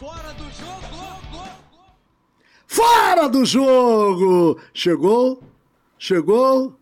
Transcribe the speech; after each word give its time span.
Fora 0.00 0.32
do 0.32 0.44
jogo! 0.44 1.44
Fora 2.66 3.28
do 3.28 3.44
jogo! 3.44 4.58
Chegou? 4.72 5.42
Chegou? 5.98 6.74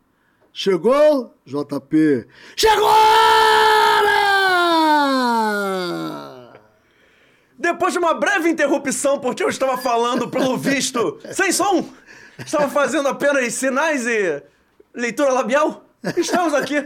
Chegou? 0.53 1.35
JP. 1.45 2.29
Chegou! 2.55 2.89
Depois 7.59 7.93
de 7.93 7.99
uma 7.99 8.15
breve 8.15 8.51
interrupção, 8.51 9.19
porque 9.19 9.43
eu 9.43 9.49
estava 9.49 9.77
falando, 9.77 10.29
pelo 10.29 10.55
visto, 10.57 11.19
sem 11.33 11.51
som, 11.51 11.91
estava 12.39 12.69
fazendo 12.69 13.09
apenas 13.09 13.53
sinais 13.53 14.07
e 14.07 14.41
leitura 14.95 15.33
labial. 15.33 15.85
Estamos 16.17 16.55
aqui. 16.55 16.77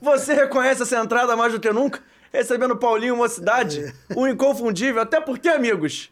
Você 0.00 0.32
reconhece 0.32 0.84
essa 0.84 0.96
entrada 0.96 1.36
mais 1.36 1.52
do 1.52 1.60
que 1.60 1.70
nunca? 1.70 2.00
Recebendo 2.32 2.76
Paulinho 2.76 3.16
Mocidade, 3.16 3.92
o 4.16 4.26
inconfundível. 4.26 5.02
Até 5.02 5.20
porque, 5.20 5.48
amigos, 5.48 6.10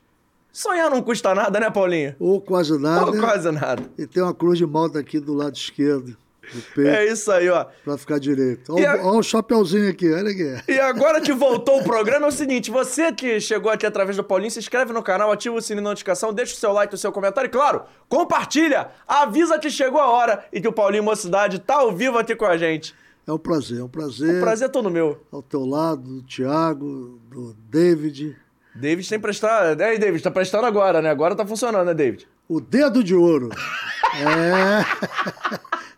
sonhar 0.52 0.90
não 0.90 1.00
custa 1.02 1.34
nada, 1.34 1.58
né, 1.58 1.70
Paulinho? 1.70 2.14
Ou 2.20 2.40
quase 2.40 2.78
nada. 2.78 3.06
Ou 3.06 3.18
quase 3.18 3.50
nada. 3.50 3.82
E 3.96 4.06
tem 4.06 4.22
uma 4.22 4.34
cruz 4.34 4.58
de 4.58 4.66
malta 4.66 4.98
aqui 4.98 5.18
do 5.18 5.32
lado 5.34 5.56
esquerdo. 5.56 6.16
Do 6.52 6.60
peito, 6.74 6.90
É 6.90 7.06
isso 7.06 7.30
aí, 7.30 7.48
ó. 7.48 7.64
Pra 7.84 7.96
ficar 7.96 8.18
direito. 8.18 8.74
Olha, 8.74 8.94
a- 8.94 9.12
o 9.12 9.22
chapeuzinho 9.22 9.88
aqui, 9.88 10.12
olha 10.12 10.30
aqui. 10.30 10.72
E 10.72 10.80
agora 10.80 11.20
que 11.20 11.32
voltou 11.32 11.78
o 11.80 11.84
programa, 11.84 12.26
é 12.26 12.28
o 12.28 12.32
seguinte: 12.32 12.72
você 12.72 13.12
que 13.12 13.38
chegou 13.40 13.70
aqui 13.70 13.86
através 13.86 14.16
do 14.16 14.24
Paulinho, 14.24 14.50
se 14.50 14.58
inscreve 14.58 14.92
no 14.92 15.00
canal, 15.00 15.30
ativa 15.30 15.54
o 15.54 15.62
sininho 15.62 15.84
de 15.84 15.90
notificação, 15.90 16.32
deixa 16.32 16.54
o 16.54 16.56
seu 16.58 16.72
like, 16.72 16.92
o 16.92 16.98
seu 16.98 17.12
comentário 17.12 17.46
e, 17.46 17.50
claro, 17.52 17.82
compartilha! 18.08 18.88
Avisa 19.06 19.60
que 19.60 19.70
chegou 19.70 20.00
a 20.00 20.08
hora 20.10 20.44
e 20.52 20.60
que 20.60 20.66
o 20.66 20.72
Paulinho 20.72 21.04
Mocidade 21.04 21.60
tá 21.60 21.76
ao 21.76 21.92
vivo 21.92 22.18
aqui 22.18 22.34
com 22.34 22.46
a 22.46 22.56
gente. 22.56 22.96
É 23.26 23.32
um 23.32 23.38
prazer, 23.38 23.78
é 23.80 23.84
um 23.84 23.88
prazer. 23.88 24.40
Prazer 24.40 24.66
é 24.66 24.70
todo 24.70 24.90
meu. 24.90 25.22
Ao 25.30 25.42
teu 25.42 25.64
lado, 25.64 26.02
do 26.02 26.22
Thiago, 26.22 27.20
do 27.30 27.54
David. 27.68 28.36
David 28.74 29.08
tem 29.08 29.20
prestado. 29.20 29.80
É, 29.80 29.98
David, 29.98 30.22
tá 30.22 30.30
prestando 30.30 30.66
agora, 30.66 31.00
né? 31.02 31.10
Agora 31.10 31.34
tá 31.34 31.46
funcionando, 31.46 31.86
né, 31.86 31.94
David? 31.94 32.26
O 32.48 32.60
dedo 32.60 33.02
de 33.04 33.14
ouro. 33.14 33.50
É. 34.12 34.84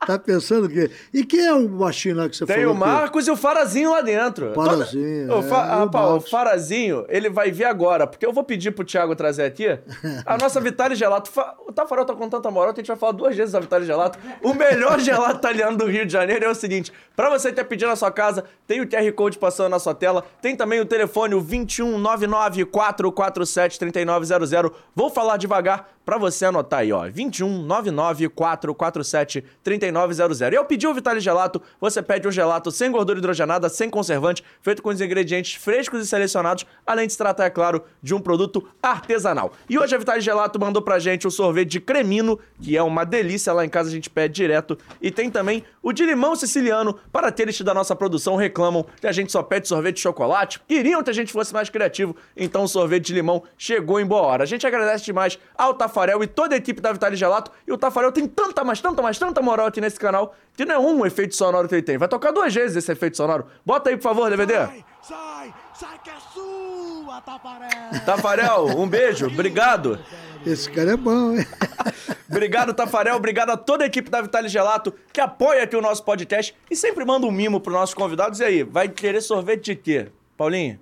tá 0.07 0.19
pensando 0.19 0.67
o 0.67 0.69
quê? 0.69 0.91
E 1.13 1.25
quem 1.25 1.47
é 1.47 1.53
o 1.55 1.69
baixinho 1.69 2.17
lá 2.17 2.29
que 2.29 2.37
você 2.37 2.47
Tem 2.47 2.57
falou? 2.57 2.71
o 2.71 2.75
que- 2.75 2.81
Marcos 2.81 3.27
e 3.27 3.31
o 3.31 3.37
Farazinho 3.37 3.91
lá 3.91 4.01
dentro. 4.01 4.53
Farazinho, 4.55 5.29
Toda- 5.29 5.41
o, 5.41 5.45
é, 5.45 5.49
Fa... 5.49 5.57
e 5.57 5.61
o 5.61 5.79
Rapaz, 5.81 6.05
o 6.07 6.11
Marcos. 6.13 6.31
Farazinho, 6.31 7.05
ele 7.09 7.31
vai 7.31 7.51
vir 7.51 7.65
agora, 7.65 8.07
porque 8.07 8.25
eu 8.27 8.33
vou 8.33 8.45
pedir 8.45 8.71
pro 8.73 8.85
Thiago 8.85 9.15
trazer 9.17 9.45
aqui 9.45 9.79
a 10.27 10.37
nossa 10.39 10.61
Vitale 10.63 10.95
Gelato. 10.95 11.31
Fa- 11.31 11.55
O 11.67 11.73
Tafarel 11.73 12.05
tá 12.05 12.15
com 12.15 12.29
tanta 12.29 12.51
moral 12.51 12.75
que 12.75 12.81
a 12.81 12.83
gente 12.83 12.89
vai 12.89 12.97
falar 12.97 13.13
duas 13.13 13.35
vezes 13.37 13.53
da 13.53 13.61
Vitale 13.61 13.85
Gelato. 13.87 14.19
O 14.43 14.53
melhor 14.55 14.99
gelato 15.01 15.37
italiano 15.37 15.77
do 15.77 15.87
Rio 15.87 16.05
de 16.07 16.13
Janeiro 16.13 16.45
é 16.45 16.49
o 16.51 16.55
seguinte: 16.55 16.93
pra 17.17 17.31
você 17.31 17.53
ter 17.53 17.65
pedido 17.65 17.89
na 17.89 17.97
sua 17.97 18.11
casa, 18.11 18.45
tem 18.67 18.81
o 18.81 18.87
QR 18.89 19.11
Code 19.13 19.39
passando 19.39 19.71
na 19.71 19.79
sua 19.79 19.95
tela, 19.95 20.25
tem 20.41 20.55
também 20.57 20.81
o 20.81 20.85
telefone, 20.85 21.35
o 21.35 21.41
2199 21.41 22.65
447 22.67 23.79
3900. 23.79 24.71
Vou 24.95 25.11
falar 25.11 25.37
devagar 25.37 25.89
pra 26.05 26.19
você 26.19 26.45
anotar 26.45 26.81
aí, 26.81 26.93
ó. 26.93 27.03
2199 27.09 28.29
447 28.29 29.45
3900. 29.93 30.55
E 30.55 30.57
ao 30.57 30.65
pedir 30.65 30.87
o 30.87 30.95
Vitale 30.95 31.21
Gelato, 31.21 31.61
você 31.81 32.03
pede 32.03 32.27
um 32.27 32.33
gelato 32.33 32.71
sem 32.71 32.91
gordura 32.91 33.19
hidrogenada, 33.19 33.69
sem 33.69 33.91
conservante, 33.91 34.43
feito 34.61 34.83
com 34.83 34.89
os 34.89 35.01
ingredientes 35.01 35.55
frescos 35.55 36.03
e 36.03 36.07
selecionados, 36.07 36.65
além 36.87 37.07
de 37.07 37.13
se 37.13 37.19
tratar, 37.19 37.45
é 37.45 37.51
claro, 37.51 37.83
de 38.03 38.15
um 38.15 38.21
produto 38.21 38.67
artesanal. 38.83 39.53
E 39.69 39.79
hoje 39.79 39.95
a 39.95 39.99
Vitale 39.99 40.21
Gelato 40.21 40.59
mandou 40.59 40.83
pra 40.83 40.99
gente 40.99 41.27
o 41.27 41.31
sorvete 41.31 41.71
de 41.71 41.81
cremino, 41.81 42.39
que 42.61 42.77
é 42.77 42.83
uma 42.83 43.05
delícia, 43.05 43.53
lá 43.53 43.65
em 43.65 43.69
casa 43.69 43.89
a 43.89 43.93
gente 43.93 44.09
pede 44.09 44.35
direto. 44.35 44.79
E 45.01 45.11
tem 45.11 45.31
também 45.31 45.65
o 45.83 45.93
de 45.93 46.05
limão 46.05 46.35
siciliano, 46.35 46.99
para 47.13 47.29
aqueles 47.29 47.61
da 47.61 47.75
nossa 47.75 47.95
produção 47.95 48.35
reclamam 48.37 48.87
que 49.01 49.07
a 49.07 49.13
gente 49.13 49.31
só 49.31 49.43
pede 49.43 49.69
sorvete 49.69 49.97
de 49.97 50.01
chocolate. 50.01 50.61
Queriam 50.67 51.03
que 51.03 51.11
a 51.11 51.13
gente 51.13 51.33
fosse 51.33 51.53
mais 51.53 51.69
criativo, 51.69 52.17
então 52.37 52.65
o 52.65 52.69
sorvete 52.69 53.07
de 53.07 53.15
limão 53.15 53.43
chegou 53.59 54.01
em 54.01 54.07
boa 54.07 54.23
hora. 54.23 54.43
A 54.45 54.47
gente 54.47 54.67
agradece 54.67 55.05
demais 55.05 55.39
ao 55.57 55.75
Tafarel 55.75 56.23
e 56.23 56.27
toda 56.27 56.55
a 56.55 56.59
equipe 56.59 56.81
da 56.81 56.93
Vitale 56.93 57.17
Gelato. 57.17 57.51
E 57.67 57.73
o 57.73 57.79
Tafarel 57.79 58.11
tem 58.11 58.27
tanta, 58.27 58.65
mas 58.65 58.81
tanta, 58.81 59.03
mas 59.03 59.19
tanta 59.19 59.43
moral 59.43 59.67
aqui 59.67 59.81
nesse 59.83 60.01
canal, 60.01 60.35
que 60.57 60.65
não 60.65 60.75
é 60.75 60.79
um 60.79 61.05
efeito 61.05 61.37
sonoro 61.37 61.69
que 61.69 61.75
ele 61.75 61.83
tem. 61.83 61.99
Vai 61.99 62.09
tocar 62.09 62.31
duas 62.31 62.55
vezes 62.55 62.77
esse 62.77 62.91
efeito 62.91 63.17
sonoro. 63.17 63.47
Bota 63.67 63.91
aí, 63.91 63.97
por 63.97 64.05
favor, 64.05 64.31
DVD. 64.31 64.55
Sai, 65.03 65.53
sai 65.75 65.99
que 66.03 66.11
é 66.11 66.15
sua, 66.33 67.21
Taparé! 67.21 68.01
Tafarel, 68.07 68.67
um 68.79 68.89
beijo, 68.89 69.27
obrigado. 69.27 69.99
Esse 70.47 70.71
cara 70.71 70.93
é 70.93 70.97
bom, 70.97 71.33
hein? 71.37 71.47
Obrigado, 72.29 72.73
Tafarel. 72.73 73.15
Obrigado 73.17 73.51
a 73.51 73.57
toda 73.57 73.85
a 73.85 73.87
equipe 73.87 74.11
da 74.11 74.23
Vitale 74.23 74.49
Gelato 74.49 74.93
que 75.13 75.21
apoia 75.21 75.63
aqui 75.65 75.77
o 75.77 75.83
nosso 75.83 76.03
podcast 76.03 76.55
e 76.71 76.75
sempre 76.75 77.05
manda 77.05 77.27
um 77.27 77.31
mimo 77.31 77.61
pros 77.61 77.75
nossos 77.75 77.95
convidados. 77.95 78.41
E 78.41 78.45
aí, 78.45 78.63
vai 78.63 78.89
querer 78.89 79.21
sorvete 79.21 79.67
de 79.67 79.77
quê? 79.77 80.09
Paulinho? 80.37 80.81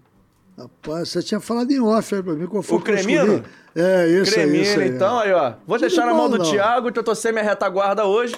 Rapaz, 0.61 1.09
você 1.09 1.23
tinha 1.23 1.41
falado 1.41 1.71
em 1.71 1.81
off 1.81 2.15
aí 2.15 2.23
pra 2.23 2.35
mim. 2.35 2.47
Qual 2.47 2.63
foi 2.63 2.77
O 2.79 2.81
que 2.81 2.93
cremino? 2.93 3.43
É, 3.75 4.09
isso 4.09 4.31
aí, 4.31 4.47
Cremino, 4.47 4.63
isso 4.65 4.81
aí. 4.81 4.89
então, 4.89 5.19
aí, 5.21 5.33
ó. 5.33 5.51
Vou 5.67 5.79
Tudo 5.79 5.81
deixar 5.81 6.05
na 6.05 6.13
mão 6.13 6.29
do 6.29 6.39
não. 6.39 6.45
Thiago, 6.45 6.91
que 6.93 6.99
eu 6.99 7.03
tô 7.05 7.15
sem 7.15 7.33
minha 7.33 7.45
retaguarda 7.45 8.05
hoje. 8.05 8.35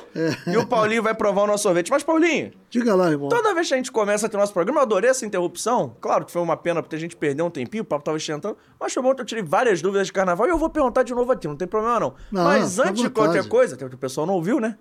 E 0.46 0.56
o 0.58 0.66
Paulinho 0.66 1.02
vai 1.02 1.14
provar 1.14 1.42
o 1.42 1.46
nosso 1.46 1.62
sorvete. 1.62 1.90
Mas, 1.90 2.02
Paulinho, 2.02 2.52
Diga 2.68 2.94
lá, 2.94 3.10
irmão. 3.10 3.28
toda 3.30 3.54
vez 3.54 3.66
que 3.66 3.74
a 3.74 3.76
gente 3.78 3.90
começa 3.90 4.26
aqui 4.26 4.36
o 4.36 4.38
nosso 4.38 4.52
programa, 4.52 4.80
eu 4.80 4.82
adorei 4.82 5.10
essa 5.10 5.24
interrupção. 5.24 5.96
Claro 6.00 6.26
que 6.26 6.30
foi 6.30 6.42
uma 6.42 6.56
pena 6.56 6.82
porque 6.82 6.96
a 6.96 6.98
gente 6.98 7.16
perdeu 7.16 7.46
um 7.46 7.50
tempinho, 7.50 7.82
o 7.82 7.86
papo 7.86 8.04
tava 8.04 8.18
esquentando. 8.18 8.56
Mas 8.78 8.92
foi 8.92 9.02
bom 9.02 9.14
que 9.14 9.22
eu 9.22 9.24
tirei 9.24 9.42
várias 9.42 9.80
dúvidas 9.80 10.06
de 10.06 10.12
carnaval 10.12 10.46
e 10.46 10.50
eu 10.50 10.58
vou 10.58 10.68
perguntar 10.68 11.02
de 11.02 11.14
novo 11.14 11.32
aqui, 11.32 11.48
não 11.48 11.56
tem 11.56 11.66
problema 11.66 11.98
não. 11.98 12.14
Não, 12.30 12.44
mas 12.44 12.78
antes 12.78 13.02
de 13.02 13.08
qualquer 13.08 13.48
coisa, 13.48 13.74
até 13.74 13.84
porque 13.86 13.96
o 13.96 13.98
pessoal 13.98 14.26
não 14.26 14.34
ouviu, 14.34 14.60
né? 14.60 14.76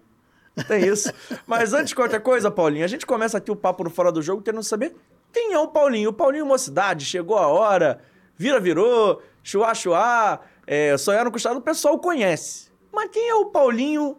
Tem 0.68 0.86
isso. 0.86 1.12
Mas 1.48 1.74
antes 1.74 1.88
de 1.90 1.96
qualquer 1.96 2.20
coisa, 2.20 2.52
Paulinho, 2.52 2.84
a 2.84 2.88
gente 2.88 3.06
começa 3.06 3.38
aqui 3.38 3.50
o 3.50 3.56
papo 3.56 3.86
no 3.86 3.90
Fora 3.90 4.12
do 4.12 4.22
Jogo 4.22 4.42
querendo 4.42 4.62
saber 4.64 4.94
quem 5.32 5.54
é 5.54 5.60
o 5.60 5.68
Paulinho. 5.68 6.10
O 6.10 6.14
Paulinho 6.14 6.46
Mocidade, 6.46 7.06
chegou 7.06 7.38
a 7.38 7.48
hora, 7.48 8.02
vira, 8.36 8.60
virou, 8.60 9.22
chuá, 9.44 9.74
chuá, 9.74 10.40
é, 10.68 10.98
sonhar 10.98 11.26
no 11.26 11.32
costado, 11.32 11.60
o 11.60 11.62
pessoal 11.62 11.98
conhece. 12.00 12.72
Mas 12.92 13.10
quem 13.10 13.30
é 13.30 13.36
o 13.36 13.46
Paulinho 13.46 14.18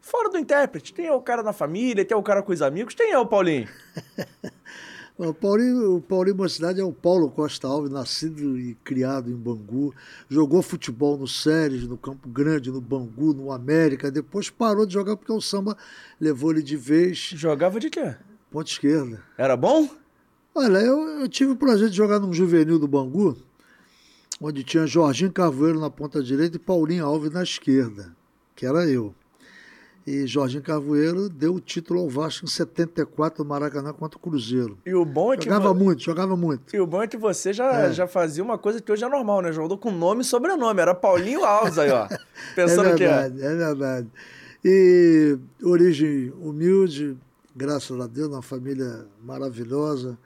fora 0.00 0.28
do 0.28 0.38
intérprete? 0.38 0.92
Quem 0.92 1.06
é 1.06 1.12
o 1.12 1.20
cara 1.20 1.42
na 1.42 1.52
família? 1.52 2.04
Quem 2.04 2.14
é 2.14 2.18
o 2.18 2.22
cara 2.22 2.42
com 2.42 2.52
os 2.52 2.62
amigos? 2.62 2.94
Quem 2.94 3.10
é 3.10 3.18
o 3.18 3.26
Paulinho? 3.26 3.68
O 5.18 5.32
Paulinho, 5.32 5.96
o 5.96 6.00
Paulinho 6.00 6.36
Mocidade 6.36 6.80
é 6.80 6.84
o 6.84 6.92
Paulo 6.92 7.30
Costa 7.30 7.68
Alves, 7.68 7.92
nascido 7.92 8.58
e 8.58 8.74
criado 8.82 9.30
em 9.30 9.36
Bangu. 9.36 9.94
Jogou 10.28 10.62
futebol 10.62 11.18
no 11.18 11.28
Séries, 11.28 11.86
no 11.86 11.98
Campo 11.98 12.28
Grande, 12.28 12.72
no 12.72 12.80
Bangu, 12.80 13.34
no 13.34 13.52
América. 13.52 14.10
Depois 14.10 14.48
parou 14.48 14.86
de 14.86 14.94
jogar 14.94 15.16
porque 15.16 15.30
o 15.30 15.40
samba 15.40 15.76
levou 16.18 16.50
ele 16.50 16.62
de 16.62 16.76
vez. 16.76 17.18
Jogava 17.34 17.78
de 17.78 17.90
quê? 17.90 18.16
Ponta 18.50 18.70
esquerda. 18.70 19.22
Era 19.36 19.56
bom? 19.56 19.88
Olha, 20.54 20.78
eu, 20.78 21.00
eu 21.20 21.28
tive 21.28 21.52
o 21.52 21.56
prazer 21.56 21.88
de 21.88 21.96
jogar 21.96 22.18
num 22.20 22.32
juvenil 22.32 22.78
do 22.78 22.86
Bangu, 22.86 23.36
onde 24.40 24.62
tinha 24.62 24.86
Jorginho 24.86 25.32
Carvoeiro 25.32 25.80
na 25.80 25.88
ponta 25.90 26.22
direita 26.22 26.56
e 26.56 26.58
Paulinho 26.60 27.06
Alves 27.06 27.30
na 27.30 27.42
esquerda, 27.42 28.14
que 28.54 28.66
era 28.66 28.84
eu. 28.86 29.14
E 30.04 30.26
Jorginho 30.26 30.62
Carvoeiro 30.62 31.28
deu 31.28 31.54
o 31.54 31.60
título 31.60 32.00
ao 32.00 32.08
Vasco 32.10 32.44
em 32.44 32.48
74 32.48 33.42
no 33.44 33.48
Maracanã 33.48 33.92
contra 33.92 34.18
o 34.18 34.20
Cruzeiro. 34.20 34.76
E 34.84 34.92
o 34.92 35.04
bom 35.04 35.32
é 35.32 35.36
que. 35.36 35.44
Jogava 35.44 35.72
vo- 35.72 35.78
muito, 35.78 36.02
jogava 36.02 36.36
muito. 36.36 36.74
E 36.74 36.80
o 36.80 36.86
bom 36.86 37.02
é 37.02 37.06
que 37.06 37.16
você 37.16 37.52
já, 37.52 37.72
É. 37.84 37.92
já 37.92 38.08
fazia 38.08 38.42
uma 38.42 38.58
coisa 38.58 38.82
que 38.82 38.90
hoje 38.90 39.04
é 39.04 39.08
normal, 39.08 39.40
né? 39.42 39.52
Jogou 39.52 39.78
com 39.78 39.92
nome 39.92 40.22
e 40.22 40.24
sobrenome. 40.24 40.80
Era 40.80 40.92
Paulinho 40.92 41.44
Alves 41.44 41.78
aí, 41.78 41.90
ó. 41.90 42.08
É 42.52 42.54
Pensando 42.56 42.96
que 42.96 43.04
é. 43.04 43.28
verdade, 43.30 43.42
é 43.44 43.54
verdade. 43.54 44.08
E 44.64 45.38
origem 45.62 46.32
humilde, 46.40 47.16
graças 47.54 47.98
a 48.00 48.06
Deus, 48.08 48.26
uma 48.28 48.42
família 48.42 49.06
maravilhosa. 49.22 50.18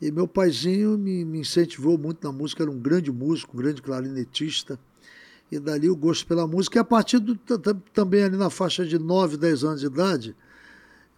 E 0.00 0.10
meu 0.10 0.26
paizinho 0.28 0.98
me, 0.98 1.24
me 1.24 1.40
incentivou 1.40 1.96
muito 1.96 2.26
na 2.26 2.32
música, 2.32 2.62
era 2.62 2.70
um 2.70 2.78
grande 2.78 3.10
músico, 3.12 3.56
um 3.56 3.60
grande 3.60 3.80
clarinetista. 3.80 4.78
E 5.50 5.58
dali 5.58 5.88
o 5.88 5.96
gosto 5.96 6.26
pela 6.26 6.46
música. 6.46 6.78
E 6.78 6.80
a 6.80 6.84
partir 6.84 7.18
do, 7.18 7.36
ta- 7.36 7.58
ta- 7.58 7.76
também 7.92 8.24
ali 8.24 8.36
na 8.36 8.50
faixa 8.50 8.84
de 8.84 8.98
9, 8.98 9.36
10 9.36 9.64
anos 9.64 9.80
de 9.80 9.86
idade, 9.86 10.36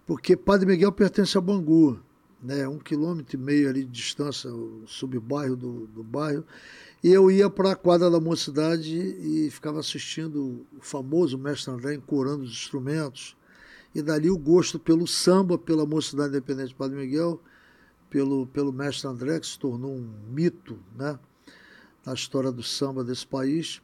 porque 0.06 0.36
Padre 0.36 0.66
Miguel 0.66 0.92
pertence 0.92 1.36
a 1.36 1.40
Bangu, 1.40 1.98
né? 2.42 2.68
um 2.68 2.78
quilômetro 2.78 3.36
e 3.36 3.42
meio 3.42 3.68
ali 3.68 3.84
de 3.84 3.90
distância, 3.90 4.52
o 4.52 4.82
subbairro 4.86 5.56
do, 5.56 5.86
do 5.88 6.02
bairro. 6.04 6.44
E 7.02 7.08
eu 7.12 7.30
ia 7.30 7.48
para 7.48 7.72
a 7.72 7.76
quadra 7.76 8.10
da 8.10 8.20
mocidade 8.20 8.96
e 8.96 9.48
ficava 9.50 9.80
assistindo 9.80 10.66
o 10.76 10.80
famoso 10.80 11.38
mestre 11.38 11.72
André 11.72 11.94
encorando 11.94 12.42
os 12.44 12.50
instrumentos. 12.50 13.36
E 13.94 14.02
dali 14.02 14.30
o 14.30 14.36
gosto 14.38 14.78
pelo 14.78 15.06
samba, 15.06 15.56
pela 15.56 15.86
mocidade 15.86 16.28
independente 16.30 16.68
de 16.68 16.74
Padre 16.74 16.96
Miguel, 16.96 17.40
pelo, 18.16 18.46
pelo 18.46 18.72
mestre 18.72 19.06
André, 19.10 19.38
que 19.38 19.46
se 19.46 19.58
tornou 19.58 19.90
um 19.92 20.10
mito 20.30 20.78
né, 20.96 21.18
na 22.02 22.14
história 22.14 22.50
do 22.50 22.62
samba 22.62 23.04
desse 23.04 23.26
país, 23.26 23.82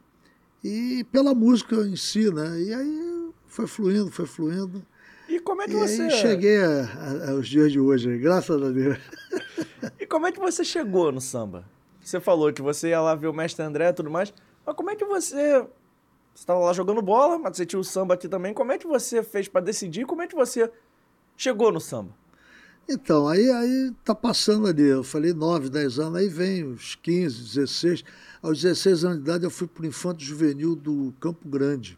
e 0.63 1.03
pela 1.11 1.35
música 1.35 1.75
em 1.75 1.95
si. 1.95 2.33
Né? 2.33 2.61
E 2.63 2.73
aí 2.73 3.29
foi 3.45 3.67
fluindo, 3.67 4.09
foi 4.09 4.25
fluindo. 4.25 4.83
E 5.29 5.39
como 5.39 5.61
é 5.61 5.65
que 5.67 5.73
E 5.73 5.75
você. 5.75 6.01
aí 6.01 6.09
cheguei 6.09 6.57
a- 6.63 6.83
a- 7.27 7.29
aos 7.31 7.47
dias 7.47 7.71
de 7.71 7.79
hoje, 7.79 8.17
graças 8.17 8.59
a 8.59 8.69
Deus. 8.71 8.97
E 9.99 10.07
como 10.07 10.25
é 10.25 10.31
que 10.31 10.39
você 10.39 10.63
chegou 10.63 11.11
no 11.11 11.21
samba? 11.21 11.63
Você 12.01 12.19
falou 12.19 12.51
que 12.51 12.61
você 12.61 12.89
ia 12.89 13.01
lá 13.01 13.13
ver 13.13 13.27
o 13.27 13.33
mestre 13.33 13.63
André 13.63 13.89
e 13.89 13.93
tudo 13.93 14.09
mais. 14.09 14.33
Mas 14.65 14.75
como 14.75 14.89
é 14.89 14.95
que 14.95 15.05
você. 15.05 15.59
Você 15.59 15.67
estava 16.41 16.59
lá 16.61 16.73
jogando 16.73 17.01
bola, 17.03 17.37
mas 17.37 17.55
você 17.57 17.65
tinha 17.65 17.79
o 17.79 17.83
samba 17.83 18.13
aqui 18.15 18.27
também. 18.27 18.53
Como 18.53 18.71
é 18.71 18.77
que 18.79 18.87
você 18.87 19.21
fez 19.21 19.47
pra 19.47 19.61
decidir? 19.61 20.05
Como 20.05 20.21
é 20.23 20.27
que 20.27 20.35
você 20.35 20.71
chegou 21.37 21.71
no 21.71 21.79
samba? 21.79 22.15
Então, 22.87 23.27
aí, 23.27 23.49
aí 23.49 23.91
tá 24.03 24.13
passando 24.13 24.67
ali. 24.67 24.83
Eu 24.83 25.03
falei 25.03 25.33
9, 25.33 25.69
10 25.69 25.99
anos, 25.99 26.19
aí 26.19 26.27
vem 26.27 26.63
os 26.63 26.95
15, 26.95 27.41
16. 27.55 28.03
Aos 28.41 28.61
16 28.61 29.05
anos 29.05 29.17
de 29.17 29.23
idade 29.23 29.43
eu 29.45 29.49
fui 29.49 29.67
pro 29.67 29.85
Infanto 29.85 30.21
Juvenil 30.23 30.75
do 30.75 31.13
Campo 31.19 31.47
Grande. 31.47 31.97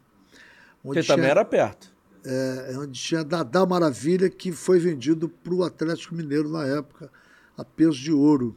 Que 0.93 1.03
também 1.03 1.29
era 1.29 1.43
perto. 1.43 1.91
É, 2.23 2.75
onde 2.77 2.99
tinha 2.99 3.23
Dadá 3.23 3.65
Maravilha, 3.65 4.29
que 4.29 4.51
foi 4.51 4.79
vendido 4.79 5.29
para 5.29 5.53
o 5.53 5.63
Atlético 5.63 6.15
Mineiro 6.15 6.49
na 6.49 6.65
época, 6.65 7.09
a 7.57 7.63
peso 7.63 7.97
de 7.97 8.11
ouro. 8.11 8.55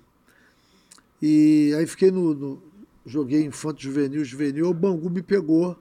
E 1.20 1.74
aí 1.76 1.86
fiquei 1.86 2.10
no. 2.10 2.34
no 2.34 2.62
joguei 3.04 3.42
Infanto 3.42 3.82
Juvenil, 3.82 4.22
Juvenil, 4.22 4.68
o 4.68 4.74
Bangu 4.74 5.08
me 5.08 5.22
pegou. 5.22 5.76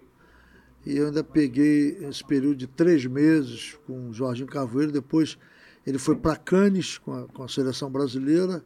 E 0.86 0.96
eu 0.96 1.08
ainda 1.08 1.22
peguei 1.24 1.98
esse 2.08 2.24
período 2.24 2.56
de 2.56 2.68
três 2.68 3.06
meses 3.06 3.78
com 3.86 4.10
o 4.10 4.14
Jorginho 4.14 4.48
Carvoeiro. 4.48 4.92
Depois 4.94 5.38
ele 5.88 5.98
foi 5.98 6.18
para 6.18 6.36
Cannes 6.36 6.98
com 6.98 7.14
a, 7.14 7.28
com 7.28 7.44
a 7.44 7.48
seleção 7.48 7.90
brasileira, 7.90 8.62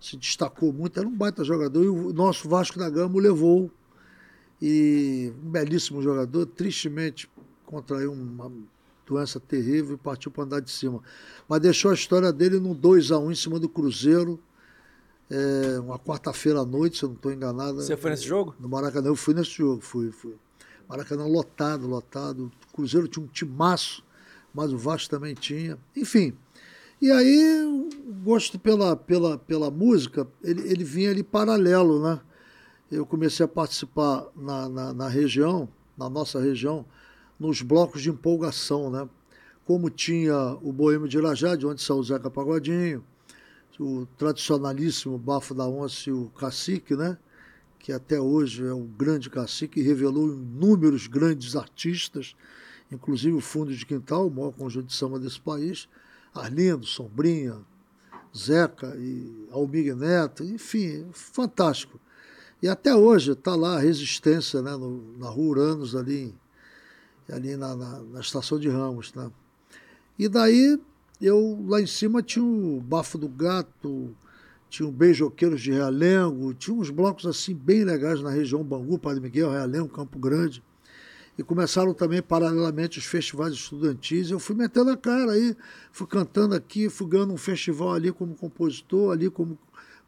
se 0.00 0.16
destacou 0.16 0.72
muito, 0.72 0.98
era 0.98 1.08
um 1.08 1.16
baita 1.16 1.44
jogador. 1.44 1.84
E 1.84 1.88
o 1.88 2.12
nosso 2.12 2.48
Vasco 2.48 2.76
da 2.76 2.90
Gama 2.90 3.14
o 3.14 3.20
levou. 3.20 3.70
E 4.60 5.32
um 5.44 5.48
belíssimo 5.48 6.02
jogador, 6.02 6.44
tristemente 6.44 7.30
contraiu 7.64 8.12
uma 8.12 8.50
doença 9.06 9.38
terrível 9.38 9.94
e 9.94 9.98
partiu 9.98 10.28
para 10.32 10.42
andar 10.42 10.60
de 10.60 10.72
cima. 10.72 11.00
Mas 11.48 11.60
deixou 11.60 11.92
a 11.92 11.94
história 11.94 12.32
dele 12.32 12.58
no 12.58 12.74
2 12.74 13.12
a 13.12 13.18
1 13.20 13.30
em 13.30 13.34
cima 13.36 13.60
do 13.60 13.68
Cruzeiro. 13.68 14.40
É, 15.30 15.78
uma 15.78 16.00
quarta-feira 16.00 16.60
à 16.60 16.64
noite, 16.64 16.98
se 16.98 17.04
eu 17.04 17.10
não 17.10 17.16
estou 17.16 17.32
enganado. 17.32 17.76
Você 17.76 17.96
foi 17.96 18.10
nesse 18.10 18.24
jogo? 18.24 18.56
No 18.58 18.68
Maracanã, 18.68 19.06
eu 19.06 19.16
fui 19.16 19.34
nesse 19.34 19.50
jogo, 19.50 19.80
fui, 19.80 20.10
fui. 20.10 20.34
Maracanã 20.88 21.26
lotado, 21.26 21.86
lotado. 21.86 22.50
O 22.70 22.74
Cruzeiro 22.74 23.06
tinha 23.06 23.24
um 23.24 23.28
timaço, 23.28 24.04
mas 24.52 24.72
o 24.72 24.78
Vasco 24.78 25.08
também 25.10 25.32
tinha. 25.34 25.78
Enfim. 25.94 26.36
E 27.00 27.10
aí, 27.10 27.62
o 27.64 28.14
gosto 28.24 28.58
pela, 28.58 28.96
pela, 28.96 29.36
pela 29.36 29.70
música, 29.70 30.26
ele, 30.42 30.62
ele 30.62 30.82
vinha 30.82 31.10
ali 31.10 31.22
paralelo, 31.22 32.02
né? 32.02 32.18
Eu 32.90 33.04
comecei 33.04 33.44
a 33.44 33.48
participar 33.48 34.26
na, 34.34 34.66
na, 34.66 34.92
na 34.94 35.08
região, 35.08 35.68
na 35.96 36.08
nossa 36.08 36.40
região, 36.40 36.86
nos 37.38 37.60
blocos 37.60 38.00
de 38.00 38.08
empolgação, 38.08 38.90
né? 38.90 39.06
Como 39.66 39.90
tinha 39.90 40.56
o 40.62 40.72
Boêmio 40.72 41.06
de 41.06 41.18
Irajá, 41.18 41.54
de 41.54 41.66
onde 41.66 41.82
saiu 41.82 41.98
o 41.98 42.02
Zeca 42.02 42.30
Pagodinho, 42.30 43.04
o 43.78 44.06
tradicionalíssimo 44.16 45.18
Bafo 45.18 45.54
da 45.54 45.68
Onça 45.68 46.08
e 46.08 46.12
o 46.12 46.30
Cacique, 46.30 46.96
né? 46.96 47.18
Que 47.78 47.92
até 47.92 48.18
hoje 48.18 48.64
é 48.66 48.72
um 48.72 48.86
grande 48.86 49.28
cacique 49.28 49.82
revelou 49.82 50.28
inúmeros 50.28 51.06
grandes 51.06 51.54
artistas, 51.54 52.34
inclusive 52.90 53.36
o 53.36 53.40
Fundo 53.40 53.74
de 53.74 53.84
Quintal, 53.84 54.28
o 54.28 54.30
maior 54.30 54.52
conjunto 54.52 54.86
de 54.86 54.94
samba 54.94 55.18
desse 55.18 55.40
país, 55.40 55.88
Arlindo, 56.40 56.86
Sombrinha, 56.86 57.58
Zeca 58.36 58.94
e 58.96 59.48
Almir 59.50 59.96
Neto, 59.96 60.44
enfim, 60.44 61.06
fantástico. 61.12 61.98
E 62.62 62.68
até 62.68 62.94
hoje 62.94 63.32
está 63.32 63.54
lá 63.54 63.76
a 63.76 63.80
resistência 63.80 64.62
né, 64.62 64.72
no, 64.72 65.16
na 65.18 65.28
Rua 65.28 65.48
Uranos, 65.48 65.94
ali 65.94 66.34
ali 67.30 67.56
na, 67.56 67.74
na, 67.74 68.00
na 68.00 68.20
estação 68.20 68.58
de 68.58 68.68
Ramos. 68.68 69.12
Né? 69.14 69.30
E 70.18 70.28
daí 70.28 70.78
eu 71.20 71.64
lá 71.66 71.80
em 71.80 71.86
cima 71.86 72.22
tinha 72.22 72.44
o 72.44 72.80
Bafo 72.80 73.18
do 73.18 73.28
Gato, 73.28 74.14
tinha 74.68 74.88
o 74.88 74.92
Beijoqueiros 74.92 75.60
de 75.60 75.72
Realengo, 75.72 76.54
tinha 76.54 76.76
uns 76.76 76.90
blocos 76.90 77.26
assim 77.26 77.54
bem 77.54 77.84
legais 77.84 78.20
na 78.20 78.30
região 78.30 78.62
Bangu, 78.62 78.98
Padre 78.98 79.20
Miguel, 79.20 79.50
Realengo, 79.50 79.88
Campo 79.88 80.18
Grande. 80.18 80.62
E 81.38 81.42
começaram 81.42 81.92
também 81.92 82.22
paralelamente 82.22 82.98
os 82.98 83.04
festivais 83.04 83.52
estudantis. 83.52 84.30
Eu 84.30 84.38
fui 84.38 84.56
metendo 84.56 84.90
a 84.90 84.96
cara 84.96 85.32
aí, 85.32 85.54
fui 85.92 86.06
cantando 86.06 86.54
aqui, 86.54 86.88
fui 86.88 87.06
ganhando 87.06 87.34
um 87.34 87.36
festival 87.36 87.92
ali 87.92 88.10
como 88.10 88.34
compositor, 88.34 89.12
ali 89.12 89.28
como, 89.28 89.58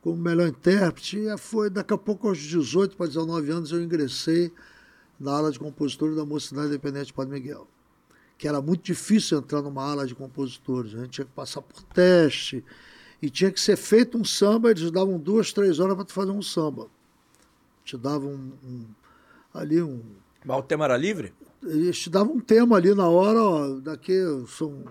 como 0.01 0.17
melhor 0.17 0.49
intérprete. 0.49 1.19
E 1.19 1.37
foi 1.37 1.69
daqui 1.69 1.93
a 1.93 1.99
pouco, 1.99 2.29
aos 2.29 2.39
18 2.39 2.97
para 2.97 3.07
19 3.07 3.51
anos, 3.51 3.73
eu 3.73 3.83
ingressei 3.83 4.51
na 5.21 5.33
ala 5.33 5.51
de 5.51 5.59
compositores 5.59 6.17
da 6.17 6.25
Mocidade 6.25 6.69
Independente 6.69 7.07
de 7.07 7.13
Padre 7.13 7.35
Miguel. 7.35 7.67
Que 8.39 8.49
era 8.49 8.63
muito 8.63 8.83
difícil 8.85 9.39
entrar 9.39 9.61
numa 9.61 9.83
ala 9.83 10.07
de 10.07 10.15
compositores. 10.15 10.95
A 10.95 11.01
gente 11.01 11.11
tinha 11.11 11.25
que 11.27 11.33
passar 11.33 11.61
por 11.61 11.83
teste. 11.83 12.65
E 13.21 13.29
tinha 13.29 13.51
que 13.51 13.61
ser 13.61 13.77
feito 13.77 14.17
um 14.17 14.25
samba, 14.25 14.71
eles 14.71 14.91
davam 14.91 15.19
duas, 15.19 15.53
três 15.53 15.81
horas 15.81 15.97
para 15.97 16.07
fazer 16.07 16.31
um 16.31 16.41
samba. 16.41 16.87
Te 17.85 17.97
davam 17.97 18.31
um, 18.31 18.53
um, 18.65 18.87
ali 19.53 19.83
um. 19.83 20.01
Mas 20.49 20.59
o 20.61 20.62
tema 20.62 20.87
era 20.87 20.97
livre? 20.97 21.35
Eles 21.62 21.99
te 21.99 22.09
davam 22.09 22.37
um 22.37 22.41
tema 22.41 22.79
ali 22.79 22.95
na 22.95 23.06
hora, 23.06 23.39
ó, 23.39 23.69
daqui 23.81 24.15
são 24.47 24.83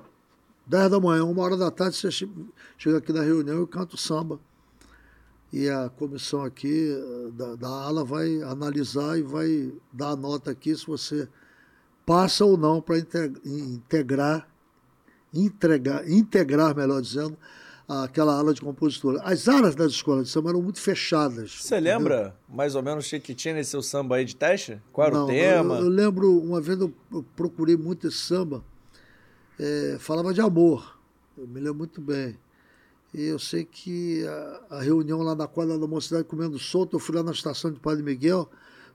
10 0.67 0.91
da 0.91 0.99
manhã, 0.99 1.23
uma 1.25 1.41
hora 1.41 1.57
da 1.57 1.71
tarde, 1.71 1.95
você 1.95 2.11
chega 2.11 2.99
aqui 2.99 3.11
na 3.11 3.23
reunião 3.23 3.63
e 3.63 3.67
canta 3.67 3.95
o 3.95 3.97
samba 3.97 4.39
e 5.51 5.67
a 5.67 5.89
comissão 5.89 6.43
aqui 6.43 6.93
da, 7.33 7.55
da 7.55 7.69
ala 7.69 8.05
vai 8.05 8.39
analisar 8.43 9.17
e 9.17 9.23
vai 9.23 9.73
dar 9.91 10.09
a 10.09 10.15
nota 10.15 10.51
aqui 10.51 10.75
se 10.75 10.85
você 10.85 11.27
passa 12.05 12.45
ou 12.45 12.55
não 12.55 12.79
para 12.79 12.99
integrar, 12.99 14.47
integrar, 15.33 16.07
integrar, 16.07 16.75
melhor 16.75 17.01
dizendo, 17.01 17.35
aquela 17.87 18.37
ala 18.37 18.53
de 18.53 18.61
compositora. 18.61 19.21
As 19.23 19.47
alas 19.47 19.73
das 19.73 19.93
escolas 19.93 20.27
de 20.27 20.31
samba 20.31 20.49
eram 20.49 20.61
muito 20.61 20.81
fechadas. 20.81 21.61
Você 21.61 21.79
lembra 21.79 22.35
mais 22.49 22.75
ou 22.75 22.83
menos 22.83 23.11
o 23.11 23.19
que 23.19 23.33
tinha 23.33 23.53
nesse 23.53 23.71
seu 23.71 23.81
samba 23.81 24.17
aí 24.17 24.25
de 24.25 24.35
teste? 24.35 24.81
Qual 24.91 25.07
era 25.07 25.15
não, 25.15 25.23
o 25.23 25.27
tema? 25.27 25.75
Eu, 25.75 25.85
eu, 25.85 25.89
lembro, 25.89 26.37
uma 26.37 26.59
vez 26.59 26.79
eu, 26.79 26.93
eu 27.11 27.25
procurei 27.35 27.77
muito 27.77 28.07
esse 28.07 28.17
samba, 28.17 28.63
é, 29.57 29.97
falava 29.99 30.33
de 30.33 30.41
amor, 30.41 30.99
eu 31.37 31.47
me 31.47 31.59
lembro 31.59 31.75
muito 31.75 32.01
bem. 32.01 32.37
E 33.13 33.23
eu 33.23 33.39
sei 33.39 33.63
que 33.63 34.27
a, 34.27 34.75
a, 34.77 34.81
reunião 34.81 35.21
lá 35.21 35.33
na 35.33 35.47
quadra 35.47 35.79
da 35.79 35.87
mocidade 35.87 36.25
comendo 36.25 36.59
solto, 36.59 36.97
eu 36.97 36.99
fui 36.99 37.15
lá 37.15 37.23
na 37.23 37.31
estação 37.31 37.71
de 37.71 37.79
Padre 37.79 38.03
Miguel, 38.03 38.49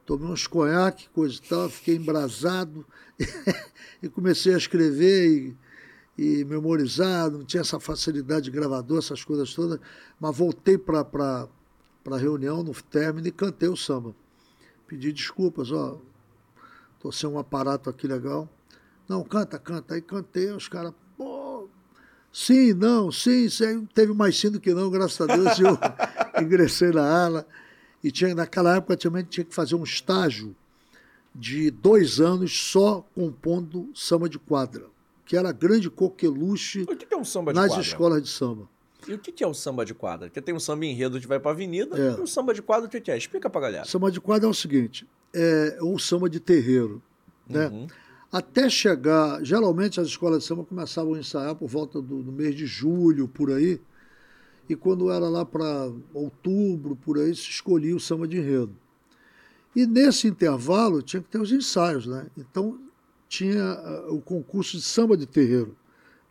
tomei 0.04 0.28
uns 0.28 0.46
conhaque, 0.46 1.08
coisa 1.14 1.40
e 1.42 1.48
tal, 1.48 1.70
fiquei 1.70 1.96
embrasado 1.96 2.84
e 4.02 4.08
comecei 4.10 4.52
a 4.52 4.58
escrever 4.58 5.28
e, 5.28 5.56
e 6.16 6.44
memorizar, 6.44 7.30
não 7.30 7.44
tinha 7.44 7.62
essa 7.62 7.80
facilidade 7.80 8.46
de 8.46 8.50
gravador, 8.50 8.98
essas 8.98 9.24
coisas 9.24 9.54
todas, 9.54 9.80
mas 10.20 10.36
voltei 10.36 10.76
para 10.76 11.48
a 12.10 12.16
reunião 12.16 12.62
no 12.62 12.74
término 12.74 13.26
e 13.26 13.32
cantei 13.32 13.68
o 13.68 13.76
samba. 13.76 14.14
Pedi 14.86 15.12
desculpas, 15.12 15.72
ó, 15.72 15.98
tô 17.00 17.10
sem 17.10 17.28
um 17.28 17.38
aparato 17.38 17.88
aqui 17.88 18.06
legal. 18.06 18.48
Não, 19.08 19.24
canta, 19.24 19.58
canta. 19.58 19.94
Aí 19.94 20.02
cantei, 20.02 20.50
os 20.50 20.68
caras, 20.68 20.92
Sim, 22.32 22.72
não, 22.72 23.12
sim, 23.12 23.48
sim. 23.50 23.86
Teve 23.94 24.14
mais 24.14 24.38
sim 24.38 24.50
do 24.50 24.58
que 24.58 24.72
não, 24.72 24.90
graças 24.90 25.20
a 25.20 25.36
Deus. 25.36 25.58
Eu 25.58 25.78
ingressei 26.42 26.90
na 26.90 27.24
ala. 27.26 27.46
E 28.02 28.10
tinha, 28.10 28.34
naquela 28.34 28.76
época 28.76 28.96
também 28.96 29.22
tinha 29.22 29.44
que 29.44 29.54
fazer 29.54 29.74
um 29.74 29.84
estágio 29.84 30.56
de 31.34 31.70
dois 31.70 32.20
anos 32.20 32.70
só 32.70 33.06
compondo 33.14 33.90
samba 33.94 34.28
de 34.28 34.38
quadra, 34.38 34.86
que 35.24 35.36
era 35.36 35.52
grande 35.52 35.88
coqueluche 35.90 36.82
o 36.82 36.96
que 36.96 37.12
é 37.12 37.16
um 37.16 37.24
samba 37.24 37.52
de 37.52 37.60
nas 37.60 37.68
quadra? 37.68 37.84
escolas 37.84 38.22
de 38.22 38.28
samba. 38.28 38.68
E 39.06 39.14
o 39.14 39.18
que 39.18 39.42
é 39.42 39.46
um 39.46 39.54
samba 39.54 39.84
de 39.84 39.94
quadra? 39.94 40.28
Porque 40.28 40.40
tem 40.40 40.54
um 40.54 40.60
samba 40.60 40.86
enredo 40.86 41.20
que 41.20 41.26
vai 41.26 41.40
para 41.40 41.50
a 41.50 41.54
avenida 41.54 41.98
é. 41.98 42.18
e 42.18 42.20
um 42.20 42.26
samba 42.26 42.54
de 42.54 42.62
quadra 42.62 42.86
o 42.86 42.90
que 42.90 43.10
é? 43.10 43.16
Explica 43.16 43.50
para 43.50 43.60
galera. 43.60 43.84
Samba 43.84 44.10
de 44.10 44.20
quadra 44.20 44.46
é 44.46 44.50
o 44.50 44.54
seguinte, 44.54 45.06
é 45.34 45.78
o 45.80 45.98
samba 45.98 46.30
de 46.30 46.38
terreiro, 46.38 47.02
né? 47.48 47.66
Uhum 47.66 47.86
até 48.32 48.70
chegar. 48.70 49.44
Geralmente 49.44 50.00
as 50.00 50.08
escolas 50.08 50.40
de 50.40 50.48
samba 50.48 50.64
começavam 50.64 51.14
a 51.14 51.18
ensaiar 51.18 51.54
por 51.54 51.68
volta 51.68 52.00
do, 52.00 52.22
do 52.22 52.32
mês 52.32 52.56
de 52.56 52.64
julho, 52.64 53.28
por 53.28 53.52
aí. 53.52 53.78
E 54.68 54.74
quando 54.74 55.10
era 55.10 55.28
lá 55.28 55.44
para 55.44 55.92
outubro, 56.14 56.96
por 56.96 57.18
aí, 57.18 57.34
se 57.34 57.50
escolhia 57.50 57.94
o 57.94 58.00
samba 58.00 58.26
de 58.26 58.38
enredo. 58.38 58.74
E 59.76 59.86
nesse 59.86 60.26
intervalo 60.26 61.02
tinha 61.02 61.22
que 61.22 61.28
ter 61.28 61.40
os 61.40 61.52
ensaios, 61.52 62.06
né? 62.06 62.26
Então 62.38 62.78
tinha 63.32 63.80
uh, 63.80 64.14
o 64.14 64.20
concurso 64.20 64.76
de 64.76 64.82
samba 64.82 65.16
de 65.16 65.24
terreiro, 65.24 65.74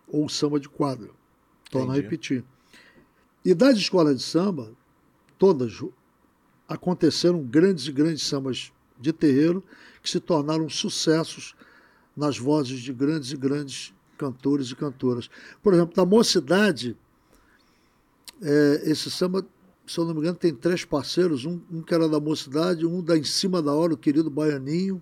ou 0.08 0.30
samba 0.30 0.60
de 0.60 0.70
quadra. 0.70 1.10
Torno 1.72 1.92
a 1.92 1.96
repetir. 1.96 2.44
E 3.44 3.56
das 3.56 3.76
escolas 3.76 4.16
de 4.18 4.22
samba, 4.22 4.72
todas 5.36 5.82
aconteceram 6.68 7.42
grandes 7.44 7.88
e 7.88 7.92
grandes 7.92 8.22
sambas 8.22 8.72
de 9.00 9.12
terreiro 9.12 9.64
que 10.04 10.12
se 10.12 10.20
tornaram 10.20 10.70
sucessos 10.70 11.56
nas 12.16 12.38
vozes 12.38 12.80
de 12.82 12.94
grandes 12.94 13.32
e 13.32 13.38
grandes 13.38 13.92
cantores 14.16 14.70
e 14.70 14.76
cantoras. 14.76 15.28
Por 15.64 15.74
exemplo, 15.74 15.96
da 15.96 16.06
Mocidade, 16.06 16.96
é, 18.44 18.82
esse 18.86 19.10
samba, 19.10 19.44
se 19.88 19.98
eu 19.98 20.06
não 20.06 20.14
me 20.14 20.20
engano, 20.20 20.38
tem 20.38 20.54
três 20.54 20.86
parceiros, 20.86 21.46
um, 21.46 21.60
um, 21.72 21.82
que 21.82 21.96
era 21.96 22.08
da 22.08 22.20
Mocidade, 22.20 22.86
um 22.86 23.02
da 23.02 23.18
Em 23.18 23.24
Cima 23.24 23.60
da 23.60 23.74
Hora, 23.74 23.96
o 23.96 23.98
querido 23.98 24.30
Baianinho, 24.30 25.02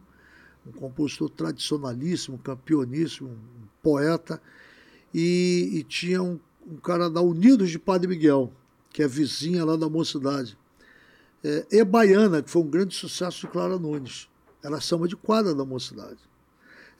um 0.69 0.79
compositor 0.79 1.29
tradicionalíssimo, 1.29 2.37
campeoníssimo, 2.37 3.29
um 3.29 3.67
poeta, 3.81 4.41
e, 5.13 5.69
e 5.73 5.83
tinha 5.83 6.21
um, 6.21 6.39
um, 6.67 6.77
cara 6.77 7.09
da 7.09 7.21
Unidos 7.21 7.69
de 7.69 7.79
Padre 7.79 8.07
Miguel, 8.07 8.51
que 8.91 9.01
é 9.03 9.07
vizinha 9.07 9.65
lá 9.65 9.75
da 9.75 9.89
Mocidade. 9.89 10.57
É, 11.43 11.65
e 11.71 11.83
Baiana, 11.83 12.41
que 12.41 12.49
foi 12.49 12.61
um 12.61 12.67
grande 12.69 12.93
sucesso 12.95 13.41
de 13.41 13.47
Clara 13.47 13.77
Nunes. 13.77 14.27
Era 14.63 14.81
samba 14.81 15.07
de 15.07 15.15
quadra 15.15 15.55
da 15.55 15.63
Mocidade. 15.63 16.17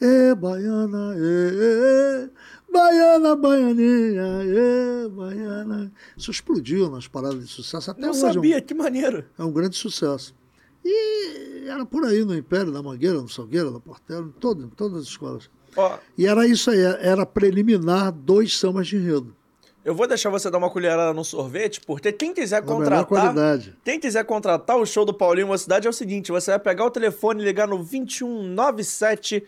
Ê, 0.01 0.33
baiana, 0.33 1.13
ê, 1.17 2.25
ê, 2.25 2.29
baiana, 2.71 3.35
baianinha, 3.35 4.23
ê, 4.45 5.09
baiana. 5.09 5.91
Isso 6.15 6.31
explodiu 6.31 6.89
nas 6.89 7.05
paradas 7.05 7.41
de 7.45 7.47
sucesso. 7.51 7.91
Até 7.91 7.99
Não 8.01 8.11
hoje 8.11 8.23
é 8.23 8.29
um- 8.29 8.33
sabia, 8.33 8.61
que 8.61 8.73
maneiro. 8.73 9.25
é 9.38 9.43
um 9.43 9.51
grande 9.51 9.75
sucesso. 9.75 10.33
E 10.85 11.58
era 11.69 11.85
por 11.85 12.03
aí 12.05 12.23
no 12.25 12.35
Império, 12.35 12.71
na 12.71 12.81
Mangueira, 12.81 13.21
no 13.21 13.29
Salgueiro, 13.29 13.71
na 13.71 13.79
Portela, 13.79 14.25
em, 14.25 14.31
todo, 14.39 14.65
em 14.65 14.69
todas 14.69 14.99
as 14.99 15.03
escolas. 15.05 15.49
Ó, 15.75 15.97
E 16.17 16.25
era 16.25 16.47
isso 16.47 16.71
aí, 16.71 16.81
era 16.81 17.25
preliminar 17.25 18.11
dois 18.11 18.57
sambas 18.57 18.88
de 18.88 18.95
enredo. 18.97 19.35
eu 19.85 19.93
vou 19.95 20.07
deixar 20.07 20.29
você 20.29 20.49
dar 20.49 20.57
uma 20.57 20.69
colherada 20.69 21.13
no 21.13 21.23
sorvete, 21.23 21.79
porque 21.81 22.11
quem 22.11 22.33
quiser 22.33 22.63
contratar. 22.63 23.05
Quem 23.83 23.99
quiser 23.99 24.23
contratar 24.25 24.77
o 24.77 24.85
show 24.85 25.05
do 25.05 25.13
Paulinho 25.13 25.47
Mocidade 25.47 25.88
é 25.88 25.89
o 25.89 25.93
seguinte: 25.93 26.31
você 26.31 26.51
vai 26.51 26.59
pegar 26.59 26.85
o 26.85 26.91
telefone 26.91 27.41
e 27.41 27.45
ligar 27.45 27.67
no 27.67 27.77
2197 27.77 29.43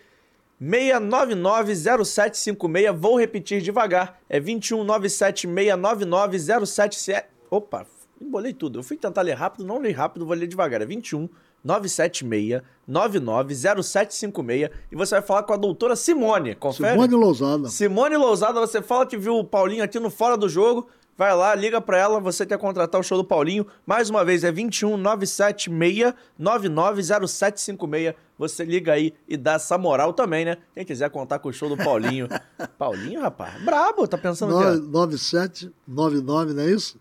699 0.60 1.76
0756. 1.76 2.96
Vou 3.00 3.20
repetir 3.20 3.62
devagar. 3.62 4.20
É 4.30 4.40
2197 4.40 5.48
699 5.48 6.40
077. 6.40 7.28
Opa, 7.50 7.86
embolei 8.20 8.54
tudo. 8.54 8.80
Eu 8.80 8.84
fui 8.84 8.96
tentar 8.98 9.22
ler 9.24 9.34
rápido, 9.34 9.66
não 9.66 9.82
li 9.82 9.92
rápido, 9.92 10.26
vou 10.26 10.36
ler 10.36 10.48
devagar. 10.48 10.82
É 10.82 10.86
21 10.86 11.28
976 11.64 12.62
99 12.88 13.56
0756 13.56 14.70
e 14.92 14.96
você 14.96 15.16
vai 15.16 15.22
falar 15.22 15.44
com 15.44 15.54
a 15.54 15.58
doutora 15.58 15.96
Simone. 15.96 16.56
Confere? 16.56 16.92
Simone 16.92 17.16
Lousada. 17.16 17.70
Simone 17.70 18.18
Lousada, 18.18 18.60
você 18.60 18.82
fala 18.82 19.06
que 19.06 19.18
viu 19.18 19.38
o 19.38 19.44
Paulinho 19.44 19.84
aqui 19.84 20.00
no 20.00 20.10
Fora 20.10 20.36
do 20.36 20.50
Jogo. 20.50 20.88
Vai 21.18 21.36
lá, 21.36 21.54
liga 21.54 21.80
pra 21.80 22.00
ela, 22.00 22.20
você 22.20 22.46
quer 22.46 22.58
contratar 22.58 23.00
o 23.00 23.04
show 23.04 23.18
do 23.18 23.24
Paulinho. 23.24 23.68
Mais 23.86 24.10
uma 24.10 24.26
vez, 24.26 24.44
é 24.44 24.52
21 24.52 24.98
976 24.98 26.14
990756. 26.40 28.16
Você 28.40 28.66
liga 28.66 28.94
aí 28.94 29.14
e 29.28 29.38
dá 29.38 29.54
essa 29.54 29.78
moral 29.78 30.14
também, 30.14 30.46
né? 30.46 30.58
Quem 30.74 30.84
quiser 30.84 31.12
contar 31.12 31.38
com 31.38 31.50
o 31.50 31.54
show 31.54 31.70
do 31.70 31.78
Paulinho. 31.78 32.28
Paulinho, 32.76 33.22
rapaz, 33.22 33.62
brabo, 33.64 34.08
tá 34.08 34.18
pensando 34.18 34.58
o 34.58 34.60
quê? 34.60 34.82
9799, 34.90 36.54
não 36.54 36.64
é 36.64 36.72
isso? 36.72 36.98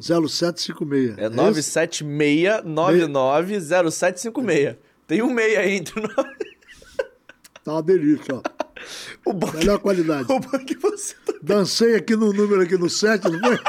0756. 0.00 1.18
É 1.18 1.26
isso? 1.26 1.36
976 1.36 2.64
990756. 2.64 4.76
Tem 5.06 5.22
um 5.22 5.30
meia 5.30 5.60
aí 5.60 5.76
entre 5.76 6.00
nós. 6.00 6.14
Tá 7.64 7.72
uma 7.72 7.82
delícia, 7.82 8.34
ó. 8.34 8.42
O 9.24 9.32
bom 9.32 9.50
que- 9.50 9.56
Melhor 9.58 9.78
qualidade. 9.78 10.30
O 10.32 10.38
bom 10.38 10.58
que 10.64 10.76
você 10.76 11.14
tá 11.24 11.32
Dancei 11.42 11.94
aqui 11.96 12.14
no 12.16 12.32
número 12.32 12.62
aqui 12.62 12.76
no 12.76 12.88
7, 12.90 13.28
não 13.28 13.40
foi? 13.40 13.58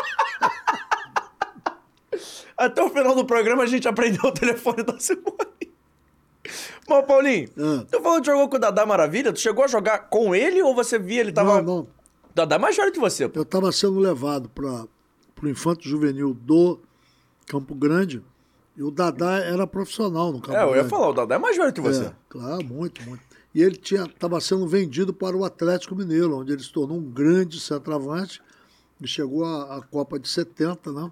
Até 2.57 2.81
o 2.83 2.89
final 2.89 3.15
do 3.15 3.25
programa 3.25 3.63
a 3.63 3.67
gente 3.67 3.87
aprendeu 3.87 4.21
o 4.23 4.31
telefone 4.31 4.83
da 4.83 4.99
Simone. 4.99 5.25
Bom, 6.87 7.03
Paulinho, 7.03 7.49
Ah. 7.57 7.85
tu 7.91 8.01
falou 8.01 8.19
que 8.21 8.27
jogou 8.27 8.49
com 8.49 8.55
o 8.55 8.59
Dadá 8.59 8.85
Maravilha? 8.85 9.33
Tu 9.33 9.39
chegou 9.39 9.63
a 9.63 9.67
jogar 9.67 10.09
com 10.09 10.33
ele 10.33 10.61
ou 10.61 10.73
você 10.73 10.97
via 10.97 11.19
ele 11.21 11.31
tava... 11.31 11.61
Não, 11.61 11.75
não. 11.77 11.87
Dadá 12.33 12.55
é 12.55 12.59
mais 12.59 12.75
velho 12.75 12.91
que 12.91 12.99
você, 12.99 13.27
pô. 13.27 13.39
Eu 13.39 13.43
estava 13.43 13.71
sendo 13.71 13.99
levado 13.99 14.49
para 15.37 15.45
o 15.45 15.49
Infanto 15.49 15.87
Juvenil 15.87 16.33
do 16.33 16.79
Campo 17.45 17.75
Grande 17.75 18.23
e 18.75 18.83
o 18.83 18.91
Dadá 18.91 19.37
era 19.37 19.65
profissional 19.65 20.31
no 20.31 20.41
Campo 20.41 20.57
É, 20.57 20.63
eu 20.63 20.71
Grande. 20.71 20.83
ia 20.83 20.89
falar, 20.89 21.09
o 21.09 21.13
Dadá 21.13 21.35
é 21.35 21.37
mais 21.37 21.55
velho 21.55 21.71
que 21.71 21.81
você. 21.81 22.05
É, 22.05 22.13
claro, 22.27 22.65
muito, 22.65 23.01
muito. 23.03 23.23
E 23.53 23.61
ele 23.61 23.79
estava 23.81 24.39
sendo 24.41 24.67
vendido 24.67 25.13
para 25.13 25.35
o 25.35 25.45
Atlético 25.45 25.95
Mineiro, 25.95 26.37
onde 26.37 26.51
ele 26.53 26.61
se 26.61 26.71
tornou 26.71 26.97
um 26.97 27.09
grande 27.11 27.59
centroavante 27.59 28.41
e 29.01 29.07
chegou 29.07 29.45
à, 29.45 29.77
à 29.77 29.81
Copa 29.81 30.19
de 30.19 30.27
70, 30.27 30.91
né? 30.91 31.11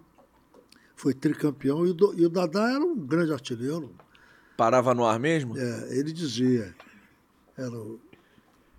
Foi 0.96 1.14
tricampeão 1.14 1.86
e 1.86 1.92
o, 1.92 2.14
e 2.16 2.26
o 2.26 2.30
Dadá 2.30 2.72
era 2.72 2.84
um 2.84 2.96
grande 2.96 3.32
artilheiro. 3.34 3.92
Parava 4.58 4.94
no 4.94 5.06
ar 5.06 5.20
mesmo? 5.20 5.58
É, 5.58 5.98
ele 5.98 6.12
dizia, 6.12 6.76
era 7.58 7.76
o, 7.76 8.00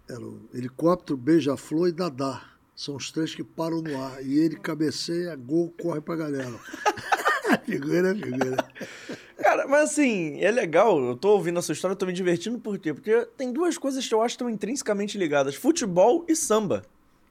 era 0.09 0.21
o 0.21 0.49
helicóptero, 0.55 1.17
beija-flor 1.17 1.89
e 1.89 1.93
Dadá. 1.93 2.43
São 2.77 2.95
os 2.95 3.11
três 3.11 3.35
que 3.35 3.43
param 3.43 3.81
no 3.81 4.01
ar. 4.01 4.23
E 4.23 4.39
ele 4.39 4.55
cabeceia, 4.55 5.35
gol, 5.35 5.73
corre 5.81 6.03
pra 6.03 6.15
galera. 6.15 6.55
figura, 7.65 8.15
figura. 8.15 8.57
Cara, 9.39 9.67
mas 9.67 9.91
assim, 9.91 10.39
é 10.41 10.51
legal, 10.51 11.03
eu 11.03 11.17
tô 11.17 11.31
ouvindo 11.31 11.59
essa 11.59 11.73
história, 11.73 11.97
tô 11.97 12.05
me 12.05 12.13
divertindo, 12.13 12.59
por 12.59 12.79
quê? 12.79 12.93
Porque 12.93 13.27
tem 13.37 13.51
duas 13.51 13.79
coisas 13.79 14.07
que 14.07 14.15
eu 14.15 14.21
acho 14.21 14.35
que 14.35 14.43
estão 14.43 14.51
intrinsecamente 14.51 15.17
ligadas, 15.17 15.55
futebol 15.55 16.25
e 16.29 16.37
samba. 16.37 16.83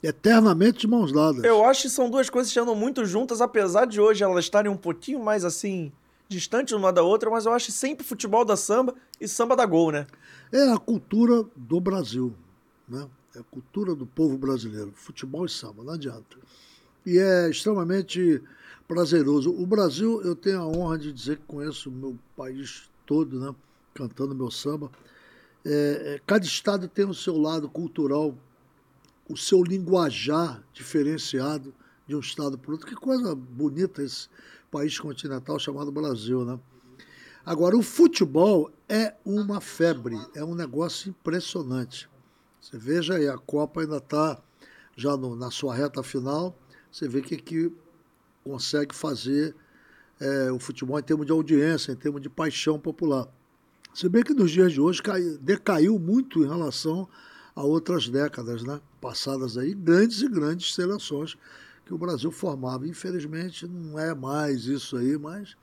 Eternamente 0.01 0.79
de 0.79 0.87
mãos 0.87 1.11
dadas. 1.11 1.43
Eu 1.43 1.63
acho 1.63 1.83
que 1.83 1.89
são 1.89 2.09
duas 2.09 2.29
coisas 2.29 2.51
que 2.51 2.59
andam 2.59 2.75
muito 2.75 3.05
juntas, 3.05 3.39
apesar 3.39 3.85
de 3.85 4.01
hoje 4.01 4.23
elas 4.23 4.45
estarem 4.45 4.71
um 4.71 4.77
pouquinho 4.77 5.23
mais 5.23 5.45
assim, 5.45 5.91
distantes 6.27 6.73
uma 6.73 6.91
da 6.91 7.03
outra, 7.03 7.29
mas 7.29 7.45
eu 7.45 7.53
acho 7.53 7.71
sempre 7.71 8.05
futebol 8.05 8.43
da 8.43 8.55
samba 8.55 8.95
e 9.21 9.27
samba 9.27 9.55
da 9.55 9.65
gol, 9.65 9.91
né? 9.91 10.07
É 10.51 10.71
a 10.71 10.77
cultura 10.77 11.43
do 11.55 11.79
Brasil, 11.79 12.33
né? 12.87 13.07
É 13.35 13.43
cultura 13.51 13.93
do 13.93 14.05
povo 14.05 14.37
brasileiro, 14.37 14.91
futebol 14.95 15.45
e 15.45 15.49
samba, 15.49 15.83
não 15.83 15.93
adianta. 15.93 16.37
E 17.05 17.17
é 17.17 17.49
extremamente 17.49 18.41
prazeroso. 18.87 19.51
O 19.51 19.65
Brasil, 19.65 20.21
eu 20.21 20.35
tenho 20.35 20.61
a 20.61 20.67
honra 20.67 20.97
de 20.97 21.11
dizer 21.11 21.37
que 21.37 21.43
conheço 21.43 21.89
o 21.89 21.91
meu 21.91 22.17
país 22.35 22.89
todo, 23.05 23.39
né? 23.39 23.53
Cantando 23.93 24.33
meu 24.33 24.49
samba. 24.49 24.89
É, 25.65 26.15
é, 26.15 26.21
cada 26.25 26.45
estado 26.45 26.87
tem 26.87 27.05
o 27.05 27.13
seu 27.13 27.37
lado 27.37 27.67
cultural, 27.67 28.35
o 29.27 29.35
seu 29.35 29.63
linguajar 29.63 30.63
diferenciado 30.73 31.73
de 32.07 32.15
um 32.15 32.19
estado 32.19 32.57
para 32.57 32.71
outro. 32.71 32.87
Que 32.87 32.95
coisa 32.95 33.35
bonita 33.35 34.01
esse 34.01 34.29
país 34.71 34.99
continental 34.99 35.59
chamado 35.59 35.91
Brasil, 35.91 36.45
né? 36.45 36.59
Agora, 37.45 37.77
o 37.77 37.83
futebol 37.83 38.71
é 38.89 39.13
uma 39.23 39.61
febre, 39.61 40.17
é 40.33 40.43
um 40.43 40.55
negócio 40.55 41.09
impressionante. 41.09 42.09
Você 42.65 42.79
veja 42.79 43.13
aí, 43.13 43.27
a 43.29 43.37
Copa 43.37 43.81
ainda 43.81 43.97
está 43.97 44.41
já 44.97 45.15
no- 45.15 45.35
na 45.35 45.51
sua 45.51 45.75
reta 45.75 46.01
final, 46.01 46.57
você 46.91 47.07
vê 47.07 47.21
que, 47.21 47.71
consegue 48.43 48.93
fazer 48.95 49.55
é, 50.19 50.49
o 50.51 50.57
futebol 50.57 50.97
em 50.97 51.03
termos 51.03 51.25
de 51.25 51.31
audiência, 51.33 51.91
em 51.91 51.95
termos 51.95 52.21
de 52.21 52.29
paixão 52.29 52.79
popular. 52.79 53.27
Se 53.93 54.07
bem 54.07 54.23
que 54.23 54.33
nos 54.33 54.49
dias 54.49 54.71
de 54.71 54.79
hoje 54.81 55.03
cai- 55.03 55.37
decaiu 55.41 55.99
muito 55.99 56.41
em 56.43 56.47
relação 56.47 57.07
a 57.53 57.61
outras 57.63 58.07
décadas, 58.09 58.63
né? 58.63 58.79
passadas 59.01 59.57
aí, 59.57 59.73
grandes 59.75 60.21
e 60.21 60.27
grandes 60.29 60.73
seleções 60.73 61.37
que 61.85 61.93
o 61.93 61.97
Brasil 61.97 62.31
formava. 62.31 62.87
Infelizmente 62.87 63.67
não 63.67 63.99
é 63.99 64.15
mais 64.15 64.65
isso 64.65 64.95
aí, 64.97 65.17
mas 65.17 65.55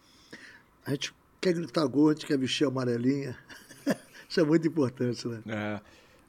a 0.86 0.90
gente 0.90 1.14
quer 1.40 1.54
gritar 1.54 1.86
gol, 1.86 2.10
a 2.10 2.12
gente 2.12 2.26
quer 2.26 2.38
vestir 2.38 2.66
amarelinha. 2.66 3.36
Isso 4.28 4.38
é 4.38 4.44
muito 4.44 4.68
importante, 4.68 5.26
né? 5.26 5.42
É. 5.46 5.80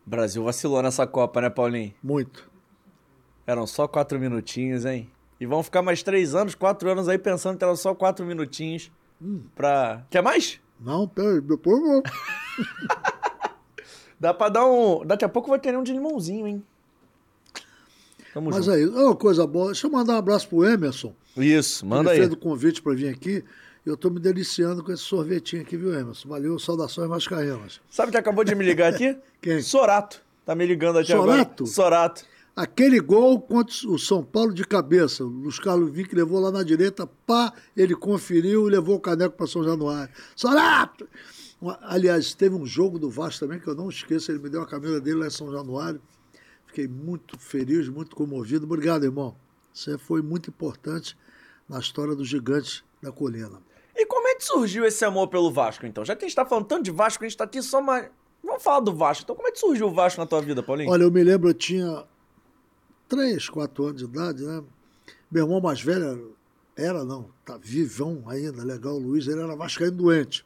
O 0.06 0.10
Brasil 0.10 0.44
vacilou 0.44 0.82
nessa 0.82 1.08
Copa, 1.08 1.42
né, 1.42 1.50
Paulinho? 1.50 1.94
Muito. 2.04 2.50
Eram 3.48 3.66
só 3.68 3.88
quatro 3.88 4.20
minutinhos, 4.20 4.86
hein? 4.86 5.10
E 5.40 5.46
vão 5.46 5.64
ficar 5.64 5.82
mais 5.82 6.04
três 6.04 6.36
anos, 6.36 6.56
quatro 6.56 6.90
anos 6.90 7.10
aí 7.10 7.18
pensando 7.18 7.58
que 7.58 7.64
eram 7.64 7.76
só 7.76 7.94
quatro 7.94 8.26
minutinhos 8.26 8.92
pra. 9.56 10.06
Quer 10.10 10.22
mais? 10.22 10.60
Não, 10.80 11.08
peraí, 11.08 11.42
depois 11.42 11.78
eu 11.78 11.84
vou. 11.84 12.04
Dá 14.20 14.34
pra 14.34 14.50
dar 14.50 14.66
um. 14.66 15.06
Daqui 15.06 15.26
a 15.26 15.30
pouco 15.30 15.50
vai 15.50 15.60
ter 15.60 15.78
um 15.78 15.84
de 15.84 15.94
limãozinho, 15.94 16.48
hein? 16.48 16.64
Tamo 18.34 18.50
Mas 18.50 18.66
junto. 18.66 18.76
aí, 18.76 18.86
uma 18.86 19.16
coisa 19.16 19.46
boa. 19.46 19.68
Deixa 19.68 19.88
eu 19.88 19.92
mandar 19.92 20.14
um 20.14 20.18
abraço 20.18 20.48
pro 20.48 20.66
Emerson. 20.66 21.14
Isso, 21.38 21.86
manda 21.86 22.12
Ele 22.12 22.22
aí. 22.22 22.28
fez 22.28 22.34
o 22.34 22.38
convite 22.38 22.82
para 22.82 22.94
vir 22.94 23.08
aqui. 23.10 23.44
Eu 23.86 23.98
tô 23.98 24.10
me 24.10 24.20
deliciando 24.20 24.84
com 24.84 24.92
esse 24.94 25.04
sorvetinho 25.04 25.62
aqui, 25.62 25.76
viu, 25.76 25.94
Emerson? 25.94 26.30
Valeu, 26.30 26.58
saudações 26.58 27.10
vascaínas. 27.10 27.82
Sabe 27.90 28.12
quem 28.12 28.20
acabou 28.20 28.44
de 28.44 28.56
me 28.56 28.64
ligar 28.64 28.94
aqui? 28.94 29.18
Quem? 29.42 29.62
Sorato. 29.62 30.22
Tá 30.46 30.56
me 30.56 30.66
ligando 30.66 31.00
aqui 31.00 31.12
agora. 31.12 31.32
Sorato? 31.34 31.68
Sorato. 31.68 32.26
Aquele 32.56 33.00
gol 33.00 33.42
contra 33.42 33.74
o 33.90 33.98
São 33.98 34.24
Paulo 34.24 34.54
de 34.54 34.64
cabeça, 34.64 35.24
o 35.26 35.28
Luiz 35.28 35.58
Carlos 35.60 35.92
Vinck 35.92 36.14
levou 36.16 36.40
lá 36.40 36.52
na 36.52 36.62
direita, 36.64 37.08
pá, 37.26 37.52
ele 37.76 37.96
conferiu 37.96 38.68
e 38.68 38.72
levou 38.72 38.96
o 38.96 39.00
caneco 39.00 39.36
para 39.36 39.48
São 39.48 39.64
Januário. 39.64 40.14
Sorato! 40.36 41.08
Aliás, 41.82 42.34
teve 42.36 42.54
um 42.56 42.66
jogo 42.66 43.00
do 43.00 43.10
Vasco 43.10 43.40
também 43.40 43.60
que 43.60 43.68
eu 43.68 43.74
não 43.76 43.90
esqueço, 43.90 44.32
ele 44.32 44.40
me 44.40 44.50
deu 44.50 44.62
a 44.62 44.68
camisa 44.68 45.02
dele 45.02 45.18
lá 45.18 45.28
em 45.28 45.32
São 45.32 45.52
Januário. 45.52 46.00
Fiquei 46.68 46.88
muito 46.88 47.38
feliz, 47.40 47.90
muito 47.90 48.16
comovido. 48.16 48.66
Obrigado, 48.66 49.04
irmão. 49.04 49.36
Você 49.74 49.98
foi 49.98 50.22
muito 50.22 50.50
importante 50.50 51.18
na 51.68 51.80
história 51.80 52.16
dos 52.16 52.28
gigantes 52.28 52.84
da 53.02 53.12
colina. 53.12 53.62
E 53.96 54.06
como 54.06 54.28
é 54.28 54.36
que 54.36 54.44
surgiu 54.44 54.86
esse 54.86 55.04
amor 55.04 55.28
pelo 55.28 55.52
Vasco, 55.52 55.86
então? 55.86 56.06
Já 56.06 56.16
que 56.16 56.26
a 56.26 56.28
gente 56.28 56.36
tá 56.36 56.46
falando 56.46 56.66
tanto 56.66 56.84
de 56.84 56.92
Vasco, 56.92 57.24
a 57.24 57.28
gente 57.28 57.38
tá 57.38 57.44
aqui 57.44 57.62
só 57.62 57.82
mais. 57.82 58.10
Vamos 58.44 58.62
falar 58.62 58.82
do 58.82 58.94
Vasco. 58.94 59.24
Então, 59.24 59.36
como 59.36 59.48
é 59.48 59.52
que 59.52 59.60
surgiu 59.60 59.88
o 59.88 59.94
Vasco 59.94 60.20
na 60.20 60.28
tua 60.28 60.42
vida, 60.42 60.62
Paulinho? 60.62 60.92
Olha, 60.92 61.04
eu 61.04 61.12
me 61.12 61.24
lembro, 61.24 61.50
eu 61.50 61.54
tinha 61.54 62.06
três, 63.08 63.50
quatro 63.50 63.86
anos 63.86 63.98
de 63.98 64.06
idade, 64.06 64.44
né? 64.44 64.64
Meu 65.32 65.46
irmão 65.46 65.62
mais 65.62 65.82
velho 65.82 66.36
era, 66.76 67.04
não, 67.04 67.30
tá 67.46 67.58
vivão 67.58 68.24
ainda, 68.28 68.64
legal, 68.64 68.96
o 68.96 69.00
Luiz, 69.00 69.28
ele 69.28 69.42
era 69.42 69.56
vascaíno 69.56 69.98
doente. 69.98 70.46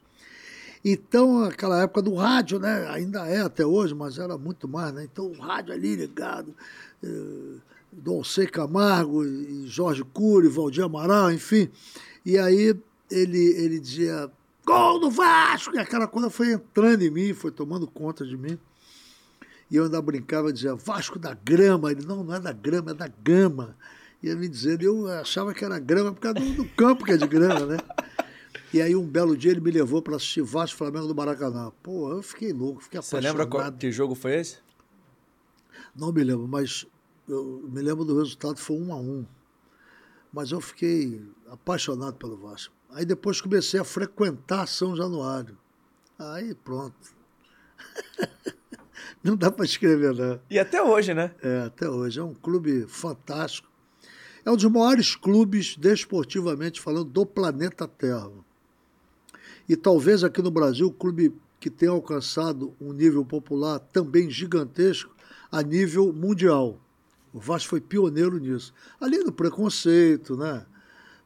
Então, 0.84 1.44
aquela 1.44 1.82
época 1.82 2.02
do 2.02 2.14
rádio, 2.16 2.60
né? 2.60 2.88
Ainda 2.90 3.28
é 3.28 3.42
até 3.42 3.66
hoje, 3.66 3.96
mas 3.96 4.18
era 4.18 4.38
muito 4.38 4.68
mais, 4.68 4.94
né? 4.94 5.04
Então, 5.04 5.28
o 5.28 5.38
rádio 5.38 5.74
ali 5.74 5.96
ligado, 5.96 6.56
eh, 7.04 7.58
Dom 7.98 8.24
C. 8.24 8.46
Camargo, 8.46 9.24
Jorge 9.66 10.04
Cury, 10.04 10.48
Valdir 10.48 10.84
Amaral, 10.84 11.32
enfim. 11.32 11.70
E 12.24 12.38
aí 12.38 12.76
ele, 13.10 13.40
ele 13.40 13.80
dizia, 13.80 14.30
gol 14.66 15.00
do 15.00 15.10
Vasco! 15.10 15.76
E 15.76 15.80
aquela 15.80 16.08
coisa 16.08 16.30
foi 16.30 16.52
entrando 16.52 17.02
em 17.02 17.10
mim, 17.10 17.34
foi 17.34 17.52
tomando 17.52 17.88
conta 17.88 18.26
de 18.26 18.38
mim. 18.38 18.58
E 19.70 19.76
eu 19.76 19.86
ainda 19.86 20.02
brincava, 20.02 20.54
dizia, 20.54 20.76
Vasco 20.76 21.18
da 21.18 21.34
grama. 21.34 21.92
Ele, 21.92 22.06
não, 22.06 22.24
não 22.24 22.36
é 22.36 22.40
da 22.40 22.54
grama, 22.54 22.92
é 22.92 22.94
da 22.94 23.08
gama. 23.08 23.76
E 24.22 24.28
ele 24.28 24.40
me 24.40 24.48
dizendo, 24.48 24.84
eu 24.84 25.08
achava 25.08 25.54
que 25.54 25.66
era 25.66 25.80
grama 25.80 26.14
por 26.14 26.22
causa 26.22 26.40
do, 26.40 26.54
do 26.54 26.66
campo 26.70 27.04
que 27.04 27.12
é 27.12 27.18
de 27.18 27.28
grama, 27.28 27.66
né? 27.66 27.78
E 28.74 28.82
aí 28.82 28.96
um 28.96 29.06
belo 29.06 29.36
dia 29.36 29.52
ele 29.52 29.62
me 29.62 29.72
levou 29.72 30.02
para 30.02 30.18
assistir 30.18 30.42
Vasco 30.42 30.78
Flamengo 30.78 31.08
do 31.08 31.16
Maracanã. 31.16 31.72
Pô, 31.82 32.12
eu 32.12 32.22
fiquei 32.22 32.52
louco, 32.52 32.82
fiquei 32.82 33.02
Você 33.02 33.16
apaixonado. 33.16 33.40
lembra 33.40 33.48
qual, 33.48 33.72
que 33.72 33.92
jogo 33.92 34.14
foi 34.14 34.36
esse? 34.36 34.58
Não 35.96 36.12
me 36.12 36.24
lembro, 36.24 36.48
mas 36.48 36.86
eu 37.28 37.68
me 37.70 37.82
lembro 37.82 38.06
do 38.06 38.18
resultado, 38.18 38.58
foi 38.58 38.78
um 38.78 38.94
a 38.94 38.96
um. 38.96 39.26
Mas 40.32 40.52
eu 40.52 40.62
fiquei 40.62 41.22
apaixonado 41.50 42.16
pelo 42.16 42.38
Vasco. 42.38 42.74
Aí 42.90 43.06
depois 43.06 43.42
comecei 43.42 43.80
a 43.80 43.84
frequentar 43.84 44.68
São 44.68 44.96
Januário. 44.96 45.58
Aí 46.18 46.54
pronto. 46.56 47.16
não 49.24 49.36
dá 49.36 49.52
para 49.52 49.66
escrever, 49.66 50.14
não. 50.14 50.40
E 50.50 50.58
até 50.58 50.82
hoje, 50.82 51.14
né? 51.14 51.34
É, 51.42 51.62
até 51.62 51.90
hoje. 51.90 52.20
É 52.20 52.24
um 52.24 52.34
clube 52.34 52.86
fantástico. 52.88 53.70
É 54.46 54.52
um 54.52 54.56
dos 54.56 54.66
maiores 54.66 55.16
clubes, 55.16 55.76
desportivamente 55.76 56.80
falando, 56.80 57.10
do 57.10 57.26
planeta 57.26 57.88
Terra. 57.88 58.32
E 59.68 59.76
talvez 59.76 60.24
aqui 60.24 60.42
no 60.42 60.50
Brasil, 60.50 60.88
o 60.88 60.94
clube 60.94 61.34
que 61.60 61.70
tenha 61.70 61.92
alcançado 61.92 62.74
um 62.80 62.94
nível 62.94 63.26
popular 63.26 63.80
também 63.80 64.30
gigantesco 64.30 65.14
a 65.52 65.62
nível 65.62 66.14
mundial. 66.14 66.80
O 67.38 67.40
Vasco 67.40 67.70
foi 67.70 67.80
pioneiro 67.80 68.40
nisso. 68.40 68.74
Ali 69.00 69.20
no 69.20 69.32
preconceito, 69.32 70.36
né? 70.36 70.66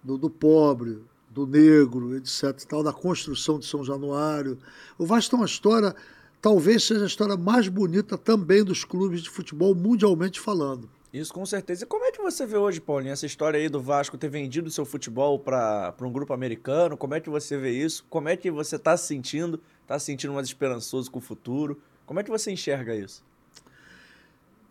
Do, 0.03 0.18
do 0.18 0.30
pobre, 0.30 1.00
do 1.30 1.48
negro, 1.48 2.18
etc. 2.18 2.51
Tal, 2.68 2.84
da 2.84 2.91
construção 2.91 3.58
de 3.58 3.65
São 3.65 3.82
Januário. 3.82 4.58
O 4.98 5.06
Vasco 5.06 5.32
tem 5.32 5.39
uma 5.39 5.46
história, 5.46 5.96
talvez 6.41 6.84
seja 6.84 7.06
a 7.06 7.08
história 7.08 7.38
mais 7.38 7.70
bonita 7.70 8.18
também 8.18 8.62
dos 8.62 8.84
clubes 8.84 9.22
de 9.22 9.30
futebol 9.30 9.74
mundialmente 9.74 10.38
falando. 10.38 10.89
Isso 11.13 11.34
com 11.34 11.46
certeza. 11.46 11.86
E 11.86 11.88
como 11.88 12.03
é 12.03 12.12
que 12.12 12.22
você 12.22 12.46
vê 12.46 12.58
hoje, 12.58 12.82
Paulinho, 12.82 13.13
essa 13.13 13.25
história 13.25 13.58
aí 13.58 13.70
do 13.70 13.80
Vasco 13.80 14.18
ter 14.18 14.30
vendido 14.30 14.70
seu 14.70 14.84
futebol 14.84 15.39
para 15.39 15.96
um 16.01 16.12
grupo 16.12 16.34
americano? 16.34 16.98
Como 16.98 17.13
é 17.13 17.22
que 17.22 17.30
você 17.30 17.58
vê 17.58 17.72
isso? 17.72 18.06
Como 18.10 18.27
é 18.27 18.36
que 18.36 18.51
você 18.51 18.75
está 18.75 18.98
se 18.98 19.08
sentindo? 19.08 19.62
Está 19.82 19.98
se 19.98 20.08
sentindo 20.08 20.34
mais 20.34 20.48
esperançoso 20.48 21.10
com 21.10 21.20
o 21.20 21.22
futuro? 21.22 21.82
Como 22.06 22.20
é 22.20 22.24
que 22.24 22.30
você 22.30 22.51
enxerga 22.51 22.94
isso? 22.94 23.24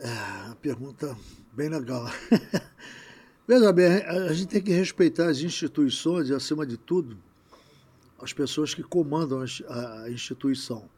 É, 0.02 0.54
pergunta 0.62 1.14
bem 1.52 1.68
legal. 1.68 2.06
Veja 3.46 3.70
bem, 3.70 4.02
a 4.04 4.32
gente 4.32 4.48
tem 4.48 4.62
que 4.62 4.72
respeitar 4.72 5.28
as 5.28 5.40
instituições 5.40 6.30
e, 6.30 6.34
acima 6.34 6.64
de 6.64 6.78
tudo, 6.78 7.18
as 8.18 8.32
pessoas 8.32 8.72
que 8.72 8.82
comandam 8.82 9.44
a 9.68 10.08
instituição. 10.08 10.88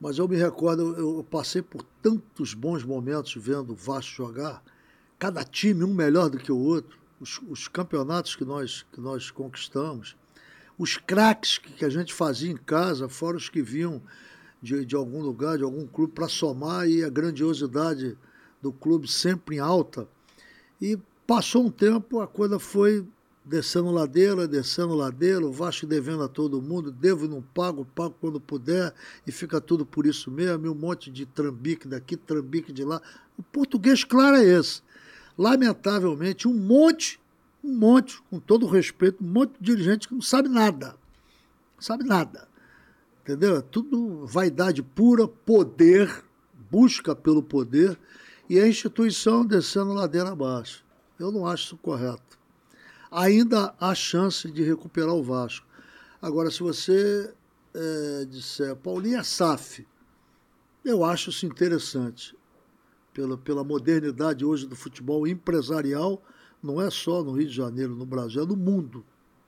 Mas 0.00 0.18
eu 0.18 0.26
me 0.26 0.36
recordo, 0.36 0.96
eu 0.96 1.24
passei 1.30 1.62
por 1.62 1.84
tantos 2.02 2.54
bons 2.54 2.82
momentos 2.82 3.36
vendo 3.36 3.72
o 3.72 3.76
Vasco 3.76 4.16
jogar, 4.16 4.64
cada 5.16 5.44
time 5.44 5.84
um 5.84 5.94
melhor 5.94 6.28
do 6.28 6.38
que 6.38 6.50
o 6.50 6.58
outro, 6.58 6.98
os, 7.20 7.40
os 7.48 7.68
campeonatos 7.68 8.34
que 8.34 8.44
nós, 8.44 8.84
que 8.92 9.00
nós 9.00 9.30
conquistamos, 9.30 10.16
os 10.76 10.96
craques 10.96 11.58
que 11.58 11.84
a 11.84 11.90
gente 11.90 12.12
fazia 12.12 12.50
em 12.50 12.56
casa, 12.56 13.08
fora 13.08 13.36
os 13.36 13.48
que 13.48 13.62
vinham 13.62 14.02
de, 14.62 14.84
de 14.84 14.96
algum 14.96 15.22
lugar, 15.22 15.58
de 15.58 15.64
algum 15.64 15.86
clube, 15.86 16.12
para 16.12 16.28
somar 16.28 16.88
e 16.88 17.04
a 17.04 17.08
grandiosidade 17.08 18.16
do 18.60 18.72
clube 18.72 19.08
sempre 19.08 19.56
em 19.56 19.58
alta. 19.58 20.08
E 20.80 20.98
passou 21.26 21.66
um 21.66 21.70
tempo, 21.70 22.20
a 22.20 22.26
coisa 22.26 22.58
foi 22.58 23.06
descendo 23.48 23.90
ladeira, 23.90 24.46
descendo 24.46 24.94
ladeira, 24.94 25.44
o 25.44 25.50
Vasco 25.50 25.86
devendo 25.86 26.22
a 26.22 26.28
todo 26.28 26.60
mundo, 26.60 26.92
devo 26.92 27.24
e 27.24 27.28
não 27.28 27.40
pago, 27.40 27.84
pago 27.94 28.14
quando 28.20 28.38
puder, 28.38 28.92
e 29.26 29.32
fica 29.32 29.58
tudo 29.60 29.86
por 29.86 30.04
isso 30.04 30.30
mesmo, 30.30 30.70
um 30.70 30.74
monte 30.74 31.10
de 31.10 31.24
trambique 31.24 31.88
daqui, 31.88 32.16
trambique 32.16 32.72
de 32.72 32.84
lá. 32.84 33.00
O 33.38 33.42
português 33.42 34.04
claro 34.04 34.36
é 34.36 34.44
esse. 34.44 34.82
Lamentavelmente, 35.36 36.46
um 36.46 36.54
monte, 36.54 37.18
um 37.64 37.74
monte, 37.74 38.20
com 38.28 38.38
todo 38.38 38.66
respeito, 38.66 39.24
um 39.24 39.28
monte 39.28 39.52
de 39.58 39.64
dirigente 39.64 40.08
que 40.08 40.14
não 40.14 40.20
sabe 40.20 40.48
nada. 40.48 40.96
Não 41.76 41.82
sabe 41.82 42.04
nada. 42.04 42.46
Entendeu? 43.28 43.56
É 43.58 43.60
tudo 43.60 44.24
vaidade 44.24 44.82
pura, 44.82 45.28
poder, 45.28 46.24
busca 46.70 47.14
pelo 47.14 47.42
poder, 47.42 47.98
e 48.48 48.58
a 48.58 48.66
instituição 48.66 49.44
descendo 49.44 49.92
ladeira 49.92 50.30
abaixo. 50.30 50.82
Eu 51.20 51.30
não 51.30 51.46
acho 51.46 51.64
isso 51.64 51.76
correto 51.76 52.38
ainda 53.10 53.74
há 53.80 53.94
chance 53.94 54.50
de 54.50 54.62
recuperar 54.62 55.14
o 55.14 55.22
Vasco. 55.22 55.66
Agora, 56.20 56.50
se 56.50 56.60
você 56.60 57.32
é, 57.74 58.24
disser 58.26 58.74
Paulinha 58.76 59.22
SAF, 59.22 59.86
eu 60.84 61.04
acho 61.04 61.30
isso 61.30 61.46
interessante. 61.46 62.36
Pela, 63.12 63.36
pela 63.36 63.64
modernidade 63.64 64.44
hoje 64.44 64.66
do 64.66 64.76
futebol 64.76 65.26
empresarial, 65.26 66.22
não 66.62 66.80
é 66.80 66.90
só 66.90 67.22
no 67.22 67.32
Rio 67.32 67.48
de 67.48 67.54
Janeiro, 67.54 67.94
no 67.94 68.06
Brasil, 68.06 68.42
é 68.42 68.46
no 68.46 68.56
mundo. 68.56 69.04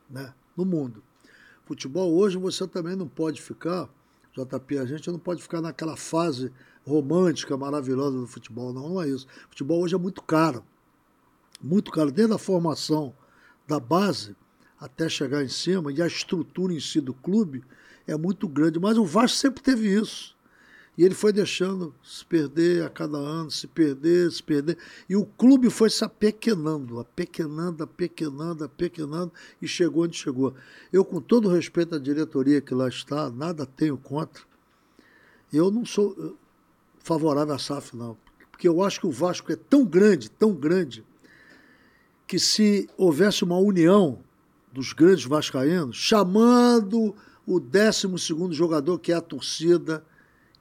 Né? 0.09 0.33
No 0.57 0.65
mundo. 0.65 1.03
Futebol 1.71 2.13
hoje 2.17 2.37
você 2.37 2.67
também 2.67 2.97
não 2.97 3.07
pode 3.07 3.41
ficar, 3.41 3.89
JP, 4.37 4.79
a 4.79 4.85
gente 4.85 5.09
não 5.09 5.21
pode 5.21 5.41
ficar 5.41 5.61
naquela 5.61 5.97
fase 5.97 6.51
romântica, 6.85 7.57
maravilhosa 7.57 8.19
do 8.19 8.27
futebol. 8.27 8.73
Não, 8.73 8.89
não 8.89 9.01
é 9.01 9.09
isso. 9.09 9.25
O 9.47 9.51
futebol 9.51 9.81
hoje 9.81 9.95
é 9.95 9.99
muito 9.99 10.21
caro. 10.21 10.65
Muito 11.63 11.93
caro, 11.93 12.11
desde 12.11 12.35
a 12.35 12.39
formação 12.39 13.15
da 13.69 13.79
base 13.79 14.35
até 14.81 15.09
chegar 15.09 15.45
em 15.45 15.49
cima, 15.49 15.93
e 15.93 16.03
a 16.03 16.09
estrutura 16.09 16.75
em 16.75 16.81
si 16.81 17.01
do 17.01 17.15
clube 17.15 17.63
é 18.05 18.17
muito 18.17 18.49
grande. 18.49 18.81
Mas 18.81 18.99
o 18.99 19.05
Vasco 19.05 19.39
sempre 19.39 19.63
teve 19.63 19.95
isso. 19.95 20.37
E 21.01 21.03
ele 21.03 21.15
foi 21.15 21.33
deixando 21.33 21.95
se 22.05 22.23
perder 22.27 22.85
a 22.85 22.91
cada 22.91 23.17
ano, 23.17 23.51
se 23.51 23.67
perder, 23.67 24.31
se 24.31 24.43
perder. 24.43 24.77
E 25.09 25.17
o 25.17 25.25
clube 25.25 25.71
foi 25.71 25.89
se 25.89 26.05
apequenando, 26.05 27.01
apequenando, 27.01 27.83
apequenando, 27.83 28.65
apequenando, 28.65 29.33
e 29.63 29.67
chegou 29.67 30.05
onde 30.05 30.19
chegou. 30.19 30.55
Eu, 30.93 31.03
com 31.03 31.19
todo 31.19 31.49
o 31.49 31.51
respeito 31.51 31.95
à 31.95 31.99
diretoria 31.99 32.61
que 32.61 32.75
lá 32.75 32.87
está, 32.87 33.31
nada 33.31 33.65
tenho 33.65 33.97
contra. 33.97 34.43
Eu 35.51 35.71
não 35.71 35.87
sou 35.87 36.15
eh, 36.21 36.33
favorável 36.99 37.55
à 37.55 37.59
SAF, 37.59 37.97
não. 37.97 38.15
Porque 38.51 38.69
eu 38.69 38.83
acho 38.83 39.01
que 39.01 39.07
o 39.07 39.11
Vasco 39.11 39.51
é 39.51 39.57
tão 39.57 39.87
grande, 39.87 40.31
tão 40.31 40.53
grande, 40.53 41.03
que 42.27 42.39
se 42.39 42.91
houvesse 42.99 43.43
uma 43.43 43.57
união 43.57 44.19
dos 44.71 44.93
grandes 44.93 45.25
vascaínos, 45.25 45.97
chamando 45.97 47.15
o 47.47 47.59
12 47.59 48.07
jogador, 48.51 48.99
que 48.99 49.13
é 49.13 49.15
a 49.15 49.23
torcida, 49.23 50.05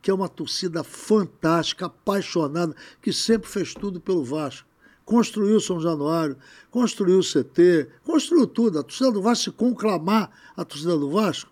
que 0.01 0.09
é 0.09 0.13
uma 0.13 0.29
torcida 0.29 0.83
fantástica, 0.83 1.87
apaixonada, 1.87 2.75
que 3.01 3.11
sempre 3.11 3.49
fez 3.49 3.73
tudo 3.73 3.99
pelo 3.99 4.23
Vasco. 4.23 4.67
Construiu 5.05 5.59
São 5.59 5.79
Januário, 5.79 6.37
construiu 6.69 7.19
o 7.19 7.23
CT, 7.23 7.89
construiu 8.03 8.45
tudo. 8.45 8.79
A 8.79 8.83
torcida 8.83 9.11
do 9.11 9.21
Vasco 9.21 9.45
se 9.45 9.51
conclamar 9.51 10.31
a 10.55 10.63
torcida 10.63 10.97
do 10.97 11.09
Vasco 11.09 11.51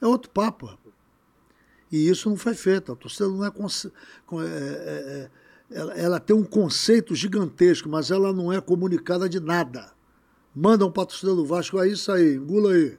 é 0.00 0.06
outro 0.06 0.30
papo. 0.30 0.78
E 1.90 2.08
isso 2.08 2.28
não 2.28 2.36
foi 2.36 2.54
feito. 2.54 2.92
A 2.92 2.96
torcida 2.96 3.28
não 3.28 3.44
é, 3.44 3.48
é, 3.48 4.46
é, 4.46 5.20
é 5.24 5.30
ela, 5.70 5.94
ela 5.94 6.20
tem 6.20 6.34
um 6.34 6.44
conceito 6.44 7.14
gigantesco, 7.14 7.88
mas 7.88 8.10
ela 8.10 8.32
não 8.32 8.52
é 8.52 8.60
comunicada 8.60 9.28
de 9.28 9.38
nada. 9.38 9.92
Manda 10.54 10.86
um 10.86 10.90
patrocinador 10.90 11.42
do 11.42 11.46
Vasco, 11.46 11.78
é 11.78 11.88
isso 11.88 12.10
aí, 12.10 12.34
engula 12.34 12.72
aí. 12.72 12.98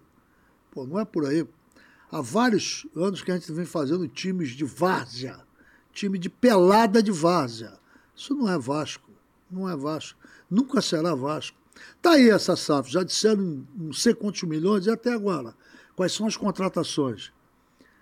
Pô, 0.72 0.86
não 0.86 1.00
é 1.00 1.06
por 1.06 1.26
aí. 1.26 1.46
Há 2.12 2.22
vários 2.22 2.88
anos 2.96 3.22
que 3.22 3.32
a 3.32 3.36
gente 3.36 3.52
vem 3.52 3.66
fazendo 3.66 4.08
times 4.08 4.50
de 4.50 4.66
várzea, 4.66 5.40
time 5.94 6.18
de 6.18 6.30
pelada 6.30 7.04
de 7.04 7.12
várzea. 7.12 7.78
Isso 8.16 8.34
não 8.34 8.50
é 8.50 8.58
Vasco, 8.58 9.10
não 9.50 9.70
é 9.70 9.76
Vasco. 9.76 10.20
Nunca 10.50 10.82
será 10.82 11.14
Vasco. 11.14 11.58
Tá 12.02 12.12
aí 12.12 12.30
essa 12.30 12.56
SAF, 12.56 12.92
já 12.92 13.04
disseram 13.04 13.66
não 13.76 13.94
sei 13.94 14.14
quantos 14.14 14.44
milhões 14.44 14.86
e 14.86 14.90
até 14.90 15.14
agora. 15.14 15.54
Quais 15.96 16.12
são 16.12 16.26
as 16.26 16.36
contratações? 16.36 17.32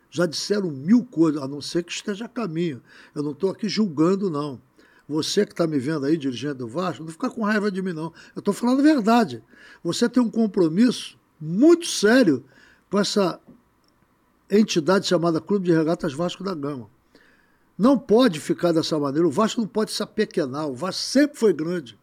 Já 0.10 0.26
disseram 0.26 0.72
mil 0.72 1.04
coisas, 1.04 1.42
a 1.42 1.48
não 1.48 1.62
ser 1.62 1.84
que 1.84 1.92
esteja 1.92 2.26
a 2.26 2.30
caminho. 2.30 2.82
Eu 3.14 3.22
não 3.22 3.32
estou 3.32 3.52
aqui 3.52 3.68
julgando, 3.68 4.30
não. 4.30 4.62
Você 5.08 5.46
que 5.46 5.52
está 5.52 5.68
me 5.68 5.80
vendo 5.80 6.06
aí, 6.06 6.18
dirigente 6.18 6.56
do 6.56 6.68
Vasco, 6.68 7.04
não 7.04 7.12
fica 7.12 7.30
com 7.30 7.44
raiva 7.44 7.70
de 7.70 7.82
mim, 7.82 7.94
não. 7.94 8.14
Eu 8.36 8.40
estou 8.40 8.54
falando 8.54 8.80
a 8.80 8.84
verdade. 8.84 9.44
Você 9.84 10.08
tem 10.08 10.22
um 10.24 10.30
compromisso 10.30 11.18
muito 11.40 11.86
sério 11.86 12.44
com 12.90 13.00
essa 13.00 13.40
entidade 14.50 15.08
chamada 15.08 15.42
Clube 15.42 15.66
de 15.66 15.76
Regatas 15.76 16.14
Vasco 16.14 16.44
da 16.44 16.54
Gama. 16.54 16.90
Não 17.78 17.98
pode 17.98 18.40
ficar 18.40 18.72
dessa 18.72 18.98
maneira. 18.98 19.28
O 19.28 19.32
Vasco 19.32 19.62
não 19.62 19.68
pode 19.68 19.92
se 19.92 20.02
apequenar. 20.02 20.68
O 20.68 20.74
Vasco 20.74 21.02
sempre 21.02 21.38
foi 21.38 21.54
grande. 21.54 21.98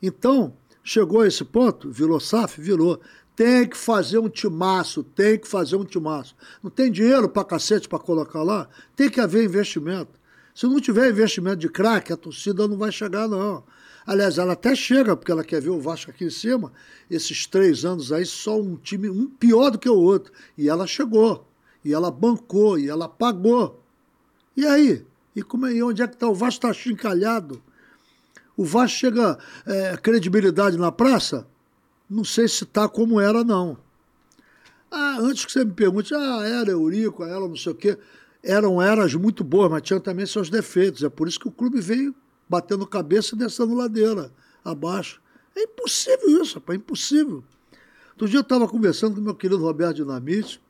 Então, 0.00 0.54
chegou 0.84 1.22
a 1.22 1.26
esse 1.26 1.44
ponto, 1.44 1.90
virou 1.90 2.20
SAF? 2.20 2.60
Virou. 2.60 3.00
Tem 3.34 3.68
que 3.68 3.76
fazer 3.76 4.18
um 4.18 4.28
timaço, 4.28 5.02
tem 5.02 5.38
que 5.38 5.48
fazer 5.48 5.76
um 5.76 5.84
timaço. 5.84 6.36
Não 6.62 6.70
tem 6.70 6.90
dinheiro 6.90 7.28
para 7.28 7.44
cacete 7.44 7.88
para 7.88 7.98
colocar 7.98 8.42
lá? 8.42 8.68
Tem 8.94 9.10
que 9.10 9.20
haver 9.20 9.44
investimento. 9.44 10.18
Se 10.58 10.66
não 10.66 10.80
tiver 10.80 11.08
investimento 11.08 11.58
de 11.58 11.68
craque, 11.68 12.12
a 12.12 12.16
torcida 12.16 12.66
não 12.66 12.76
vai 12.76 12.90
chegar, 12.90 13.28
não. 13.28 13.62
Aliás, 14.04 14.38
ela 14.38 14.54
até 14.54 14.74
chega, 14.74 15.16
porque 15.16 15.30
ela 15.30 15.44
quer 15.44 15.62
ver 15.62 15.70
o 15.70 15.80
Vasco 15.80 16.10
aqui 16.10 16.24
em 16.24 16.30
cima. 16.30 16.72
Esses 17.08 17.46
três 17.46 17.84
anos 17.84 18.10
aí, 18.10 18.26
só 18.26 18.60
um 18.60 18.74
time, 18.74 19.08
um 19.08 19.28
pior 19.28 19.70
do 19.70 19.78
que 19.78 19.88
o 19.88 19.94
outro. 19.94 20.32
E 20.56 20.68
ela 20.68 20.84
chegou, 20.84 21.46
e 21.84 21.94
ela 21.94 22.10
bancou, 22.10 22.76
e 22.76 22.88
ela 22.88 23.08
pagou. 23.08 23.80
E 24.56 24.66
aí? 24.66 25.06
E, 25.36 25.44
como 25.44 25.64
é, 25.64 25.74
e 25.74 25.80
onde 25.80 26.02
é 26.02 26.08
que 26.08 26.14
está? 26.14 26.28
O 26.28 26.34
Vasco 26.34 26.66
está 26.66 26.72
chincalhado. 26.72 27.62
O 28.56 28.64
Vasco 28.64 28.98
chega 28.98 29.38
é, 29.64 29.96
credibilidade 29.96 30.76
na 30.76 30.90
praça? 30.90 31.46
Não 32.10 32.24
sei 32.24 32.48
se 32.48 32.64
está 32.64 32.88
como 32.88 33.20
era, 33.20 33.44
não. 33.44 33.78
Ah, 34.90 35.18
antes 35.20 35.44
que 35.44 35.52
você 35.52 35.64
me 35.64 35.72
pergunte, 35.72 36.12
ah, 36.16 36.42
era 36.44 36.72
Eurico, 36.72 37.22
ela 37.22 37.46
não 37.46 37.54
sei 37.54 37.70
o 37.70 37.76
quê. 37.76 37.96
Eram 38.42 38.80
eras 38.80 39.14
muito 39.14 39.42
boas, 39.42 39.70
mas 39.70 39.82
tinham 39.82 40.00
também 40.00 40.26
seus 40.26 40.48
defeitos. 40.48 41.02
É 41.02 41.08
por 41.08 41.26
isso 41.28 41.40
que 41.40 41.48
o 41.48 41.52
clube 41.52 41.80
veio 41.80 42.14
batendo 42.48 42.86
cabeça 42.86 43.34
e 43.34 43.38
descendo 43.38 43.74
ladeira 43.74 44.32
abaixo. 44.64 45.20
É 45.54 45.62
impossível 45.62 46.42
isso, 46.42 46.54
rapaz, 46.54 46.78
é 46.78 46.80
impossível. 46.80 47.44
Outro 48.10 48.28
dia 48.28 48.38
eu 48.38 48.42
estava 48.42 48.66
conversando 48.68 49.16
com 49.16 49.20
meu 49.20 49.34
querido 49.34 49.60
Roberto 49.62 49.96
Dinamite, 49.96 50.60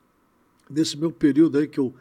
nesse 0.69 0.97
meu 0.97 1.11
período 1.11 1.59
aí 1.59 1.67
que 1.67 1.79
eu 1.79 1.95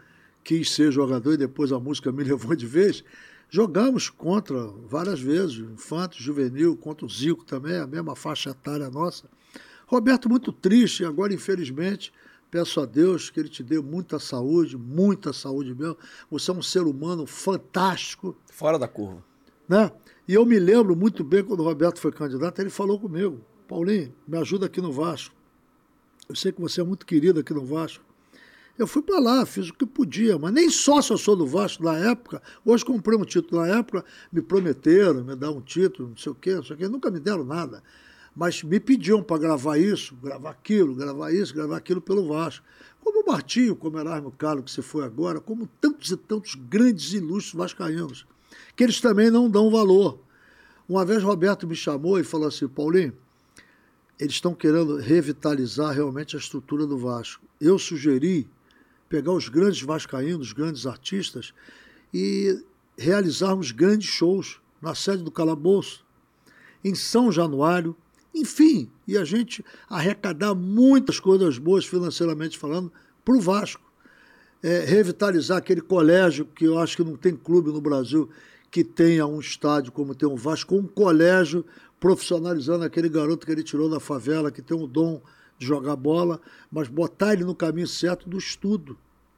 quis 0.43 0.71
ser 0.71 0.91
jogador 0.91 1.33
e 1.33 1.37
depois 1.37 1.71
a 1.71 1.79
música 1.79 2.11
me 2.11 2.23
levou 2.25 2.55
de 2.55 2.65
vez. 2.65 3.03
Jogamos 3.49 4.09
contra 4.09 4.67
várias 4.89 5.21
vezes, 5.21 5.57
infanto, 5.57 6.21
juvenil, 6.21 6.75
contra 6.75 7.05
o 7.05 7.09
Zico 7.09 7.45
também, 7.45 7.77
a 7.77 7.87
mesma 7.87 8.15
faixa 8.15 8.49
etária 8.49 8.89
nossa. 8.89 9.29
Roberto, 9.85 10.29
muito 10.29 10.51
triste, 10.51 11.05
agora, 11.05 11.33
infelizmente, 11.33 12.11
peço 12.49 12.79
a 12.79 12.85
Deus 12.85 13.29
que 13.29 13.39
ele 13.39 13.49
te 13.49 13.63
dê 13.63 13.79
muita 13.79 14.19
saúde, 14.19 14.77
muita 14.77 15.33
saúde 15.33 15.73
mesmo. 15.73 15.97
Você 16.29 16.51
é 16.51 16.53
um 16.53 16.61
ser 16.61 16.81
humano 16.81 17.25
fantástico. 17.25 18.35
Fora 18.51 18.79
da 18.79 18.87
curva. 18.87 19.23
Né? 19.67 19.91
E 20.27 20.33
eu 20.33 20.45
me 20.45 20.57
lembro 20.59 20.95
muito 20.95 21.23
bem 21.23 21.43
quando 21.43 21.59
o 21.59 21.63
Roberto 21.63 21.99
foi 21.99 22.11
candidato, 22.11 22.59
ele 22.59 22.69
falou 22.69 22.99
comigo: 22.99 23.41
Paulinho, 23.67 24.13
me 24.27 24.37
ajuda 24.37 24.65
aqui 24.65 24.81
no 24.81 24.91
Vasco. 24.91 25.35
Eu 26.27 26.35
sei 26.35 26.51
que 26.51 26.59
você 26.59 26.81
é 26.81 26.83
muito 26.83 27.05
querido 27.05 27.39
aqui 27.39 27.53
no 27.53 27.65
Vasco. 27.65 28.03
Eu 28.77 28.85
fui 28.85 29.01
para 29.01 29.19
lá, 29.19 29.45
fiz 29.45 29.69
o 29.69 29.73
que 29.73 29.87
podia, 29.87 30.37
mas 30.37 30.53
nem 30.53 30.69
sócio 30.69 31.13
eu 31.13 31.17
sou 31.17 31.35
do 31.35 31.47
Vasco 31.47 31.83
na 31.83 31.97
época. 31.97 32.41
Hoje 32.63 32.85
comprei 32.85 33.17
um 33.17 33.25
título 33.25 33.61
na 33.61 33.75
época, 33.79 34.05
me 34.31 34.39
prometeram 34.39 35.23
me 35.23 35.35
dar 35.35 35.49
um 35.49 35.61
título, 35.61 36.09
não 36.09 36.17
sei 36.17 36.31
o 36.31 36.35
quê, 36.35 36.53
não 36.53 36.63
sei 36.63 36.75
o 36.75 36.79
quê, 36.79 36.87
nunca 36.87 37.09
me 37.09 37.19
deram 37.19 37.43
nada. 37.43 37.81
Mas 38.37 38.61
me 38.61 38.79
pediam 38.79 39.23
para 39.23 39.39
gravar 39.39 39.79
isso, 39.79 40.15
gravar 40.21 40.51
aquilo, 40.51 40.93
gravar 40.93 41.33
isso, 41.33 41.55
gravar 41.55 41.77
aquilo 41.77 41.99
pelo 41.99 42.27
Vasco. 42.27 42.63
Como 43.03 43.23
o 43.23 43.25
Martinho, 43.25 43.75
como 43.75 43.97
Erasmo 43.97 44.29
Carlos, 44.29 44.65
que 44.65 44.71
você 44.71 44.83
foi 44.83 45.03
agora, 45.03 45.39
como 45.41 45.67
tantos 45.81 46.11
e 46.11 46.17
tantos 46.17 46.53
grandes 46.53 47.13
ilustres 47.13 47.55
vascaínos, 47.55 48.27
que 48.75 48.83
eles 48.83 49.01
também 49.01 49.31
não 49.31 49.49
dão 49.49 49.71
valor. 49.71 50.19
Uma 50.87 51.03
vez 51.03 51.23
Roberto 51.23 51.65
me 51.65 51.75
chamou 51.75 52.19
e 52.19 52.23
falou 52.23 52.47
assim, 52.47 52.67
Paulinho, 52.67 53.11
eles 54.19 54.33
estão 54.33 54.53
querendo 54.53 54.97
revitalizar 54.97 55.95
realmente 55.95 56.35
a 56.35 56.39
estrutura 56.39 56.85
do 56.85 56.95
Vasco. 56.95 57.43
Eu 57.59 57.79
sugeri 57.79 58.47
pegar 59.09 59.31
os 59.31 59.49
grandes 59.49 59.81
vascaínos, 59.81 60.47
os 60.47 60.53
grandes 60.53 60.85
artistas 60.85 61.55
e 62.13 62.63
realizarmos 62.95 63.71
grandes 63.71 64.09
shows 64.09 64.61
na 64.79 64.93
sede 64.93 65.23
do 65.23 65.31
Calabouço, 65.31 66.05
em 66.83 66.93
São 66.93 67.31
Januário, 67.31 67.95
enfim, 68.39 68.89
e 69.07 69.17
a 69.17 69.23
gente 69.23 69.63
arrecadar 69.89 70.53
muitas 70.53 71.19
coisas 71.19 71.57
boas 71.57 71.85
financeiramente 71.85 72.57
falando 72.57 72.91
para 73.23 73.35
o 73.35 73.41
Vasco. 73.41 73.85
É, 74.63 74.79
revitalizar 74.79 75.57
aquele 75.57 75.81
colégio 75.81 76.45
que 76.45 76.65
eu 76.65 76.79
acho 76.79 76.97
que 76.97 77.03
não 77.03 77.15
tem 77.15 77.35
clube 77.35 77.71
no 77.71 77.79
Brasil 77.79 78.27
que 78.71 78.83
tenha 78.83 79.25
um 79.25 79.39
estádio 79.39 79.91
como 79.91 80.15
tem 80.15 80.27
o 80.27 80.35
Vasco, 80.35 80.75
um 80.75 80.87
colégio 80.87 81.65
profissionalizando 81.99 82.83
aquele 82.83 83.09
garoto 83.09 83.45
que 83.45 83.51
ele 83.51 83.63
tirou 83.63 83.89
da 83.89 83.99
favela, 83.99 84.51
que 84.51 84.61
tem 84.61 84.77
o 84.77 84.87
dom 84.87 85.21
de 85.57 85.65
jogar 85.65 85.95
bola, 85.95 86.39
mas 86.71 86.87
botar 86.87 87.33
ele 87.33 87.43
no 87.43 87.55
caminho 87.55 87.87
certo 87.87 88.29
do 88.29 88.37
estudo, 88.37 88.97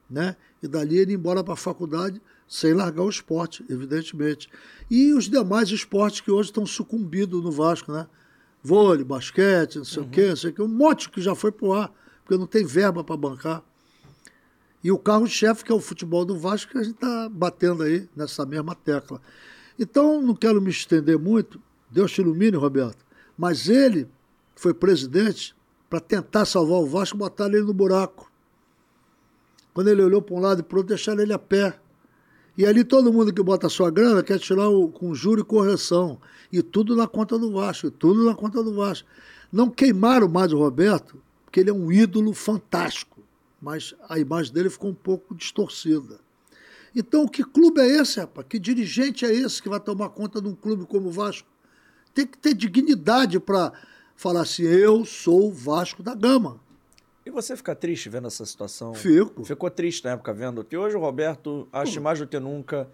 né? 0.09 0.35
E 0.61 0.67
dali 0.67 0.97
ele 0.97 1.13
ir 1.13 1.15
embora 1.15 1.43
para 1.43 1.53
a 1.53 1.57
faculdade 1.57 2.21
sem 2.47 2.73
largar 2.73 3.03
o 3.03 3.09
esporte, 3.09 3.63
evidentemente. 3.69 4.49
E 4.89 5.13
os 5.13 5.29
demais 5.29 5.69
esportes 5.69 6.19
que 6.19 6.31
hoje 6.31 6.49
estão 6.49 6.65
sucumbindo 6.65 7.41
no 7.41 7.51
Vasco, 7.51 7.91
né? 7.91 8.07
Vôlei, 8.63 9.03
basquete, 9.03 9.77
não 9.77 9.85
sei 9.85 10.03
uhum. 10.03 10.07
o 10.07 10.11
quê, 10.11 10.29
não 10.29 10.35
sei 10.35 10.49
o 10.49 10.53
quê, 10.53 10.61
um 10.61 10.67
monte 10.67 11.09
que 11.09 11.21
já 11.21 11.33
foi 11.33 11.51
pro 11.51 11.73
ar, 11.73 11.91
porque 12.23 12.37
não 12.37 12.47
tem 12.47 12.65
verba 12.65 13.03
para 13.03 13.15
bancar. 13.15 13.63
E 14.83 14.91
o 14.91 14.97
carro-chefe, 14.97 15.63
que 15.63 15.71
é 15.71 15.75
o 15.75 15.79
futebol 15.79 16.23
do 16.23 16.37
Vasco, 16.37 16.71
que 16.71 16.77
a 16.77 16.83
gente 16.83 16.95
está 16.95 17.27
batendo 17.29 17.83
aí 17.83 18.07
nessa 18.15 18.45
mesma 18.45 18.75
tecla. 18.75 19.21
Então, 19.77 20.21
não 20.21 20.35
quero 20.35 20.61
me 20.61 20.69
estender 20.69 21.17
muito, 21.17 21.61
Deus 21.89 22.11
te 22.11 22.21
ilumine, 22.21 22.55
Roberto, 22.55 23.05
mas 23.37 23.67
ele 23.67 24.07
foi 24.55 24.73
presidente 24.73 25.55
para 25.89 25.99
tentar 25.99 26.45
salvar 26.45 26.79
o 26.79 26.85
Vasco, 26.85 27.17
botar 27.17 27.47
ele 27.47 27.61
no 27.61 27.73
buraco. 27.73 28.29
Quando 29.73 29.87
ele 29.87 30.03
olhou 30.03 30.21
para 30.21 30.35
um 30.35 30.39
lado 30.39 30.59
e 30.59 30.63
para 30.63 30.75
o 30.75 30.79
outro, 30.79 30.95
deixaram 30.95 31.21
ele 31.21 31.33
a 31.33 31.39
pé. 31.39 31.79
E 32.59 32.65
ali 32.65 32.83
todo 32.83 33.13
mundo 33.13 33.33
que 33.33 33.41
bota 33.41 33.69
sua 33.69 33.89
grana 33.89 34.21
quer 34.21 34.37
tirar 34.37 34.67
o, 34.67 34.89
com 34.89 35.15
juro 35.15 35.39
e 35.39 35.45
correção. 35.45 36.19
E 36.51 36.61
tudo 36.61 36.93
na 36.93 37.07
conta 37.07 37.39
do 37.39 37.53
Vasco, 37.53 37.89
tudo 37.89 38.25
na 38.25 38.35
conta 38.35 38.61
do 38.61 38.73
Vasco. 38.75 39.07
Não 39.49 39.69
queimaram 39.69 40.27
mais 40.27 40.51
o 40.51 40.57
Roberto, 40.57 41.23
porque 41.45 41.61
ele 41.61 41.69
é 41.69 41.73
um 41.73 41.89
ídolo 41.89 42.33
fantástico. 42.33 43.21
Mas 43.61 43.95
a 44.09 44.19
imagem 44.19 44.51
dele 44.51 44.69
ficou 44.69 44.89
um 44.89 44.93
pouco 44.93 45.33
distorcida. 45.33 46.19
Então, 46.93 47.29
que 47.29 47.45
clube 47.45 47.79
é 47.79 47.87
esse, 48.01 48.19
rapaz? 48.19 48.45
Que 48.49 48.59
dirigente 48.59 49.23
é 49.23 49.33
esse 49.33 49.63
que 49.63 49.69
vai 49.69 49.79
tomar 49.79 50.09
conta 50.09 50.41
de 50.41 50.49
um 50.49 50.53
clube 50.53 50.85
como 50.85 51.07
o 51.07 51.11
Vasco? 51.13 51.47
Tem 52.13 52.27
que 52.27 52.37
ter 52.37 52.53
dignidade 52.53 53.39
para 53.39 53.71
falar 54.17 54.41
assim: 54.41 54.63
eu 54.63 55.05
sou 55.05 55.47
o 55.47 55.53
Vasco 55.53 56.03
da 56.03 56.13
Gama. 56.13 56.59
E 57.25 57.29
você 57.29 57.55
fica 57.55 57.75
triste 57.75 58.09
vendo 58.09 58.27
essa 58.27 58.45
situação? 58.45 58.93
Fico. 58.93 59.43
Ficou 59.43 59.69
triste 59.69 60.05
na 60.05 60.11
época 60.11 60.33
vendo 60.33 60.63
que 60.63 60.77
hoje 60.77 60.95
o 60.95 60.99
Roberto, 60.99 61.67
acho 61.71 62.01
mais 62.01 62.19
do 62.19 62.27
que 62.27 62.39
nunca, 62.39 62.89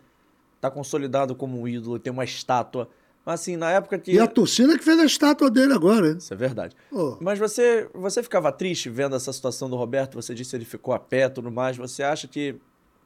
está 0.55 0.69
consolidado 0.69 1.35
como 1.35 1.61
um 1.61 1.67
ídolo, 1.67 1.99
tem 1.99 2.11
uma 2.11 2.23
estátua. 2.23 2.89
Mas 3.25 3.41
assim, 3.41 3.55
na 3.55 3.71
época 3.71 3.97
que. 3.97 4.11
E 4.11 4.19
a 4.19 4.27
torcida 4.27 4.77
que 4.77 4.83
fez 4.83 4.99
a 4.99 5.05
estátua 5.05 5.49
dele 5.49 5.73
agora, 5.73 6.09
hein? 6.09 6.17
Isso 6.17 6.33
é 6.33 6.37
verdade. 6.37 6.75
Oh. 6.91 7.17
Mas 7.19 7.39
você, 7.39 7.89
você 7.93 8.21
ficava 8.21 8.51
triste 8.51 8.89
vendo 8.89 9.15
essa 9.15 9.31
situação 9.33 9.69
do 9.69 9.75
Roberto? 9.75 10.15
Você 10.15 10.33
disse 10.35 10.51
que 10.51 10.57
ele 10.57 10.65
ficou 10.65 10.93
a 10.93 10.99
pé 10.99 11.29
tudo 11.29 11.51
mais. 11.51 11.77
Você 11.77 12.03
acha 12.03 12.27
que 12.27 12.55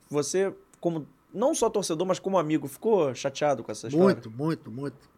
você, 0.10 0.54
como 0.82 1.08
não 1.34 1.54
só 1.54 1.70
torcedor, 1.70 2.06
mas 2.06 2.20
como 2.20 2.38
amigo, 2.38 2.68
ficou 2.68 3.14
chateado 3.14 3.64
com 3.64 3.72
essa 3.72 3.88
história? 3.88 4.16
Muito, 4.16 4.32
muito, 4.32 4.72
muito. 4.72 5.10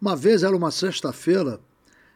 Uma 0.00 0.16
vez, 0.16 0.42
era 0.42 0.56
uma 0.56 0.70
sexta-feira, 0.70 1.60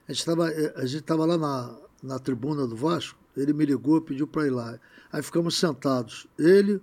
a 0.09 0.13
gente 0.13 0.21
estava 0.21 1.25
eh, 1.25 1.27
lá 1.27 1.37
na, 1.37 1.77
na 2.03 2.19
tribuna 2.19 2.67
do 2.67 2.75
Vasco, 2.75 3.19
ele 3.37 3.53
me 3.53 3.65
ligou 3.65 4.01
pediu 4.01 4.27
para 4.27 4.47
ir 4.47 4.51
lá. 4.51 4.79
Aí 5.13 5.23
ficamos 5.23 5.59
sentados, 5.59 6.27
ele, 6.39 6.81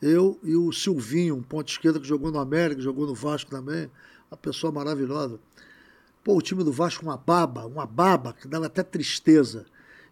eu 0.00 0.38
e 0.42 0.56
o 0.56 0.72
Silvinho, 0.72 1.36
um 1.36 1.42
ponto 1.42 1.68
esquerda 1.68 1.98
que 1.98 2.06
jogou 2.06 2.30
no 2.30 2.38
América, 2.38 2.80
jogou 2.80 3.06
no 3.06 3.14
Vasco 3.14 3.50
também, 3.50 3.90
uma 4.30 4.36
pessoa 4.36 4.72
maravilhosa. 4.72 5.38
Pô, 6.22 6.36
o 6.36 6.42
time 6.42 6.62
do 6.62 6.72
Vasco, 6.72 7.04
uma 7.04 7.16
baba, 7.16 7.66
uma 7.66 7.86
baba, 7.86 8.32
que 8.32 8.46
dava 8.46 8.66
até 8.66 8.82
tristeza. 8.82 9.64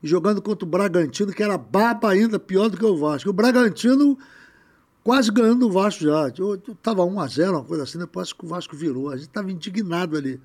E 0.03 0.09
jogando 0.09 0.40
contra 0.40 0.64
o 0.64 0.69
Bragantino, 0.69 1.33
que 1.33 1.42
era 1.42 1.59
baba 1.59 2.11
ainda, 2.11 2.38
pior 2.38 2.69
do 2.69 2.77
que 2.77 2.85
o 2.85 2.97
Vasco. 2.97 3.29
O 3.29 3.33
Bragantino 3.33 4.16
quase 5.03 5.31
ganhando 5.31 5.66
o 5.66 5.71
Vasco 5.71 6.05
já. 6.05 6.29
Estava 6.29 7.05
1 7.05 7.21
a 7.21 7.27
0 7.27 7.53
uma 7.53 7.64
coisa 7.64 7.83
assim, 7.85 7.99
depois 7.99 8.33
que 8.33 8.45
o 8.45 8.49
Vasco 8.49 8.75
virou. 8.77 9.11
A 9.11 9.16
gente 9.16 9.29
estava 9.29 9.51
indignado 9.51 10.16
ali. 10.16 10.40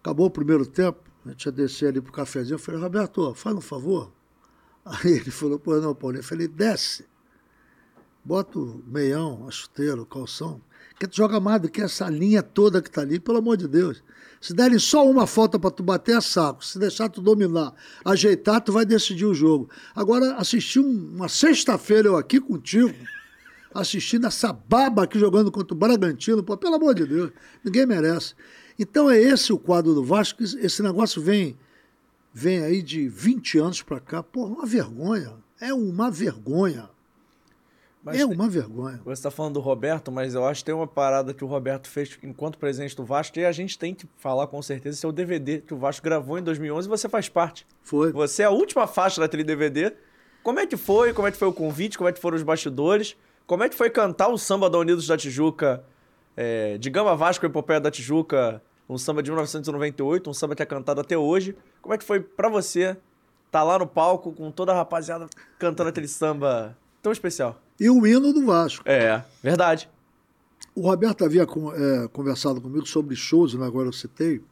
Acabou 0.00 0.26
o 0.26 0.30
primeiro 0.30 0.66
tempo, 0.66 0.98
a 1.24 1.30
gente 1.30 1.46
ia 1.46 1.52
descer 1.52 1.88
ali 1.88 2.00
pro 2.00 2.12
cafezinho. 2.12 2.54
Eu 2.54 2.58
falei, 2.58 2.80
Roberto, 2.80 3.34
faz 3.34 3.56
um 3.56 3.60
favor. 3.60 4.12
Aí 4.84 5.12
ele 5.12 5.30
falou, 5.30 5.58
pô, 5.58 5.76
não, 5.76 5.94
Paulinho. 5.94 6.20
Eu 6.20 6.24
falei, 6.24 6.48
desce. 6.48 7.04
Bota 8.24 8.58
o 8.58 8.82
meião, 8.86 9.46
a 9.48 9.50
chuteira, 9.50 10.00
o 10.00 10.06
calção. 10.06 10.60
Que 10.98 11.06
tu 11.06 11.16
joga 11.16 11.40
mais 11.40 11.60
do 11.60 11.68
que 11.68 11.80
essa 11.80 12.08
linha 12.08 12.42
toda 12.42 12.80
que 12.80 12.90
tá 12.90 13.00
ali, 13.00 13.18
pelo 13.18 13.38
amor 13.38 13.56
de 13.56 13.66
Deus. 13.66 14.02
Se 14.40 14.52
derem 14.52 14.78
só 14.78 15.08
uma 15.08 15.26
falta 15.26 15.58
para 15.58 15.70
tu 15.70 15.82
bater, 15.82 16.16
é 16.16 16.20
saco. 16.20 16.64
Se 16.64 16.78
deixar 16.78 17.08
tu 17.08 17.20
dominar, 17.20 17.72
ajeitar, 18.04 18.60
tu 18.60 18.72
vai 18.72 18.84
decidir 18.84 19.24
o 19.24 19.34
jogo. 19.34 19.70
Agora, 19.94 20.34
assisti 20.34 20.80
um, 20.80 21.14
uma 21.14 21.28
sexta-feira 21.28 22.08
eu 22.08 22.16
aqui 22.16 22.40
contigo, 22.40 22.94
assistindo 23.72 24.26
essa 24.26 24.52
baba 24.52 25.04
aqui 25.04 25.18
jogando 25.18 25.50
contra 25.50 25.74
o 25.74 25.78
Bragantino, 25.78 26.42
pô, 26.42 26.56
pelo 26.56 26.74
amor 26.74 26.94
de 26.94 27.06
Deus, 27.06 27.30
ninguém 27.64 27.86
merece. 27.86 28.34
Então 28.82 29.08
é 29.08 29.16
esse 29.16 29.52
o 29.52 29.58
quadro 29.58 29.94
do 29.94 30.02
Vasco. 30.02 30.42
Esse 30.42 30.82
negócio 30.82 31.22
vem, 31.22 31.56
vem 32.34 32.64
aí 32.64 32.82
de 32.82 33.08
20 33.08 33.58
anos 33.58 33.80
para 33.80 34.00
cá. 34.00 34.24
Pô, 34.24 34.44
uma 34.44 34.66
vergonha. 34.66 35.34
É 35.60 35.72
uma 35.72 36.10
vergonha. 36.10 36.90
Mas 38.02 38.18
é 38.18 38.26
uma 38.26 38.48
vergonha. 38.48 39.00
Você 39.04 39.12
está 39.12 39.30
falando 39.30 39.54
do 39.54 39.60
Roberto, 39.60 40.10
mas 40.10 40.34
eu 40.34 40.44
acho 40.44 40.62
que 40.62 40.64
tem 40.64 40.74
uma 40.74 40.88
parada 40.88 41.32
que 41.32 41.44
o 41.44 41.46
Roberto 41.46 41.86
fez 41.88 42.18
enquanto 42.24 42.58
presidente 42.58 42.96
do 42.96 43.04
Vasco 43.04 43.38
e 43.38 43.44
a 43.44 43.52
gente 43.52 43.78
tem 43.78 43.94
que 43.94 44.04
falar 44.16 44.48
com 44.48 44.60
certeza. 44.60 44.96
Esse 44.96 45.06
é 45.06 45.08
o 45.08 45.12
DVD 45.12 45.60
que 45.60 45.72
o 45.72 45.76
Vasco 45.76 46.02
gravou 46.02 46.36
em 46.36 46.42
2011 46.42 46.88
e 46.88 46.90
você 46.90 47.08
faz 47.08 47.28
parte. 47.28 47.64
Foi. 47.82 48.10
Você 48.10 48.42
é 48.42 48.46
a 48.46 48.50
última 48.50 48.88
faixa 48.88 49.20
daquele 49.20 49.44
DVD. 49.44 49.92
Como 50.42 50.58
é 50.58 50.66
que 50.66 50.76
foi? 50.76 51.12
Como 51.12 51.28
é 51.28 51.30
que 51.30 51.36
foi 51.36 51.46
o 51.46 51.52
convite? 51.52 51.96
Como 51.96 52.08
é 52.08 52.12
que 52.12 52.18
foram 52.18 52.36
os 52.36 52.42
bastidores? 52.42 53.16
Como 53.46 53.62
é 53.62 53.68
que 53.68 53.76
foi 53.76 53.90
cantar 53.90 54.26
o 54.26 54.36
samba 54.36 54.68
da 54.68 54.76
Unidos 54.76 55.06
da 55.06 55.16
Tijuca 55.16 55.84
é, 56.36 56.76
de 56.78 56.90
Gama 56.90 57.14
Vasco, 57.14 57.46
Epopeia 57.46 57.78
da 57.80 57.92
Tijuca, 57.92 58.60
um 58.92 58.98
samba 58.98 59.22
de 59.22 59.30
1998, 59.30 60.28
um 60.28 60.34
samba 60.34 60.54
que 60.54 60.62
é 60.62 60.66
cantado 60.66 61.00
até 61.00 61.16
hoje. 61.16 61.56
Como 61.80 61.94
é 61.94 61.98
que 61.98 62.04
foi 62.04 62.20
para 62.20 62.48
você 62.48 62.90
estar 62.90 62.98
tá 63.50 63.62
lá 63.62 63.78
no 63.78 63.86
palco 63.86 64.32
com 64.32 64.50
toda 64.50 64.72
a 64.72 64.74
rapaziada 64.74 65.26
cantando 65.58 65.90
aquele 65.90 66.08
samba 66.08 66.76
tão 67.02 67.12
especial? 67.12 67.60
E 67.80 67.88
o 67.88 68.06
hino 68.06 68.32
do 68.32 68.46
Vasco. 68.46 68.88
É, 68.88 69.22
verdade. 69.42 69.88
o 70.74 70.82
Roberto 70.82 71.24
havia 71.24 71.42
é, 71.42 72.08
conversado 72.12 72.60
comigo 72.60 72.86
sobre 72.86 73.16
shows, 73.16 73.54
né, 73.54 73.66
agora 73.66 73.88
eu 73.88 73.92
citei, 73.92 74.42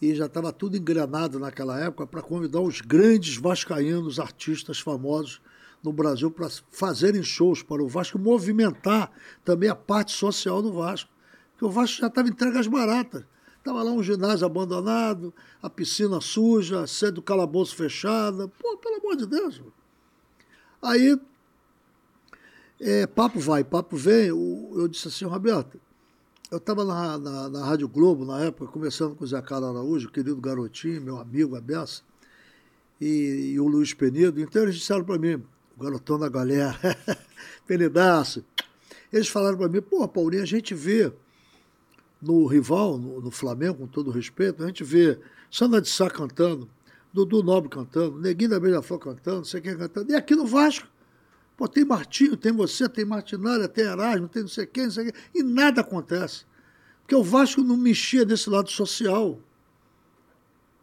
e 0.00 0.14
já 0.14 0.26
estava 0.26 0.52
tudo 0.52 0.76
engrenado 0.76 1.38
naquela 1.38 1.78
época 1.78 2.06
para 2.06 2.20
convidar 2.20 2.60
os 2.60 2.80
grandes 2.80 3.36
vascaínos, 3.36 4.18
artistas 4.18 4.80
famosos 4.80 5.40
no 5.82 5.92
Brasil 5.92 6.30
para 6.30 6.48
fazerem 6.70 7.22
shows 7.22 7.62
para 7.62 7.82
o 7.82 7.88
Vasco, 7.88 8.18
movimentar 8.18 9.10
também 9.44 9.68
a 9.68 9.74
parte 9.74 10.12
social 10.12 10.62
do 10.62 10.72
Vasco. 10.72 11.10
Porque 11.52 11.64
o 11.64 11.70
Vasco 11.70 12.00
já 12.00 12.08
estava 12.08 12.28
entregue 12.28 12.58
às 12.58 12.66
baratas. 12.66 13.24
Estava 13.62 13.80
lá 13.84 13.92
um 13.92 14.02
ginásio 14.02 14.44
abandonado, 14.44 15.32
a 15.62 15.70
piscina 15.70 16.20
suja, 16.20 16.80
a 16.80 16.86
sede 16.88 17.12
do 17.12 17.22
calabouço 17.22 17.76
fechada. 17.76 18.48
Pô, 18.48 18.76
pelo 18.76 18.96
amor 18.96 19.14
de 19.14 19.24
Deus. 19.24 19.62
Aí, 20.82 21.16
é, 22.80 23.06
papo 23.06 23.38
vai, 23.38 23.62
papo 23.62 23.96
vem. 23.96 24.26
Eu, 24.26 24.72
eu 24.74 24.88
disse 24.88 25.06
assim, 25.06 25.24
Roberto, 25.26 25.80
eu 26.50 26.58
estava 26.58 26.84
na, 26.84 27.16
na, 27.16 27.48
na, 27.48 27.64
Rádio 27.64 27.86
Globo, 27.86 28.24
na 28.24 28.40
época, 28.40 28.72
conversando 28.72 29.14
com 29.14 29.22
o 29.22 29.26
Zé 29.28 29.40
Carlos 29.40 29.70
Araújo, 29.70 30.10
querido 30.10 30.40
garotinho, 30.40 31.00
meu 31.00 31.18
amigo, 31.18 31.54
a 31.54 31.60
Bessa, 31.60 32.02
e, 33.00 33.52
e 33.54 33.60
o 33.60 33.68
Luiz 33.68 33.94
Penido. 33.94 34.40
Então 34.40 34.64
eles 34.64 34.74
disseram 34.74 35.04
para 35.04 35.18
mim, 35.18 35.34
o 35.34 35.84
garotão 35.84 36.18
da 36.18 36.28
galera, 36.28 36.76
Penidaço, 37.64 38.44
eles 39.12 39.28
falaram 39.28 39.56
para 39.56 39.68
mim, 39.68 39.80
pô, 39.80 40.08
Paulinho, 40.08 40.42
a 40.42 40.46
gente 40.46 40.74
vê 40.74 41.12
no 42.22 42.46
rival, 42.46 42.96
no, 42.96 43.20
no, 43.20 43.30
Flamengo, 43.30 43.78
com 43.78 43.86
todo 43.86 44.10
respeito, 44.10 44.62
a 44.62 44.66
gente 44.68 44.84
vê 44.84 45.18
Sandra 45.50 45.80
de 45.80 45.88
Sá 45.88 46.08
cantando, 46.08 46.70
Dudu 47.12 47.42
Nobre 47.42 47.68
cantando, 47.68 48.18
Neguinho 48.18 48.50
da 48.50 48.60
Beija-Flor 48.60 49.00
cantando, 49.00 49.38
não 49.38 49.44
sei 49.44 49.60
quem 49.60 49.76
cantando, 49.76 50.12
e 50.12 50.14
aqui 50.14 50.36
no 50.36 50.46
Vasco, 50.46 50.86
Pô, 51.56 51.68
tem 51.68 51.84
Martinho, 51.84 52.36
tem 52.36 52.50
você, 52.50 52.88
tem 52.88 53.04
Martinália, 53.04 53.68
tem 53.68 53.84
Erasmo, 53.84 54.28
tem 54.28 54.42
não 54.42 54.48
sei 54.48 54.66
quem, 54.66 54.84
não 54.84 54.90
sei 54.90 55.12
quem, 55.12 55.22
e 55.34 55.42
nada 55.42 55.80
acontece. 55.80 56.44
Porque 57.00 57.14
o 57.14 57.22
Vasco 57.22 57.62
não 57.62 57.76
mexia 57.76 58.24
desse 58.24 58.48
lado 58.48 58.70
social, 58.70 59.38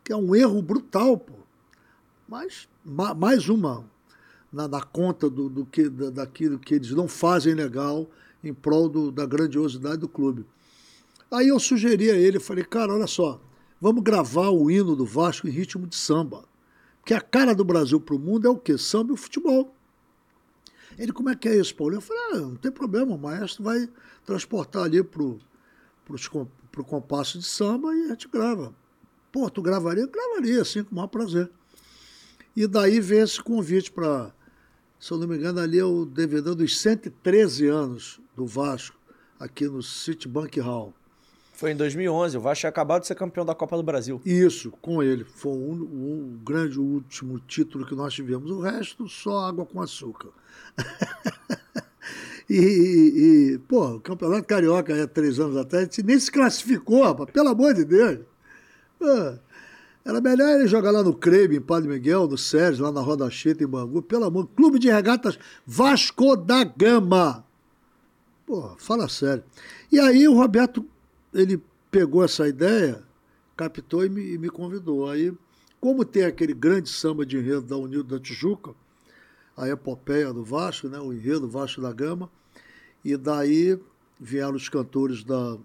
que 0.04 0.14
é 0.14 0.16
um 0.16 0.36
erro 0.36 0.62
brutal, 0.62 1.18
pô. 1.18 1.34
Mas, 2.28 2.70
ma, 2.86 3.14
mais 3.14 3.50
uma 3.50 3.84
na, 4.54 4.68
na 4.68 4.82
conta 4.82 5.30
do, 5.30 5.50
do 5.50 5.66
que, 5.66 5.90
da, 5.90 6.12
daquilo 6.12 6.60
que 6.60 6.76
eles 6.76 6.92
não 6.92 7.08
fazem 7.08 7.56
legal 7.56 8.10
em 8.44 8.54
prol 8.54 8.88
do, 8.88 9.12
da 9.12 9.26
grandiosidade 9.26 9.98
do 9.98 10.08
clube. 10.08 10.46
Aí 11.32 11.50
eu 11.50 11.60
sugeri 11.60 12.10
a 12.10 12.16
ele, 12.16 12.40
falei, 12.40 12.64
cara, 12.64 12.94
olha 12.94 13.06
só, 13.06 13.40
vamos 13.80 14.04
gravar 14.04 14.50
o 14.50 14.72
hino 14.72 14.96
do 14.96 15.06
Vasco 15.06 15.48
em 15.48 15.52
ritmo 15.52 15.86
de 15.86 15.96
samba. 15.96 16.44
Porque 17.00 17.14
a 17.14 17.22
cara 17.22 17.54
do 17.54 17.64
Brasil 17.64 18.00
para 18.00 18.16
o 18.16 18.20
mundo 18.20 18.48
é 18.48 18.50
o 18.50 18.58
quê? 18.58 18.78
Samba 18.78 19.12
e 19.12 19.14
o 19.14 19.18
futebol. 19.18 19.76
Ele, 20.98 21.14
como 21.14 21.30
é 21.30 21.36
que 21.36 21.48
é 21.48 21.56
isso, 21.56 21.76
Paulo? 21.76 21.96
Eu 21.96 22.02
falei, 22.02 22.22
ah, 22.34 22.38
não 22.40 22.56
tem 22.56 22.72
problema, 22.72 23.14
o 23.14 23.18
maestro 23.18 23.64
vai 23.64 23.88
transportar 24.26 24.84
ali 24.84 25.04
pros, 25.04 25.40
pro 26.72 26.84
compasso 26.84 27.38
de 27.38 27.46
samba 27.46 27.96
e 27.96 28.06
a 28.06 28.08
gente 28.10 28.28
grava. 28.28 28.74
Pô, 29.32 29.50
tu 29.50 29.62
gravaria? 29.62 30.08
Gravaria, 30.08 30.62
assim, 30.62 30.84
com 30.84 30.92
o 30.92 30.96
maior 30.96 31.08
prazer. 31.08 31.50
E 32.56 32.68
daí 32.68 33.00
veio 33.00 33.24
esse 33.24 33.42
convite 33.42 33.92
para, 33.92 34.34
se 35.00 35.12
eu 35.12 35.18
não 35.18 35.28
me 35.28 35.38
engano, 35.38 35.60
ali 35.60 35.78
é 35.78 35.86
o 35.86 36.06
DVD 36.06 36.56
dos 36.56 36.80
113 36.80 37.68
anos 37.68 38.20
do 38.36 38.46
Vasco, 38.46 38.98
aqui 39.40 39.66
no 39.68 39.82
Citibank 39.84 40.60
Hall. 40.60 40.94
Foi 41.60 41.72
em 41.72 41.76
2011, 41.76 42.38
o 42.38 42.40
Vasco 42.40 42.68
acabado 42.68 43.02
de 43.02 43.08
ser 43.08 43.16
campeão 43.16 43.46
da 43.46 43.54
Copa 43.54 43.76
do 43.76 43.84
Brasil. 43.84 44.22
Isso, 44.26 44.72
com 44.82 45.04
ele. 45.04 45.26
Foi 45.26 45.52
o, 45.52 45.56
um, 45.56 45.74
um 45.74 46.40
grande 46.42 46.80
último 46.80 47.38
título 47.38 47.86
que 47.86 47.94
nós 47.94 48.14
tivemos. 48.14 48.50
O 48.50 48.62
resto, 48.62 49.10
só 49.10 49.40
água 49.40 49.66
com 49.66 49.82
açúcar. 49.82 50.30
e, 52.50 52.56
e, 52.56 53.56
e, 53.56 53.58
pô, 53.58 53.96
o 53.96 54.00
Campeonato 54.00 54.48
Carioca, 54.48 55.04
há 55.04 55.06
três 55.06 55.38
anos 55.38 55.58
atrás, 55.58 55.84
a 55.84 55.86
gente 55.88 56.02
nem 56.02 56.18
se 56.18 56.32
classificou, 56.32 57.04
rapaz, 57.04 57.30
pelo 57.30 57.50
amor 57.50 57.74
de 57.74 57.84
Deus. 57.84 58.20
Era 60.06 60.22
melhor 60.22 60.48
ele 60.52 60.66
jogar 60.66 60.92
lá 60.92 61.04
no 61.04 61.14
Creme, 61.14 61.58
em 61.58 61.62
Padre 61.62 61.90
Miguel, 61.90 62.26
no 62.26 62.38
Sérgio, 62.38 62.86
lá 62.86 62.92
na 62.94 63.02
Roda 63.02 63.30
Cheta, 63.30 63.66
em 63.66 63.68
Bangu. 63.68 64.02
Pelo 64.02 64.24
amor, 64.24 64.48
Clube 64.56 64.80
de 64.80 64.90
Regatas 64.90 65.38
Vasco 65.68 66.38
da 66.38 66.64
Gama. 66.64 67.44
Pô, 68.46 68.78
fala 68.78 69.10
sério. 69.10 69.44
E 69.92 70.00
aí 70.00 70.26
o 70.26 70.36
Roberto, 70.36 70.86
ele 71.34 71.62
pegou 71.92 72.24
essa 72.24 72.48
ideia, 72.48 73.04
captou 73.56 74.06
e 74.06 74.10
me, 74.10 74.34
e 74.34 74.38
me 74.38 74.50
convidou. 74.50 75.10
Aí, 75.10 75.34
como 75.80 76.06
tem 76.06 76.26
aquele 76.26 76.54
grande 76.54 76.90
samba 76.90 77.26
de 77.26 77.38
enredo 77.38 77.62
da 77.62 77.78
Unido 77.78 78.04
da 78.04 78.20
Tijuca, 78.20 78.74
a 79.56 79.68
epopeia 79.68 80.34
do 80.34 80.44
Vasco, 80.44 80.88
né, 80.88 81.00
o 81.00 81.12
enredo 81.12 81.48
Vasco 81.50 81.82
da 81.82 81.92
Gama, 81.92 82.30
e 83.04 83.16
daí 83.18 83.80
vieram 84.20 84.56
os 84.56 84.70
cantores 84.70 85.24
da, 85.24 85.58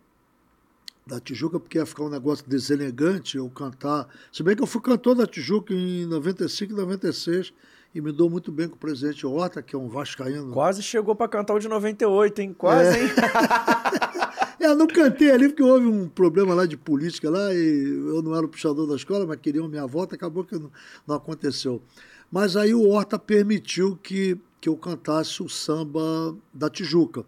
da 1.06 1.20
Tijuca, 1.20 1.60
porque 1.60 1.78
ia 1.78 1.86
ficar 1.86 2.04
um 2.04 2.10
negócio 2.10 2.48
deselegante 2.48 3.36
eu 3.36 3.48
cantar. 3.50 4.08
Se 4.32 4.42
bem 4.42 4.56
que 4.56 4.62
eu 4.62 4.66
fui 4.66 4.80
cantor 4.80 5.14
da 5.14 5.26
Tijuca 5.26 5.74
em 5.74 6.06
95 6.06 6.72
e 6.72 6.76
96 6.76 7.52
e 7.94 8.00
me 8.00 8.10
dou 8.10 8.28
muito 8.28 8.50
bem 8.50 8.68
com 8.68 8.74
o 8.74 8.78
presidente 8.78 9.24
Horta, 9.26 9.62
que 9.62 9.74
é 9.74 9.78
um 9.78 9.88
vascaíno. 9.88 10.52
Quase 10.52 10.82
chegou 10.82 11.14
para 11.14 11.28
cantar 11.28 11.54
o 11.54 11.58
de 11.58 11.68
98, 11.68 12.40
hein? 12.40 12.54
Quase, 12.56 12.98
é. 12.98 13.04
hein? 13.04 13.10
é, 14.64 14.74
não 14.74 14.86
cantei 14.86 15.30
ali 15.30 15.48
porque 15.48 15.62
houve 15.62 15.86
um 15.86 16.08
problema 16.08 16.54
lá 16.54 16.66
de 16.66 16.76
política 16.76 17.30
lá 17.30 17.52
e 17.52 17.84
eu 17.84 18.22
não 18.22 18.34
era 18.34 18.46
o 18.46 18.48
puxador 18.48 18.86
da 18.86 18.96
escola, 18.96 19.26
mas 19.26 19.38
queriam 19.40 19.68
minha 19.68 19.86
volta, 19.86 20.14
acabou 20.14 20.44
que 20.44 20.54
não, 20.58 20.70
não 21.06 21.16
aconteceu. 21.16 21.82
Mas 22.30 22.56
aí 22.56 22.74
o 22.74 22.88
Horta 22.88 23.18
permitiu 23.18 23.96
que, 24.02 24.38
que 24.60 24.68
eu 24.68 24.76
cantasse 24.76 25.42
o 25.42 25.48
samba 25.48 26.34
da 26.52 26.68
Tijuca. 26.70 27.24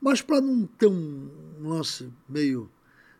Mas 0.00 0.22
para 0.22 0.40
não 0.40 0.64
ter 0.64 0.86
um 0.86 1.28
lance 1.62 2.08
meio 2.28 2.70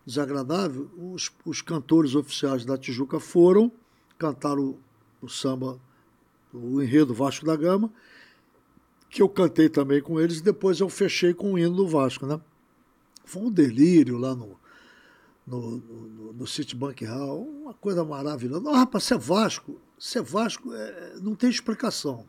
desagradável, 0.06 0.88
os, 0.96 1.30
os 1.44 1.60
cantores 1.60 2.14
oficiais 2.14 2.64
da 2.64 2.78
Tijuca 2.78 3.20
foram 3.20 3.70
cantar 4.18 4.58
o, 4.58 4.78
o 5.20 5.28
samba, 5.28 5.78
o 6.52 6.80
enredo 6.80 7.12
Vasco 7.12 7.44
da 7.44 7.56
Gama, 7.56 7.92
que 9.10 9.20
eu 9.20 9.28
cantei 9.28 9.68
também 9.68 10.00
com 10.00 10.20
eles, 10.20 10.38
e 10.38 10.42
depois 10.42 10.80
eu 10.80 10.88
fechei 10.88 11.34
com 11.34 11.52
o 11.52 11.58
hino 11.58 11.74
do 11.74 11.86
Vasco, 11.86 12.26
né? 12.26 12.40
Foi 13.30 13.42
um 13.42 13.50
delírio 13.50 14.18
lá 14.18 14.34
no, 14.34 14.58
no, 15.46 15.76
no, 15.78 16.32
no 16.32 16.46
Citibank 16.48 17.04
Hall, 17.04 17.42
uma 17.42 17.72
coisa 17.74 18.04
maravilhosa. 18.04 18.60
Não, 18.60 18.72
rapaz, 18.72 19.04
você 19.04 19.14
é 19.14 19.18
Vasco, 19.18 19.80
ser 19.96 20.22
Vasco 20.22 20.74
é, 20.74 21.14
não 21.22 21.36
tem 21.36 21.48
explicação. 21.48 22.24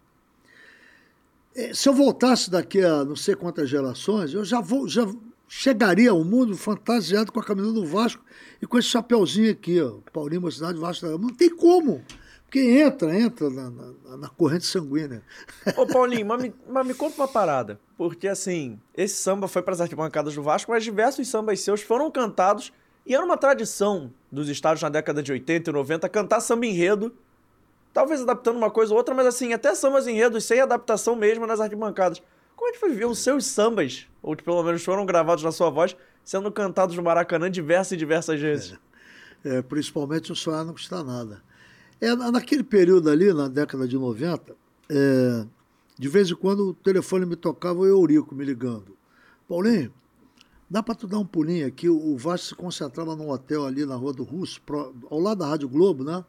É, 1.55 1.73
se 1.73 1.89
eu 1.89 1.93
voltasse 1.93 2.51
daqui 2.51 2.83
a 2.83 3.03
não 3.03 3.15
sei 3.15 3.35
quantas 3.35 3.67
gerações, 3.67 4.31
eu 4.31 4.45
já, 4.45 4.61
vou, 4.61 4.87
já 4.87 5.11
chegaria 5.47 6.11
ao 6.11 6.23
mundo 6.23 6.55
fantasiado 6.55 7.31
com 7.31 7.39
a 7.39 7.43
camisa 7.43 7.73
do 7.73 7.83
Vasco 7.83 8.23
e 8.61 8.67
com 8.67 8.77
esse 8.77 8.87
chapeuzinho 8.87 9.51
aqui, 9.51 9.81
ó, 9.81 9.95
Paulinho 10.13 10.41
Mocidade 10.41 10.77
Vasco. 10.77 11.05
Não 11.17 11.29
tem 11.29 11.49
como. 11.49 12.05
Porque 12.51 12.59
entra, 12.59 13.17
entra 13.17 13.49
na, 13.49 13.69
na, 13.69 14.17
na 14.17 14.27
corrente 14.27 14.65
sanguínea. 14.65 15.23
Ô, 15.77 15.87
Paulinho, 15.87 16.25
mas 16.25 16.43
me, 16.43 16.53
mas 16.67 16.85
me 16.85 16.93
conta 16.93 17.15
uma 17.15 17.27
parada. 17.27 17.79
Porque, 17.97 18.27
assim, 18.27 18.77
esse 18.93 19.15
samba 19.15 19.47
foi 19.47 19.61
para 19.61 19.73
as 19.73 19.79
arquibancadas 19.79 20.35
do 20.35 20.43
Vasco, 20.43 20.69
mas 20.69 20.83
diversos 20.83 21.25
sambas 21.29 21.61
seus 21.61 21.81
foram 21.81 22.11
cantados. 22.11 22.73
E 23.05 23.15
era 23.15 23.23
uma 23.23 23.37
tradição 23.37 24.11
dos 24.29 24.49
estádios 24.49 24.81
na 24.81 24.89
década 24.89 25.23
de 25.23 25.31
80 25.31 25.69
e 25.69 25.73
90 25.73 26.09
cantar 26.09 26.41
samba 26.41 26.65
enredo 26.65 27.15
talvez 27.93 28.21
adaptando 28.21 28.57
uma 28.57 28.69
coisa 28.69 28.91
ou 28.91 28.97
outra, 28.97 29.13
mas 29.13 29.25
assim, 29.27 29.53
até 29.53 29.73
sambas 29.75 30.07
enredos 30.07 30.43
sem 30.43 30.59
adaptação 30.59 31.15
mesmo 31.15 31.45
nas 31.45 31.59
arquibancadas. 31.59 32.21
Como 32.55 32.69
é 32.69 32.73
que 32.73 32.79
foi 32.79 32.93
ver 32.93 33.05
os 33.05 33.19
seus 33.19 33.45
sambas, 33.45 34.07
ou 34.21 34.35
que 34.35 34.43
pelo 34.43 34.61
menos 34.63 34.83
foram 34.83 35.05
gravados 35.05 35.43
na 35.43 35.51
sua 35.51 35.69
voz, 35.69 35.95
sendo 36.23 36.51
cantados 36.51 36.95
no 36.95 37.03
Maracanã 37.03 37.49
diversas 37.49 37.93
e 37.93 37.97
diversas 37.97 38.39
vezes? 38.39 38.77
É, 39.43 39.57
é, 39.57 39.61
principalmente 39.61 40.31
o 40.31 40.35
Sonhar 40.35 40.63
Não 40.63 40.73
Custa 40.73 41.03
Nada. 41.03 41.41
É, 42.01 42.15
naquele 42.15 42.63
período 42.63 43.09
ali, 43.11 43.31
na 43.31 43.47
década 43.47 43.87
de 43.87 43.95
90, 43.95 44.55
é, 44.89 45.45
de 45.97 46.07
vez 46.09 46.31
em 46.31 46.35
quando 46.35 46.69
o 46.69 46.73
telefone 46.73 47.27
me 47.27 47.35
tocava 47.35 47.79
o 47.79 47.85
Eurico 47.85 48.33
me 48.33 48.43
ligando. 48.43 48.97
Paulinho, 49.47 49.93
dá 50.67 50.81
para 50.81 50.95
tu 50.95 51.07
dar 51.07 51.19
um 51.19 51.25
pulinho 51.25 51.67
aqui? 51.67 51.87
O 51.87 52.17
Vasco 52.17 52.47
se 52.47 52.55
concentrava 52.55 53.15
num 53.15 53.29
hotel 53.29 53.67
ali 53.67 53.85
na 53.85 53.95
Rua 53.95 54.13
do 54.13 54.23
Russo, 54.23 54.59
ao 55.11 55.19
lado 55.19 55.37
da 55.37 55.47
Rádio 55.47 55.69
Globo, 55.69 56.03
né? 56.03 56.25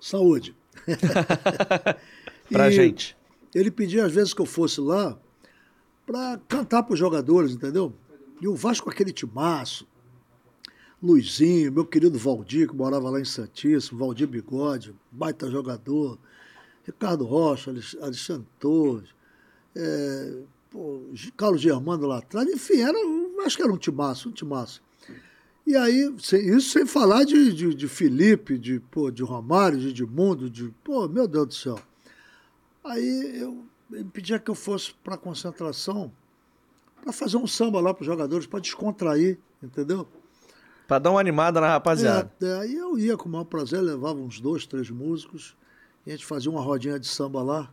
Saúde. 0.00 0.54
pra 2.48 2.70
gente. 2.70 3.16
Ele 3.52 3.70
pedia 3.70 4.04
às 4.04 4.12
vezes 4.12 4.32
que 4.32 4.40
eu 4.40 4.46
fosse 4.46 4.80
lá 4.80 5.18
para 6.06 6.38
cantar 6.46 6.84
para 6.84 6.92
os 6.92 6.98
jogadores, 6.98 7.52
entendeu? 7.52 7.92
E 8.40 8.46
o 8.46 8.54
Vasco 8.54 8.88
aquele 8.88 9.12
timaço, 9.12 9.88
Luizinho, 11.06 11.72
meu 11.72 11.84
querido 11.84 12.18
Valdir, 12.18 12.68
que 12.68 12.74
morava 12.74 13.08
lá 13.08 13.20
em 13.20 13.24
Santíssimo, 13.24 13.98
Valdir 13.98 14.26
Bigode, 14.26 14.94
baita 15.10 15.50
jogador, 15.50 16.18
Ricardo 16.84 17.24
Rocha, 17.24 17.72
Alexandre 18.00 18.46
Torres, 18.58 19.08
é, 19.74 20.38
pô, 20.70 21.02
Carlos 21.36 21.60
Germano 21.60 22.06
lá 22.06 22.18
atrás, 22.18 22.48
enfim, 22.48 22.80
era, 22.80 22.98
acho 23.44 23.56
que 23.56 23.62
era 23.62 23.72
um 23.72 23.78
timaço, 23.78 24.28
um 24.28 24.32
timaço. 24.32 24.82
E 25.66 25.76
aí, 25.76 26.14
isso 26.16 26.70
sem 26.70 26.86
falar 26.86 27.24
de, 27.24 27.52
de, 27.52 27.74
de 27.74 27.88
Felipe, 27.88 28.56
de, 28.56 28.78
pô, 28.78 29.10
de 29.10 29.24
Romário, 29.24 29.78
de 29.78 29.88
Edmundo, 29.88 30.48
de. 30.48 30.72
Pô, 30.84 31.08
meu 31.08 31.26
Deus 31.26 31.46
do 31.48 31.54
céu. 31.54 31.78
Aí 32.84 33.40
eu 33.40 33.64
pedia 34.12 34.38
que 34.38 34.48
eu 34.48 34.54
fosse 34.54 34.94
para 35.02 35.16
a 35.16 35.18
concentração, 35.18 36.12
para 37.02 37.12
fazer 37.12 37.36
um 37.36 37.48
samba 37.48 37.80
lá 37.80 37.92
para 37.92 38.02
os 38.02 38.06
jogadores, 38.06 38.46
para 38.46 38.60
descontrair, 38.60 39.38
entendeu? 39.60 40.06
Pra 40.86 40.98
dar 40.98 41.10
uma 41.10 41.20
animada 41.20 41.60
na 41.60 41.68
rapaziada. 41.68 42.30
É, 42.40 42.46
é, 42.46 42.60
aí 42.60 42.74
eu 42.74 42.98
ia 42.98 43.16
com 43.16 43.28
o 43.28 43.32
maior 43.32 43.44
prazer, 43.44 43.80
levava 43.80 44.18
uns 44.18 44.40
dois, 44.40 44.66
três 44.66 44.88
músicos, 44.88 45.56
e 46.06 46.10
a 46.10 46.12
gente 46.14 46.24
fazia 46.24 46.50
uma 46.50 46.60
rodinha 46.60 46.98
de 46.98 47.06
samba 47.06 47.42
lá, 47.42 47.70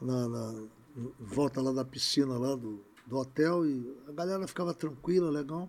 na, 0.00 0.28
na 0.28 0.54
volta 1.20 1.60
lá 1.60 1.72
da 1.72 1.84
piscina 1.84 2.38
lá 2.38 2.56
do, 2.56 2.80
do 3.06 3.16
hotel, 3.18 3.66
e 3.66 3.94
a 4.08 4.12
galera 4.12 4.46
ficava 4.46 4.72
tranquila, 4.72 5.30
legal. 5.30 5.68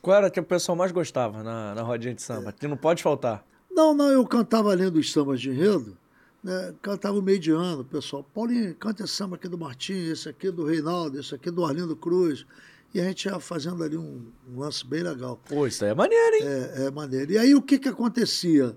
Qual 0.00 0.16
era 0.16 0.30
que 0.30 0.38
o 0.38 0.44
pessoal 0.44 0.76
mais 0.76 0.92
gostava 0.92 1.42
na, 1.42 1.74
na 1.74 1.82
rodinha 1.82 2.14
de 2.14 2.22
samba? 2.22 2.52
Que 2.52 2.68
não 2.68 2.76
pode 2.76 3.02
faltar. 3.02 3.44
Não, 3.70 3.92
não, 3.92 4.08
eu 4.08 4.24
cantava 4.26 4.72
além 4.72 4.90
dos 4.90 5.12
sambas 5.12 5.40
de 5.40 5.50
enredo, 5.50 5.96
né, 6.42 6.74
cantava 6.80 7.18
o 7.18 7.22
meio 7.22 7.38
de 7.38 7.50
ano, 7.50 7.82
o 7.82 7.84
pessoal, 7.84 8.24
Paulinho, 8.34 8.74
canta 8.76 9.04
esse 9.04 9.14
samba 9.14 9.36
aqui 9.36 9.48
do 9.48 9.58
Martim, 9.58 10.10
esse 10.10 10.28
aqui 10.28 10.50
do 10.50 10.64
Reinaldo, 10.64 11.18
esse 11.18 11.34
aqui 11.34 11.50
do 11.50 11.64
Arlindo 11.64 11.94
Cruz. 11.96 12.46
E 12.92 13.00
a 13.00 13.04
gente 13.04 13.26
ia 13.26 13.38
fazendo 13.38 13.82
ali 13.84 13.96
um, 13.96 14.32
um 14.48 14.60
lance 14.60 14.84
bem 14.84 15.02
legal. 15.02 15.40
Pô, 15.48 15.66
isso 15.66 15.84
aí 15.84 15.90
é 15.90 15.94
maneiro, 15.94 16.36
hein? 16.36 16.42
É, 16.42 16.86
é 16.86 16.90
maneiro. 16.90 17.32
E 17.32 17.38
aí 17.38 17.54
o 17.54 17.62
que, 17.62 17.78
que 17.78 17.88
acontecia? 17.88 18.76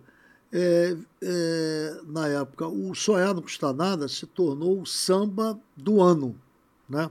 É, 0.52 0.96
é, 1.22 2.02
na 2.06 2.28
época, 2.28 2.68
o 2.68 2.94
Sonhar 2.94 3.34
Não 3.34 3.42
Custa 3.42 3.74
Nada 3.74 4.08
se 4.08 4.28
tornou 4.28 4.80
o 4.80 4.86
samba 4.86 5.60
do 5.76 6.00
ano. 6.00 6.40
Né? 6.88 7.10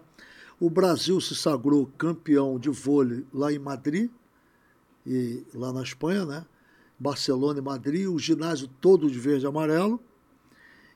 O 0.61 0.71
Brasil 0.71 1.21
se 1.21 1.35
sagrou 1.35 1.91
campeão 1.99 2.57
de 2.57 2.71
vôlei 2.71 3.27
lá 3.35 3.53
em 3.53 3.59
Madrid, 3.59 4.09
e 5.05 5.45
lá 5.53 5.73
na 5.73 5.83
Espanha, 5.83 6.25
né? 6.25 6.47
Barcelona 6.97 7.59
e 7.59 7.63
Madrid, 7.63 8.07
o 8.07 8.17
ginásio 8.17 8.69
todo 8.81 9.11
de 9.11 9.19
verde 9.19 9.45
e 9.45 9.49
amarelo, 9.49 10.01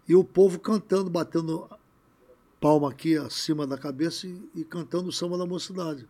e 0.08 0.14
o 0.14 0.22
povo 0.22 0.60
cantando, 0.60 1.10
batendo 1.10 1.68
palma 2.60 2.90
aqui 2.90 3.16
acima 3.16 3.66
da 3.66 3.76
cabeça 3.78 4.26
e, 4.26 4.42
e 4.54 4.64
cantando 4.64 5.08
o 5.08 5.12
samba 5.12 5.38
da 5.38 5.46
mocidade. 5.46 6.06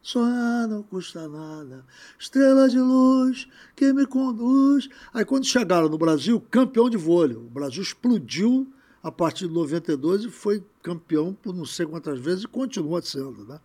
Sonhar 0.00 0.68
não 0.68 0.82
custa 0.82 1.28
nada, 1.28 1.84
estrela 2.18 2.68
de 2.68 2.78
luz 2.78 3.48
que 3.74 3.92
me 3.92 4.06
conduz. 4.06 4.88
Aí 5.12 5.24
quando 5.24 5.44
chegaram 5.44 5.88
no 5.88 5.98
Brasil, 5.98 6.40
campeão 6.50 6.88
de 6.88 6.96
vôlei, 6.96 7.36
o 7.36 7.40
Brasil 7.40 7.82
explodiu 7.82 8.66
a 9.02 9.10
partir 9.10 9.48
de 9.48 9.54
92 9.54 10.24
e 10.24 10.30
foi 10.30 10.64
campeão 10.82 11.34
por 11.34 11.54
não 11.54 11.64
sei 11.64 11.86
quantas 11.86 12.18
vezes 12.18 12.44
e 12.44 12.48
continua 12.48 13.02
sendo, 13.02 13.44
né? 13.44 13.60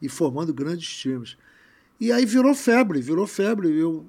E 0.00 0.08
formando 0.08 0.54
grandes 0.54 0.88
times. 0.88 1.36
E 2.00 2.10
aí 2.10 2.24
virou 2.24 2.54
febre, 2.54 3.00
virou 3.00 3.26
febre. 3.26 3.68
Eu 3.76 4.04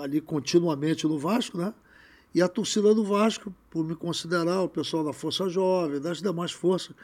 ali 0.00 0.20
continuamente 0.20 1.06
no 1.06 1.18
Vasco, 1.18 1.58
né? 1.58 1.74
E 2.34 2.42
a 2.42 2.48
torcida 2.48 2.94
do 2.94 3.04
Vasco, 3.04 3.52
por 3.70 3.84
me 3.84 3.94
considerar 3.94 4.62
o 4.62 4.68
pessoal 4.68 5.02
da 5.02 5.12
Força 5.12 5.48
Jovem, 5.48 6.00
das 6.00 6.20
demais 6.20 6.52
forças, 6.52 6.94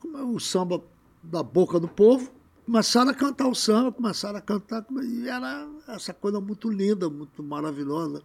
como 0.00 0.18
é 0.18 0.22
o 0.22 0.38
samba 0.38 0.82
da 1.22 1.42
boca 1.42 1.78
do 1.78 1.88
povo, 1.88 2.30
começaram 2.66 3.10
a 3.10 3.14
cantar 3.14 3.46
o 3.46 3.54
samba, 3.54 3.92
começaram 3.92 4.38
a 4.38 4.40
cantar, 4.40 4.84
e 5.02 5.28
era 5.28 5.68
essa 5.88 6.12
coisa 6.12 6.40
muito 6.40 6.70
linda, 6.70 7.08
muito 7.08 7.42
maravilhosa. 7.42 8.22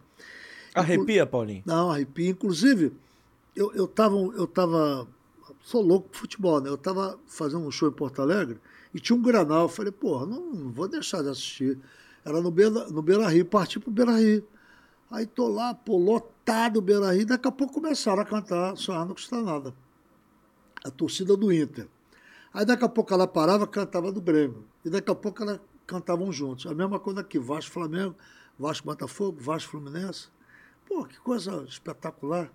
Arrepia, 0.74 1.26
Paulinho? 1.26 1.62
Não, 1.66 1.90
arrepia. 1.90 2.30
Inclusive, 2.30 2.92
eu, 3.54 3.72
eu, 3.74 3.86
tava, 3.86 4.16
eu 4.16 4.46
tava, 4.46 5.06
sou 5.62 5.82
louco 5.82 6.08
por 6.08 6.18
futebol, 6.18 6.60
né? 6.60 6.68
Eu 6.68 6.78
tava 6.78 7.18
fazendo 7.26 7.66
um 7.66 7.70
show 7.70 7.88
em 7.88 7.92
Porto 7.92 8.22
Alegre 8.22 8.58
e 8.94 9.00
tinha 9.00 9.16
um 9.16 9.22
granal. 9.22 9.62
Eu 9.62 9.68
falei, 9.68 9.92
porra, 9.92 10.26
não, 10.26 10.52
não 10.52 10.70
vou 10.70 10.88
deixar 10.88 11.22
de 11.22 11.28
assistir. 11.28 11.78
Era 12.24 12.40
no 12.40 12.50
Beira, 12.50 12.88
no 12.88 13.02
Beira 13.02 13.28
Rio, 13.28 13.44
parti 13.44 13.78
pro 13.78 13.90
Beira 13.90 14.16
Rio. 14.16 14.44
Aí 15.10 15.26
tô 15.26 15.48
lá, 15.48 15.74
pô, 15.74 15.96
lotado 15.96 16.80
Beira 16.80 17.12
Rio, 17.12 17.26
daqui 17.26 17.48
a 17.48 17.50
pouco 17.50 17.74
começaram 17.74 18.22
a 18.22 18.24
cantar 18.24 18.76
Sonhar 18.76 19.04
Não 19.04 19.14
Custa 19.14 19.42
Nada. 19.42 19.74
A 20.84 20.90
torcida 20.90 21.36
do 21.36 21.52
Inter. 21.52 21.88
Aí 22.54 22.64
daqui 22.64 22.84
a 22.84 22.88
pouco 22.88 23.12
ela 23.12 23.26
parava, 23.26 23.66
cantava 23.66 24.12
do 24.12 24.20
Grêmio. 24.20 24.64
E 24.84 24.88
daqui 24.88 25.10
a 25.10 25.14
pouco 25.14 25.42
elas 25.42 25.60
cantavam 25.84 26.32
juntos. 26.32 26.66
A 26.66 26.74
mesma 26.74 27.00
coisa 27.00 27.20
aqui, 27.20 27.40
Vasco 27.40 27.72
Flamengo, 27.72 28.14
Vasco 28.56 28.86
Botafogo, 28.86 29.40
Vasco 29.40 29.72
Fluminense. 29.72 30.28
Pô, 30.86 31.04
que 31.04 31.18
coisa 31.18 31.64
espetacular. 31.68 32.48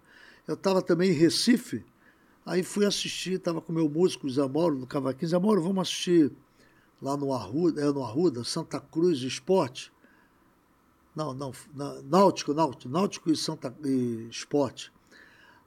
Eu 0.48 0.54
estava 0.54 0.82
também 0.82 1.10
em 1.10 1.14
Recife, 1.14 1.84
aí 2.46 2.64
fui 2.64 2.86
assistir, 2.86 3.34
estava 3.34 3.60
com 3.60 3.74
meu 3.74 3.90
músico 3.90 4.30
Zé 4.30 4.48
Mauro, 4.48 4.78
do 4.78 4.88
Cavaquinho. 4.88 5.30
Zé 5.30 5.40
Mauro, 5.40 5.62
vamos 5.62 5.82
assistir 5.82 6.32
lá 7.02 7.18
no 7.18 7.34
Arruda, 7.34 7.82
é 7.82 7.86
no 7.86 8.04
Arruda, 8.04 8.44
Santa 8.44 8.80
Cruz 8.80 9.20
Esporte. 9.22 9.92
Não, 11.16 11.34
não, 11.34 11.54
Náutico, 12.04 12.54
Náutico, 12.54 12.90
Náutico 12.90 13.32
e 13.32 13.38
Santa 13.38 13.74
Esporte. 14.30 14.92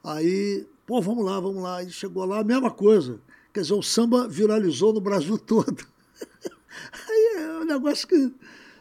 Aí, 0.03 0.67
pô, 0.85 1.01
vamos 1.01 1.25
lá, 1.25 1.39
vamos 1.39 1.63
lá. 1.63 1.77
Aí 1.77 1.89
chegou 1.89 2.23
lá, 2.25 2.39
a 2.39 2.43
mesma 2.43 2.69
coisa. 2.69 3.19
Quer 3.51 3.61
dizer, 3.61 3.73
o 3.73 3.81
samba 3.81 4.27
viralizou 4.27 4.93
no 4.93 5.01
Brasil 5.01 5.37
todo. 5.39 5.85
Aí 7.07 7.35
é 7.37 7.59
um 7.59 7.65
negócio 7.65 8.07
que 8.07 8.33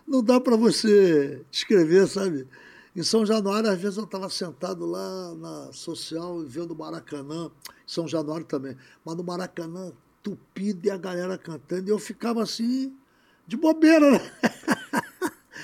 não 0.06 0.22
dá 0.22 0.38
para 0.38 0.56
você 0.56 1.44
descrever, 1.50 2.06
sabe? 2.06 2.46
Em 2.94 3.02
São 3.02 3.24
Januário, 3.24 3.70
às 3.70 3.80
vezes 3.80 3.96
eu 3.96 4.04
estava 4.04 4.28
sentado 4.28 4.84
lá 4.84 5.34
na 5.34 5.72
social 5.72 6.40
vendo 6.40 6.72
o 6.72 6.76
Maracanã, 6.76 7.50
São 7.86 8.08
Januário 8.08 8.44
também, 8.44 8.76
mas 9.04 9.16
no 9.16 9.22
Maracanã, 9.22 9.92
tupido 10.22 10.86
e 10.86 10.90
a 10.90 10.96
galera 10.96 11.38
cantando, 11.38 11.88
e 11.88 11.92
eu 11.92 11.98
ficava 11.98 12.42
assim, 12.42 12.92
de 13.46 13.56
bobeira, 13.56 14.10
né? 14.10 14.32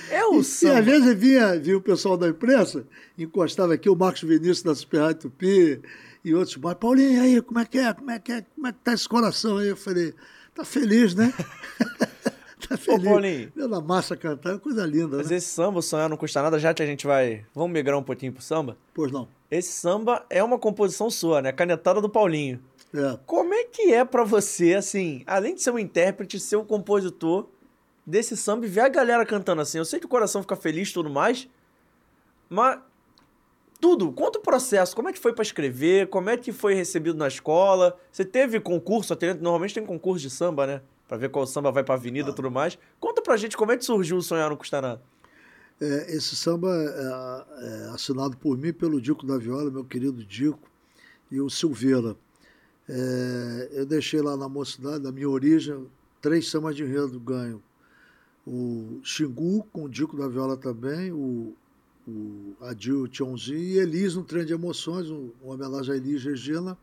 É 0.09 0.25
o 0.25 0.39
e, 0.39 0.43
samba. 0.43 0.73
E 0.73 0.77
às 0.77 0.85
vezes 0.85 1.15
vinha, 1.15 1.59
vinha 1.59 1.77
o 1.77 1.81
pessoal 1.81 2.17
da 2.17 2.27
imprensa, 2.27 2.85
encostava 3.17 3.73
aqui 3.73 3.89
o 3.89 3.95
Marcos 3.95 4.21
Vinícius 4.21 4.63
da 4.63 4.75
Super 4.75 5.01
Rádio 5.01 5.21
Tupi 5.21 5.81
e 6.23 6.33
outros 6.33 6.57
mais. 6.57 6.77
Paulinho, 6.77 7.21
aí, 7.21 7.41
como 7.41 7.59
é 7.59 7.65
que 7.65 7.77
é? 7.77 7.93
Como 7.93 8.11
é 8.11 8.19
que 8.19 8.31
é? 8.31 8.41
Como 8.41 8.67
é 8.67 8.71
que 8.71 8.79
tá 8.83 8.93
esse 8.93 9.07
coração 9.07 9.57
aí? 9.57 9.69
Eu 9.69 9.77
falei, 9.77 10.13
tá 10.53 10.65
feliz, 10.65 11.13
né? 11.13 11.33
tá 12.67 12.77
feliz. 12.77 13.01
Ô, 13.01 13.09
Paulinho. 13.09 13.51
Vendo 13.55 13.75
a 13.75 13.81
massa 13.81 14.15
cantar, 14.17 14.55
é 14.55 14.57
coisa 14.57 14.85
linda, 14.85 15.17
Mas 15.17 15.29
né? 15.29 15.37
esse 15.37 15.47
samba, 15.47 15.79
o 15.79 15.81
sonhar 15.81 16.09
não 16.09 16.17
custa 16.17 16.41
nada, 16.41 16.57
já 16.59 16.73
que 16.73 16.81
a 16.81 16.85
gente 16.85 17.05
vai. 17.05 17.45
Vamos 17.53 17.71
migrar 17.71 17.97
um 17.97 18.03
pouquinho 18.03 18.33
pro 18.33 18.43
samba? 18.43 18.77
Pois 18.93 19.11
não. 19.11 19.27
Esse 19.49 19.71
samba 19.71 20.25
é 20.29 20.43
uma 20.43 20.57
composição 20.57 21.09
sua, 21.09 21.41
né? 21.41 21.51
Canetada 21.51 22.01
do 22.01 22.09
Paulinho. 22.09 22.59
É. 22.93 23.19
Como 23.25 23.53
é 23.53 23.65
que 23.65 23.93
é 23.93 24.05
pra 24.05 24.23
você, 24.23 24.73
assim, 24.73 25.23
além 25.27 25.53
de 25.55 25.61
ser 25.61 25.71
um 25.71 25.79
intérprete, 25.79 26.39
ser 26.39 26.55
um 26.55 26.65
compositor 26.65 27.47
desse 28.05 28.37
samba 28.37 28.65
e 28.65 28.69
ver 28.69 28.81
a 28.81 28.89
galera 28.89 29.25
cantando 29.25 29.61
assim? 29.61 29.77
Eu 29.77 29.85
sei 29.85 29.99
que 29.99 30.05
o 30.05 30.09
coração 30.09 30.41
fica 30.41 30.55
feliz 30.55 30.89
e 30.89 30.93
tudo 30.93 31.09
mais, 31.09 31.47
mas 32.49 32.79
tudo, 33.79 34.11
conta 34.11 34.39
o 34.39 34.41
processo, 34.41 34.95
como 34.95 35.09
é 35.09 35.13
que 35.13 35.19
foi 35.19 35.33
pra 35.33 35.43
escrever, 35.43 36.07
como 36.07 36.29
é 36.29 36.37
que 36.37 36.51
foi 36.51 36.73
recebido 36.73 37.17
na 37.17 37.27
escola, 37.27 37.97
você 38.11 38.23
teve 38.23 38.59
concurso, 38.59 39.15
normalmente 39.41 39.73
tem 39.73 39.85
concurso 39.85 40.21
de 40.21 40.29
samba, 40.29 40.65
né? 40.65 40.81
Pra 41.07 41.17
ver 41.17 41.29
qual 41.29 41.45
samba 41.45 41.71
vai 41.71 41.83
pra 41.83 41.95
avenida 41.95 42.31
e 42.31 42.33
tudo 42.33 42.49
mais. 42.49 42.79
Conta 42.99 43.21
pra 43.21 43.37
gente 43.37 43.55
como 43.55 43.71
é 43.71 43.77
que 43.77 43.85
surgiu 43.85 44.17
o 44.17 44.21
Sonhar 44.21 44.49
Não 44.49 44.57
Custa 44.57 44.81
Nada. 44.81 45.01
É, 45.79 46.15
esse 46.15 46.35
samba 46.35 46.69
é, 46.69 47.85
é 47.87 47.89
assinado 47.93 48.37
por 48.37 48.57
mim, 48.57 48.73
pelo 48.73 48.99
Dico 48.99 49.25
da 49.25 49.37
Viola, 49.37 49.69
meu 49.69 49.83
querido 49.83 50.23
Dico, 50.23 50.67
e 51.29 51.39
o 51.39 51.49
Silveira. 51.49 52.15
É, 52.87 53.69
eu 53.71 53.85
deixei 53.85 54.21
lá 54.21 54.37
na 54.37 54.47
mocidade, 54.47 55.03
da 55.03 55.11
minha 55.11 55.29
origem, 55.29 55.85
três 56.21 56.49
sambas 56.49 56.75
de 56.75 56.83
enredo 56.83 57.19
ganho. 57.19 57.61
O 58.45 58.99
Xingu, 59.03 59.63
com 59.73 59.85
o 59.85 59.89
Dico 59.89 60.15
da 60.17 60.27
Viola 60.27 60.55
também, 60.55 61.11
o, 61.11 61.55
o 62.07 62.55
Adil 62.61 63.07
Tionzinho 63.07 63.57
e 63.59 63.77
Elis 63.79 64.15
no 64.15 64.23
Trem 64.23 64.45
de 64.45 64.53
Emoções, 64.53 65.09
um, 65.09 65.31
uma 65.41 65.55
homenagem 65.55 65.93
a 65.93 65.97
Elis 65.97 66.23
Regina. 66.23 66.77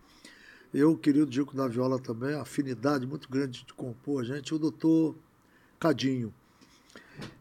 Eu, 0.74 0.96
querido 0.96 1.26
Dico 1.26 1.54
da 1.54 1.68
Viola 1.68 1.98
também, 1.98 2.34
afinidade 2.34 3.06
muito 3.06 3.28
grande 3.28 3.64
de 3.64 3.72
compor 3.74 4.22
a 4.22 4.24
gente, 4.24 4.54
o 4.54 4.58
doutor 4.58 5.14
Cadinho. 5.78 6.34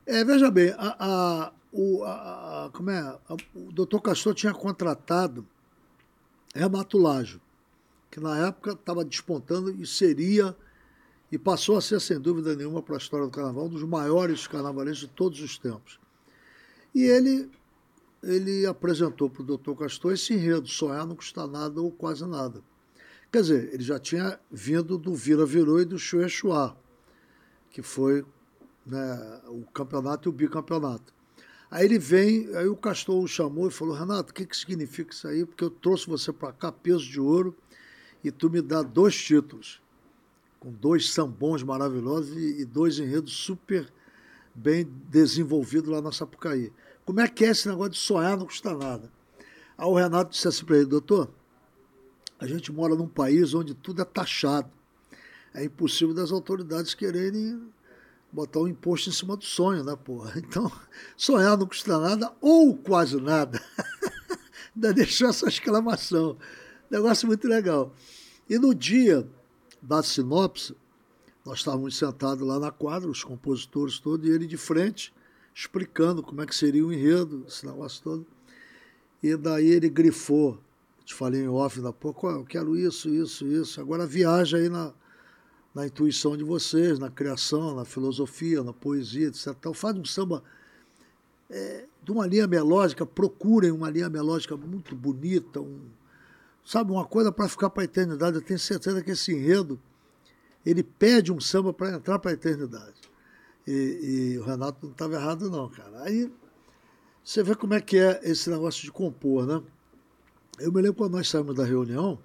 É, 0.05 0.23
veja 0.23 0.51
bem, 0.51 0.71
a, 0.77 0.95
a- 0.99 1.53
o, 1.71 2.03
a- 2.03 2.69
como 2.73 2.89
é, 2.89 2.99
a- 2.99 3.37
o 3.55 3.71
doutor 3.71 4.01
Castor 4.01 4.33
tinha 4.35 4.53
contratado 4.53 5.47
Renato 6.53 6.97
que 8.09 8.19
na 8.19 8.37
época 8.47 8.71
estava 8.73 9.05
despontando 9.05 9.71
e 9.71 9.87
seria, 9.87 10.53
e 11.31 11.37
passou 11.37 11.77
a 11.77 11.81
ser, 11.81 12.01
sem 12.01 12.19
dúvida 12.19 12.55
nenhuma, 12.55 12.81
para 12.81 12.95
a 12.95 12.97
história 12.97 13.25
do 13.25 13.31
carnaval, 13.31 13.65
um 13.65 13.69
dos 13.69 13.83
maiores 13.83 14.47
carnavalistas 14.47 15.07
de 15.07 15.15
todos 15.15 15.39
os 15.41 15.57
tempos. 15.57 15.99
E 16.93 17.03
ele, 17.03 17.49
ele 18.21 18.65
apresentou 18.65 19.29
para 19.29 19.41
o 19.41 19.45
doutor 19.45 19.75
Castor 19.77 20.13
esse 20.13 20.33
enredo, 20.33 20.67
sonhar 20.67 21.05
não 21.05 21.15
custa 21.15 21.47
nada 21.47 21.81
ou 21.81 21.89
quase 21.89 22.25
nada. 22.25 22.61
Quer 23.31 23.41
dizer, 23.41 23.73
ele 23.73 23.83
já 23.83 23.97
tinha 23.97 24.37
vindo 24.51 24.97
do 24.97 25.15
Vira 25.15 25.45
Virou 25.45 25.79
e 25.79 25.85
do 25.85 25.97
Chue 25.97 26.25
que 27.69 27.81
foi 27.81 28.25
né, 28.85 29.41
o 29.47 29.63
campeonato 29.71 30.27
e 30.27 30.29
o 30.29 30.33
bicampeonato. 30.33 31.13
Aí 31.69 31.85
ele 31.85 31.97
vem, 31.97 32.53
aí 32.57 32.67
o 32.67 32.75
Castor 32.75 33.23
o 33.23 33.27
chamou 33.27 33.69
e 33.69 33.71
falou: 33.71 33.95
Renato, 33.95 34.31
o 34.31 34.33
que, 34.33 34.45
que 34.45 34.57
significa 34.57 35.13
isso 35.13 35.25
aí? 35.25 35.45
Porque 35.45 35.63
eu 35.63 35.69
trouxe 35.69 36.05
você 36.07 36.33
para 36.33 36.51
cá, 36.51 36.69
peso 36.69 37.05
de 37.05 37.21
ouro, 37.21 37.55
e 38.21 38.29
tu 38.29 38.49
me 38.49 38.61
dá 38.61 38.81
dois 38.81 39.15
títulos, 39.15 39.81
com 40.61 40.71
dois 40.71 41.09
sambons 41.09 41.63
maravilhosos 41.63 42.37
e, 42.37 42.61
e 42.61 42.65
dois 42.65 42.99
enredos 42.99 43.33
super 43.33 43.91
bem 44.53 44.87
desenvolvidos 45.09 45.89
lá 45.89 45.99
na 46.03 46.11
Sapucaí. 46.11 46.71
Como 47.03 47.19
é 47.19 47.27
que 47.27 47.43
é 47.43 47.49
esse 47.49 47.67
negócio 47.67 47.93
de 47.93 47.97
sonhar 47.97 48.37
não 48.37 48.45
custa 48.45 48.77
nada? 48.77 49.11
Aí 49.75 49.87
o 49.87 49.95
Renato 49.95 50.29
disse 50.29 50.47
assim 50.47 50.63
para 50.63 50.77
ele: 50.77 50.85
Doutor, 50.85 51.31
a 52.39 52.45
gente 52.45 52.71
mora 52.71 52.93
num 52.93 53.07
país 53.07 53.55
onde 53.55 53.73
tudo 53.73 54.03
é 54.03 54.05
taxado. 54.05 54.69
é 55.55 55.63
impossível 55.65 56.13
das 56.13 56.31
autoridades 56.31 56.93
quererem 56.93 57.59
botar 58.31 58.59
um 58.59 58.67
imposto 58.67 59.09
em 59.09 59.13
cima 59.13 59.35
do 59.35 59.43
sonho, 59.43 59.83
né, 59.83 59.95
porra? 59.95 60.33
Então, 60.37 60.71
sonhar 61.17 61.57
não 61.57 61.65
custa 61.65 61.97
nada 61.97 62.31
ou 62.39 62.77
quase 62.77 63.19
nada. 63.19 63.59
Ainda 64.75 64.93
deixou 64.93 65.27
essa 65.27 65.49
exclamação. 65.49 66.37
Negócio 66.87 67.27
muito 67.27 67.47
legal. 67.47 67.95
E 68.47 68.59
no 68.59 68.75
dia 68.75 69.27
da 69.81 70.03
sinopse, 70.03 70.75
nós 71.45 71.59
estávamos 71.59 71.97
sentados 71.97 72.45
lá 72.45 72.59
na 72.59 72.71
quadra, 72.71 73.09
os 73.09 73.23
compositores 73.23 73.97
todos, 73.97 74.27
e 74.27 74.31
ele 74.31 74.45
de 74.45 74.57
frente, 74.57 75.13
explicando 75.53 76.21
como 76.21 76.41
é 76.41 76.45
que 76.45 76.55
seria 76.55 76.85
o 76.85 76.93
enredo, 76.93 77.43
esse 77.47 77.65
negócio 77.65 78.03
todo. 78.03 78.25
E 79.23 79.35
daí 79.35 79.67
ele 79.67 79.89
grifou, 79.89 80.59
te 81.03 81.13
falei 81.13 81.41
em 81.41 81.47
off 81.47 81.81
da 81.81 81.91
pouco, 81.91 82.29
eu 82.29 82.45
quero 82.45 82.77
isso, 82.77 83.09
isso, 83.09 83.45
isso. 83.47 83.81
Agora 83.81 84.05
viaja 84.05 84.57
aí 84.57 84.69
na, 84.69 84.93
na 85.73 85.87
intuição 85.87 86.37
de 86.37 86.43
vocês, 86.43 86.99
na 86.99 87.09
criação, 87.09 87.75
na 87.75 87.85
filosofia, 87.85 88.63
na 88.63 88.73
poesia, 88.73 89.27
etc. 89.27 89.47
Então 89.59 89.73
faz 89.73 89.97
um 89.97 90.05
samba 90.05 90.43
é, 91.49 91.85
de 92.03 92.11
uma 92.11 92.25
linha 92.25 92.47
melódica, 92.47 93.05
procurem 93.05 93.71
uma 93.71 93.89
linha 93.89 94.09
melódica 94.09 94.55
muito 94.55 94.95
bonita, 94.95 95.59
um, 95.59 95.81
sabe, 96.63 96.91
uma 96.91 97.05
coisa 97.05 97.31
para 97.31 97.47
ficar 97.47 97.69
para 97.69 97.83
a 97.83 97.85
eternidade. 97.85 98.35
Eu 98.37 98.41
tenho 98.41 98.59
certeza 98.59 99.01
que 99.03 99.11
esse 99.11 99.33
enredo 99.33 99.79
ele 100.65 100.83
pede 100.83 101.31
um 101.31 101.39
samba 101.39 101.73
para 101.73 101.95
entrar 101.95 102.19
para 102.19 102.31
a 102.31 102.33
eternidade. 102.33 103.01
E, 103.67 104.33
e, 104.33 104.39
o 104.39 104.43
Renato 104.43 104.85
não 104.85 104.91
estava 104.91 105.15
errado, 105.15 105.49
não, 105.49 105.69
cara. 105.69 106.03
Aí 106.03 106.31
você 107.23 107.43
vê 107.43 107.55
como 107.55 107.73
é 107.73 107.81
que 107.81 107.97
é 107.97 108.19
esse 108.23 108.49
negócio 108.49 108.83
de 108.83 108.91
compor, 108.91 109.45
né? 109.45 109.61
Eu 110.59 110.71
me 110.71 110.81
lembro 110.81 110.95
quando 110.95 111.13
nós 111.13 111.27
saímos 111.27 111.55
da 111.55 111.63
reunião, 111.63 112.19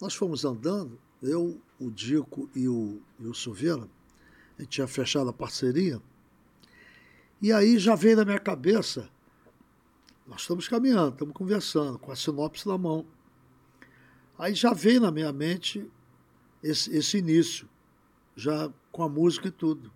nós 0.00 0.14
fomos 0.14 0.44
andando, 0.44 0.98
eu, 1.22 1.60
o 1.78 1.90
Dico 1.90 2.48
e 2.54 2.68
o, 2.68 3.00
e 3.18 3.26
o 3.26 3.34
Silveira, 3.34 3.88
a 4.58 4.62
gente 4.62 4.70
tinha 4.70 4.86
fechado 4.86 5.28
a 5.28 5.32
parceria, 5.32 6.00
e 7.40 7.52
aí 7.52 7.78
já 7.78 7.94
veio 7.94 8.16
na 8.16 8.24
minha 8.24 8.38
cabeça, 8.38 9.10
nós 10.26 10.42
estamos 10.42 10.68
caminhando, 10.68 11.12
estamos 11.12 11.34
conversando, 11.34 11.98
com 11.98 12.10
a 12.10 12.16
sinopse 12.16 12.66
na 12.66 12.78
mão. 12.78 13.04
Aí 14.38 14.54
já 14.54 14.72
veio 14.72 15.00
na 15.00 15.10
minha 15.10 15.32
mente 15.32 15.88
esse, 16.62 16.94
esse 16.96 17.18
início, 17.18 17.68
já 18.34 18.70
com 18.90 19.02
a 19.02 19.08
música 19.08 19.48
e 19.48 19.50
tudo. 19.50 19.92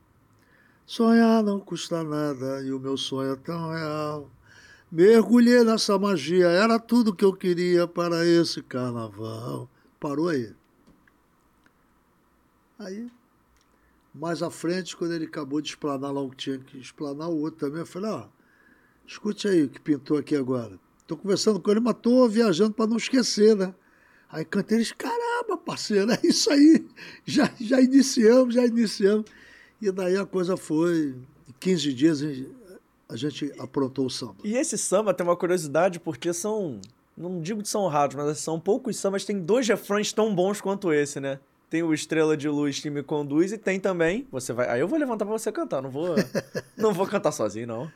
Sonhar 0.87 1.43
não 1.43 1.61
custa 1.61 2.03
nada 2.03 2.63
e 2.63 2.73
o 2.73 2.81
meu 2.81 2.97
sonho 2.97 3.33
é 3.33 3.37
tão 3.37 3.71
real. 3.71 4.31
Mergulhei 4.91 5.63
nessa 5.65 5.99
magia, 5.99 6.49
era 6.49 6.79
tudo 6.79 7.15
que 7.15 7.25
eu 7.25 7.35
queria 7.35 7.87
para 7.87 8.25
esse 8.25 8.63
carnaval. 8.63 9.69
Parou 10.01 10.29
aí. 10.29 10.55
Aí, 12.79 13.11
mais 14.15 14.43
à 14.43 14.51
frente, 14.51 14.97
quando 14.97 15.13
ele 15.13 15.27
acabou 15.27 15.61
de 15.61 15.69
explanar 15.69 16.13
lá 16.13 16.21
o 16.21 16.31
que 16.31 16.37
tinha 16.37 16.59
que 16.59 16.79
explanar, 16.79 17.29
o 17.29 17.39
outro 17.41 17.67
também, 17.67 17.81
eu 17.81 17.87
falei, 17.87 18.11
ó, 18.11 18.29
escute 19.07 19.49
aí 19.49 19.65
o 19.65 19.69
que 19.69 19.81
pintou 19.81 20.17
aqui 20.17 20.37
agora. 20.37 20.79
Estou 21.01 21.19
conversando 21.19 21.61
com 21.61 21.71
ele, 21.71 21.81
mas 21.81 21.97
estou 21.97 22.29
viajando 22.29 22.73
para 22.73 22.87
não 22.87 22.97
esquecer, 22.97 23.57
né? 23.57 23.75
Aí 24.31 24.45
cantei 24.45 24.79
eles, 24.79 24.93
caramba, 24.93 25.57
parceiro, 25.57 26.11
é 26.13 26.19
isso 26.23 26.51
aí. 26.51 26.87
Já, 27.25 27.51
já 27.59 27.81
iniciamos, 27.81 28.55
já 28.55 28.67
iniciamos. 28.67 29.25
E 29.81 29.91
daí 29.91 30.17
a 30.17 30.27
coisa 30.27 30.57
foi. 30.57 31.15
Em 31.49 31.55
15 31.59 31.93
dias 31.95 32.23
a 33.09 33.17
gente 33.17 33.53
aprontou 33.59 34.07
o 34.07 34.11
samba. 34.11 34.37
E 34.45 34.55
esse 34.55 34.77
samba 34.77 35.15
tem 35.15 35.27
uma 35.27 35.37
curiosidade, 35.37 35.99
porque 35.99 36.33
são. 36.33 36.81
Não 37.17 37.41
digo 37.41 37.63
que 37.63 37.69
são 37.69 37.87
raros, 37.89 38.15
mas 38.15 38.39
são 38.39 38.61
poucos 38.61 38.97
sambas, 38.97 39.25
tem 39.25 39.41
dois 39.41 39.67
refrões 39.67 40.13
tão 40.13 40.33
bons 40.33 40.61
quanto 40.61 40.93
esse, 40.93 41.19
né? 41.19 41.41
Tem 41.69 41.83
o 41.83 41.93
Estrela 41.93 42.37
de 42.37 42.49
Luz 42.49 42.79
que 42.79 42.89
me 42.89 43.03
conduz 43.03 43.53
e 43.53 43.59
tem 43.59 43.81
também. 43.81 44.27
Você 44.31 44.53
vai. 44.53 44.69
Aí 44.69 44.81
eu 44.81 44.89
vou 44.89 44.99
levantar 44.99 45.25
pra 45.25 45.37
você 45.37 45.51
cantar, 45.51 45.83
não 45.83 45.91
vou. 45.91 46.15
não 46.77 46.93
vou 46.93 47.07
cantar 47.07 47.33
sozinho, 47.33 47.67
não. 47.67 47.93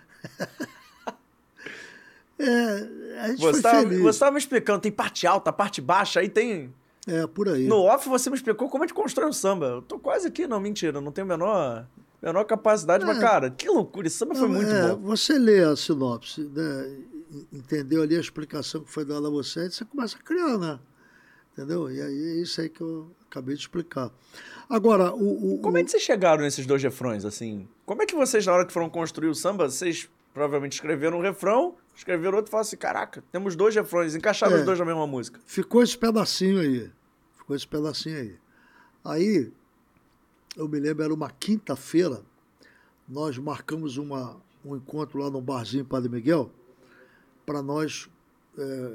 É, 2.39 3.20
a 3.20 3.28
gente 3.28 3.41
você 3.41 3.53
foi 3.53 3.62
tava. 3.62 3.89
Você 3.89 4.09
estava 4.09 4.33
me 4.33 4.39
explicando, 4.39 4.80
tem 4.80 4.93
parte 4.93 5.26
alta, 5.26 5.53
parte 5.53 5.80
baixa, 5.80 6.20
aí 6.20 6.28
tem. 6.28 6.72
É, 7.07 7.26
por 7.26 7.49
aí. 7.49 7.66
No 7.66 7.80
off 7.83 8.09
você 8.09 8.30
me 8.30 8.37
explicou 8.37 8.68
como 8.68 8.85
a 8.85 8.87
gente 8.87 8.95
constrói 8.95 9.28
um 9.28 9.33
samba. 9.33 9.66
Eu 9.66 9.83
tô 9.83 9.99
quase 9.99 10.28
aqui, 10.28 10.47
não, 10.47 10.61
mentira, 10.61 11.01
não 11.01 11.11
tenho 11.11 11.26
a 11.26 11.28
menor, 11.28 11.87
menor 12.22 12.45
capacidade, 12.45 13.05
mas, 13.05 13.18
É. 13.18 13.20
cara, 13.20 13.51
que 13.51 13.68
loucura, 13.68 14.07
esse 14.07 14.16
samba 14.16 14.35
foi 14.35 14.49
Não, 14.49 14.55
muito 14.55 14.70
é, 14.70 14.89
bom. 14.95 15.03
Você 15.09 15.37
lê 15.39 15.64
a 15.64 15.74
sinopse, 15.74 16.43
né? 16.43 16.97
entendeu 17.53 18.03
ali 18.03 18.16
a 18.16 18.20
explicação 18.20 18.83
que 18.83 18.91
foi 18.91 19.05
dada 19.05 19.26
a 19.26 19.30
você, 19.30 19.61
aí 19.61 19.70
você 19.70 19.85
começa 19.85 20.16
a 20.16 20.20
criar, 20.20 20.59
né? 20.59 20.78
Entendeu? 21.53 21.91
E 21.91 22.01
aí 22.01 22.39
é 22.39 22.43
isso 22.43 22.61
aí 22.61 22.68
que 22.68 22.80
eu 22.80 23.11
acabei 23.30 23.55
de 23.55 23.61
explicar. 23.62 24.11
Agora, 24.68 25.14
o. 25.14 25.55
o 25.55 25.59
Como 25.59 25.76
é 25.76 25.85
que 25.85 25.91
vocês 25.91 26.03
chegaram 26.03 26.43
nesses 26.43 26.64
dois 26.66 26.83
refrões, 26.83 27.24
assim? 27.24 27.68
Como 27.85 28.03
é 28.03 28.07
que 28.07 28.14
vocês, 28.14 28.47
na 28.47 28.53
hora 28.55 28.66
que 28.66 28.72
foram 28.72 28.89
construir 28.89 29.28
o 29.28 29.35
samba, 29.35 29.68
vocês 29.68 30.09
provavelmente 30.33 30.74
escreveram 30.74 31.18
um 31.18 31.20
refrão, 31.20 31.74
escreveram 31.95 32.36
outro 32.36 32.49
e 32.49 32.53
falaram 32.53 32.66
assim, 32.66 32.76
caraca, 32.76 33.22
temos 33.32 33.55
dois 33.57 33.74
refrões, 33.74 34.14
encaixaram 34.14 34.57
É. 34.57 34.61
os 34.61 34.64
dois 34.64 34.78
na 34.78 34.84
mesma 34.84 35.07
música. 35.07 35.40
Ficou 35.47 35.82
esse 35.82 35.97
pedacinho 35.97 36.61
aí. 36.61 36.90
Ficou 37.36 37.55
esse 37.57 37.66
pedacinho 37.66 38.16
aí. 38.18 38.36
Aí, 39.05 39.53
eu 40.57 40.68
me 40.68 40.78
lembro, 40.78 41.03
era 41.05 41.12
uma 41.14 41.30
quinta-feira, 41.30 42.22
nós 43.09 43.36
marcamos 43.38 43.97
uma, 43.97 44.36
um 44.64 44.76
encontro 44.76 45.18
lá 45.18 45.28
no 45.30 45.40
barzinho 45.40 45.84
Padre 45.84 46.09
Miguel, 46.09 46.51
para 47.45 47.61
nós 47.62 48.09
é, 48.57 48.93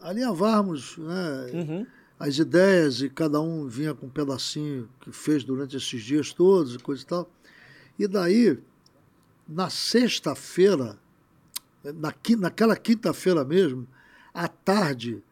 alinhavarmos 0.00 0.98
né, 0.98 1.50
Uhum. 1.54 1.86
as 2.18 2.38
ideias 2.38 3.00
e 3.00 3.08
cada 3.08 3.40
um 3.40 3.66
vinha 3.66 3.94
com 3.94 4.06
um 4.06 4.10
pedacinho 4.10 4.88
que 5.00 5.10
fez 5.10 5.42
durante 5.42 5.76
esses 5.76 6.02
dias 6.02 6.32
todos 6.32 6.74
e 6.74 6.78
coisa 6.78 7.02
e 7.02 7.06
tal. 7.06 7.30
E 7.98 8.06
daí, 8.06 8.58
na 9.48 9.70
sexta-feira, 9.70 10.98
na, 11.92 12.12
naquela 12.38 12.76
quinta-feira 12.76 13.44
mesmo, 13.44 13.86
à 14.32 14.48
tarde, 14.48 15.22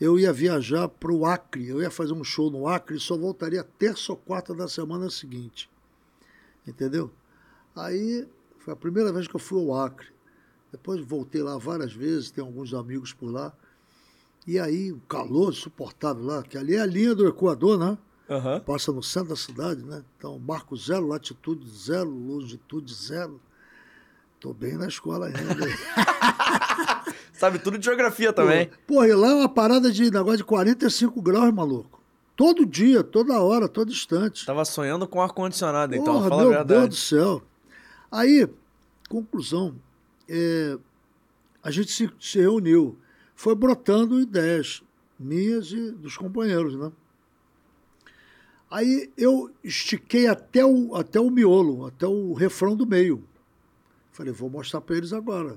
eu 0.00 0.18
ia 0.18 0.32
viajar 0.32 0.88
para 0.88 1.12
o 1.12 1.26
Acre. 1.26 1.68
Eu 1.68 1.80
ia 1.80 1.90
fazer 1.90 2.12
um 2.12 2.24
show 2.24 2.50
no 2.50 2.66
Acre 2.66 2.96
e 2.96 3.00
só 3.00 3.16
voltaria 3.16 3.62
terça 3.62 4.12
ou 4.12 4.16
quarta 4.16 4.54
da 4.54 4.66
semana 4.66 5.10
seguinte. 5.10 5.70
Entendeu? 6.66 7.10
Aí 7.74 8.26
foi 8.58 8.72
a 8.72 8.76
primeira 8.76 9.12
vez 9.12 9.26
que 9.28 9.34
eu 9.34 9.40
fui 9.40 9.60
ao 9.60 9.74
Acre. 9.74 10.08
Depois 10.72 11.00
voltei 11.04 11.42
lá 11.42 11.58
várias 11.58 11.92
vezes, 11.92 12.30
tenho 12.30 12.46
alguns 12.46 12.72
amigos 12.72 13.12
por 13.12 13.30
lá. 13.30 13.52
E 14.46 14.58
aí, 14.58 14.92
um 14.92 15.00
calor 15.00 15.52
insuportável 15.52 16.24
lá, 16.24 16.42
que 16.42 16.56
ali 16.56 16.74
é 16.76 16.80
a 16.80 16.86
linha 16.86 17.14
do 17.14 17.26
Equador, 17.26 17.78
né? 17.78 17.98
Aham. 18.28 18.60
Passa 18.60 18.92
no 18.92 19.02
centro 19.02 19.30
da 19.30 19.36
cidade, 19.36 19.84
né? 19.84 20.04
Então, 20.16 20.38
marco 20.38 20.76
zero, 20.76 21.06
latitude 21.06 21.68
zero, 21.68 22.08
longitude 22.08 22.94
zero. 22.94 23.40
Tô 24.40 24.54
bem 24.54 24.78
na 24.78 24.88
escola 24.88 25.26
ainda. 25.26 25.38
Sabe 27.32 27.58
tudo 27.58 27.78
de 27.78 27.84
geografia 27.84 28.32
também. 28.32 28.70
Pô, 28.86 29.04
e 29.04 29.12
lá 29.14 29.28
é 29.28 29.34
uma 29.34 29.48
parada 29.48 29.92
de 29.92 30.10
negócio 30.10 30.38
de 30.38 30.44
45 30.44 31.20
graus, 31.20 31.52
maluco. 31.52 32.00
Todo 32.34 32.64
dia, 32.64 33.04
toda 33.04 33.38
hora, 33.38 33.68
todo 33.68 33.92
instante. 33.92 34.46
Tava 34.46 34.64
sonhando 34.64 35.06
com 35.06 35.20
ar-condicionado, 35.20 35.94
então, 35.94 36.14
Porra, 36.14 36.28
fala 36.30 36.40
a 36.40 36.44
meu 36.44 36.54
verdade. 36.54 36.80
Deus 36.80 36.88
do 36.88 36.94
céu. 36.96 37.42
Aí, 38.10 38.48
conclusão, 39.10 39.76
é, 40.26 40.78
a 41.62 41.70
gente 41.70 41.92
se, 41.92 42.10
se 42.18 42.38
reuniu. 42.40 42.98
Foi 43.34 43.54
brotando 43.54 44.20
ideias 44.20 44.82
minhas 45.18 45.70
e 45.70 45.90
dos 45.92 46.16
companheiros, 46.16 46.74
né? 46.76 46.90
Aí 48.70 49.10
eu 49.18 49.50
estiquei 49.62 50.26
até 50.26 50.64
o, 50.64 50.94
até 50.94 51.20
o 51.20 51.30
miolo, 51.30 51.86
até 51.86 52.06
o 52.06 52.32
refrão 52.32 52.74
do 52.74 52.86
meio. 52.86 53.22
Falei, 54.20 54.34
vou 54.34 54.50
mostrar 54.50 54.82
para 54.82 54.98
eles 54.98 55.14
agora. 55.14 55.56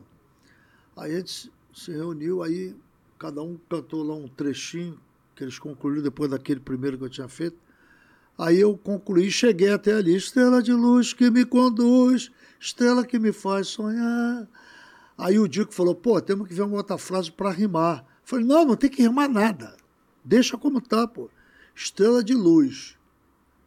Aí 0.95 1.13
a 1.13 1.17
gente 1.17 1.51
se- 1.73 1.91
reuniu, 1.91 2.41
aí 2.41 2.73
cada 3.19 3.41
um 3.41 3.59
cantou 3.69 4.01
lá 4.03 4.15
um 4.15 4.29
trechinho 4.29 4.97
que 5.35 5.43
eles 5.43 5.59
concluíram 5.59 6.01
depois 6.01 6.31
daquele 6.31 6.61
primeiro 6.61 6.97
que 6.97 7.03
eu 7.03 7.09
tinha 7.09 7.27
feito. 7.27 7.57
Aí 8.37 8.61
eu 8.61 8.77
concluí, 8.77 9.29
cheguei 9.29 9.69
até 9.73 9.95
ali, 9.95 10.15
estrela 10.15 10.63
de 10.63 10.71
luz 10.71 11.11
que 11.11 11.29
me 11.29 11.43
conduz, 11.43 12.31
estrela 12.57 13.05
que 13.05 13.19
me 13.19 13.33
faz 13.33 13.67
sonhar. 13.67 14.47
Aí 15.17 15.37
o 15.37 15.45
Dico 15.45 15.73
falou, 15.73 15.93
pô, 15.93 16.21
temos 16.21 16.47
que 16.47 16.53
ver 16.53 16.61
uma 16.61 16.77
outra 16.77 16.97
frase 16.97 17.29
para 17.29 17.51
rimar. 17.51 18.05
Falei, 18.23 18.45
não, 18.45 18.63
não 18.63 18.77
tem 18.77 18.89
que 18.89 19.01
rimar 19.01 19.27
nada. 19.27 19.75
Deixa 20.23 20.57
como 20.57 20.79
tá, 20.79 21.05
pô. 21.05 21.29
Estrela 21.75 22.23
de 22.23 22.33
luz. 22.33 22.97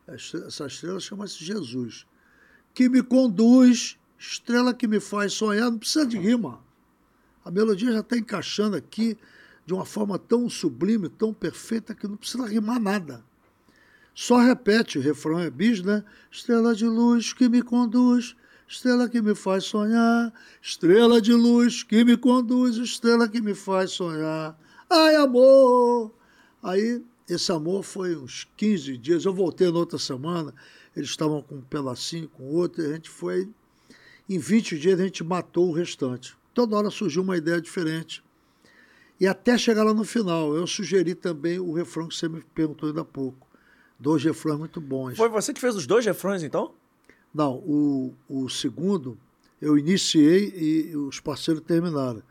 Essa 0.09 0.67
estrela 0.67 0.99
chama-se 0.99 1.45
Jesus. 1.45 2.07
Que 2.73 2.89
me 2.89 3.03
conduz, 3.03 3.99
estrela 4.19 4.75
que 4.75 4.87
me 4.87 5.01
faz 5.01 5.33
sonhar, 5.33 5.71
não 5.71 5.79
precisa 5.79 6.07
de 6.07 6.19
rima. 6.19 6.61
A 7.45 7.51
melodia 7.51 7.93
já 7.93 8.01
está 8.01 8.17
encaixando 8.17 8.77
aqui 8.77 9.17
de 9.65 9.75
uma 9.75 9.85
forma 9.85 10.19
tão 10.19 10.49
sublime, 10.49 11.09
tão 11.09 11.35
perfeita, 11.35 11.95
que 11.95 12.07
não 12.07 12.17
precisa 12.17 12.47
rimar 12.47 12.81
nada. 12.81 13.25
Só 14.15 14.39
repete, 14.39 14.99
o 14.99 15.03
refrão 15.03 15.39
é 15.39 15.51
bis, 15.51 15.83
né? 15.83 16.03
Estrela 16.31 16.75
de 16.75 16.87
luz 16.87 17.33
que 17.33 17.49
me 17.49 17.63
conduz, 17.63 18.35
estrela 18.67 19.09
que 19.09 19.21
me 19.21 19.35
faz 19.35 19.65
sonhar, 19.65 20.33
estrela 20.63 21.21
de 21.21 21.33
luz 21.33 21.83
que 21.83 22.05
me 22.05 22.17
conduz, 22.17 22.77
estrela 22.77 23.29
que 23.29 23.41
me 23.41 23.55
faz 23.55 23.91
sonhar. 23.91 24.59
Ai, 24.89 25.17
amor! 25.17 26.13
Aí 26.63 27.03
esse 27.29 27.51
amor 27.53 27.83
foi 27.83 28.17
uns 28.17 28.49
15 28.57 28.97
dias. 28.97 29.25
Eu 29.25 29.35
voltei 29.35 29.71
na 29.71 29.79
outra 29.79 29.99
semana, 29.99 30.55
eles 30.97 31.11
estavam 31.11 31.43
com 31.43 31.57
um 31.57 31.61
pedacinho, 31.61 32.29
com 32.29 32.45
outro, 32.45 32.83
e 32.83 32.87
a 32.87 32.93
gente 32.95 33.11
foi. 33.11 33.49
Em 34.29 34.39
20 34.39 34.79
dias 34.79 34.99
a 35.01 35.05
gente 35.05 35.23
matou 35.23 35.69
o 35.69 35.73
restante. 35.73 36.37
Toda 36.53 36.77
hora 36.77 36.91
surgiu 36.91 37.23
uma 37.23 37.37
ideia 37.37 37.61
diferente. 37.61 38.25
E 39.21 39.27
até 39.27 39.57
chegar 39.57 39.85
lá 39.85 39.95
no 39.95 40.05
final, 40.05 40.55
eu 40.55 40.67
sugeri 40.67 41.15
também 41.15 41.59
o 41.59 41.73
refrão 41.73 42.09
que 42.09 42.15
você 42.15 42.29
me 42.29 42.43
perguntou 42.55 42.89
ainda 42.89 43.01
há 43.01 43.05
pouco. 43.05 43.47
Dois 43.99 44.23
refrões 44.23 44.59
muito 44.59 44.81
bons. 44.81 45.17
Foi 45.17 45.29
você 45.29 45.55
que 45.55 45.61
fez 45.61 45.75
os 45.75 45.87
dois 45.87 46.05
refrões, 46.05 46.43
então? 46.43 46.75
Não, 47.33 47.55
o, 47.55 48.15
o 48.29 48.49
segundo 48.49 49.17
eu 49.61 49.79
iniciei 49.79 50.53
e 50.57 50.97
os 50.97 51.21
parceiros 51.21 51.63
terminaram. 51.63 52.23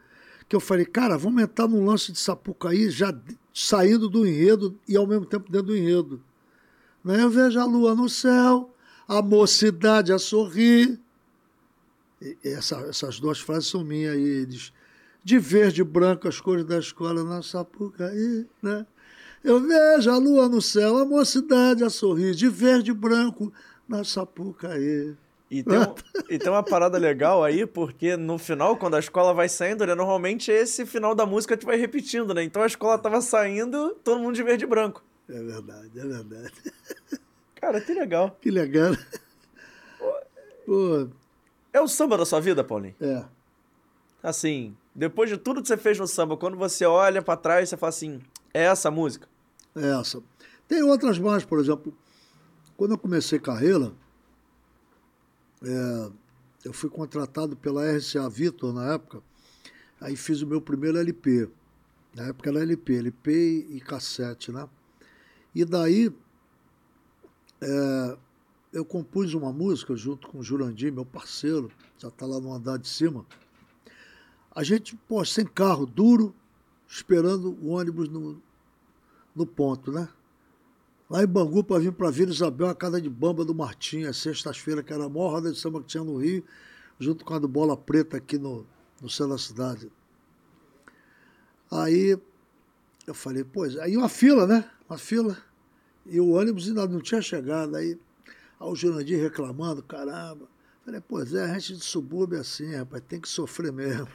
Que 0.48 0.56
eu 0.56 0.60
falei, 0.60 0.86
cara, 0.86 1.18
vamos 1.18 1.42
entrar 1.42 1.68
num 1.68 1.86
lance 1.86 2.12
de 2.12 2.20
Sapucaí 2.20 2.90
já 2.90 3.16
saindo 3.54 4.08
do 4.08 4.28
enredo 4.28 4.78
e 4.88 4.96
ao 4.96 5.08
mesmo 5.08 5.26
tempo 5.26 5.52
dentro 5.52 5.68
do 5.68 5.78
enredo. 5.78 6.22
Né? 7.04 7.24
Eu 7.24 7.30
vejo 7.30 7.60
a 7.60 7.66
lua 7.66 7.96
no 7.96 8.08
céu, 8.08 8.74
a 9.08 9.22
mocidade 9.22 10.14
a 10.14 10.20
sorrir. 10.20 11.00
Essa, 12.44 12.78
essas 12.82 13.20
duas 13.20 13.40
frases 13.40 13.70
são 13.70 13.84
minhas. 13.84 14.16
E 14.16 14.22
eles, 14.22 14.74
de 15.24 15.40
verde 15.40 15.82
e 15.82 15.84
branco 15.84 16.28
as 16.28 16.40
cores 16.40 16.66
da 16.66 16.78
escola 16.78 17.24
na 17.24 17.42
Sapucaí, 17.42 18.46
né? 18.62 18.86
Eu 19.44 19.60
vejo 19.60 20.10
a 20.10 20.18
lua 20.18 20.50
no 20.50 20.62
céu, 20.62 20.98
a 20.98 21.06
mocidade 21.06 21.84
a 21.84 21.90
sorrir, 21.90 22.34
de 22.34 22.50
verde 22.50 22.92
e 22.92 22.94
branco 22.94 23.54
na 23.88 24.04
Sapucaí. 24.04 25.16
E 25.50 25.62
tem, 25.62 25.78
um, 25.78 25.96
e 26.30 26.40
tem 26.40 26.50
uma 26.50 26.64
parada 26.64 26.98
legal 26.98 27.44
aí, 27.44 27.66
porque 27.68 28.18
no 28.18 28.38
final, 28.38 28.76
quando 28.78 28.96
a 28.96 29.00
escola 29.00 29.34
vai 29.34 29.48
saindo, 29.48 29.86
né, 29.86 29.94
normalmente 29.94 30.52
esse 30.52 30.86
final 30.86 31.14
da 31.14 31.26
música 31.26 31.54
gente 31.54 31.66
vai 31.66 31.78
repetindo, 31.78 32.34
né? 32.34 32.44
Então 32.44 32.64
a 32.64 32.68
escola 32.68 32.98
tava 32.98 33.22
saindo, 33.22 33.96
todo 34.04 34.20
mundo 34.20 34.36
de 34.36 34.44
verde 34.44 34.64
e 34.64 34.68
branco. 34.68 35.04
É 35.30 35.42
verdade, 35.42 35.92
é 36.00 36.06
verdade. 36.06 36.54
Cara, 37.56 37.80
que 37.80 37.94
legal. 37.94 38.38
Que 38.42 38.52
legal. 38.52 38.96
Pô. 40.66 41.08
É 41.76 41.82
o 41.82 41.90
samba 41.90 42.18
da 42.18 42.26
sua 42.26 42.40
vida, 42.40 42.64
Paulinho? 42.64 42.96
É. 43.02 43.26
Assim, 44.24 44.78
depois 44.96 45.30
de 45.30 45.36
tudo 45.36 45.62
que 45.62 45.68
você 45.68 45.76
fez 45.76 46.00
no 46.00 46.08
samba, 46.08 46.38
quando 46.38 46.56
você 46.56 46.86
olha 46.86 47.22
para 47.22 47.36
trás, 47.36 47.68
você 47.68 47.76
fala 47.76 47.90
assim, 47.90 48.22
é 48.54 48.64
essa 48.64 48.88
a 48.88 48.92
música? 48.92 49.28
É 49.76 49.90
essa. 50.00 50.24
Tem 50.70 50.82
outras 50.84 51.20
mais, 51.20 51.44
por 51.44 51.60
exemplo, 51.60 51.94
quando 52.78 52.92
eu 52.92 52.98
comecei 52.98 53.40
carreira, 53.40 53.92
é, 55.62 56.12
eu 56.64 56.72
fui 56.72 56.90
contratado 56.90 57.58
pela 57.58 57.84
RCA 57.92 58.30
Vitor 58.30 58.74
na 58.74 58.94
época, 58.94 59.22
aí 60.00 60.16
fiz 60.16 60.42
o 60.42 60.48
meu 60.48 60.62
primeiro 60.62 60.98
LP. 60.98 61.50
Na 62.16 62.28
época 62.28 62.52
era 62.52 62.62
LP, 62.62 63.00
LP 63.00 63.68
e 63.70 63.82
cassete, 63.82 64.50
né? 64.50 64.66
E 65.54 65.66
daí 65.66 66.10
é, 67.60 68.18
eu 68.76 68.84
compus 68.84 69.34
uma 69.34 69.54
música 69.54 69.96
junto 69.96 70.28
com 70.28 70.40
o 70.40 70.44
Jurandir, 70.44 70.92
meu 70.92 71.06
parceiro, 71.06 71.72
já 71.98 72.10
está 72.10 72.26
lá 72.26 72.42
no 72.42 72.54
andar 72.54 72.78
de 72.78 72.90
cima. 72.90 73.26
A 74.54 74.64
gente, 74.64 74.98
pô, 75.08 75.24
sem 75.24 75.46
carro, 75.46 75.86
duro, 75.86 76.36
esperando 76.86 77.58
o 77.62 77.70
ônibus 77.70 78.10
no, 78.10 78.42
no 79.34 79.46
ponto, 79.46 79.94
né? 79.94 80.10
Lá 81.10 81.24
em 81.24 81.28
Bangu, 81.28 81.64
para 81.64 81.80
vir 81.80 81.94
para 81.94 82.12
Vila 82.12 82.32
Isabel, 82.32 82.68
a 82.68 82.76
casa 82.76 83.00
de 83.00 83.10
bamba 83.10 83.46
do 83.46 83.56
Martim, 83.56 84.04
às 84.04 84.18
sextas-feiras, 84.18 84.84
que 84.84 84.92
era 84.92 85.06
a 85.06 85.10
maior 85.10 85.32
roda 85.32 85.54
de 85.54 85.58
samba 85.58 85.80
que 85.80 85.88
tinha 85.88 86.04
no 86.04 86.18
Rio, 86.18 86.44
junto 87.00 87.24
com 87.24 87.34
a 87.34 87.40
do 87.40 87.48
Bola 87.48 87.78
Preta 87.78 88.18
aqui 88.18 88.38
no, 88.38 88.66
no 89.02 89.10
céu 89.10 89.30
da 89.30 89.38
cidade. 89.38 89.90
Aí 91.72 92.20
eu 93.08 93.14
falei, 93.14 93.46
pois, 93.46 93.78
aí 93.78 93.96
uma 93.96 94.10
fila, 94.10 94.46
né? 94.46 94.70
Uma 94.90 94.98
fila. 94.98 95.38
E 96.06 96.20
o 96.20 96.32
ônibus 96.32 96.68
ainda 96.68 96.86
não 96.86 97.00
tinha 97.00 97.22
chegado. 97.22 97.76
Aí, 97.76 97.98
aí 98.60 98.68
o 98.68 98.76
Jurandir 98.76 99.22
reclamando, 99.22 99.84
caramba. 99.84 100.48
Falei, 100.84 101.02
pois 101.02 101.34
é, 101.34 101.44
a 101.44 101.48
gente 101.58 101.78
de 101.78 101.84
subúrbio 101.84 102.38
é 102.38 102.42
assim, 102.42 102.76
rapaz, 102.76 103.04
tem 103.08 103.20
que 103.20 103.28
sofrer 103.28 103.72
mesmo. 103.72 104.08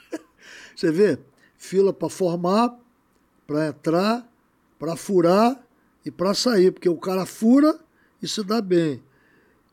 Você 0.76 0.92
vê, 0.92 1.18
fila 1.56 1.92
para 1.92 2.10
formar, 2.10 2.78
para 3.46 3.68
entrar, 3.68 4.30
para 4.78 4.94
furar 4.94 5.58
e 6.04 6.10
para 6.10 6.34
sair, 6.34 6.70
porque 6.70 6.88
o 6.88 6.98
cara 6.98 7.24
fura 7.24 7.78
e 8.22 8.28
se 8.28 8.44
dá 8.44 8.60
bem. 8.60 9.02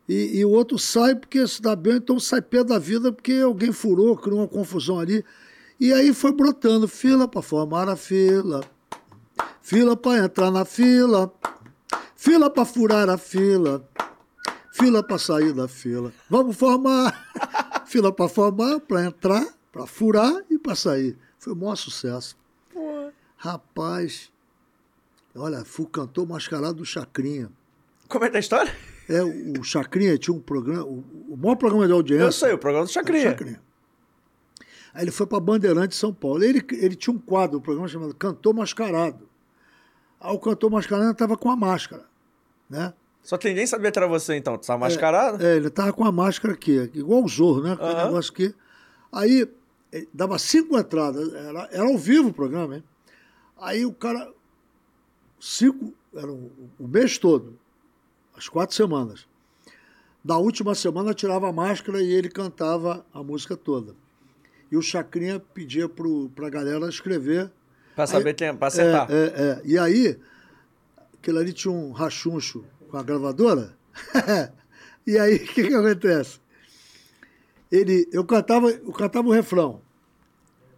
E, 0.07 0.39
e, 0.39 0.45
o 0.45 0.49
outro 0.49 0.77
sai 0.77 1.15
porque 1.15 1.45
se 1.47 1.61
dá 1.61 1.75
bem, 1.75 1.95
então 1.95 2.19
sai 2.19 2.41
pé 2.41 2.63
da 2.63 2.77
vida 2.77 3.11
porque 3.11 3.33
alguém 3.33 3.71
furou, 3.71 4.17
criou 4.17 4.39
uma 4.39 4.47
confusão 4.47 4.99
ali. 4.99 5.23
E 5.79 5.91
aí 5.91 6.13
foi 6.13 6.31
brotando 6.31 6.87
fila 6.87 7.27
para 7.27 7.41
formar 7.41 7.89
a 7.89 7.95
fila, 7.95 8.63
fila 9.61 9.95
para 9.95 10.25
entrar 10.25 10.51
na 10.51 10.65
fila, 10.65 11.33
fila 12.23 12.49
para 12.49 12.63
furar 12.63 13.09
a 13.09 13.17
fila, 13.17 13.85
fila 14.71 15.03
para 15.03 15.17
sair 15.17 15.51
da 15.51 15.67
fila. 15.67 16.13
Vamos 16.29 16.55
formar! 16.55 17.29
fila 17.85 18.13
para 18.13 18.29
formar, 18.29 18.79
para 18.79 19.03
entrar, 19.03 19.45
para 19.73 19.85
furar 19.85 20.33
e 20.49 20.57
para 20.57 20.73
sair. 20.73 21.17
Foi 21.37 21.51
o 21.51 21.55
maior 21.55 21.75
sucesso. 21.75 22.37
Rapaz, 23.35 24.31
Olha, 25.35 25.65
fui 25.65 25.85
cantor 25.87 26.27
mascarado 26.27 26.75
do 26.75 26.85
Chacrinha. 26.85 27.49
Como 28.07 28.23
é 28.23 28.29
que 28.29 28.35
é 28.35 28.37
a 28.37 28.39
história? 28.39 28.73
É, 29.09 29.21
o 29.23 29.63
Chacrinha 29.63 30.17
tinha 30.17 30.33
um 30.33 30.39
programa, 30.39 30.83
o, 30.83 31.03
o 31.27 31.35
maior 31.35 31.55
programa 31.55 31.87
de 31.87 31.91
audiência. 31.91 32.23
Eu 32.23 32.31
sei, 32.31 32.53
o 32.53 32.57
programa 32.57 32.85
do 32.85 32.91
Chacrinha. 32.91 33.31
Chacrinha. 33.31 33.61
Aí 34.93 35.03
ele 35.03 35.11
foi 35.11 35.25
para 35.25 35.39
Bandeirante 35.39 35.89
de 35.89 35.95
São 35.95 36.13
Paulo. 36.13 36.43
Ele, 36.43 36.63
ele 36.73 36.95
tinha 36.95 37.13
um 37.13 37.19
quadro, 37.19 37.57
um 37.57 37.61
programa 37.61 37.87
chamado 37.87 38.13
Cantor 38.13 38.53
Mascarado. 38.53 39.27
Aí 40.23 40.33
o 40.33 40.39
cantor 40.39 40.71
mascarado 40.71 41.11
estava 41.11 41.35
com 41.35 41.51
a 41.51 41.55
máscara, 41.55 42.05
né? 42.73 42.93
Só 43.21 43.37
que 43.37 43.47
ninguém 43.47 43.65
sabia 43.65 43.91
que 43.91 43.99
era 43.99 44.07
você, 44.07 44.35
então. 44.35 44.57
Tu 44.57 44.61
estava 44.61 44.79
mascarado? 44.79 45.41
É, 45.45 45.53
é 45.53 45.55
ele 45.55 45.67
estava 45.67 45.93
com 45.93 46.03
a 46.03 46.11
máscara 46.11 46.55
aqui, 46.55 46.91
igual 46.93 47.23
o 47.23 47.27
Zorro, 47.27 47.61
né? 47.61 47.75
Com 47.77 47.85
uhum. 47.85 48.05
negócio 48.05 48.33
aqui. 48.33 48.53
Aí, 49.11 49.47
dava 50.11 50.37
cinco 50.39 50.77
entradas, 50.77 51.31
era, 51.33 51.69
era 51.71 51.83
ao 51.83 51.97
vivo 51.97 52.29
o 52.29 52.33
programa, 52.33 52.77
hein? 52.77 52.83
Aí 53.61 53.85
o 53.85 53.93
cara, 53.93 54.29
cinco, 55.39 55.93
era 56.13 56.29
o 56.29 56.51
mês 56.79 57.17
todo, 57.17 57.57
as 58.35 58.49
quatro 58.49 58.75
semanas. 58.75 59.25
Da 60.23 60.37
última 60.37 60.73
semana 60.73 61.13
tirava 61.13 61.47
a 61.47 61.53
máscara 61.53 62.01
e 62.01 62.11
ele 62.11 62.29
cantava 62.29 63.05
a 63.13 63.21
música 63.21 63.55
toda. 63.55 63.93
E 64.71 64.75
o 64.75 64.81
Chacrinha 64.81 65.39
pedia 65.39 65.87
para 65.87 66.47
a 66.47 66.49
galera 66.49 66.89
escrever. 66.89 67.51
Para 67.95 68.07
saber 68.07 68.29
aí, 68.29 68.33
quem, 68.33 68.55
para 68.55 68.67
acertar. 68.67 69.07
É, 69.11 69.15
é, 69.15 69.27
é. 69.27 69.61
E 69.63 69.77
aí, 69.77 70.17
aquele 71.23 71.39
ali 71.39 71.53
tinha 71.53 71.71
um 71.71 71.93
rachuncho 71.93 72.65
com 72.89 72.97
a 72.97 73.01
gravadora. 73.01 73.77
e 75.07 75.17
aí, 75.17 75.35
o 75.35 75.39
que, 75.39 75.63
que 75.69 75.73
acontece? 75.73 76.41
Ele, 77.71 78.07
eu 78.11 78.25
cantava, 78.25 78.69
eu 78.69 78.91
cantava 78.91 79.29
o 79.29 79.31
refrão. 79.31 79.81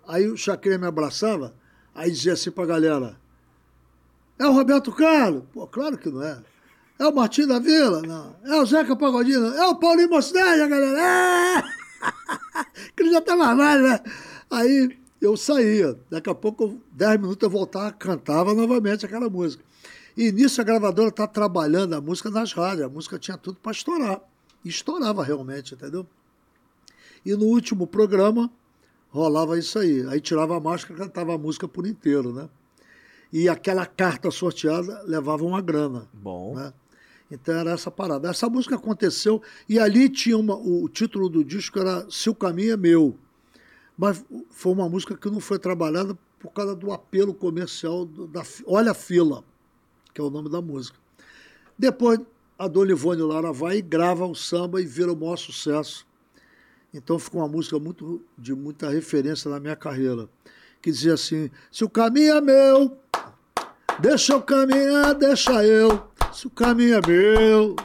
Aí 0.08 0.28
o 0.28 0.38
Chacrinha 0.38 0.78
me 0.78 0.86
abraçava, 0.86 1.56
aí 1.96 2.12
dizia 2.12 2.34
assim 2.34 2.52
para 2.52 2.64
a 2.64 2.68
galera: 2.68 3.20
é 4.38 4.46
o 4.46 4.52
Roberto 4.52 4.92
Carlos? 4.92 5.44
Pô, 5.52 5.66
claro 5.66 5.98
que 5.98 6.10
não 6.10 6.22
é. 6.22 6.40
É 7.00 7.08
o 7.08 7.14
Martim 7.14 7.48
da 7.48 7.58
Vila? 7.58 8.04
Não. 8.04 8.36
É 8.46 8.62
o 8.62 8.66
Zeca 8.66 8.96
Pagodinho? 8.96 9.48
É 9.48 9.68
o 9.68 9.76
Paulinho 9.76 10.10
Mocidade, 10.10 10.70
galera? 10.70 11.02
É! 11.02 11.64
que 12.96 13.02
ele 13.02 13.12
já 13.12 13.20
estava 13.20 13.56
mais, 13.56 13.82
né? 13.82 14.00
Aí 14.50 14.98
eu 15.20 15.36
saía. 15.36 15.98
Daqui 16.10 16.30
a 16.30 16.36
pouco, 16.36 16.80
10 16.92 17.20
minutos, 17.20 17.44
eu 17.44 17.50
voltava, 17.50 17.92
cantava 17.92 18.54
novamente 18.54 19.06
aquela 19.06 19.28
música. 19.28 19.66
E 20.18 20.32
nisso 20.32 20.62
a 20.62 20.64
gravadora 20.64 21.10
está 21.10 21.28
trabalhando 21.28 21.94
a 21.94 22.02
música 22.02 22.30
nas 22.30 22.54
rádios. 22.54 22.86
A 22.86 22.90
música 22.90 23.20
tinha 23.20 23.38
tudo 23.38 23.60
para 23.60 23.72
estourar. 23.72 24.22
E 24.64 24.70
estourava 24.70 25.24
realmente, 25.24 25.74
entendeu? 25.74 26.06
E 27.26 27.34
no 27.36 27.46
último 27.46 27.86
programa 27.86 28.52
rolava 29.10 29.58
isso 29.58 29.78
aí. 29.78 30.06
Aí 30.08 30.22
tirava 30.22 30.56
a 30.58 30.60
máscara 30.60 30.94
e 30.94 31.04
cantava 31.04 31.36
a 31.36 31.38
música 31.38 31.68
por 31.68 31.86
inteiro, 31.86 32.34
né? 32.34 32.50
e 33.32 33.50
aquela 33.50 33.86
carta 33.86 34.32
sorteada 34.32 35.02
levava 35.04 35.44
uma 35.44 35.60
grana. 35.60 36.08
Bom. 36.14 36.56
Né? 36.56 36.74
Então 37.30 37.54
era 37.54 37.72
essa 37.72 37.92
parada. 37.92 38.30
Essa 38.30 38.50
música 38.50 38.76
aconteceu 38.76 39.42
e 39.68 39.78
ali 39.78 40.08
tinha 40.08 40.38
uma, 40.38 40.56
o 40.56 40.88
título 40.88 41.28
do 41.28 41.44
disco 41.44 41.78
era 41.78 42.06
Se 42.10 42.30
o 42.30 42.36
Caminho 42.36 42.72
é 42.72 42.78
Meu. 42.78 43.18
Mas 43.98 44.24
foi 44.52 44.72
uma 44.72 44.88
música 44.88 45.18
que 45.18 45.30
não 45.30 45.42
foi 45.42 45.60
trabalhada 45.60 46.18
por 46.40 46.52
causa 46.52 46.74
do 46.74 46.94
apelo 46.94 47.34
comercial 47.34 48.06
da 48.06 48.42
Olha 48.66 48.92
a 48.92 48.94
Fila, 48.94 49.44
que 50.16 50.20
é 50.20 50.24
o 50.24 50.32
nome 50.32 50.50
da 50.50 50.60
música. 50.62 50.98
Depois 51.78 52.20
a 52.58 52.68
Dona 52.68 52.92
Ivone 52.92 53.22
Lara 53.22 53.54
vai 53.54 53.78
e 53.78 53.82
grava 53.84 54.26
o 54.26 54.34
samba 54.34 54.82
e 54.82 54.86
vira 54.86 55.14
o 55.14 55.16
maior 55.16 55.38
sucesso. 55.38 56.08
Então 56.92 57.20
ficou 57.20 57.42
uma 57.42 57.48
música 57.48 57.78
muito, 57.78 58.20
de 58.36 58.56
muita 58.56 58.90
referência 58.90 59.52
na 59.52 59.60
minha 59.60 59.76
carreira. 59.76 60.28
Que 60.82 60.90
dizia 60.90 61.14
assim: 61.14 61.52
Se 61.70 61.84
o 61.84 61.90
caminho 61.90 62.36
é 62.36 62.42
meu, 62.42 62.98
Deixa 64.00 64.34
eu 64.34 64.42
caminhar, 64.42 65.14
deixa 65.14 65.64
eu. 65.64 66.04
Se 66.34 66.48
o 66.48 66.50
caminho 66.50 66.96
é 66.96 67.08
meu, 67.08 67.76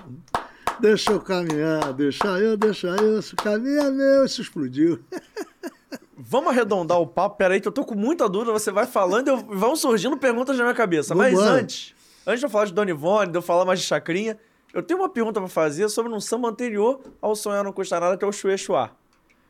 deixa 0.81 1.13
eu 1.13 1.21
caminhar, 1.21 1.93
deixa 1.93 2.27
eu, 2.39 2.57
deixa 2.57 2.89
eu. 2.89 3.23
Se 3.23 3.35
o 3.35 3.37
caminho 3.37 3.81
é 3.81 3.91
meu, 3.91 4.25
isso 4.25 4.41
explodiu. 4.41 4.99
Vamos 6.19 6.51
arredondar 6.51 6.99
o 6.99 7.07
papo. 7.07 7.37
Peraí, 7.37 7.61
que 7.61 7.69
eu 7.69 7.73
tô 7.73 7.85
com 7.85 7.95
muita 7.95 8.29
dúvida. 8.29 8.53
Você 8.53 8.73
vai 8.73 8.87
falando 8.87 9.29
e 9.29 9.57
vão 9.57 9.77
surgindo 9.77 10.17
perguntas 10.17 10.57
na 10.59 10.65
minha 10.65 10.75
cabeça. 10.75 11.15
Mas 11.15 11.33
Vambora. 11.33 11.61
antes, 11.61 11.95
antes 12.31 12.41
de 12.41 12.47
eu 12.47 12.51
falar 12.51 12.67
de 12.67 12.73
Dona 12.73 12.91
Ivone, 12.91 13.31
de 13.31 13.39
eu 13.39 13.43
falar 13.43 13.65
mais 13.65 13.81
de 13.81 13.87
Chacrinha, 13.87 14.39
eu 14.73 14.83
tenho 14.83 15.01
uma 15.01 15.09
pergunta 15.09 15.41
pra 15.41 15.49
fazer 15.49 15.89
sobre 15.89 16.13
um 16.13 16.21
samba 16.21 16.49
anterior 16.49 17.01
ao 17.21 17.35
Sonhar 17.35 17.65
Não 17.65 17.73
Custa 17.73 17.99
Nada, 17.99 18.17
que 18.17 18.25
é 18.25 18.29
o 18.29 18.33
Chue 18.33 18.57
Chua. 18.57 18.91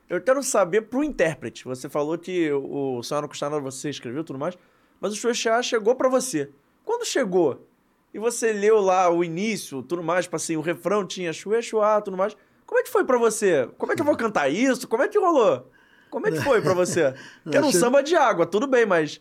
Eu 0.09 0.21
quero 0.21 0.43
saber 0.43 0.83
pro 0.83 1.05
intérprete. 1.05 1.65
Você 1.65 1.89
falou 1.89 2.17
que 2.17 2.51
o 2.51 3.03
Sonhar 3.03 3.23
Não 3.23 3.29
Custa 3.29 3.51
Nada 3.51 3.63
você 3.63 3.91
escreveu 3.91 4.25
tudo 4.25 4.39
mais, 4.39 4.57
mas 5.01 5.13
o 5.13 5.17
Chue 5.17 5.35
Chua 5.35 5.63
chegou 5.63 5.95
pra 5.95 6.09
você. 6.09 6.51
Quando 6.85 7.05
chegou 7.05 7.67
e 8.15 8.19
você 8.19 8.53
leu 8.53 8.81
lá 8.81 9.11
o 9.11 9.23
início, 9.23 9.83
tudo 9.83 10.03
mais, 10.03 10.25
tipo 10.25 10.37
assim, 10.37 10.57
o 10.57 10.61
refrão 10.61 11.07
tinha 11.07 11.33
Chue 11.33 11.63
Chua, 11.63 12.01
tudo 12.01 12.17
mais, 12.17 12.37
como 12.67 12.81
é 12.81 12.83
que 12.83 12.91
foi 12.91 13.05
pra 13.05 13.19
você? 13.19 13.69
Como 13.77 13.93
é 13.93 13.95
que 13.95 14.01
eu 14.01 14.07
vou 14.07 14.17
cantar 14.17 14.49
isso? 14.49 14.89
Como 14.89 15.03
é 15.03 15.09
que 15.09 15.19
rolou? 15.19 15.69
Como 16.11 16.27
é 16.27 16.31
que 16.33 16.41
foi 16.41 16.61
pra 16.61 16.75
você? 16.75 17.15
Que 17.49 17.57
era 17.57 17.65
um 17.65 17.71
samba 17.73 18.03
de 18.03 18.15
água, 18.17 18.45
tudo 18.47 18.67
bem, 18.67 18.85
mas 18.85 19.21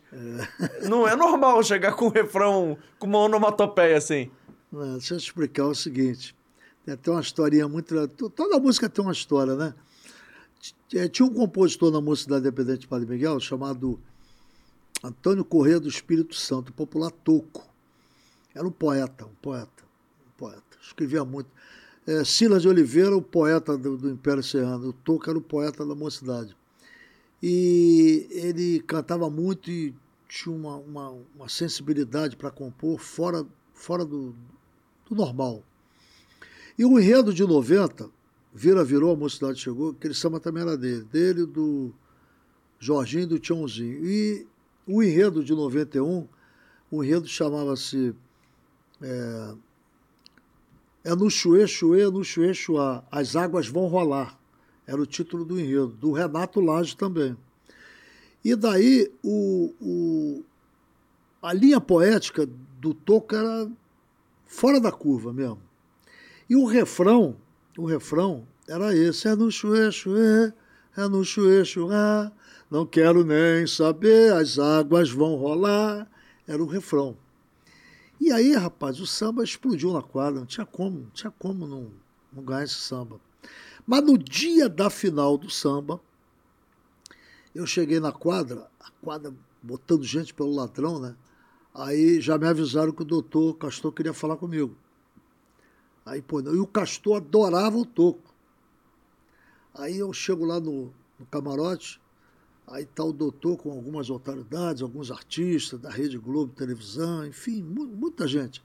não 0.88 1.06
é 1.06 1.14
normal 1.16 1.62
chegar 1.62 1.92
com 1.94 2.06
um 2.06 2.10
refrão 2.10 2.76
com 2.98 3.06
uma 3.06 3.18
onomatopeia 3.20 3.96
assim. 3.96 4.30
Não, 4.72 4.92
deixa 4.98 5.14
eu 5.14 5.18
te 5.18 5.24
explicar 5.26 5.66
o 5.66 5.74
seguinte. 5.74 6.34
Tem 6.84 6.94
até 6.94 7.10
uma 7.10 7.20
historinha 7.20 7.68
muito. 7.68 8.08
Toda 8.08 8.58
música 8.58 8.88
tem 8.88 9.04
uma 9.04 9.12
história, 9.12 9.54
né? 9.54 9.74
T- 10.88 11.08
Tinha 11.08 11.26
um 11.26 11.32
compositor 11.34 11.90
na 11.92 12.00
Mocidade 12.00 12.40
Independente 12.46 12.80
de 12.80 12.88
Padre 12.88 13.06
Miguel 13.08 13.38
chamado 13.40 14.00
Antônio 15.02 15.44
Corrêa 15.44 15.78
do 15.80 15.88
Espírito 15.88 16.34
Santo, 16.34 16.72
popular 16.72 17.10
Toco. 17.10 17.68
Era 18.54 18.66
um 18.66 18.70
poeta, 18.70 19.24
um 19.26 19.34
poeta, 19.40 19.84
um 20.26 20.30
poeta. 20.36 20.62
Escrevia 20.82 21.24
muito. 21.24 21.48
É, 22.06 22.24
Silas 22.24 22.62
de 22.62 22.68
Oliveira, 22.68 23.16
o 23.16 23.22
poeta 23.22 23.76
do, 23.78 23.96
do 23.96 24.10
Império 24.10 24.42
Serrano. 24.42 24.88
O 24.88 24.92
Toco 24.92 25.28
era 25.30 25.38
o 25.38 25.42
poeta 25.42 25.84
da 25.86 25.94
Mocidade. 25.94 26.56
E 27.42 28.26
ele 28.30 28.80
cantava 28.80 29.30
muito 29.30 29.70
e 29.70 29.94
tinha 30.28 30.54
uma, 30.54 30.76
uma, 30.76 31.10
uma 31.34 31.48
sensibilidade 31.48 32.36
para 32.36 32.50
compor 32.50 32.98
fora, 32.98 33.46
fora 33.72 34.04
do, 34.04 34.34
do 35.08 35.14
normal. 35.14 35.62
E 36.78 36.84
o 36.84 36.98
enredo 36.98 37.34
de 37.34 37.44
90, 37.44 38.10
Vira 38.52 38.84
Virou, 38.84 39.12
a 39.12 39.16
Mocidade 39.16 39.60
Chegou, 39.60 39.90
aquele 39.90 40.14
samba 40.14 40.40
também 40.40 40.62
era 40.62 40.76
dele, 40.76 41.04
dele, 41.04 41.46
do 41.46 41.92
Jorginho 42.78 43.24
e 43.24 43.26
do 43.26 43.38
Tiãozinho. 43.38 44.04
E 44.04 44.46
o 44.86 45.02
enredo 45.02 45.44
de 45.44 45.54
91, 45.54 46.26
o 46.90 47.04
enredo 47.04 47.28
chamava-se 47.28 48.14
é, 49.02 49.54
é 51.04 51.14
no 51.14 51.30
Chuê, 51.30 51.66
Chuê, 51.66 52.10
no 52.10 52.24
Chuê, 52.24 52.54
Chuá, 52.54 53.04
As 53.10 53.36
Águas 53.36 53.68
Vão 53.68 53.86
Rolar. 53.86 54.39
Era 54.90 55.00
o 55.00 55.06
título 55.06 55.44
do 55.44 55.60
enredo, 55.60 55.86
do 55.86 56.10
Renato 56.10 56.60
Lage 56.60 56.96
também. 56.96 57.36
E 58.44 58.56
daí 58.56 59.08
o, 59.22 59.72
o, 59.80 60.44
a 61.40 61.52
linha 61.52 61.80
poética 61.80 62.44
do 62.80 62.92
Toco 62.92 63.36
era 63.36 63.70
fora 64.44 64.80
da 64.80 64.90
curva 64.90 65.32
mesmo. 65.32 65.62
E 66.48 66.56
o 66.56 66.64
refrão, 66.64 67.36
o 67.78 67.86
refrão 67.86 68.44
era 68.66 68.92
esse, 68.92 69.28
é 69.28 69.36
no 69.36 69.48
chuê, 69.48 69.92
chuê, 69.92 70.52
é 70.96 71.06
no 71.06 71.24
chuê, 71.24 71.64
chuá, 71.64 72.32
não 72.68 72.84
quero 72.84 73.24
nem 73.24 73.68
saber, 73.68 74.32
as 74.32 74.58
águas 74.58 75.08
vão 75.08 75.36
rolar. 75.36 76.10
Era 76.48 76.60
o 76.60 76.66
refrão. 76.66 77.16
E 78.20 78.32
aí, 78.32 78.56
rapaz, 78.56 78.98
o 78.98 79.06
samba 79.06 79.44
explodiu 79.44 79.92
na 79.92 80.02
quadra, 80.02 80.40
não 80.40 80.46
tinha 80.46 80.66
como, 80.66 80.98
não 80.98 81.10
tinha 81.10 81.32
como 81.38 81.64
não, 81.64 81.92
não 82.32 82.42
ganhar 82.42 82.64
esse 82.64 82.74
samba. 82.74 83.20
Mas 83.90 84.04
no 84.04 84.16
dia 84.16 84.68
da 84.68 84.88
final 84.88 85.36
do 85.36 85.50
samba, 85.50 86.00
eu 87.52 87.66
cheguei 87.66 87.98
na 87.98 88.12
quadra, 88.12 88.70
a 88.78 88.88
quadra 89.04 89.34
botando 89.60 90.04
gente 90.04 90.32
pelo 90.32 90.54
ladrão, 90.54 91.00
né? 91.00 91.16
Aí 91.74 92.20
já 92.20 92.38
me 92.38 92.46
avisaram 92.46 92.92
que 92.92 93.02
o 93.02 93.04
doutor 93.04 93.54
Castor 93.54 93.90
queria 93.90 94.14
falar 94.14 94.36
comigo. 94.36 94.76
Aí, 96.06 96.22
pô, 96.22 96.40
e 96.40 96.60
o 96.60 96.68
Castor 96.68 97.16
adorava 97.16 97.76
o 97.76 97.84
toco. 97.84 98.32
Aí 99.74 99.98
eu 99.98 100.12
chego 100.12 100.44
lá 100.44 100.60
no, 100.60 100.94
no 101.18 101.26
camarote, 101.28 102.00
aí 102.68 102.86
tá 102.86 103.02
o 103.02 103.12
doutor 103.12 103.56
com 103.56 103.72
algumas 103.72 104.08
autoridades, 104.08 104.82
alguns 104.82 105.10
artistas 105.10 105.80
da 105.80 105.90
Rede 105.90 106.16
Globo, 106.16 106.52
televisão, 106.52 107.26
enfim, 107.26 107.60
mu 107.60 107.88
muita 107.88 108.28
gente. 108.28 108.62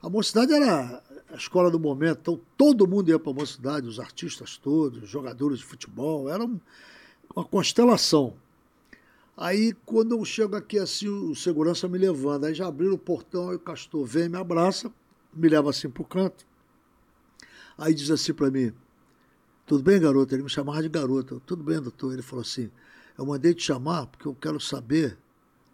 A 0.00 0.08
mocidade 0.08 0.54
era 0.54 1.02
a 1.34 1.36
escola 1.36 1.68
do 1.68 1.80
momento, 1.80 2.18
então 2.20 2.40
todo 2.56 2.86
mundo 2.86 3.08
ia 3.08 3.18
para 3.18 3.32
a 3.32 3.34
mocidade, 3.34 3.88
os 3.88 3.98
artistas 3.98 4.56
todos, 4.56 5.02
os 5.02 5.08
jogadores 5.08 5.58
de 5.58 5.64
futebol, 5.64 6.28
era 6.30 6.44
um, 6.44 6.60
uma 7.34 7.44
constelação. 7.44 8.34
Aí, 9.36 9.72
quando 9.84 10.16
eu 10.16 10.24
chego 10.24 10.54
aqui 10.54 10.78
assim, 10.78 11.08
o 11.08 11.34
segurança 11.34 11.88
me 11.88 11.98
levando, 11.98 12.44
aí 12.44 12.54
já 12.54 12.68
abriram 12.68 12.94
o 12.94 12.98
portão, 12.98 13.50
aí 13.50 13.56
o 13.56 13.58
Castor 13.58 14.04
vem, 14.04 14.28
me 14.28 14.38
abraça, 14.38 14.92
me 15.34 15.48
leva 15.48 15.70
assim 15.70 15.90
pro 15.90 16.04
canto. 16.04 16.46
Aí 17.76 17.92
diz 17.92 18.12
assim 18.12 18.32
para 18.32 18.48
mim, 18.48 18.72
tudo 19.66 19.82
bem, 19.82 20.00
garoto? 20.00 20.32
Ele 20.32 20.44
me 20.44 20.48
chamava 20.48 20.80
de 20.82 20.88
garoto. 20.88 21.42
Tudo 21.44 21.64
bem, 21.64 21.80
doutor. 21.80 22.12
Ele 22.12 22.22
falou 22.22 22.42
assim, 22.42 22.70
eu 23.18 23.26
mandei 23.26 23.52
te 23.52 23.64
chamar 23.64 24.06
porque 24.06 24.28
eu 24.28 24.36
quero 24.36 24.60
saber 24.60 25.18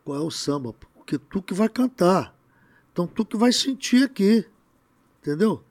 qual 0.02 0.16
é 0.16 0.22
o 0.22 0.30
samba, 0.30 0.72
porque 0.72 1.18
tu 1.18 1.42
que 1.42 1.52
vai 1.52 1.68
cantar. 1.68 2.34
Então 2.90 3.06
tu 3.06 3.26
que 3.26 3.36
vai 3.36 3.52
sentir 3.52 4.04
aqui, 4.04 4.46
entendeu? 5.20 5.62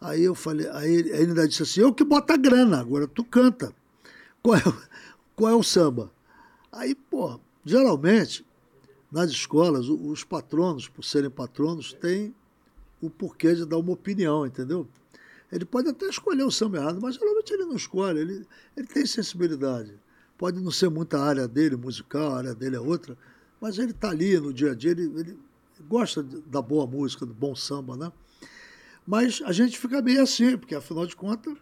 Aí 0.00 0.24
eu 0.24 0.34
falei, 0.34 0.68
aí 0.70 0.92
ele, 0.92 1.12
ainda 1.12 1.46
disse 1.46 1.62
assim, 1.62 1.80
eu 1.80 1.94
que 1.94 2.04
boto 2.04 2.32
a 2.32 2.36
grana, 2.36 2.80
agora 2.80 3.06
tu 3.06 3.24
canta. 3.24 3.72
Qual 4.42 4.56
é, 4.56 4.62
qual 5.36 5.52
é 5.52 5.54
o 5.54 5.62
samba? 5.62 6.10
Aí, 6.72 6.94
pô, 6.94 7.38
geralmente, 7.64 8.44
nas 9.10 9.30
escolas, 9.30 9.88
os 9.88 10.24
patronos, 10.24 10.88
por 10.88 11.04
serem 11.04 11.30
patronos, 11.30 11.92
têm 11.92 12.34
o 13.00 13.08
porquê 13.08 13.54
de 13.54 13.64
dar 13.64 13.78
uma 13.78 13.92
opinião, 13.92 14.46
entendeu? 14.46 14.88
Ele 15.52 15.64
pode 15.64 15.88
até 15.88 16.06
escolher 16.06 16.44
o 16.44 16.50
samba 16.50 16.78
errado, 16.78 16.98
mas 17.00 17.16
geralmente 17.16 17.52
ele 17.52 17.64
não 17.66 17.76
escolhe, 17.76 18.20
ele, 18.20 18.46
ele 18.76 18.86
tem 18.86 19.04
sensibilidade. 19.04 19.94
Pode 20.38 20.58
não 20.58 20.70
ser 20.70 20.88
muita 20.88 21.20
área 21.20 21.46
dele, 21.46 21.76
musical, 21.76 22.32
a 22.32 22.38
área 22.38 22.54
dele 22.54 22.76
é 22.76 22.80
outra, 22.80 23.16
mas 23.60 23.78
ele 23.78 23.90
está 23.90 24.10
ali 24.10 24.40
no 24.40 24.52
dia 24.52 24.72
a 24.72 24.74
dia, 24.74 24.92
ele, 24.92 25.04
ele 25.16 25.38
gosta 25.88 26.22
da 26.22 26.62
boa 26.62 26.86
música, 26.86 27.26
do 27.26 27.34
bom 27.34 27.54
samba, 27.54 27.96
né? 27.96 28.10
Mas 29.06 29.42
a 29.44 29.52
gente 29.52 29.78
fica 29.78 30.00
meio 30.00 30.22
assim, 30.22 30.56
porque 30.56 30.74
afinal 30.74 31.06
de 31.06 31.16
contas, 31.16 31.56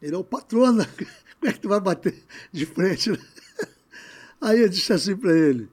ele 0.00 0.14
é 0.14 0.18
o 0.18 0.24
patrono, 0.24 0.78
né? 0.78 0.86
Como 1.38 1.50
é 1.50 1.52
que 1.52 1.60
tu 1.60 1.68
vai 1.68 1.80
bater 1.80 2.22
de 2.52 2.66
frente? 2.66 3.10
né? 3.10 3.18
Aí 4.40 4.60
eu 4.60 4.68
disse 4.68 4.92
assim 4.92 5.16
para 5.16 5.32
ele, 5.36 5.68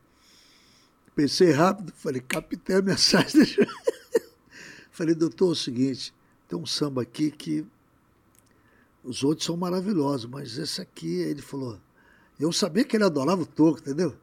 pensei 1.15 1.51
rápido, 1.51 1.93
falei, 1.95 2.21
captei 2.21 2.75
a 2.75 2.81
mensagem. 2.81 3.45
Falei, 4.93 5.15
doutor, 5.15 5.49
é 5.49 5.51
o 5.53 5.55
seguinte, 5.55 6.13
tem 6.47 6.57
um 6.57 6.67
samba 6.67 7.01
aqui 7.01 7.31
que 7.31 7.65
os 9.03 9.23
outros 9.23 9.45
são 9.45 9.57
maravilhosos, 9.57 10.27
mas 10.27 10.57
esse 10.59 10.79
aqui, 10.81 11.15
ele 11.15 11.41
falou, 11.41 11.79
eu 12.39 12.53
sabia 12.53 12.83
que 12.83 12.95
ele 12.95 13.03
adorava 13.03 13.41
o 13.41 13.45
toco, 13.45 13.79
entendeu? 13.79 14.15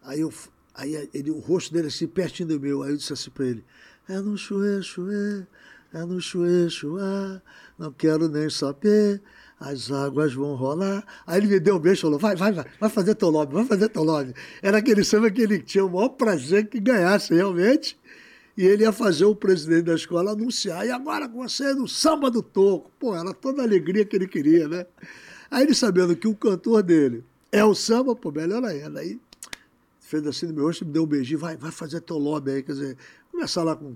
Aí, 0.00 0.20
eu, 0.20 0.32
aí 0.74 1.10
ele, 1.12 1.32
o 1.32 1.40
rosto 1.40 1.72
dele 1.72 1.88
assim, 1.88 2.06
pertinho 2.06 2.50
do 2.50 2.60
meu, 2.60 2.84
aí 2.84 2.92
eu 2.92 2.96
disse 2.96 3.12
assim 3.12 3.30
para 3.30 3.46
ele, 3.46 3.64
é 4.08 4.20
no 4.20 4.38
chuê, 4.38 4.80
chuê, 4.80 5.44
é 5.94 6.04
no 6.04 6.20
chuê, 6.20 6.68
chuá, 6.70 7.42
não 7.78 7.92
quero 7.92 8.28
nem 8.28 8.48
saber, 8.48 9.22
as 9.60 9.90
águas 9.90 10.32
vão 10.32 10.54
rolar. 10.54 11.04
Aí 11.26 11.38
ele 11.38 11.48
me 11.48 11.60
deu 11.60 11.76
um 11.76 11.78
beijo 11.78 12.00
e 12.00 12.02
falou, 12.02 12.18
vai, 12.18 12.34
vai, 12.34 12.52
vai, 12.52 12.66
vai 12.80 12.90
fazer 12.90 13.14
teu 13.14 13.28
lobby, 13.28 13.54
vai 13.54 13.64
fazer 13.64 13.88
teu 13.88 14.02
lobby. 14.02 14.34
Era 14.62 14.78
aquele 14.78 15.04
samba 15.04 15.30
que 15.30 15.42
ele 15.42 15.60
tinha 15.60 15.84
o 15.84 15.90
maior 15.90 16.10
prazer 16.10 16.66
que 16.66 16.80
ganhasse 16.80 17.34
realmente, 17.34 17.98
e 18.56 18.64
ele 18.64 18.84
ia 18.84 18.92
fazer 18.92 19.24
o 19.24 19.34
presidente 19.34 19.84
da 19.84 19.94
escola 19.94 20.32
anunciar, 20.32 20.86
e 20.86 20.90
agora 20.90 21.28
com 21.28 21.42
você 21.46 21.72
no 21.74 21.86
samba 21.86 22.30
do 22.30 22.42
toco. 22.42 22.90
Pô, 22.98 23.14
era 23.14 23.32
toda 23.32 23.62
a 23.62 23.64
alegria 23.64 24.04
que 24.04 24.16
ele 24.16 24.26
queria, 24.26 24.68
né? 24.68 24.86
Aí 25.50 25.64
ele 25.64 25.74
sabendo 25.74 26.16
que 26.16 26.26
o 26.26 26.34
cantor 26.34 26.82
dele 26.82 27.24
é 27.50 27.64
o 27.64 27.74
samba, 27.74 28.16
pô, 28.16 28.32
melhor 28.32 28.64
ainda. 28.64 29.00
Aí 29.00 29.20
fez 30.00 30.26
assim 30.26 30.46
no 30.46 30.54
meu 30.54 30.64
rosto, 30.64 30.84
me 30.84 30.92
deu 30.92 31.04
um 31.04 31.06
beijinho, 31.06 31.38
vai, 31.38 31.56
vai 31.56 31.70
fazer 31.70 32.00
teu 32.00 32.18
lobby 32.18 32.50
aí, 32.50 32.62
quer 32.62 32.72
dizer, 32.72 32.96
começar 33.30 33.62
lá 33.62 33.76
com 33.76 33.94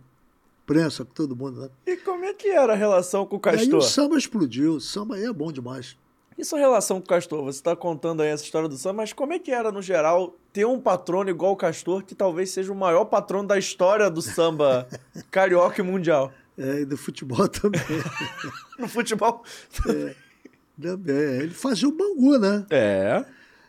prensa, 0.66 1.04
com 1.04 1.12
todo 1.12 1.36
mundo, 1.36 1.60
né? 1.62 1.68
E 1.86 1.96
como 1.96 2.24
é 2.24 2.34
que 2.34 2.48
era 2.48 2.72
a 2.72 2.76
relação 2.76 3.24
com 3.24 3.36
o 3.36 3.40
E 3.44 3.48
aí 3.48 3.56
Castor? 3.58 3.78
o 3.78 3.82
samba 3.82 4.18
explodiu, 4.18 4.74
o 4.74 4.80
samba 4.80 5.14
aí 5.14 5.24
é 5.24 5.32
bom 5.32 5.52
demais. 5.52 5.96
E 6.36 6.44
sua 6.44 6.58
relação 6.58 6.98
com 7.00 7.06
o 7.06 7.08
Castor? 7.08 7.42
Você 7.44 7.62
tá 7.62 7.74
contando 7.74 8.20
aí 8.22 8.28
essa 8.28 8.44
história 8.44 8.68
do 8.68 8.76
samba, 8.76 8.98
mas 8.98 9.12
como 9.12 9.32
é 9.32 9.38
que 9.38 9.50
era, 9.50 9.72
no 9.72 9.80
geral, 9.80 10.34
ter 10.52 10.66
um 10.66 10.78
patrono 10.78 11.30
igual 11.30 11.52
o 11.52 11.56
Castor, 11.56 12.02
que 12.04 12.14
talvez 12.14 12.50
seja 12.50 12.70
o 12.72 12.76
maior 12.76 13.06
patrono 13.06 13.48
da 13.48 13.56
história 13.58 14.10
do 14.10 14.20
samba 14.20 14.86
carioca 15.30 15.80
e 15.80 15.84
mundial? 15.84 16.30
É, 16.58 16.80
e 16.80 16.84
do 16.84 16.96
futebol 16.96 17.46
também. 17.48 17.80
No 18.78 18.86
futebol. 18.88 19.42
também. 20.80 21.16
Ele 21.40 21.54
fazia 21.54 21.88
o 21.88 21.92
bangu, 21.92 22.38
né? 22.38 22.66
É. 22.70 23.24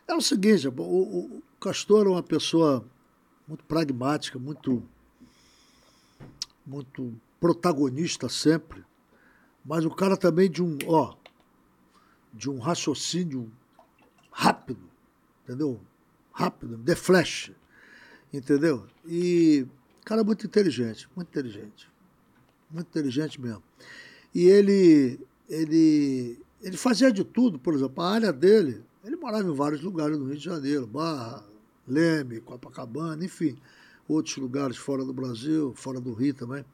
É 0.08 0.14
o 0.14 0.22
seguinte, 0.22 0.68
o, 0.68 0.72
o, 0.82 1.20
o 1.38 1.42
Castor 1.60 2.06
é 2.06 2.10
uma 2.10 2.24
pessoa 2.24 2.84
muito 3.48 3.64
pragmática, 3.66 4.38
muito, 4.38 4.84
muito 6.68 7.14
protagonista 7.40 8.28
sempre, 8.28 8.84
mas 9.66 9.86
o 9.86 9.90
cara 9.90 10.18
também 10.18 10.52
de 10.52 10.62
um, 10.62 10.78
ó, 10.86 11.16
de 12.34 12.50
um 12.50 12.60
raciocínio 12.60 13.52
rápido, 14.32 14.90
entendeu? 15.44 15.80
Rápido, 16.32 16.78
The 16.78 16.96
Flash, 16.96 17.52
entendeu? 18.32 18.86
E 19.06 19.66
cara 20.08 20.24
muito 20.24 20.46
inteligente, 20.46 21.10
muito 21.14 21.28
inteligente, 21.28 21.90
muito 22.72 22.88
inteligente 22.88 23.42
mesmo. 23.42 23.62
E 24.34 24.46
ele, 24.46 25.20
ele, 25.50 26.40
ele 26.62 26.78
fazia 26.78 27.12
de 27.12 27.26
tudo, 27.26 27.60
por 27.60 27.74
exemplo, 27.74 28.02
a 28.02 28.14
área 28.14 28.32
dele, 28.32 28.86
ele 29.04 29.18
morava 29.18 29.46
em 29.46 29.54
vários 29.54 29.82
lugares 29.82 30.18
no 30.18 30.26
Rio 30.26 30.38
de 30.38 30.46
Janeiro, 30.46 30.88
Barra, 30.88 31.44
Leme, 31.86 32.40
Copacabana, 32.40 33.24
enfim, 33.26 33.58
outros 34.08 34.38
lugares 34.38 34.78
fora 34.78 35.04
do 35.04 35.14
Brasil, 35.14 35.74
fora 35.76 36.00
do 36.00 36.14
Rio 36.14 36.34
também. 36.34 36.66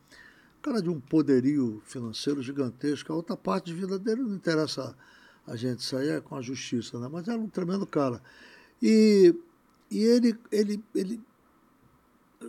Cara 0.62 0.82
de 0.82 0.90
um 0.90 1.00
poderio 1.00 1.82
financeiro 1.86 2.42
gigantesco. 2.42 3.12
A 3.12 3.16
outra 3.16 3.36
parte 3.36 3.66
de 3.66 3.74
vida 3.74 4.00
dele 4.00 4.22
não 4.22 4.36
interessa 4.36 4.96
a 5.46 5.56
gente, 5.56 5.94
aí 5.96 6.10
é 6.10 6.22
com 6.22 6.36
a 6.36 6.42
justiça, 6.42 6.98
né? 7.00 7.10
Mas 7.12 7.28
era 7.28 7.38
um 7.38 7.50
tremendo 7.50 7.86
cara. 7.86 8.22
E, 8.82 9.36
e 9.92 10.04
ele, 10.04 10.38
ele, 10.52 10.84
ele. 10.96 11.22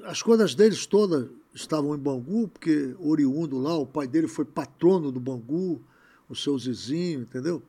As 0.05 0.23
coisas 0.23 0.55
deles 0.55 0.87
todas 0.87 1.29
estavam 1.53 1.95
em 1.95 1.99
Bangu, 1.99 2.49
porque 2.49 2.95
oriundo 2.99 3.59
lá, 3.59 3.77
o 3.77 3.87
pai 3.87 4.07
dele 4.07 4.29
foi 4.29 4.45
patrono 4.45 5.11
do 5.11 5.21
Bangu, 5.21 5.81
o 6.29 6.35
seu 6.35 6.59
Zizinho, 6.59 7.23
entendeu? 7.23 7.63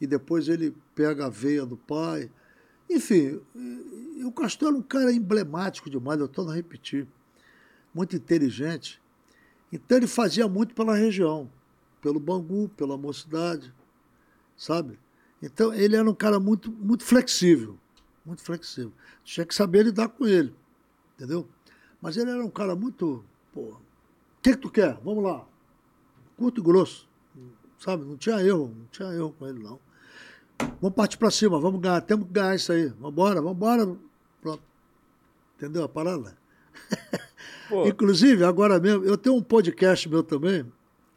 E 0.00 0.06
depois 0.06 0.48
ele 0.48 0.74
pega 0.94 1.26
a 1.26 1.28
veia 1.28 1.66
do 1.66 1.76
pai. 1.76 2.30
Enfim, 2.88 3.40
o 4.24 4.32
Castor 4.32 4.68
era 4.68 4.76
um 4.76 4.82
cara 4.82 5.12
emblemático 5.12 5.90
demais, 5.90 6.18
eu 6.18 6.26
estou 6.26 6.48
a 6.48 6.54
repetir. 6.54 7.06
Muito 7.94 8.16
inteligente. 8.16 9.00
Então 9.72 9.98
ele 9.98 10.06
fazia 10.06 10.48
muito 10.48 10.74
pela 10.74 10.94
região, 10.94 11.50
pelo 12.00 12.18
Bangu, 12.18 12.68
pela 12.70 12.96
mocidade, 12.96 13.74
sabe? 14.56 14.98
Então 15.42 15.72
ele 15.72 15.94
era 15.96 16.08
um 16.08 16.14
cara 16.14 16.40
muito, 16.40 16.70
muito 16.72 17.04
flexível, 17.04 17.78
muito 18.24 18.42
flexível. 18.42 18.92
Tinha 19.22 19.44
que 19.44 19.54
saber 19.54 19.84
lidar 19.84 20.08
com 20.08 20.26
ele, 20.26 20.54
entendeu? 21.14 21.46
Mas 22.00 22.16
ele 22.16 22.30
era 22.30 22.44
um 22.44 22.50
cara 22.50 22.74
muito, 22.74 23.24
pô, 23.52 23.60
o 23.60 23.80
que, 24.42 24.52
que 24.52 24.56
tu 24.58 24.70
quer? 24.70 24.98
Vamos 25.04 25.22
lá. 25.22 25.46
Curto 26.36 26.60
e 26.60 26.64
grosso, 26.64 27.08
sabe? 27.78 28.04
Não 28.04 28.16
tinha 28.16 28.40
erro, 28.40 28.74
não 28.74 28.86
tinha 28.86 29.12
erro 29.12 29.34
com 29.38 29.46
ele, 29.46 29.58
não. 29.58 29.78
Vamos 30.80 30.94
partir 30.94 31.18
para 31.18 31.30
cima, 31.30 31.58
vamos 31.58 31.80
ganhar, 31.80 32.00
temos 32.00 32.26
que 32.26 32.32
ganhar 32.32 32.54
isso 32.54 32.72
aí. 32.72 32.92
Vamos 33.00 33.12
embora. 33.12 33.96
Pronto. 34.40 34.62
Entendeu 35.56 35.84
a 35.84 35.88
parada? 35.88 36.36
Inclusive, 37.86 38.44
agora 38.44 38.78
mesmo, 38.78 39.04
eu 39.04 39.16
tenho 39.16 39.36
um 39.36 39.42
podcast 39.42 40.08
meu 40.08 40.22
também, 40.22 40.64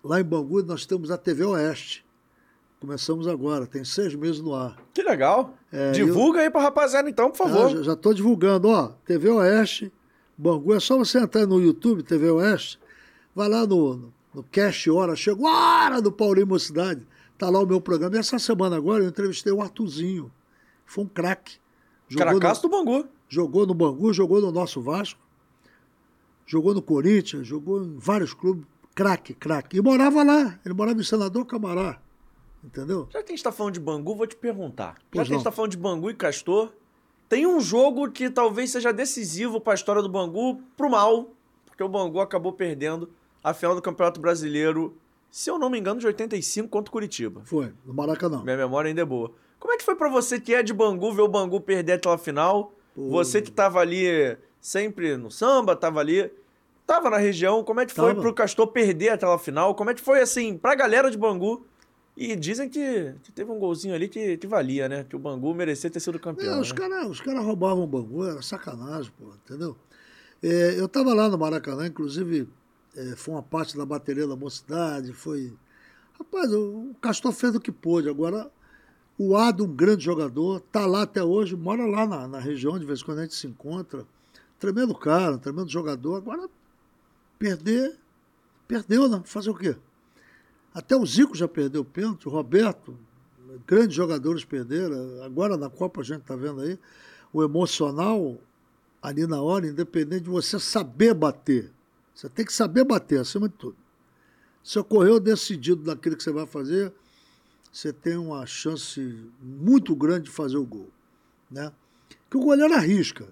lá 0.03 0.19
em 0.19 0.23
Bangu, 0.23 0.61
nós 0.63 0.85
temos 0.85 1.11
a 1.11 1.17
TV 1.17 1.45
Oeste. 1.45 2.03
Começamos 2.79 3.27
agora, 3.27 3.67
tem 3.67 3.83
seis 3.83 4.15
meses 4.15 4.41
no 4.41 4.55
ar. 4.55 4.75
Que 4.93 5.03
legal. 5.03 5.55
É, 5.71 5.91
Divulga 5.91 6.39
eu... 6.39 6.43
aí 6.45 6.49
pra 6.49 6.61
rapaziada 6.61 7.09
então, 7.09 7.29
por 7.29 7.37
favor. 7.37 7.79
É, 7.79 7.83
já 7.83 7.93
estou 7.93 8.13
divulgando, 8.13 8.69
ó, 8.69 8.89
TV 9.05 9.29
Oeste, 9.29 9.91
Bangu, 10.35 10.73
é 10.73 10.79
só 10.79 10.97
você 10.97 11.19
entrar 11.19 11.45
no 11.45 11.61
YouTube, 11.61 12.01
TV 12.01 12.31
Oeste, 12.31 12.79
vai 13.35 13.47
lá 13.47 13.65
no, 13.67 13.95
no, 13.95 14.13
no 14.33 14.43
Cast 14.43 14.89
Hora, 14.89 15.15
chegou 15.15 15.47
a 15.47 15.85
hora 15.85 16.01
do 16.01 16.11
Paulinho 16.11 16.47
Mocidade, 16.47 17.05
tá 17.45 17.51
lá 17.51 17.59
o 17.59 17.65
meu 17.65 17.81
programa. 17.81 18.15
E 18.15 18.19
essa 18.19 18.39
semana 18.39 18.77
agora 18.77 19.03
eu 19.03 19.09
entrevistei 19.09 19.51
o 19.51 19.61
Artuzinho, 19.61 20.31
foi 20.85 21.03
um 21.03 21.07
craque. 21.07 21.59
Caracaço 22.15 22.63
do 22.63 22.69
Bangu. 22.69 23.07
Jogou 23.29 23.65
no 23.65 23.73
Bangu, 23.73 24.13
jogou 24.13 24.41
no 24.41 24.51
nosso 24.51 24.81
Vasco 24.81 25.19
jogou 26.51 26.73
no 26.73 26.81
Corinthians, 26.81 27.47
jogou 27.47 27.81
em 27.81 27.97
vários 27.97 28.33
clubes, 28.33 28.65
craque, 28.93 29.33
craque. 29.33 29.77
E 29.77 29.81
morava 29.81 30.21
lá, 30.21 30.59
ele 30.65 30.73
morava 30.73 30.99
em 30.99 31.03
Senador 31.03 31.45
Camará, 31.45 32.01
entendeu? 32.61 33.07
Já 33.09 33.19
que 33.19 33.27
a 33.27 33.29
gente 33.29 33.37
está 33.37 33.53
falando 33.53 33.75
de 33.75 33.79
Bangu, 33.79 34.13
vou 34.13 34.27
te 34.27 34.35
perguntar. 34.35 34.95
Pois 34.95 34.99
Já 34.99 35.07
que 35.11 35.17
não. 35.17 35.21
a 35.21 35.25
gente 35.25 35.37
está 35.37 35.51
falando 35.51 35.71
de 35.71 35.77
Bangu 35.77 36.09
e 36.09 36.13
Castor, 36.13 36.73
tem 37.29 37.47
um 37.47 37.61
jogo 37.61 38.11
que 38.11 38.29
talvez 38.29 38.69
seja 38.71 38.91
decisivo 38.91 39.61
para 39.61 39.71
a 39.71 39.75
história 39.75 40.01
do 40.01 40.09
Bangu 40.09 40.61
pro 40.75 40.89
mal, 40.89 41.29
porque 41.65 41.81
o 41.81 41.87
Bangu 41.87 42.19
acabou 42.19 42.51
perdendo 42.51 43.09
a 43.41 43.53
final 43.53 43.73
do 43.73 43.81
Campeonato 43.81 44.19
Brasileiro, 44.19 44.97
se 45.31 45.49
eu 45.49 45.57
não 45.57 45.69
me 45.69 45.79
engano, 45.79 45.99
de 45.99 46.05
85 46.05 46.69
contra 46.69 46.89
o 46.89 46.91
Curitiba. 46.91 47.41
Foi, 47.45 47.73
no 47.85 47.93
Maracanã. 47.93 48.43
Minha 48.43 48.57
memória 48.57 48.89
ainda 48.89 49.01
é 49.01 49.05
boa. 49.05 49.31
Como 49.59 49.73
é 49.73 49.77
que 49.77 49.83
foi 49.83 49.95
para 49.95 50.09
você 50.09 50.39
que 50.39 50.53
é 50.53 50.61
de 50.61 50.73
Bangu 50.73 51.11
ver 51.13 51.21
o 51.21 51.27
Bangu 51.27 51.59
perder 51.61 51.93
aquela 51.93 52.17
final? 52.17 52.73
Pô. 52.93 53.09
Você 53.09 53.41
que 53.41 53.49
estava 53.49 53.79
ali 53.79 54.37
sempre 54.59 55.15
no 55.17 55.31
samba, 55.31 55.73
estava 55.73 55.99
ali 55.99 56.29
Tava 56.91 57.09
na 57.09 57.17
região, 57.17 57.63
como 57.63 57.79
é 57.79 57.85
que 57.85 57.93
foi 57.93 58.09
Tava. 58.09 58.21
pro 58.21 58.33
Castor 58.33 58.67
perder 58.67 59.09
aquela 59.09 59.39
final? 59.39 59.73
Como 59.75 59.89
é 59.89 59.93
que 59.93 60.01
foi, 60.01 60.19
assim, 60.19 60.57
pra 60.57 60.75
galera 60.75 61.09
de 61.09 61.17
Bangu? 61.17 61.65
E 62.17 62.35
dizem 62.35 62.67
que, 62.67 63.15
que 63.23 63.31
teve 63.31 63.49
um 63.49 63.57
golzinho 63.57 63.95
ali 63.95 64.09
que, 64.09 64.35
que, 64.35 64.45
valia, 64.45 64.89
né? 64.89 65.05
Que 65.07 65.15
o 65.15 65.19
Bangu 65.19 65.55
merecia 65.55 65.89
ter 65.89 66.01
sido 66.01 66.19
campeão. 66.19 66.57
É, 66.57 66.59
os 66.59 66.73
né? 66.73 66.77
caras 66.77 67.21
cara 67.21 67.39
roubavam 67.39 67.85
o 67.85 67.87
Bangu, 67.87 68.25
era 68.25 68.41
sacanagem, 68.41 69.09
pô, 69.17 69.33
entendeu? 69.45 69.77
É, 70.43 70.77
eu 70.77 70.89
tava 70.89 71.13
lá 71.13 71.29
no 71.29 71.37
Maracanã, 71.37 71.87
inclusive 71.87 72.49
é, 72.95 73.15
foi 73.15 73.33
uma 73.33 73.43
parte 73.43 73.77
da 73.77 73.85
bateria 73.85 74.27
da 74.27 74.35
mocidade, 74.35 75.13
foi... 75.13 75.53
Rapaz, 76.17 76.53
o 76.53 76.95
Castor 77.01 77.31
fez 77.31 77.55
o 77.55 77.59
que 77.59 77.71
pôde, 77.71 78.09
agora 78.09 78.51
o 79.17 79.35
Ado, 79.35 79.65
um 79.65 79.75
grande 79.75 80.03
jogador, 80.03 80.59
tá 80.59 80.85
lá 80.85 81.03
até 81.03 81.23
hoje, 81.23 81.55
mora 81.55 81.85
lá 81.85 82.05
na, 82.05 82.27
na 82.27 82.39
região, 82.39 82.77
de 82.77 82.85
vez 82.85 83.01
em 83.01 83.05
quando 83.05 83.19
a 83.19 83.21
gente 83.23 83.35
se 83.35 83.47
encontra. 83.47 84.05
Tremendo 84.59 84.93
cara, 84.93 85.37
tremendo 85.37 85.69
jogador, 85.69 86.15
agora 86.15 86.47
Perder, 87.41 87.97
perdeu, 88.67 89.09
né? 89.09 89.19
Fazer 89.25 89.49
o 89.49 89.55
quê? 89.55 89.75
Até 90.71 90.95
o 90.95 91.03
Zico 91.03 91.35
já 91.35 91.47
perdeu 91.47 91.81
o 91.81 91.85
pênalti, 91.85 92.27
o 92.27 92.31
Roberto, 92.31 92.95
grandes 93.65 93.95
jogadores 93.95 94.45
perderam. 94.45 95.23
Agora 95.23 95.57
na 95.57 95.67
Copa 95.67 96.01
a 96.01 96.03
gente 96.03 96.21
está 96.21 96.35
vendo 96.35 96.61
aí 96.61 96.77
o 97.33 97.41
emocional 97.41 98.37
ali 99.01 99.25
na 99.25 99.41
hora, 99.41 99.65
independente 99.65 100.25
de 100.25 100.29
você 100.29 100.59
saber 100.59 101.15
bater. 101.15 101.71
Você 102.13 102.29
tem 102.29 102.45
que 102.45 102.53
saber 102.53 102.83
bater, 102.83 103.19
acima 103.19 103.47
de 103.47 103.55
tudo. 103.55 103.77
Se 104.63 104.77
ocorreu 104.77 105.19
decidido 105.19 105.83
naquilo 105.83 106.15
que 106.15 106.23
você 106.23 106.31
vai 106.31 106.45
fazer, 106.45 106.93
você 107.71 107.91
tem 107.91 108.17
uma 108.17 108.45
chance 108.45 109.25
muito 109.41 109.95
grande 109.95 110.25
de 110.25 110.31
fazer 110.31 110.57
o 110.57 110.65
gol. 110.65 110.89
Né? 111.49 111.71
Que 112.29 112.37
o 112.37 112.41
goleiro 112.41 112.73
arrisca. 112.73 113.27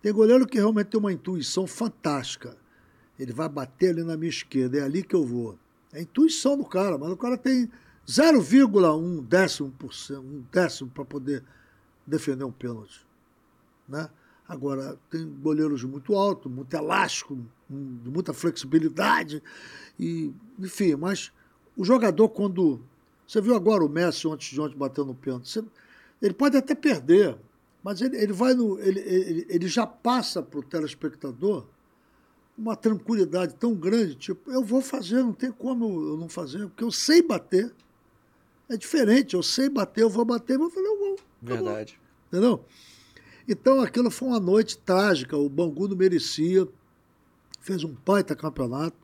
Tem 0.00 0.12
goleiro 0.12 0.46
que 0.46 0.58
realmente 0.58 0.88
tem 0.88 1.00
uma 1.00 1.12
intuição 1.12 1.66
fantástica. 1.66 2.56
Ele 3.18 3.32
vai 3.32 3.48
bater 3.48 3.90
ali 3.90 4.02
na 4.02 4.16
minha 4.16 4.30
esquerda, 4.30 4.78
é 4.78 4.82
ali 4.82 5.02
que 5.02 5.14
eu 5.14 5.24
vou. 5.24 5.58
É 5.92 5.98
a 5.98 6.02
intuição 6.02 6.56
do 6.56 6.64
cara, 6.64 6.98
mas 6.98 7.10
o 7.10 7.16
cara 7.16 7.36
tem 7.36 7.70
0,1 8.06 9.22
décimo, 9.24 9.70
por 9.72 9.94
cento, 9.94 10.20
um 10.20 10.44
décimo 10.52 10.90
para 10.90 11.04
poder 11.04 11.42
defender 12.06 12.44
um 12.44 12.52
pênalti. 12.52 13.06
Né? 13.88 14.08
Agora, 14.46 14.98
tem 15.08 15.26
goleiros 15.26 15.82
muito 15.84 16.14
altos, 16.14 16.52
muito 16.52 16.74
elástico, 16.74 17.38
de 17.68 18.10
muita 18.10 18.32
flexibilidade, 18.32 19.42
e, 19.98 20.32
enfim, 20.58 20.94
mas 20.96 21.32
o 21.76 21.84
jogador, 21.84 22.28
quando. 22.28 22.80
Você 23.26 23.40
viu 23.40 23.54
agora 23.54 23.84
o 23.84 23.88
Messi 23.88 24.26
ontem 24.28 24.50
de 24.50 24.60
ontem 24.60 24.76
batendo 24.76 25.06
no 25.06 25.14
pênalti. 25.14 25.48
Você, 25.48 25.64
ele 26.20 26.34
pode 26.34 26.56
até 26.56 26.74
perder, 26.74 27.36
mas 27.82 28.00
ele, 28.00 28.16
ele 28.16 28.32
vai 28.32 28.54
no. 28.54 28.78
Ele, 28.80 29.00
ele, 29.00 29.46
ele 29.48 29.68
já 29.68 29.86
passa 29.86 30.42
para 30.42 30.60
o 30.60 30.62
telespectador 30.62 31.66
uma 32.56 32.76
tranquilidade 32.76 33.54
tão 33.56 33.74
grande, 33.74 34.14
tipo, 34.14 34.50
eu 34.50 34.62
vou 34.62 34.80
fazer, 34.80 35.16
não 35.16 35.32
tem 35.32 35.50
como 35.50 35.86
eu 36.02 36.16
não 36.16 36.28
fazer, 36.28 36.68
porque 36.68 36.84
eu 36.84 36.92
sei 36.92 37.20
bater. 37.20 37.74
É 38.68 38.76
diferente, 38.76 39.34
eu 39.34 39.42
sei 39.42 39.68
bater, 39.68 40.02
eu 40.02 40.10
vou 40.10 40.24
bater, 40.24 40.56
vou 40.56 40.70
fazer 40.70 40.86
o 40.86 40.98
gol. 40.98 41.16
Verdade. 41.42 41.98
Entendeu? 42.28 42.64
Então 43.46 43.80
aquilo 43.80 44.10
foi 44.10 44.28
uma 44.28 44.40
noite 44.40 44.78
trágica, 44.78 45.36
o 45.36 45.48
Bangu 45.48 45.88
não 45.88 45.96
merecia, 45.96 46.66
fez 47.64 47.82
um 47.82 47.94
baita 48.06 48.36
campeonato, 48.36 48.96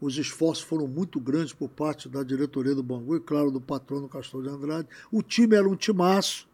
os 0.00 0.16
esforços 0.16 0.64
foram 0.64 0.86
muito 0.86 1.18
grandes 1.18 1.52
por 1.52 1.68
parte 1.68 2.08
da 2.08 2.22
diretoria 2.22 2.74
do 2.74 2.82
Bangu 2.82 3.16
e, 3.16 3.20
claro, 3.20 3.50
do 3.50 3.60
patrono 3.60 4.08
Castor 4.08 4.42
de 4.42 4.48
Andrade. 4.48 4.88
O 5.10 5.22
time 5.22 5.56
era 5.56 5.68
um 5.68 5.74
timaço. 5.74 6.48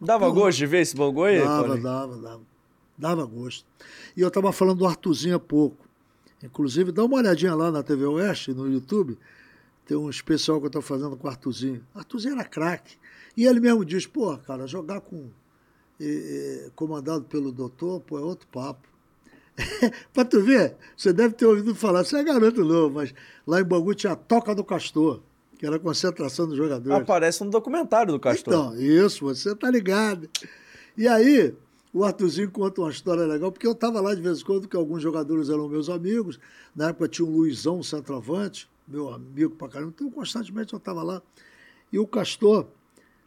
Dava 0.00 0.26
então, 0.26 0.34
gosto 0.34 0.58
de 0.58 0.66
ver 0.66 0.82
esse 0.82 0.94
Bangu 0.94 1.24
aí? 1.24 1.38
Dava, 1.40 1.76
dava, 1.78 2.16
dava 2.16 2.42
dava 2.98 3.24
gosto. 3.24 3.64
E 4.16 4.20
eu 4.20 4.28
estava 4.28 4.52
falando 4.52 4.78
do 4.78 4.86
Artuzinho 4.86 5.36
há 5.36 5.40
pouco. 5.40 5.86
Inclusive, 6.42 6.90
dá 6.90 7.04
uma 7.04 7.16
olhadinha 7.16 7.54
lá 7.54 7.70
na 7.70 7.82
TV 7.82 8.04
Oeste, 8.04 8.52
no 8.52 8.70
YouTube. 8.70 9.16
Tem 9.86 9.96
um 9.96 10.10
especial 10.10 10.58
que 10.58 10.66
eu 10.66 10.68
estou 10.68 10.82
fazendo 10.82 11.16
com 11.16 11.26
o 11.26 11.30
Artuzinho. 11.30 11.84
Artuzinho 11.94 12.34
era 12.34 12.44
craque. 12.44 12.96
E 13.36 13.46
ele 13.46 13.60
mesmo 13.60 13.84
diz, 13.84 14.06
pô, 14.06 14.36
cara, 14.38 14.66
jogar 14.66 15.00
com. 15.00 15.30
comandado 16.74 17.24
pelo 17.24 17.52
doutor, 17.52 18.00
pô, 18.00 18.18
é 18.18 18.22
outro 18.22 18.46
papo. 18.48 18.88
pra 20.12 20.24
tu 20.24 20.40
ver, 20.42 20.76
você 20.96 21.12
deve 21.12 21.34
ter 21.34 21.46
ouvido 21.46 21.74
falar, 21.74 22.04
você 22.04 22.18
é 22.18 22.24
garoto 22.24 22.64
novo, 22.64 22.94
mas 22.94 23.12
lá 23.46 23.60
em 23.60 23.64
Bangu 23.64 23.94
tinha 23.94 24.12
a 24.12 24.16
Toca 24.16 24.54
do 24.54 24.64
Castor, 24.64 25.20
que 25.58 25.66
era 25.66 25.76
a 25.76 25.78
concentração 25.78 26.46
dos 26.46 26.56
jogadores. 26.56 27.02
Aparece 27.02 27.42
no 27.44 27.50
documentário 27.50 28.12
do 28.12 28.20
Castor. 28.20 28.52
Então, 28.52 28.80
isso, 28.80 29.24
você 29.24 29.54
tá 29.54 29.70
ligado. 29.70 30.28
E 30.96 31.08
aí, 31.08 31.54
o 31.92 32.04
Arthurzinho 32.04 32.50
conta 32.50 32.80
uma 32.80 32.90
história 32.90 33.24
legal, 33.24 33.50
porque 33.50 33.66
eu 33.66 33.72
estava 33.72 34.00
lá 34.00 34.14
de 34.14 34.20
vez 34.20 34.40
em 34.40 34.44
quando, 34.44 34.68
que 34.68 34.76
alguns 34.76 35.02
jogadores 35.02 35.48
eram 35.48 35.68
meus 35.68 35.88
amigos. 35.88 36.38
Na 36.74 36.88
época 36.90 37.08
tinha 37.08 37.26
o 37.26 37.30
Luizão, 37.30 37.82
centroavante, 37.82 38.68
meu 38.86 39.12
amigo 39.12 39.54
pra 39.56 39.68
caramba. 39.68 39.92
Então, 39.94 40.10
constantemente 40.10 40.72
eu 40.72 40.78
estava 40.78 41.02
lá. 41.02 41.20
E 41.92 41.98
o 41.98 42.06
Castor 42.06 42.66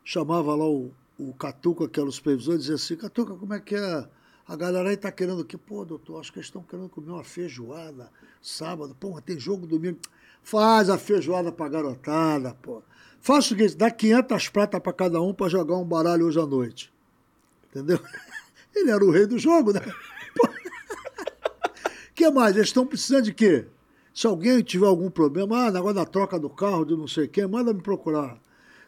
chamava 0.03 0.55
lá 0.55 0.65
o, 0.65 0.91
o 1.17 1.33
Catuca, 1.33 1.87
que 1.87 1.99
era 1.99 2.07
o 2.07 2.11
supervisor, 2.11 2.57
dizia 2.57 2.75
assim, 2.75 2.95
Catuca, 2.95 3.33
como 3.35 3.53
é 3.53 3.59
que 3.59 3.75
é? 3.75 4.07
A 4.51 4.55
galera 4.57 4.89
aí 4.89 4.97
tá 4.97 5.09
querendo 5.09 5.45
que, 5.45 5.55
pô, 5.55 5.85
doutor, 5.85 6.19
acho 6.19 6.29
que 6.29 6.37
eles 6.37 6.47
estão 6.47 6.61
querendo 6.61 6.89
comer 6.89 7.11
uma 7.11 7.23
feijoada 7.23 8.11
sábado, 8.41 8.93
pô, 8.99 9.21
tem 9.21 9.39
jogo 9.39 9.65
domingo. 9.65 9.97
Faz 10.43 10.89
a 10.89 10.97
feijoada 10.97 11.53
pra 11.53 11.69
garotada, 11.69 12.53
pô. 12.61 12.83
Faz 13.21 13.45
o 13.45 13.47
seguinte, 13.47 13.77
dá 13.77 13.89
500 13.89 14.49
pratas 14.49 14.81
para 14.81 14.91
cada 14.91 15.21
um 15.21 15.33
para 15.33 15.47
jogar 15.47 15.77
um 15.77 15.85
baralho 15.85 16.25
hoje 16.25 16.37
à 16.37 16.45
noite. 16.45 16.91
Entendeu? 17.69 17.97
Ele 18.75 18.91
era 18.91 19.05
o 19.05 19.09
rei 19.09 19.25
do 19.25 19.39
jogo, 19.39 19.71
né? 19.71 19.79
O 22.11 22.13
que 22.13 22.29
mais? 22.29 22.53
Eles 22.53 22.67
estão 22.67 22.85
precisando 22.85 23.23
de 23.23 23.33
quê? 23.33 23.67
Se 24.13 24.27
alguém 24.27 24.61
tiver 24.61 24.85
algum 24.85 25.09
problema, 25.09 25.67
ah, 25.67 25.71
negócio 25.71 25.95
da 25.95 26.05
troca 26.05 26.37
do 26.37 26.49
carro, 26.49 26.83
de 26.83 26.93
não 26.93 27.07
sei 27.07 27.25
quem, 27.25 27.47
manda 27.47 27.73
me 27.73 27.81
procurar. 27.81 28.37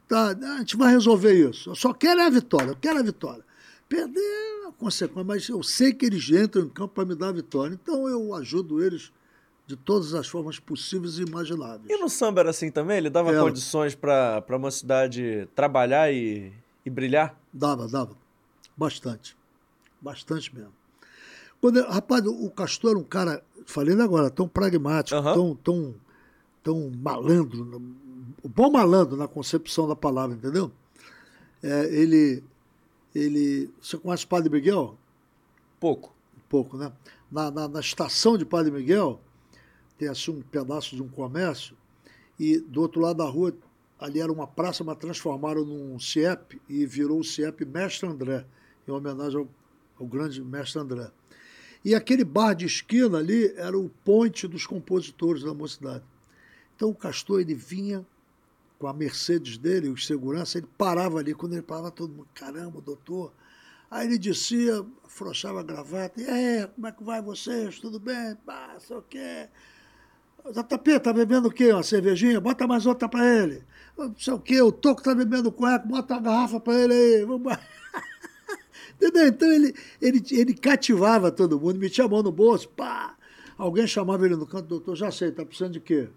Tá, 0.10 0.28
a 0.32 0.58
gente 0.58 0.76
vai 0.76 0.92
resolver 0.92 1.34
isso. 1.34 1.70
Eu 1.70 1.76
só 1.76 1.94
quero 1.94 2.22
a 2.22 2.30
vitória, 2.30 2.72
eu 2.72 2.76
quero 2.76 3.00
a 3.00 3.02
vitória. 3.02 3.46
Perder 3.88 4.20
é 4.20 4.63
consequência, 4.74 5.24
mas 5.24 5.50
eu 5.50 5.64
sei 5.64 5.94
que 5.94 6.06
eles 6.06 6.30
entram 6.30 6.64
em 6.64 6.70
campo 6.70 6.94
para 6.94 7.06
me 7.06 7.16
dar 7.16 7.30
a 7.30 7.32
vitória. 7.32 7.74
Então 7.74 8.08
eu 8.08 8.34
ajudo 8.34 8.84
eles 8.84 9.12
de 9.66 9.76
todas 9.76 10.14
as 10.14 10.28
formas 10.28 10.60
possíveis 10.60 11.18
e 11.18 11.24
imagináveis. 11.24 11.90
E 11.90 11.98
no 11.98 12.10
samba 12.10 12.42
era 12.42 12.50
assim 12.50 12.70
também? 12.70 12.98
Ele 12.98 13.10
dava 13.10 13.34
condições 13.40 13.96
para 13.96 14.44
uma 14.50 14.72
cidade 14.72 15.48
trabalhar 15.56 16.12
e, 16.12 16.52
e 16.86 16.90
brilhar? 16.90 17.40
Dava, 17.52 17.88
dava. 17.88 18.16
Bastante. 18.76 19.38
Bastante 20.02 20.54
mesmo. 20.54 20.74
Quando, 21.62 21.82
rapaz, 21.88 22.26
o 22.26 22.50
Castor 22.50 22.92
era 22.92 23.00
um 23.00 23.04
cara, 23.04 23.42
falei 23.66 24.00
agora, 24.02 24.30
tão 24.30 24.50
pragmático, 24.50 25.18
uhum. 25.18 25.34
tão, 25.34 25.56
tão, 25.56 25.96
tão 26.62 26.92
malandro, 27.02 27.82
bom 28.44 28.70
malandro 28.70 29.16
na 29.16 29.30
concepção 29.30 29.88
da 29.88 29.96
palavra, 29.96 30.36
entendeu? 30.36 30.70
É, 31.62 31.86
ele, 31.86 32.44
ele. 33.14 33.70
Você 33.82 33.98
conhece 33.98 34.26
o 34.26 34.28
Padre 34.28 34.50
Miguel? 34.50 34.98
Pouco. 35.80 36.14
Pouco, 36.50 36.78
né? 36.78 36.92
Na, 37.32 37.50
na, 37.50 37.68
na 37.68 37.80
estação 37.80 38.38
de 38.38 38.46
Padre 38.46 38.72
Miguel, 38.72 39.20
tem 39.98 40.08
assim 40.08 40.32
um 40.32 40.42
pedaço 40.42 40.96
de 40.96 41.02
um 41.02 41.08
comércio, 41.08 41.76
e 42.40 42.60
do 42.60 42.82
outro 42.82 43.02
lado 43.02 43.18
da 43.18 43.26
rua, 43.26 43.56
ali 44.00 44.20
era 44.20 44.32
uma 44.32 44.46
praça, 44.46 44.84
mas 44.84 44.98
transformaram 44.98 45.66
num 45.66 45.98
CIEP 46.00 46.62
e 46.70 46.86
virou 46.86 47.20
o 47.20 47.24
CIEP 47.24 47.66
Mestre 47.66 48.08
André, 48.08 48.46
em 48.88 48.92
homenagem 48.92 49.40
ao, 49.40 49.48
ao 50.00 50.06
grande 50.06 50.44
Mestre 50.44 50.80
André. 50.80 51.10
E 51.84 51.94
aquele 51.94 52.24
bar 52.24 52.54
de 52.54 52.66
esquina 52.66 53.18
ali 53.18 53.54
era 53.58 53.78
o 53.78 53.90
ponte 54.06 54.48
dos 54.48 54.66
compositores 54.66 55.44
da 55.44 55.54
mocidade. 55.54 56.04
Então 56.76 56.90
o 56.90 56.96
Castor 56.96 57.42
ele 57.42 57.54
vinha 57.54 58.06
com 58.84 58.88
a 58.90 58.94
Mercedes 58.94 59.58
dele, 59.58 59.88
os 59.88 60.06
segurança, 60.06 60.58
ele 60.58 60.68
parava 60.78 61.20
ali, 61.20 61.34
quando 61.34 61.54
ele 61.54 61.62
parava 61.62 61.90
todo 61.90 62.14
mundo, 62.14 62.28
caramba, 62.34 62.82
doutor. 62.82 63.32
Aí 63.90 64.06
ele 64.06 64.18
descia, 64.18 64.86
afrouxava 65.06 65.62
a 65.62 65.64
gravata, 65.64 66.22
e 66.22 66.26
aí, 66.26 66.68
como 66.68 66.88
é 66.88 66.92
que 66.92 67.02
vai 67.02 67.22
vocês? 67.22 67.80
Tudo 67.80 67.98
bem? 67.98 68.36
Pá, 68.46 68.76
sei 68.86 68.98
o 68.98 69.02
quê. 69.02 69.48
JP, 70.52 71.00
tá 71.00 71.14
bebendo 71.14 71.48
o 71.48 71.52
quê? 71.52 71.72
Uma 71.72 71.82
cervejinha? 71.82 72.42
Bota 72.42 72.68
mais 72.68 72.86
outra 72.86 73.08
para 73.08 73.26
ele. 73.26 73.64
Não 73.98 74.14
sei 74.18 74.34
o 74.34 74.40
quê, 74.40 74.62
o 74.62 74.70
Toco 74.70 75.02
tá 75.02 75.16
bebendo 75.16 75.50
cueca, 75.50 75.88
bota 75.88 76.16
a 76.16 76.20
garrafa 76.20 76.60
para 76.60 76.82
ele 76.82 76.94
aí. 76.94 77.24
Vamos... 77.24 77.58
Entendeu? 79.00 79.28
Então 79.28 79.50
ele, 79.50 79.74
ele, 80.02 80.22
ele 80.30 80.54
cativava 80.54 81.32
todo 81.32 81.58
mundo, 81.58 81.80
metia 81.80 82.04
a 82.04 82.08
mão 82.10 82.22
no 82.22 82.34
bolso, 82.34 82.68
pá. 82.68 83.16
Alguém 83.58 83.88
chamava 83.88 84.26
ele 84.26 84.36
no 84.36 84.46
canto, 84.46 84.68
doutor, 84.68 84.98
já 84.98 85.10
sei, 85.10 85.32
tá 85.32 85.46
precisando 85.46 85.72
de 85.72 85.80
quê? 85.80 86.10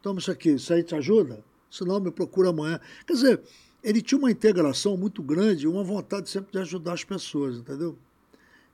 Toma 0.00 0.20
isso 0.20 0.30
aqui, 0.30 0.50
isso 0.50 0.72
aí 0.72 0.84
te 0.84 0.94
ajuda? 0.94 1.42
Senão 1.76 2.00
me 2.00 2.10
procura 2.10 2.50
amanhã. 2.50 2.80
Quer 3.06 3.12
dizer, 3.12 3.40
ele 3.82 4.02
tinha 4.02 4.18
uma 4.18 4.30
integração 4.30 4.96
muito 4.96 5.22
grande, 5.22 5.68
uma 5.68 5.84
vontade 5.84 6.28
sempre 6.28 6.52
de 6.52 6.58
ajudar 6.58 6.94
as 6.94 7.04
pessoas, 7.04 7.58
entendeu? 7.58 7.96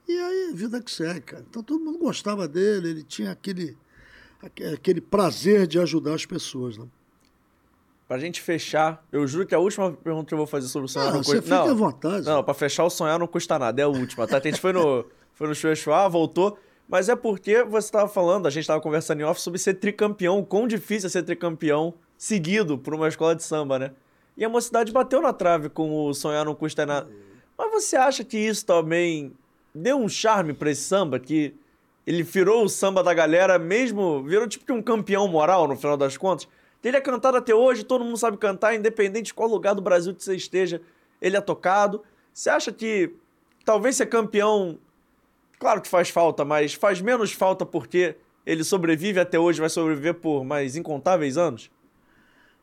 E 0.09 0.19
aí, 0.19 0.53
vida 0.55 0.81
que 0.81 0.91
segue, 0.91 1.21
cara. 1.21 1.45
Então 1.49 1.63
todo 1.63 1.85
mundo 1.85 1.99
gostava 1.99 2.49
dele, 2.49 2.91
ele 2.91 3.03
tinha 3.03 3.31
aquele, 3.31 3.77
aquele 4.73 5.01
prazer 5.01 5.67
de 5.67 5.79
ajudar 5.79 6.15
as 6.15 6.27
pessoas, 6.27 6.77
né? 6.77 6.87
Pra 8.09 8.19
gente 8.19 8.43
fechar, 8.43 9.03
eu 9.11 9.27
juro 9.27 9.47
que 9.47 9.55
a 9.55 9.59
última 9.59 9.93
pergunta 9.93 10.27
que 10.27 10.35
eu 10.35 10.39
vou 10.39 10.47
fazer 10.47 10.69
sobre 10.69 10.87
o 10.87 10.89
sonhar 10.89 11.09
ah, 11.09 11.13
não 11.13 11.23
custa... 11.23 11.41
Não, 11.49 11.71
à 11.71 11.75
vontade. 11.75 12.27
Não, 12.27 12.45
pra 12.45 12.53
fechar 12.53 12.85
o 12.85 12.91
sonhar 12.91 13.19
não 13.19 13.27
custa 13.27 13.59
nada, 13.59 13.81
é 13.81 13.85
a 13.85 13.89
última, 13.89 14.27
tá? 14.27 14.37
A 14.37 14.41
gente 14.41 14.61
foi 14.61 14.73
no, 14.73 15.07
foi 15.33 15.49
no 15.49 15.55
Chuechua, 15.55 16.09
voltou, 16.09 16.59
mas 16.89 17.09
é 17.09 17.17
porque 17.17 17.63
você 17.63 17.91
tava 17.91 18.09
falando, 18.09 18.47
a 18.47 18.51
gente 18.51 18.67
tava 18.67 18.81
conversando 18.81 19.21
em 19.21 19.25
off 19.25 19.41
sobre 19.41 19.59
ser 19.59 19.75
tricampeão, 19.75 20.39
o 20.39 20.45
quão 20.45 20.67
difícil 20.67 21.07
é 21.07 21.11
ser 21.11 21.23
tricampeão 21.23 21.95
seguido 22.23 22.79
por 22.79 22.95
uma 22.95 23.09
escola 23.09 23.35
de 23.35 23.43
samba, 23.43 23.81
né? 23.81 23.91
E 24.37 24.45
a 24.45 24.49
mocidade 24.49 24.93
bateu 24.93 25.21
na 25.21 25.33
trave 25.33 25.69
com 25.69 26.07
o 26.07 26.15
sonhar 26.15 26.45
não 26.45 26.55
custa 26.55 26.87
nada. 26.87 27.11
Mas 27.59 27.73
você 27.73 27.97
acha 27.97 28.23
que 28.23 28.39
isso 28.39 28.65
também 28.65 29.33
deu 29.75 29.97
um 29.99 30.09
charme 30.09 30.53
para 30.53 30.71
esse 30.71 30.83
samba, 30.83 31.19
que 31.19 31.53
ele 32.07 32.23
virou 32.23 32.63
o 32.63 32.69
samba 32.69 33.03
da 33.03 33.13
galera 33.13 33.59
mesmo, 33.59 34.23
virou 34.23 34.47
tipo 34.47 34.65
que 34.65 34.71
um 34.71 34.81
campeão 34.81 35.27
moral 35.27 35.67
no 35.67 35.77
final 35.77 35.97
das 35.97 36.17
contas? 36.17 36.47
Ele 36.85 36.97
é 36.97 37.01
cantado 37.01 37.39
até 37.39 37.53
hoje, 37.53 37.83
todo 37.83 38.05
mundo 38.05 38.17
sabe 38.17 38.37
cantar, 38.37 38.73
independente 38.77 39.27
de 39.27 39.35
qual 39.35 39.49
lugar 39.49 39.75
do 39.75 39.83
Brasil 39.83 40.15
que 40.15 40.23
você 40.23 40.37
esteja, 40.37 40.81
ele 41.21 41.37
é 41.37 41.41
tocado. 41.41 42.05
Você 42.33 42.49
acha 42.49 42.71
que 42.71 43.13
talvez 43.65 43.97
ser 43.97 44.07
campeão, 44.07 44.79
claro 45.59 45.83
que 45.83 45.89
faz 45.89 46.09
falta, 46.09 46.45
mas 46.45 46.73
faz 46.73 47.01
menos 47.01 47.33
falta 47.33 47.67
porque 47.67 48.15
ele 48.47 48.63
sobrevive 48.63 49.19
até 49.19 49.41
hoje, 49.41 49.59
vai 49.59 49.69
sobreviver 49.69 50.15
por 50.15 50.45
mais 50.45 50.77
incontáveis 50.77 51.37
anos? 51.37 51.69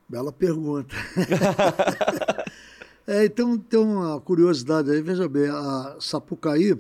Bela 0.10 0.32
pergunta. 0.32 0.96
é, 3.06 3.26
então 3.26 3.56
tem 3.60 3.80
uma 3.80 4.20
curiosidade 4.20 4.90
aí, 4.90 5.04
veja 5.04 5.30
bem, 5.30 5.48
a 5.48 5.98
Sapucaí, 6.00 6.76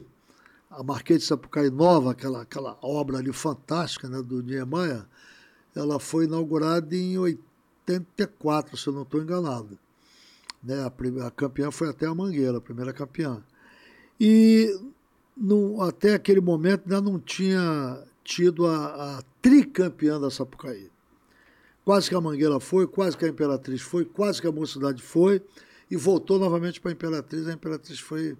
a 0.72 0.82
Marquês 0.82 1.20
de 1.20 1.28
Sapucaí 1.28 1.70
Nova, 1.70 2.12
aquela, 2.12 2.42
aquela 2.42 2.76
obra 2.82 3.20
ali 3.20 3.32
fantástica 3.32 4.10
né, 4.10 4.20
do 4.24 4.42
Niemeyer, 4.42 5.06
ela 5.76 6.00
foi 6.00 6.26
inaugurada 6.26 6.96
em 6.96 7.20
84, 7.20 8.76
se 8.76 8.88
eu 8.88 8.94
não 8.94 9.04
estou 9.04 9.22
enganado. 9.22 9.78
Né? 10.64 10.84
A, 10.84 10.90
primeira, 10.90 11.28
a 11.28 11.32
campeã 11.32 11.70
foi 11.70 11.90
até 11.90 12.08
a 12.08 12.16
Mangueira, 12.16 12.58
a 12.58 12.62
primeira 12.62 12.92
campeã. 12.92 13.44
E 14.20 14.76
no, 15.38 15.84
até 15.84 16.16
aquele 16.16 16.42
momento 16.42 16.82
ainda 16.86 17.00
não 17.00 17.20
tinha 17.20 18.04
tido 18.24 18.66
a, 18.66 19.20
a 19.20 19.22
tricampeã 19.40 20.20
da 20.20 20.32
Sapucaí. 20.32 20.90
Quase 21.86 22.10
que 22.10 22.16
a 22.16 22.22
Mangueira 22.22 22.60
foi, 22.60 22.86
quase 22.86 23.18
que 23.18 23.26
a 23.26 23.28
Imperatriz 23.28 23.82
foi, 23.82 24.06
quase 24.06 24.42
que 24.42 24.48
a 24.48 24.52
Mocidade 24.52 25.02
foi, 25.02 25.42
e 25.90 25.96
voltou 25.96 26.38
novamente 26.38 26.80
para 26.80 26.92
a 26.92 26.94
Imperatriz. 26.94 27.48
A 27.48 27.54
Imperatriz 27.54 28.00
foi, 28.00 28.38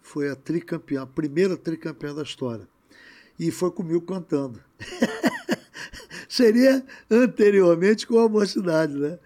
foi 0.00 0.30
a 0.30 0.36
tricampeã, 0.36 1.02
a 1.02 1.06
primeira 1.06 1.56
tricampeã 1.56 2.14
da 2.14 2.22
história. 2.22 2.68
E 3.38 3.50
foi 3.50 3.70
comigo 3.70 4.02
cantando. 4.02 4.62
seria 6.34 6.84
anteriormente 7.08 8.06
com 8.06 8.18
a 8.18 8.28
mocidade, 8.28 8.94
né? 8.94 9.18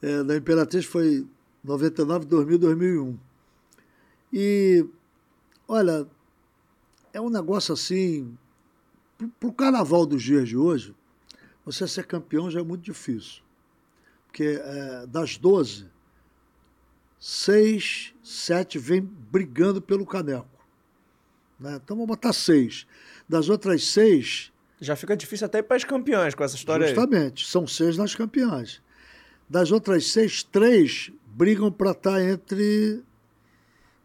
É, 0.00 0.22
da 0.22 0.36
Imperatriz 0.36 0.86
foi 0.86 1.26
99, 1.62 2.24
2000, 2.24 2.58
2001. 2.58 3.18
E, 4.32 4.86
olha, 5.66 6.06
é 7.12 7.20
um 7.20 7.28
negócio 7.28 7.74
assim. 7.74 8.36
Para 9.38 9.48
o 9.48 9.52
carnaval 9.52 10.06
dos 10.06 10.22
dias 10.22 10.48
de 10.48 10.56
hoje, 10.56 10.94
você 11.72 11.86
ser 11.86 12.06
campeão 12.06 12.50
já 12.50 12.60
é 12.60 12.62
muito 12.62 12.82
difícil. 12.82 13.42
Porque 14.26 14.58
é, 14.62 15.06
das 15.06 15.36
12, 15.36 15.86
seis, 17.18 18.14
sete 18.22 18.78
vem 18.78 19.02
brigando 19.02 19.80
pelo 19.82 20.06
caneco. 20.06 20.48
Né? 21.60 21.78
Então 21.82 21.96
vamos 21.96 22.08
botar 22.08 22.32
seis. 22.32 22.86
Das 23.28 23.50
outras 23.50 23.84
seis, 23.84 24.50
já 24.80 24.96
fica 24.96 25.14
difícil 25.14 25.44
até 25.44 25.60
para 25.60 25.76
as 25.76 25.84
campeãs 25.84 26.34
com 26.34 26.42
essa 26.42 26.56
história 26.56 26.86
Justamente, 26.86 27.44
aí. 27.44 27.50
são 27.50 27.66
seis 27.66 27.98
nas 27.98 28.14
campeãs. 28.14 28.80
Das 29.48 29.70
outras 29.70 30.06
seis, 30.06 30.42
três 30.42 31.12
brigam 31.26 31.70
para 31.70 31.90
estar 31.90 32.12
tá 32.12 32.22
entre 32.22 33.02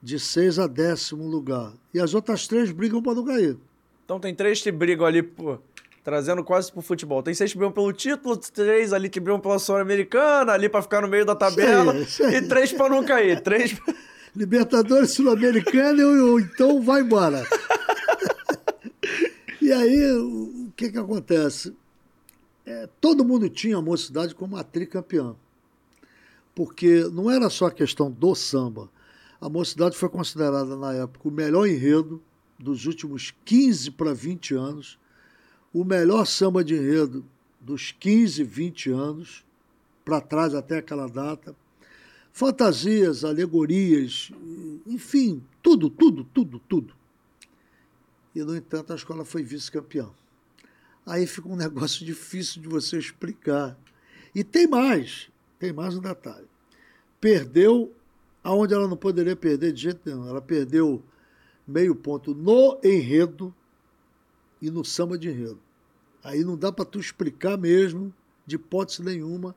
de 0.01 0.19
seis 0.19 0.59
a 0.59 0.67
décimo 0.67 1.25
lugar. 1.27 1.73
E 1.93 1.99
as 1.99 2.13
outras 2.13 2.45
três 2.45 2.71
brigam 2.71 3.01
para 3.01 3.13
não 3.13 3.23
cair. 3.23 3.57
Então 4.03 4.19
tem 4.19 4.35
três 4.35 4.61
que 4.61 4.71
brigam 4.71 5.05
ali, 5.05 5.23
pô, 5.23 5.59
trazendo 6.03 6.43
quase 6.43 6.71
pro 6.71 6.81
futebol. 6.81 7.23
Tem 7.23 7.33
seis 7.33 7.51
que 7.51 7.57
brigam 7.57 7.71
pelo 7.71 7.93
título, 7.93 8.35
três 8.37 8.91
ali 8.91 9.09
que 9.09 9.19
brigam 9.19 9.39
pela 9.39 9.57
Sul-Americana, 9.57 10.51
ali 10.51 10.67
para 10.67 10.81
ficar 10.81 11.01
no 11.01 11.07
meio 11.07 11.25
da 11.25 11.35
tabela, 11.35 11.95
isso 11.95 12.23
aí, 12.23 12.29
isso 12.29 12.37
aí. 12.39 12.45
e 12.45 12.47
três 12.47 12.73
para 12.73 12.89
não 12.89 13.03
cair. 13.03 13.41
Três... 13.41 13.75
Libertadores 14.35 15.11
Sul-Americana 15.11 16.03
ou 16.05 16.39
então 16.39 16.81
vai 16.81 17.01
embora. 17.01 17.45
e 19.61 19.71
aí, 19.71 20.11
o 20.13 20.71
que, 20.75 20.91
que 20.91 20.97
acontece? 20.97 21.75
É, 22.65 22.89
todo 22.99 23.23
mundo 23.23 23.47
tinha 23.47 23.77
a 23.77 23.81
mocidade 23.81 24.33
como 24.33 24.57
a 24.57 24.63
tricampeã. 24.63 25.35
Porque 26.55 27.03
não 27.11 27.29
era 27.29 27.49
só 27.49 27.67
a 27.67 27.71
questão 27.71 28.09
do 28.09 28.33
samba. 28.33 28.89
A 29.39 29.49
mocidade 29.49 29.97
foi 29.97 30.09
considerada, 30.09 30.75
na 30.75 30.93
época, 30.93 31.27
o 31.27 31.31
melhor 31.31 31.67
enredo 31.67 32.21
dos 32.57 32.85
últimos 32.85 33.33
15 33.45 33.91
para 33.91 34.13
20 34.13 34.55
anos, 34.55 34.97
o 35.73 35.83
melhor 35.83 36.25
samba 36.25 36.63
de 36.63 36.75
enredo 36.75 37.25
dos 37.59 37.91
15, 37.91 38.43
20 38.43 38.91
anos, 38.91 39.45
para 40.05 40.21
trás 40.21 40.53
até 40.53 40.77
aquela 40.77 41.07
data. 41.07 41.55
fantasias, 42.31 43.23
alegorias, 43.23 44.31
enfim, 44.87 45.43
tudo, 45.61 45.89
tudo, 45.89 46.23
tudo, 46.23 46.59
tudo. 46.67 46.95
E, 48.33 48.43
no 48.43 48.55
entanto, 48.55 48.91
a 48.91 48.95
escola 48.95 49.23
foi 49.23 49.43
vice-campeã. 49.43 50.09
Aí 51.05 51.27
fica 51.27 51.47
um 51.47 51.55
negócio 51.57 52.05
difícil 52.05 52.61
de 52.61 52.67
você 52.67 52.97
explicar. 52.97 53.77
E 54.33 54.43
tem 54.43 54.65
mais, 54.67 55.29
tem 55.59 55.71
mais 55.71 55.95
um 55.95 56.01
detalhe. 56.01 56.47
Perdeu 57.21 57.93
aonde 58.43 58.73
ela 58.73 58.87
não 58.87 58.97
poderia 58.97 59.35
perder 59.35 59.71
de 59.71 59.83
jeito 59.83 60.01
nenhum. 60.03 60.27
Ela 60.27 60.41
perdeu 60.41 61.03
meio 61.67 61.95
ponto 61.95 62.33
no 62.33 62.79
enredo 62.83 63.53
e 64.63 64.71
no 64.71 64.85
samba 64.85 65.17
de 65.17 65.29
enredo. 65.29 65.59
Aí 66.23 66.41
não 66.41 66.55
dá 66.55 66.71
para 66.71 66.85
tu 66.85 66.97
explicar 66.97 67.57
mesmo, 67.57 68.13
de 68.45 68.55
hipótese 68.55 69.03
nenhuma, 69.03 69.53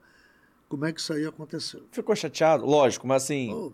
como 0.68 0.84
é 0.84 0.92
que 0.92 1.00
isso 1.00 1.12
aí 1.12 1.24
aconteceu. 1.24 1.84
Ficou 1.92 2.16
chateado? 2.16 2.66
Lógico, 2.66 3.06
mas 3.06 3.22
assim. 3.22 3.54
Oh. 3.54 3.72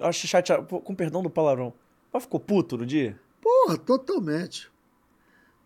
Acho 0.00 0.26
chateado, 0.26 0.64
com 0.80 0.94
perdão 0.94 1.22
do 1.22 1.28
palavrão. 1.28 1.74
Mas 2.10 2.22
ficou 2.22 2.40
puto 2.40 2.78
no 2.78 2.86
dia? 2.86 3.20
Porra, 3.42 3.76
totalmente. 3.76 4.72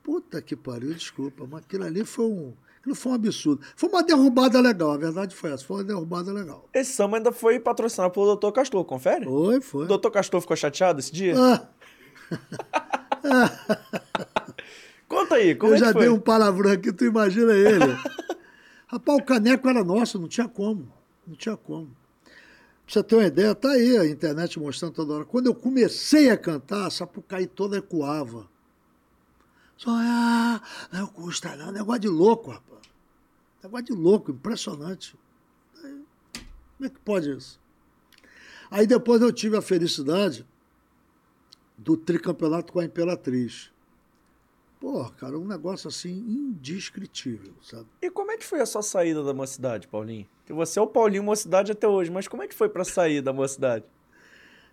Puta 0.02 0.42
que 0.42 0.56
pariu, 0.56 0.92
desculpa, 0.92 1.46
mas 1.48 1.62
aquilo 1.62 1.84
ali 1.84 2.04
foi 2.04 2.24
um. 2.24 2.52
Aquilo 2.80 2.96
foi 2.96 3.12
um 3.12 3.14
absurdo. 3.14 3.64
Foi 3.76 3.88
uma 3.88 4.02
derrubada 4.02 4.60
legal, 4.60 4.90
a 4.90 4.96
verdade 4.96 5.36
foi 5.36 5.52
essa, 5.52 5.64
foi 5.64 5.76
uma 5.78 5.84
derrubada 5.84 6.32
legal. 6.32 6.68
Esse 6.74 6.92
samba 6.92 7.16
ainda 7.16 7.30
foi 7.30 7.60
patrocinado 7.60 8.12
pelo 8.12 8.34
Dr. 8.34 8.50
Castor, 8.50 8.84
confere? 8.84 9.24
Foi, 9.24 9.60
foi. 9.60 9.84
O 9.84 9.98
Dr. 9.98 10.10
Castor 10.10 10.40
ficou 10.40 10.56
chateado 10.56 10.98
esse 10.98 11.12
dia? 11.12 11.34
Ah. 11.38 11.68
Conta 15.08 15.36
aí, 15.36 15.54
como 15.54 15.72
Eu 15.72 15.76
é 15.76 15.78
já 15.78 15.92
dei 15.92 16.08
um 16.08 16.18
palavrão 16.18 16.70
aqui, 16.70 16.92
tu 16.92 17.04
imagina 17.04 17.52
ele. 17.52 17.84
Rapaz, 18.88 19.18
o 19.18 19.24
caneco 19.24 19.68
era 19.68 19.84
nosso, 19.84 20.18
não 20.18 20.28
tinha 20.28 20.48
como. 20.48 20.92
Não 21.26 21.34
tinha 21.34 21.56
como. 21.56 21.86
Pra 21.86 22.92
você 22.92 23.02
ter 23.02 23.16
uma 23.16 23.24
ideia, 23.24 23.54
tá 23.54 23.70
aí 23.70 23.96
a 23.96 24.06
internet 24.06 24.58
mostrando 24.60 24.92
toda 24.92 25.14
hora. 25.14 25.24
Quando 25.24 25.46
eu 25.46 25.54
comecei 25.54 26.30
a 26.30 26.36
cantar, 26.36 26.86
a 26.86 26.90
Sapucaí 26.90 27.46
toda 27.46 27.76
ecoava. 27.76 28.48
Só, 29.76 29.90
ah, 29.90 30.60
não 30.92 31.06
custa 31.08 31.56
não. 31.56 31.72
Negócio 31.72 32.02
de 32.02 32.08
louco, 32.08 32.50
rapaz. 32.50 32.82
Negócio 33.62 33.86
de 33.86 33.92
louco, 33.92 34.30
impressionante. 34.30 35.16
Como 35.82 36.86
é 36.86 36.88
que 36.88 37.00
pode 37.00 37.30
isso? 37.30 37.60
Aí 38.70 38.86
depois 38.86 39.20
eu 39.20 39.32
tive 39.32 39.56
a 39.56 39.62
felicidade 39.62 40.46
do 41.76 41.96
tricampeonato 41.96 42.72
com 42.72 42.80
a 42.80 42.84
Imperatriz. 42.84 43.70
Pô, 44.86 45.04
cara, 45.18 45.36
um 45.36 45.44
negócio 45.44 45.88
assim 45.88 46.12
indescritível, 46.12 47.52
sabe? 47.60 47.86
E 48.00 48.08
como 48.08 48.30
é 48.30 48.36
que 48.36 48.44
foi 48.44 48.60
a 48.60 48.66
sua 48.66 48.82
saída 48.82 49.20
da 49.24 49.34
mocidade, 49.34 49.88
Paulinho? 49.88 50.28
Que 50.44 50.52
você 50.52 50.78
é 50.78 50.82
o 50.82 50.86
Paulinho 50.86 51.24
Mocidade 51.24 51.72
até 51.72 51.88
hoje, 51.88 52.08
mas 52.08 52.28
como 52.28 52.44
é 52.44 52.46
que 52.46 52.54
foi 52.54 52.68
pra 52.68 52.84
sair 52.84 53.20
da 53.20 53.32
mocidade? 53.32 53.84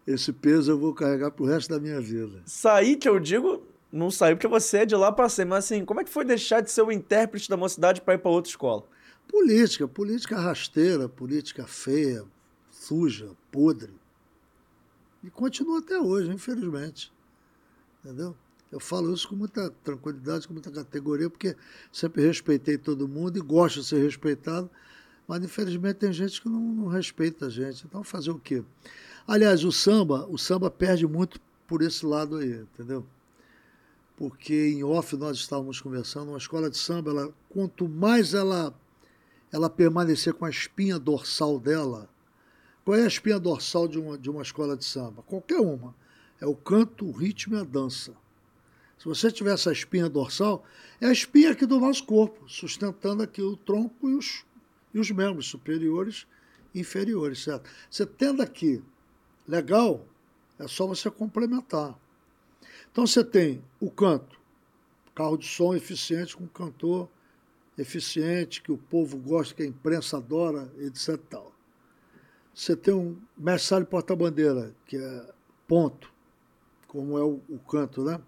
Esse 0.05 0.31
peso 0.31 0.73
eu 0.73 0.77
vou 0.77 0.93
carregar 0.93 1.31
pro 1.31 1.45
resto 1.45 1.73
da 1.73 1.79
minha 1.79 1.99
vida. 1.99 2.43
Sair, 2.45 2.97
que 2.97 3.09
eu 3.09 3.19
digo, 3.19 3.63
não 3.91 4.11
saiu 4.11 4.35
porque 4.35 4.47
você 4.47 4.77
é 4.77 4.85
de 4.85 4.95
lá 4.95 5.11
pra 5.11 5.27
cima, 5.27 5.55
mas 5.55 5.65
assim, 5.65 5.83
como 5.83 5.99
é 5.99 6.03
que 6.03 6.11
foi 6.11 6.23
deixar 6.23 6.61
de 6.61 6.69
ser 6.69 6.83
o 6.83 6.91
intérprete 6.91 7.49
da 7.49 7.57
mocidade 7.57 7.99
pra 7.99 8.13
ir 8.13 8.19
pra 8.19 8.29
outra 8.29 8.51
escola? 8.51 8.83
Política, 9.27 9.87
política 9.87 10.39
rasteira, 10.39 11.09
política 11.09 11.65
feia, 11.65 12.23
suja, 12.69 13.31
podre. 13.51 13.95
E 15.23 15.31
continua 15.31 15.79
até 15.79 15.97
hoje, 15.97 16.29
infelizmente. 16.31 17.11
Entendeu? 18.05 18.35
Eu 18.73 18.79
falo 18.79 19.13
isso 19.13 19.29
com 19.29 19.35
muita 19.35 19.69
tranquilidade, 19.83 20.47
com 20.47 20.53
muita 20.53 20.71
categoria, 20.71 21.29
porque 21.29 21.55
sempre 21.91 22.25
respeitei 22.25 22.75
todo 22.75 23.07
mundo 23.07 23.37
e 23.37 23.41
gosto 23.41 23.81
de 23.81 23.85
ser 23.85 24.01
respeitado, 24.01 24.67
mas 25.27 25.43
infelizmente 25.43 25.97
tem 25.97 26.11
gente 26.11 26.41
que 26.41 26.49
não, 26.49 26.59
não 26.59 26.87
respeita 26.87 27.45
a 27.45 27.49
gente. 27.51 27.85
Então 27.85 28.03
fazer 28.03 28.31
o 28.31 28.39
quê? 28.39 28.63
Aliás, 29.27 29.63
o 29.63 29.71
samba, 29.71 30.25
o 30.27 30.39
samba 30.39 30.71
perde 30.71 31.05
muito 31.05 31.39
por 31.67 31.83
esse 31.83 32.03
lado 32.03 32.37
aí, 32.37 32.61
entendeu? 32.61 33.05
Porque 34.17 34.69
em 34.69 34.83
off 34.83 35.15
nós 35.17 35.37
estávamos 35.37 35.79
conversando, 35.79 36.29
uma 36.29 36.37
escola 36.39 36.67
de 36.67 36.77
samba, 36.77 37.11
ela, 37.11 37.33
quanto 37.49 37.87
mais 37.87 38.33
ela 38.33 38.73
ela 39.51 39.69
permanecer 39.69 40.33
com 40.33 40.45
a 40.45 40.49
espinha 40.49 40.97
dorsal 40.97 41.59
dela. 41.59 42.09
Qual 42.83 42.97
é 42.97 43.03
a 43.03 43.07
espinha 43.07 43.39
dorsal 43.39 43.87
de 43.87 43.99
uma, 43.99 44.17
de 44.17 44.27
uma 44.31 44.41
escola 44.41 44.75
de 44.75 44.83
samba? 44.83 45.21
Qualquer 45.21 45.59
uma. 45.59 45.93
É 46.41 46.47
o 46.47 46.55
canto, 46.55 47.05
o 47.05 47.11
ritmo 47.11 47.55
e 47.55 47.59
a 47.59 47.63
dança. 47.63 48.15
Se 49.03 49.09
você 49.09 49.29
tiver 49.29 49.53
essa 49.53 49.69
espinha 49.69 50.07
dorsal, 50.07 50.63
é 51.01 51.07
a 51.07 51.11
espinha 51.11 51.51
aqui 51.51 51.65
do 51.65 51.77
nosso 51.77 52.05
corpo, 52.05 52.47
sustentando 52.47 53.21
aqui 53.21 53.41
o 53.41 53.57
tronco 53.57 54.09
e 54.09 54.15
os, 54.15 54.45
e 54.93 54.97
os 54.97 55.11
membros 55.11 55.47
superiores 55.47 56.25
e 56.73 56.79
inferiores, 56.79 57.43
certo? 57.43 57.69
Você 57.91 58.05
tendo 58.05 58.41
aqui, 58.41 58.81
legal, 59.45 60.07
é 60.57 60.69
só 60.69 60.87
você 60.87 61.11
complementar. 61.11 61.99
Então 62.93 63.05
você 63.05 63.25
tem 63.25 63.61
o 63.77 63.91
canto, 63.91 64.39
carro 65.13 65.35
de 65.35 65.47
som 65.47 65.75
eficiente 65.75 66.37
com 66.37 66.47
cantor 66.47 67.09
eficiente, 67.77 68.61
que 68.61 68.71
o 68.71 68.77
povo 68.77 69.17
gosta, 69.17 69.53
que 69.53 69.63
a 69.63 69.67
imprensa 69.67 70.15
adora, 70.15 70.71
etc. 70.79 71.17
Tal. 71.29 71.53
Você 72.55 72.73
tem 72.73 72.93
um 72.93 73.19
mestre 73.37 73.83
porta-bandeira, 73.83 74.73
que 74.85 74.95
é 74.95 75.33
ponto, 75.67 76.09
como 76.87 77.17
é 77.17 77.21
o, 77.21 77.41
o, 77.49 77.59
canto, 77.59 78.01
né? 78.05 78.21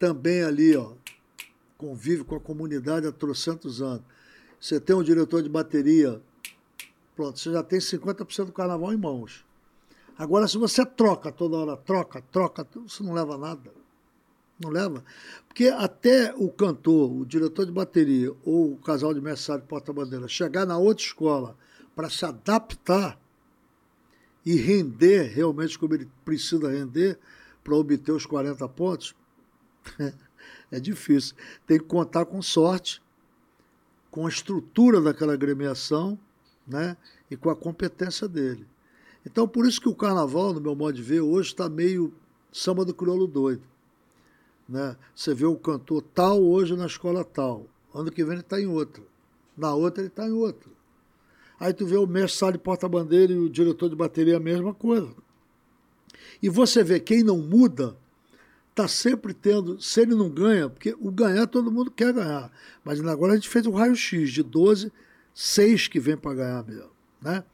Também 0.00 0.42
ali, 0.42 0.74
ó, 0.74 0.94
convive 1.76 2.24
com 2.24 2.34
a 2.34 2.40
comunidade 2.40 3.06
há 3.06 3.12
trocentos 3.12 3.82
anos. 3.82 4.02
Você 4.58 4.80
tem 4.80 4.96
um 4.96 5.02
diretor 5.02 5.42
de 5.42 5.48
bateria, 5.50 6.22
pronto, 7.14 7.38
você 7.38 7.52
já 7.52 7.62
tem 7.62 7.78
50% 7.78 8.46
do 8.46 8.52
carnaval 8.52 8.94
em 8.94 8.96
mãos. 8.96 9.44
Agora, 10.16 10.48
se 10.48 10.56
você 10.56 10.86
troca 10.86 11.30
toda 11.30 11.58
hora, 11.58 11.76
troca, 11.76 12.22
troca, 12.32 12.66
você 12.88 13.02
não 13.02 13.12
leva 13.12 13.36
nada. 13.36 13.70
Não 14.58 14.70
leva? 14.70 15.04
Porque 15.46 15.68
até 15.68 16.34
o 16.34 16.48
cantor, 16.48 17.12
o 17.12 17.26
diretor 17.26 17.66
de 17.66 17.72
bateria 17.72 18.34
ou 18.42 18.72
o 18.72 18.78
casal 18.78 19.12
de 19.12 19.20
mestre 19.20 19.60
porta-bandeira 19.60 20.26
chegar 20.28 20.64
na 20.64 20.78
outra 20.78 21.04
escola 21.04 21.54
para 21.94 22.08
se 22.08 22.24
adaptar 22.24 23.20
e 24.46 24.56
render 24.56 25.24
realmente 25.24 25.78
como 25.78 25.92
ele 25.92 26.08
precisa 26.24 26.70
render 26.70 27.18
para 27.62 27.74
obter 27.74 28.12
os 28.12 28.24
40 28.24 28.66
pontos, 28.70 29.14
é 30.70 30.80
difícil. 30.80 31.34
Tem 31.66 31.78
que 31.78 31.84
contar 31.84 32.24
com 32.24 32.40
sorte, 32.42 33.02
com 34.10 34.26
a 34.26 34.28
estrutura 34.28 35.00
daquela 35.00 35.34
agremiação 35.34 36.18
né, 36.66 36.96
e 37.30 37.36
com 37.36 37.50
a 37.50 37.56
competência 37.56 38.26
dele. 38.26 38.66
Então, 39.24 39.46
por 39.46 39.66
isso 39.66 39.80
que 39.80 39.88
o 39.88 39.94
carnaval, 39.94 40.52
no 40.52 40.60
meu 40.60 40.74
modo 40.74 40.94
de 40.94 41.02
ver, 41.02 41.20
hoje 41.20 41.50
está 41.50 41.68
meio 41.68 42.12
samba 42.52 42.84
do 42.84 42.94
crioulo 42.94 43.26
doido. 43.26 43.62
Né? 44.68 44.96
Você 45.14 45.34
vê 45.34 45.46
o 45.46 45.56
cantor 45.56 46.02
tal 46.14 46.42
hoje 46.42 46.76
na 46.76 46.86
escola 46.86 47.24
tal, 47.24 47.66
ano 47.94 48.10
que 48.10 48.24
vem 48.24 48.34
ele 48.34 48.40
está 48.40 48.60
em 48.60 48.66
outra, 48.66 49.02
na 49.56 49.74
outra 49.74 50.02
ele 50.02 50.08
está 50.08 50.26
em 50.26 50.32
outra. 50.32 50.70
Aí 51.58 51.74
tu 51.74 51.84
vê 51.84 51.96
o 51.96 52.06
mestre 52.06 52.52
de 52.52 52.58
porta-bandeira 52.58 53.32
e 53.32 53.38
o 53.38 53.50
diretor 53.50 53.90
de 53.90 53.96
bateria 53.96 54.38
a 54.38 54.40
mesma 54.40 54.72
coisa. 54.72 55.14
E 56.42 56.48
você 56.48 56.82
vê 56.82 56.98
quem 56.98 57.22
não 57.22 57.36
muda 57.36 57.96
está 58.80 58.88
sempre 58.88 59.34
tendo, 59.34 59.80
se 59.80 60.00
ele 60.00 60.14
não 60.14 60.30
ganha, 60.30 60.68
porque 60.68 60.96
o 60.98 61.10
ganhar 61.10 61.46
todo 61.46 61.70
mundo 61.70 61.90
quer 61.90 62.12
ganhar, 62.12 62.50
mas 62.84 63.00
agora 63.00 63.32
a 63.32 63.36
gente 63.36 63.48
fez 63.48 63.66
o 63.66 63.70
raio-x 63.70 64.30
de 64.30 64.42
12, 64.42 64.92
6 65.34 65.88
que 65.88 66.00
vem 66.00 66.16
para 66.16 66.34
ganhar 66.34 66.64
mesmo. 66.64 66.90
Né? 67.20 67.44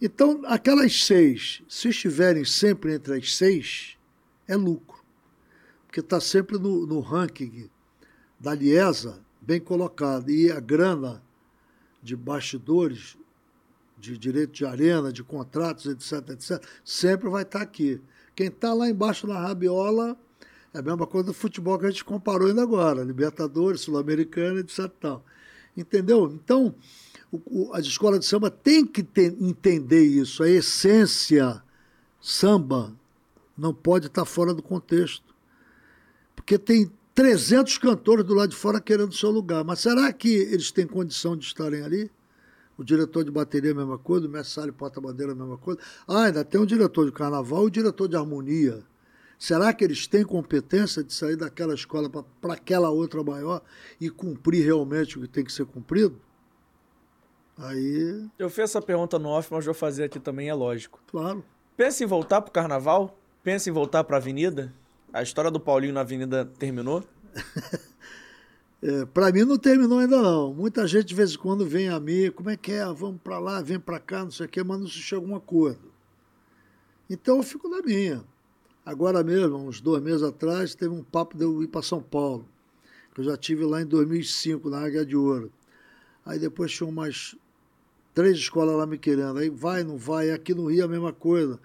Então, 0.00 0.42
aquelas 0.44 1.04
seis, 1.04 1.62
se 1.68 1.88
estiverem 1.88 2.44
sempre 2.44 2.94
entre 2.94 3.16
as 3.16 3.34
seis, 3.34 3.96
é 4.46 4.54
lucro 4.54 4.98
porque 5.88 6.00
está 6.00 6.20
sempre 6.20 6.58
no, 6.58 6.86
no, 6.86 7.00
ranking 7.00 7.68
da 8.38 8.54
Liesa, 8.54 9.20
bem 9.40 9.58
colocado. 9.58 10.30
E 10.30 10.52
a 10.52 10.60
grana 10.60 11.22
de 12.02 12.14
bastidores, 12.14 13.16
de 13.96 14.16
direito 14.18 14.52
de 14.52 14.66
arena, 14.66 15.10
de 15.10 15.24
contratos, 15.24 15.86
etc, 15.86 16.30
etc, 16.30 16.64
sempre 16.84 17.28
vai 17.30 17.42
estar 17.42 17.60
tá 17.60 17.64
aqui. 17.64 18.00
Quem 18.36 18.48
está 18.48 18.74
lá 18.74 18.88
embaixo 18.88 19.26
na 19.26 19.40
rabiola 19.40 20.16
é 20.72 20.78
a 20.78 20.82
mesma 20.82 21.06
coisa 21.06 21.26
do 21.26 21.34
futebol 21.34 21.78
que 21.78 21.86
a 21.86 21.90
gente 21.90 22.04
comparou 22.04 22.48
ainda 22.48 22.62
agora, 22.62 23.02
Libertadores, 23.02 23.80
Sul-Americana, 23.82 24.60
etc. 24.60 24.88
Tal. 25.00 25.24
Entendeu? 25.76 26.30
Então, 26.32 26.74
o, 27.32 27.40
o, 27.46 27.74
as 27.74 27.86
escolas 27.86 28.20
de 28.20 28.26
samba 28.26 28.50
têm 28.50 28.86
que 28.86 29.02
ter, 29.02 29.36
entender 29.40 30.04
isso. 30.04 30.42
A 30.42 30.48
essência 30.48 31.62
samba 32.20 32.94
não 33.56 33.72
pode 33.72 34.06
estar 34.06 34.24
fora 34.24 34.52
do 34.52 34.62
contexto 34.62 35.28
porque 36.48 36.58
tem 36.58 36.90
300 37.14 37.76
cantores 37.78 38.24
do 38.24 38.32
lado 38.32 38.50
de 38.50 38.56
fora 38.56 38.80
querendo 38.80 39.12
seu 39.12 39.30
lugar. 39.30 39.64
Mas 39.64 39.80
será 39.80 40.10
que 40.12 40.28
eles 40.28 40.70
têm 40.70 40.86
condição 40.86 41.36
de 41.36 41.44
estarem 41.44 41.82
ali? 41.82 42.10
O 42.78 42.84
diretor 42.84 43.24
de 43.24 43.30
bateria 43.30 43.72
a 43.72 43.74
mesma 43.74 43.98
coisa, 43.98 44.26
o 44.26 44.30
mestre 44.30 44.70
porta-bandeira 44.72 45.32
é 45.32 45.34
a 45.34 45.36
mesma 45.36 45.58
coisa. 45.58 45.80
Ah, 46.06 46.22
ainda 46.22 46.44
tem 46.44 46.60
o 46.60 46.64
diretor 46.64 47.04
de 47.04 47.12
carnaval 47.12 47.64
e 47.64 47.66
o 47.66 47.70
diretor 47.70 48.08
de 48.08 48.16
harmonia. 48.16 48.82
Será 49.38 49.72
que 49.72 49.84
eles 49.84 50.06
têm 50.06 50.24
competência 50.24 51.02
de 51.04 51.14
sair 51.14 51.36
daquela 51.36 51.72
escola 51.72 52.10
para 52.40 52.54
aquela 52.54 52.90
outra 52.90 53.22
maior 53.22 53.62
e 54.00 54.10
cumprir 54.10 54.64
realmente 54.64 55.16
o 55.16 55.22
que 55.22 55.28
tem 55.28 55.44
que 55.44 55.52
ser 55.52 55.64
cumprido? 55.64 56.20
Aí, 57.56 58.28
Eu 58.38 58.50
fiz 58.50 58.64
essa 58.64 58.82
pergunta 58.82 59.18
no 59.18 59.28
off, 59.28 59.48
mas 59.52 59.64
vou 59.64 59.74
fazer 59.74 60.04
aqui 60.04 60.18
também, 60.18 60.48
é 60.48 60.54
lógico. 60.54 61.00
claro. 61.06 61.44
Pensa 61.76 62.02
em 62.02 62.06
voltar 62.06 62.40
pro 62.40 62.50
carnaval? 62.50 63.16
Pensa 63.42 63.70
em 63.70 63.72
voltar 63.72 64.02
pra 64.02 64.16
avenida? 64.16 64.74
A 65.12 65.22
história 65.22 65.48
do 65.50 65.60
Paulinho 65.60 65.92
na 65.94 66.00
avenida 66.00 66.44
terminou? 66.44 67.04
É, 68.80 69.04
para 69.06 69.32
mim 69.32 69.42
não 69.42 69.58
terminou 69.58 69.98
ainda 69.98 70.22
não. 70.22 70.54
Muita 70.54 70.86
gente 70.86 71.06
de 71.06 71.14
vez 71.16 71.32
em 71.32 71.36
quando 71.38 71.66
vem 71.66 71.88
a 71.88 71.98
mim, 71.98 72.30
como 72.30 72.48
é 72.48 72.56
que 72.56 72.70
é? 72.70 72.84
Vamos 72.84 73.20
para 73.22 73.36
lá, 73.40 73.60
vem 73.60 73.80
para 73.80 73.98
cá, 73.98 74.22
não 74.22 74.30
sei 74.30 74.46
o 74.46 74.48
quê, 74.48 74.62
mas 74.62 74.78
não 74.78 74.86
se 74.86 75.00
chega 75.00 75.20
a 75.20 75.28
um 75.28 75.34
acordo. 75.34 75.92
Então 77.10 77.38
eu 77.38 77.42
fico 77.42 77.68
na 77.68 77.82
minha. 77.82 78.22
Agora 78.88 79.22
mesmo, 79.22 79.58
uns 79.58 79.82
dois 79.82 80.02
meses 80.02 80.22
atrás, 80.22 80.74
teve 80.74 80.94
um 80.94 81.02
papo 81.02 81.36
de 81.36 81.44
eu 81.44 81.62
ir 81.62 81.66
para 81.66 81.82
São 81.82 82.02
Paulo, 82.02 82.48
que 83.14 83.20
eu 83.20 83.24
já 83.24 83.36
tive 83.36 83.62
lá 83.62 83.82
em 83.82 83.84
2005, 83.84 84.70
na 84.70 84.80
Águia 84.80 85.04
de 85.04 85.14
Ouro. 85.14 85.52
Aí 86.24 86.38
depois 86.38 86.72
tinham 86.72 86.90
mais 86.90 87.36
três 88.14 88.38
escolas 88.38 88.74
lá 88.74 88.86
me 88.86 88.96
querendo. 88.96 89.40
Aí 89.40 89.50
vai, 89.50 89.84
não 89.84 89.98
vai, 89.98 90.30
aqui 90.30 90.54
no 90.54 90.70
Rio 90.70 90.80
é 90.80 90.84
a 90.86 90.88
mesma 90.88 91.12
coisa. 91.12 91.60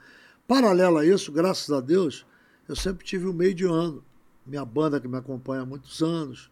Paralelo 0.46 0.98
a 0.98 1.06
isso, 1.06 1.32
graças 1.32 1.72
a 1.72 1.80
Deus, 1.80 2.26
eu 2.68 2.76
sempre 2.76 3.06
tive 3.06 3.26
o 3.26 3.34
meio 3.34 3.54
de 3.54 3.64
ano. 3.64 4.04
Minha 4.46 4.66
banda 4.66 5.00
que 5.00 5.08
me 5.08 5.16
acompanha 5.16 5.62
há 5.62 5.66
muitos 5.66 6.04
anos, 6.04 6.52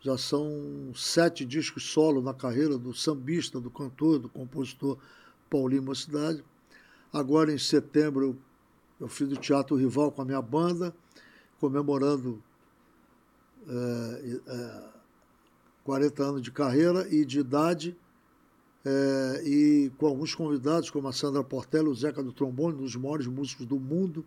já 0.00 0.16
são 0.16 0.90
sete 0.94 1.44
discos 1.44 1.84
solo 1.84 2.22
na 2.22 2.32
carreira 2.32 2.78
do 2.78 2.94
sambista, 2.94 3.60
do 3.60 3.68
cantor, 3.70 4.20
do 4.20 4.30
compositor 4.30 4.96
Paulinho 5.50 5.82
Mocidade. 5.82 6.42
Agora, 7.12 7.52
em 7.52 7.58
setembro, 7.58 8.24
eu, 8.24 8.38
eu 9.02 9.08
fiz 9.08 9.32
o 9.32 9.36
Teatro 9.36 9.74
Rival 9.74 10.12
com 10.12 10.22
a 10.22 10.24
minha 10.24 10.40
banda, 10.40 10.94
comemorando 11.58 12.40
é, 13.68 14.38
é, 14.46 14.82
40 15.82 16.22
anos 16.22 16.40
de 16.40 16.52
carreira 16.52 17.08
e 17.12 17.24
de 17.24 17.40
idade, 17.40 17.96
é, 18.84 19.42
e 19.44 19.90
com 19.98 20.06
alguns 20.06 20.36
convidados, 20.36 20.88
como 20.88 21.08
a 21.08 21.12
Sandra 21.12 21.42
Portela, 21.42 21.88
o 21.88 21.94
Zeca 21.94 22.22
do 22.22 22.32
Trombone, 22.32 22.76
um 22.76 22.82
dos 22.82 22.94
maiores 22.94 23.26
músicos 23.26 23.66
do 23.66 23.78
mundo, 23.80 24.24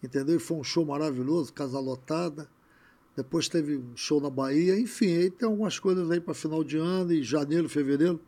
entendeu? 0.00 0.36
E 0.36 0.38
foi 0.38 0.58
um 0.58 0.64
show 0.64 0.86
maravilhoso, 0.86 1.52
casa 1.52 1.80
lotada. 1.80 2.48
Depois 3.16 3.48
teve 3.48 3.78
um 3.78 3.96
show 3.96 4.20
na 4.20 4.30
Bahia, 4.30 4.78
enfim, 4.78 5.16
aí 5.16 5.28
tem 5.28 5.48
algumas 5.48 5.76
coisas 5.80 6.08
aí 6.08 6.20
para 6.20 6.34
final 6.34 6.62
de 6.62 6.76
ano, 6.76 7.12
e 7.12 7.20
janeiro, 7.24 7.68
fevereiro. 7.68 8.20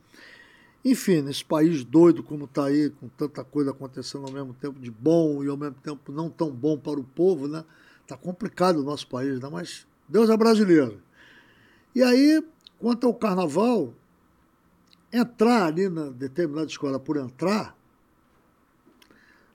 Enfim, 0.85 1.21
nesse 1.21 1.45
país 1.45 1.85
doido 1.85 2.23
como 2.23 2.47
está 2.47 2.65
aí, 2.65 2.91
com 2.91 3.09
tanta 3.09 3.45
coisa 3.45 3.71
acontecendo 3.71 4.27
ao 4.27 4.33
mesmo 4.33 4.55
tempo 4.55 4.81
de 4.81 4.91
bom 4.91 5.45
e 5.45 5.49
ao 5.49 5.57
mesmo 5.57 5.77
tempo 5.83 6.11
não 6.11 6.31
tão 6.31 6.51
bom 6.51 6.79
para 6.79 6.99
o 6.99 7.05
povo, 7.05 7.47
né? 7.47 7.65
Tá 8.07 8.17
complicado 8.17 8.79
o 8.79 8.83
nosso 8.83 9.07
país, 9.07 9.39
né? 9.41 9.49
Mas 9.51 9.87
Deus 10.09 10.31
é 10.31 10.37
brasileiro. 10.37 11.03
E 11.95 12.03
aí, 12.03 12.43
quanto 12.79 13.07
ao 13.07 13.15
carnaval, 13.15 13.93
entrar 15.13 15.67
ali 15.67 15.89
na 15.89 16.09
determinada 16.09 16.67
escola 16.67 16.99
por 16.99 17.17
entrar, 17.19 17.77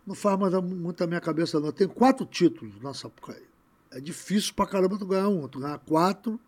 não 0.06 0.14
faz 0.14 0.38
mais 0.38 0.54
muito 0.54 1.04
a 1.04 1.08
minha 1.08 1.22
cabeça, 1.22 1.60
não. 1.60 1.72
Tem 1.72 1.88
quatro 1.88 2.26
títulos 2.26 2.80
na 2.82 2.94
Sapucaí. 2.94 3.44
É 3.92 4.00
difícil 4.00 4.54
pra 4.54 4.68
caramba 4.68 5.00
tu 5.00 5.06
ganhar 5.08 5.30
um. 5.30 5.48
Tu 5.48 5.60
ganhar 5.60 5.80
quatro, 5.80 6.40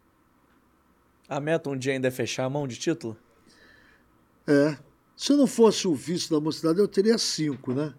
A 1.30 1.42
meta 1.42 1.70
um 1.70 1.78
dia 1.78 1.92
ainda 1.92 2.08
é 2.08 2.12
fechar 2.12 2.46
a 2.46 2.50
mão 2.50 2.68
de 2.68 2.78
título? 2.78 3.18
É. 4.48 4.78
Se 5.16 5.34
não 5.34 5.48
fosse 5.48 5.88
o 5.88 5.96
vice 5.96 6.30
da 6.30 6.40
mocidade, 6.40 6.80
eu 6.80 6.88
teria 6.88 7.18
cinco, 7.18 7.74
né? 7.74 7.94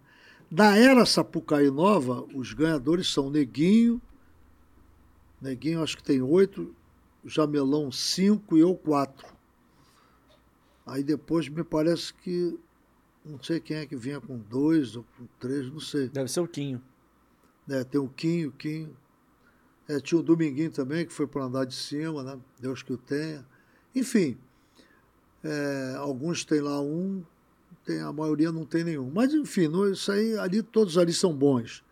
Da 0.51 0.77
era 0.77 1.05
Sapucaí 1.05 1.71
Nova, 1.71 2.27
os 2.35 2.55
ganhadores 2.55 3.13
são 3.13 3.29
Neguinho, 3.29 4.01
Neguinho 5.41 5.83
acho 5.83 5.97
que 5.97 6.03
tem 6.03 6.23
oito, 6.23 6.75
Jamelão 7.25 7.93
cinco 7.93 8.57
e 8.57 8.61
eu 8.61 8.75
quatro. 8.75 9.27
Aí 10.87 11.03
depois 11.03 11.49
me 11.49 11.63
parece 11.63 12.15
que 12.15 12.59
não 13.25 13.43
sei 13.43 13.61
quem 13.61 13.77
é 13.77 13.87
que 13.87 13.95
vinha 13.95 14.21
com 14.21 14.39
dois 14.39 14.97
ou 14.97 15.05
com 15.17 15.27
três, 15.39 15.71
não 15.71 15.81
sei. 15.81 16.09
Deve 16.09 16.31
ser 16.31 16.41
o 16.41 16.49
Quinho. 16.49 16.83
É, 17.69 17.85
tem 17.85 18.01
o 18.01 18.09
Quinho, 18.09 18.49
o 18.49 18.53
Quinho. 18.53 18.97
É, 19.87 20.01
tinha 20.01 20.19
o 20.19 20.23
Dominguinho 20.23 20.71
também, 20.71 21.07
que 21.07 21.13
foi 21.13 21.27
para 21.27 21.45
andar 21.45 21.65
de 21.65 21.75
cima, 21.75 22.23
né? 22.23 22.39
Deus 22.59 22.83
que 22.83 22.93
o 22.93 22.97
tenha. 22.97 23.47
Enfim, 23.95 24.39
é, 25.49 25.95
alguns 25.97 26.45
têm 26.45 26.61
lá 26.61 26.79
um, 26.79 27.23
tem, 27.85 28.01
a 28.01 28.13
maioria 28.13 28.53
não 28.53 28.67
tem 28.67 28.85
nenhum. 28.85 29.11
Mas, 29.11 29.33
enfim, 29.33 29.67
não, 29.67 29.91
isso 29.91 30.13
aí, 30.13 30.39
ali, 30.39 30.63
todos 30.63 30.99
ali 30.99 31.13
são 31.13 31.35
bons. 31.35 31.83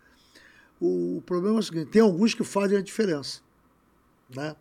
O, 0.78 1.16
o 1.16 1.22
problema 1.22 1.56
é 1.56 1.60
o 1.60 1.62
seguinte, 1.62 1.90
tem 1.90 2.02
alguns 2.02 2.34
que 2.34 2.44
fazem 2.44 2.76
a 2.76 2.82
diferença, 2.82 3.40
né? 4.34 4.54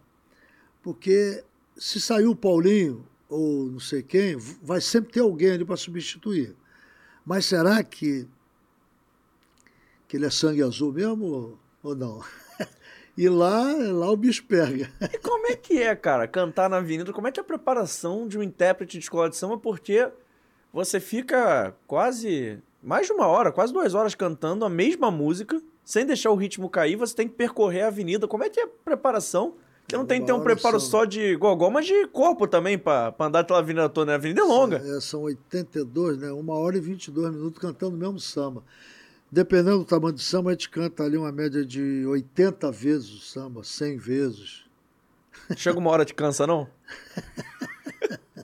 Porque 0.81 1.43
se 1.75 1.99
saiu 1.99 2.31
o 2.31 2.35
Paulinho, 2.35 3.05
ou 3.27 3.65
não 3.65 3.79
sei 3.79 4.01
quem, 4.01 4.37
vai 4.61 4.79
sempre 4.79 5.11
ter 5.11 5.19
alguém 5.19 5.51
ali 5.51 5.65
para 5.65 5.75
substituir. 5.75 6.55
Mas 7.25 7.45
será 7.45 7.83
que, 7.83 8.25
que 10.07 10.15
ele 10.15 10.25
é 10.25 10.29
sangue 10.29 10.63
azul 10.63 10.93
mesmo 10.93 11.59
ou 11.83 11.95
não? 11.95 12.23
E 13.17 13.29
lá, 13.29 13.73
lá 13.91 14.09
o 14.11 14.17
bicho 14.17 14.43
pega. 14.45 14.89
E 15.13 15.17
como 15.19 15.47
é 15.47 15.55
que 15.55 15.81
é, 15.81 15.95
cara, 15.95 16.27
cantar 16.27 16.69
na 16.69 16.77
avenida? 16.77 17.13
Como 17.13 17.27
é 17.27 17.31
que 17.31 17.39
é 17.39 17.43
a 17.43 17.45
preparação 17.45 18.27
de 18.27 18.37
um 18.37 18.43
intérprete 18.43 18.97
de 18.97 19.03
escola 19.03 19.29
de 19.29 19.37
samba? 19.37 19.57
Porque 19.57 20.09
você 20.73 20.99
fica 20.99 21.73
quase 21.87 22.59
mais 22.83 23.07
de 23.07 23.13
uma 23.13 23.25
hora, 23.27 23.51
quase 23.51 23.71
duas 23.73 23.93
horas 23.93 24.13
cantando 24.15 24.65
a 24.65 24.69
mesma 24.69 25.09
música, 25.09 25.61
sem 25.83 26.05
deixar 26.05 26.29
o 26.31 26.35
ritmo 26.35 26.69
cair, 26.69 26.95
você 26.97 27.15
tem 27.15 27.27
que 27.27 27.35
percorrer 27.35 27.81
a 27.83 27.87
avenida. 27.87 28.27
Como 28.27 28.43
é 28.43 28.49
que 28.49 28.59
é 28.59 28.63
a 28.63 28.69
preparação? 28.83 29.55
Porque 29.81 29.95
não 29.95 30.05
tem 30.05 30.19
que 30.19 30.25
ter 30.25 30.33
um 30.33 30.41
preparo 30.41 30.79
são- 30.79 30.89
só 30.89 31.05
de 31.05 31.35
gogó, 31.35 31.69
mas 31.69 31.85
de 31.85 32.07
corpo 32.07 32.47
também, 32.47 32.75
pra 32.77 33.13
andar 33.19 33.43
pela 33.43 33.59
avenida 33.59 33.87
toda. 33.87 34.07
né? 34.07 34.13
A 34.13 34.15
avenida 34.15 34.41
é 34.41 34.43
longa. 34.43 34.77
É, 34.77 34.99
são 34.99 35.21
82, 35.21 36.17
né? 36.17 36.31
Uma 36.31 36.55
hora 36.55 36.75
e 36.75 36.79
22 36.81 37.31
minutos 37.31 37.59
cantando 37.59 37.95
o 37.95 37.99
mesmo 37.99 38.19
samba. 38.19 38.63
Dependendo 39.31 39.79
do 39.79 39.85
tamanho 39.85 40.13
do 40.13 40.19
samba, 40.21 40.51
a 40.51 40.53
gente 40.53 40.69
canta 40.69 41.03
ali 41.03 41.17
uma 41.17 41.31
média 41.31 41.65
de 41.65 42.05
80 42.05 42.71
vezes 42.71 43.09
o 43.09 43.19
samba, 43.19 43.63
100 43.63 43.97
vezes. 43.97 44.63
Chega 45.57 45.77
uma 45.77 45.89
hora 45.89 46.05
de 46.05 46.13
cansa, 46.13 46.47
não? 46.47 46.67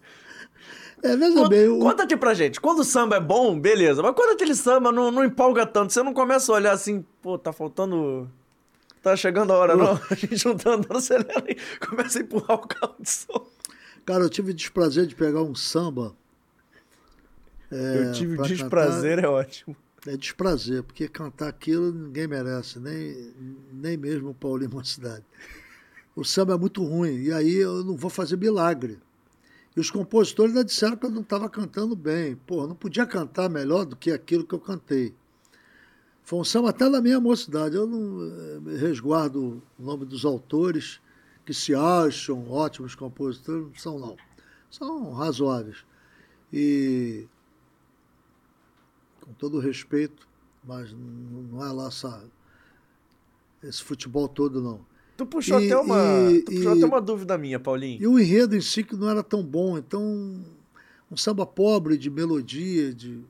É, 1.03 1.15
veja 1.17 1.33
Conta, 1.33 1.49
bem, 1.49 1.67
o, 1.67 1.79
conta 1.79 2.03
aqui 2.03 2.15
pra 2.15 2.33
gente. 2.33 2.61
Quando 2.61 2.79
o 2.79 2.83
samba 2.83 3.15
é 3.15 3.19
bom, 3.19 3.59
beleza. 3.59 4.03
Mas 4.03 4.13
quando 4.13 4.33
aquele 4.33 4.53
samba 4.53 4.91
não, 4.91 5.09
não 5.09 5.23
empolga 5.23 5.65
tanto, 5.65 5.91
você 5.91 6.03
não 6.03 6.13
começa 6.13 6.51
a 6.51 6.55
olhar 6.55 6.73
assim, 6.73 7.03
pô, 7.21 7.39
tá 7.39 7.51
faltando. 7.51 8.29
Tá 9.01 9.15
chegando 9.15 9.51
a 9.51 9.57
hora, 9.57 9.75
não? 9.75 9.93
A 10.11 10.13
gente 10.13 10.45
não 10.45 10.55
tá 10.55 10.73
andando, 10.73 10.95
acelera 10.95 11.43
aí. 11.47 11.57
Começa 11.89 12.19
a 12.19 12.21
empurrar 12.21 12.55
o 12.55 12.67
carro 12.67 12.95
de 12.99 13.09
som. 13.09 13.47
cara, 14.05 14.23
eu 14.23 14.29
tive 14.29 14.51
o 14.51 14.53
desprazer 14.53 15.07
de 15.07 15.15
pegar 15.15 15.41
um 15.41 15.55
samba. 15.55 16.15
é, 17.71 17.97
Eu 17.97 18.11
tive 18.11 18.35
pra 18.35 18.45
desprazer, 18.45 19.17
é 19.23 19.27
ótimo. 19.27 19.75
É 20.07 20.17
desprazer, 20.17 20.81
porque 20.81 21.07
cantar 21.07 21.49
aquilo 21.49 21.91
ninguém 21.91 22.27
merece, 22.27 22.79
nem, 22.79 23.33
nem 23.71 23.95
mesmo 23.95 24.31
o 24.31 24.33
Paulinho 24.33 24.71
Mocidade. 24.73 25.23
O 26.15 26.23
samba 26.23 26.53
é 26.53 26.57
muito 26.57 26.83
ruim, 26.83 27.21
e 27.21 27.31
aí 27.31 27.55
eu 27.55 27.83
não 27.83 27.95
vou 27.95 28.09
fazer 28.09 28.35
milagre. 28.35 28.99
E 29.75 29.79
os 29.79 29.89
compositores 29.89 30.51
ainda 30.53 30.65
disseram 30.65 30.97
que 30.97 31.05
eu 31.05 31.11
não 31.11 31.21
estava 31.21 31.49
cantando 31.49 31.95
bem. 31.95 32.35
Pô, 32.35 32.67
não 32.67 32.75
podia 32.75 33.05
cantar 33.05 33.49
melhor 33.49 33.85
do 33.85 33.95
que 33.95 34.11
aquilo 34.11 34.45
que 34.45 34.53
eu 34.53 34.59
cantei. 34.59 35.13
Foi 36.23 36.39
um 36.39 36.43
samba 36.43 36.71
até 36.71 36.89
da 36.89 37.01
minha 37.01 37.19
mocidade. 37.19 37.75
Eu 37.75 37.87
não 37.87 38.21
eh, 38.73 38.77
resguardo 38.77 39.61
o 39.79 39.83
nome 39.83 40.05
dos 40.05 40.25
autores 40.25 40.99
que 41.45 41.53
se 41.53 41.73
acham 41.73 42.49
ótimos 42.49 42.95
compositores, 42.95 43.63
não 43.63 43.75
são 43.75 43.99
não. 43.99 44.17
São 44.69 45.13
razoáveis. 45.13 45.85
E 46.51 47.27
com 49.31 49.33
todo 49.37 49.59
respeito, 49.59 50.27
mas 50.63 50.91
não 50.93 51.65
é 51.65 51.71
lá 51.71 51.87
essa, 51.87 52.23
esse 53.63 53.81
futebol 53.81 54.27
todo 54.27 54.61
não. 54.61 54.81
Tu 55.17 55.25
puxou, 55.25 55.59
E- 55.59 55.65
até, 55.65 55.77
uma, 55.77 56.31
e- 56.31 56.41
tu 56.41 56.51
puxou 56.51 56.73
e- 56.73 56.77
até 56.77 56.85
uma 56.85 57.01
dúvida 57.01 57.37
minha, 57.37 57.59
Paulinho. 57.59 58.01
E 58.01 58.07
o 58.07 58.19
enredo 58.19 58.55
em 58.55 58.61
si 58.61 58.83
que 58.83 58.95
não 58.95 59.09
era 59.09 59.23
tão 59.23 59.43
bom. 59.43 59.77
Então, 59.77 60.03
um 61.09 61.17
samba 61.17 61.45
pobre 61.45 61.97
de 61.97 62.09
melodia, 62.09 62.93
de, 62.93 63.21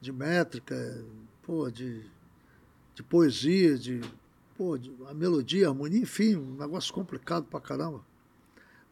de 0.00 0.12
métrica, 0.12 1.02
pô, 1.42 1.70
de, 1.70 2.02
de 2.94 3.02
poesia, 3.02 3.78
de, 3.78 4.00
pô, 4.56 4.76
de 4.76 4.92
a 5.08 5.14
melodia, 5.14 5.66
a 5.66 5.70
harmonia, 5.70 6.00
enfim, 6.00 6.36
um 6.36 6.56
negócio 6.56 6.92
complicado 6.92 7.44
pra 7.44 7.60
caramba. 7.60 8.00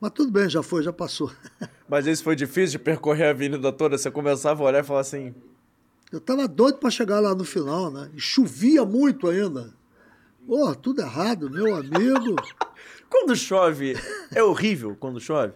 Mas 0.01 0.11
tudo 0.13 0.31
bem, 0.31 0.49
já 0.49 0.63
foi, 0.63 0.83
já 0.83 0.93
passou. 0.93 1.33
Mas 1.89 2.07
isso 2.07 2.23
foi 2.23 2.37
difícil 2.37 2.79
de 2.79 2.85
percorrer 2.85 3.25
a 3.27 3.31
avenida 3.31 3.73
toda. 3.73 3.97
Você 3.99 4.11
começava 4.11 4.63
a 4.63 4.67
olhar 4.67 4.81
e 4.81 4.87
falar 4.87 5.01
assim. 5.01 5.35
Eu 6.15 6.21
tava 6.21 6.47
doido 6.47 6.79
para 6.79 6.91
chegar 6.91 7.19
lá 7.19 7.35
no 7.35 7.45
final, 7.45 7.91
né? 7.91 8.09
E 8.15 8.21
chovia 8.21 8.85
muito 8.85 9.29
ainda. 9.29 9.75
Pô, 10.47 10.73
tudo 10.77 11.01
errado, 11.01 11.51
meu 11.51 11.75
amigo. 11.75 12.37
Quando 13.11 13.35
chove, 13.35 13.95
é 14.33 14.41
horrível 14.43 14.95
quando 14.99 15.19
chove? 15.21 15.55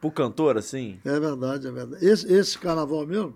Pro 0.00 0.10
cantor, 0.10 0.56
assim. 0.56 1.00
É 1.04 1.18
verdade, 1.18 1.66
é 1.66 1.70
verdade. 1.72 2.04
Esse, 2.06 2.32
esse 2.32 2.56
carnaval 2.58 3.04
mesmo, 3.06 3.34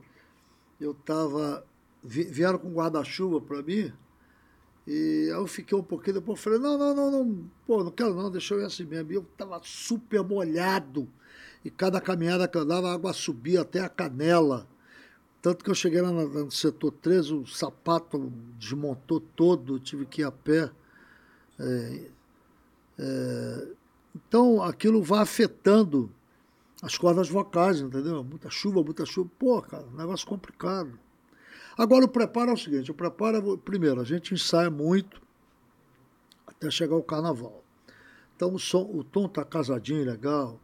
eu 0.81 0.95
tava. 0.95 1.65
vi- 2.03 2.25
Vieram 2.25 2.59
com 2.59 2.73
guarda-chuva 2.73 3.41
para 3.41 3.61
mim. 3.61 3.93
E 4.87 5.29
aí 5.33 5.39
eu 5.41 5.47
fiquei 5.47 5.77
um 5.77 5.83
pouquinho, 5.83 6.15
depois 6.21 6.39
falei, 6.41 6.59
não, 6.59 6.79
não, 6.79 6.95
não, 6.95 7.11
não, 7.11 7.51
pô, 7.67 7.83
não 7.83 7.91
quero 7.91 8.15
não, 8.15 8.31
deixa 8.31 8.55
eu 8.55 8.61
ir 8.61 8.65
assim 8.67 8.85
mesmo. 8.85 9.11
E 9.11 9.15
eu 9.17 9.27
tava 9.37 9.61
super 9.65 10.23
molhado. 10.23 11.09
E 11.65 11.71
cada 11.71 12.01
caminhada 12.01 12.47
que 12.47 12.57
eu 12.57 12.65
dava, 12.65 12.89
a 12.91 12.95
água 12.95 13.13
subia 13.13 13.63
até 13.63 13.81
a 13.81 13.89
canela. 13.89 14.69
Tanto 15.45 15.63
que 15.63 15.71
eu 15.71 15.75
cheguei 15.75 16.01
lá 16.01 16.11
no, 16.11 16.51
setor 16.51 16.91
13, 16.91 17.35
o 17.35 17.47
sapato 17.47 18.33
desmontou 18.59 19.21
todo, 19.21 19.79
tive 19.79 20.07
que 20.07 20.23
ir 20.23 20.25
a 20.25 20.33
pé. 20.33 20.71
É, 21.61 22.11
é, 22.99 23.69
então 24.17 24.63
aquilo 24.63 25.03
vai 25.03 25.21
afetando 25.21 26.11
as 26.81 26.97
cordas 26.97 27.29
vocais, 27.29 27.79
entendeu? 27.79 28.25
Muita 28.25 28.49
chuva, 28.49 28.83
muita 28.83 29.05
chuva. 29.05 29.31
Pô, 29.39 29.61
cara, 29.61 29.85
negócio 29.95 30.27
complicado. 30.27 30.99
Agora 31.77 32.07
o 32.07 32.09
preparo 32.09 32.53
é 32.53 32.55
o 32.55 32.57
seguinte, 32.57 32.91
o 32.91 32.95
preparo 32.95 33.53
é, 33.53 33.57
primeiro, 33.59 34.01
a 34.01 34.05
gente 34.05 34.33
ensaia 34.33 34.71
muito 34.71 35.21
até 36.47 36.71
chegar 36.71 36.97
o 36.97 37.03
carnaval. 37.03 37.63
Então 38.35 38.55
o, 38.55 38.59
som, 38.59 38.91
o 38.91 39.05
tom 39.05 39.29
tá 39.29 39.45
casadinho, 39.45 40.07
legal, 40.07 40.59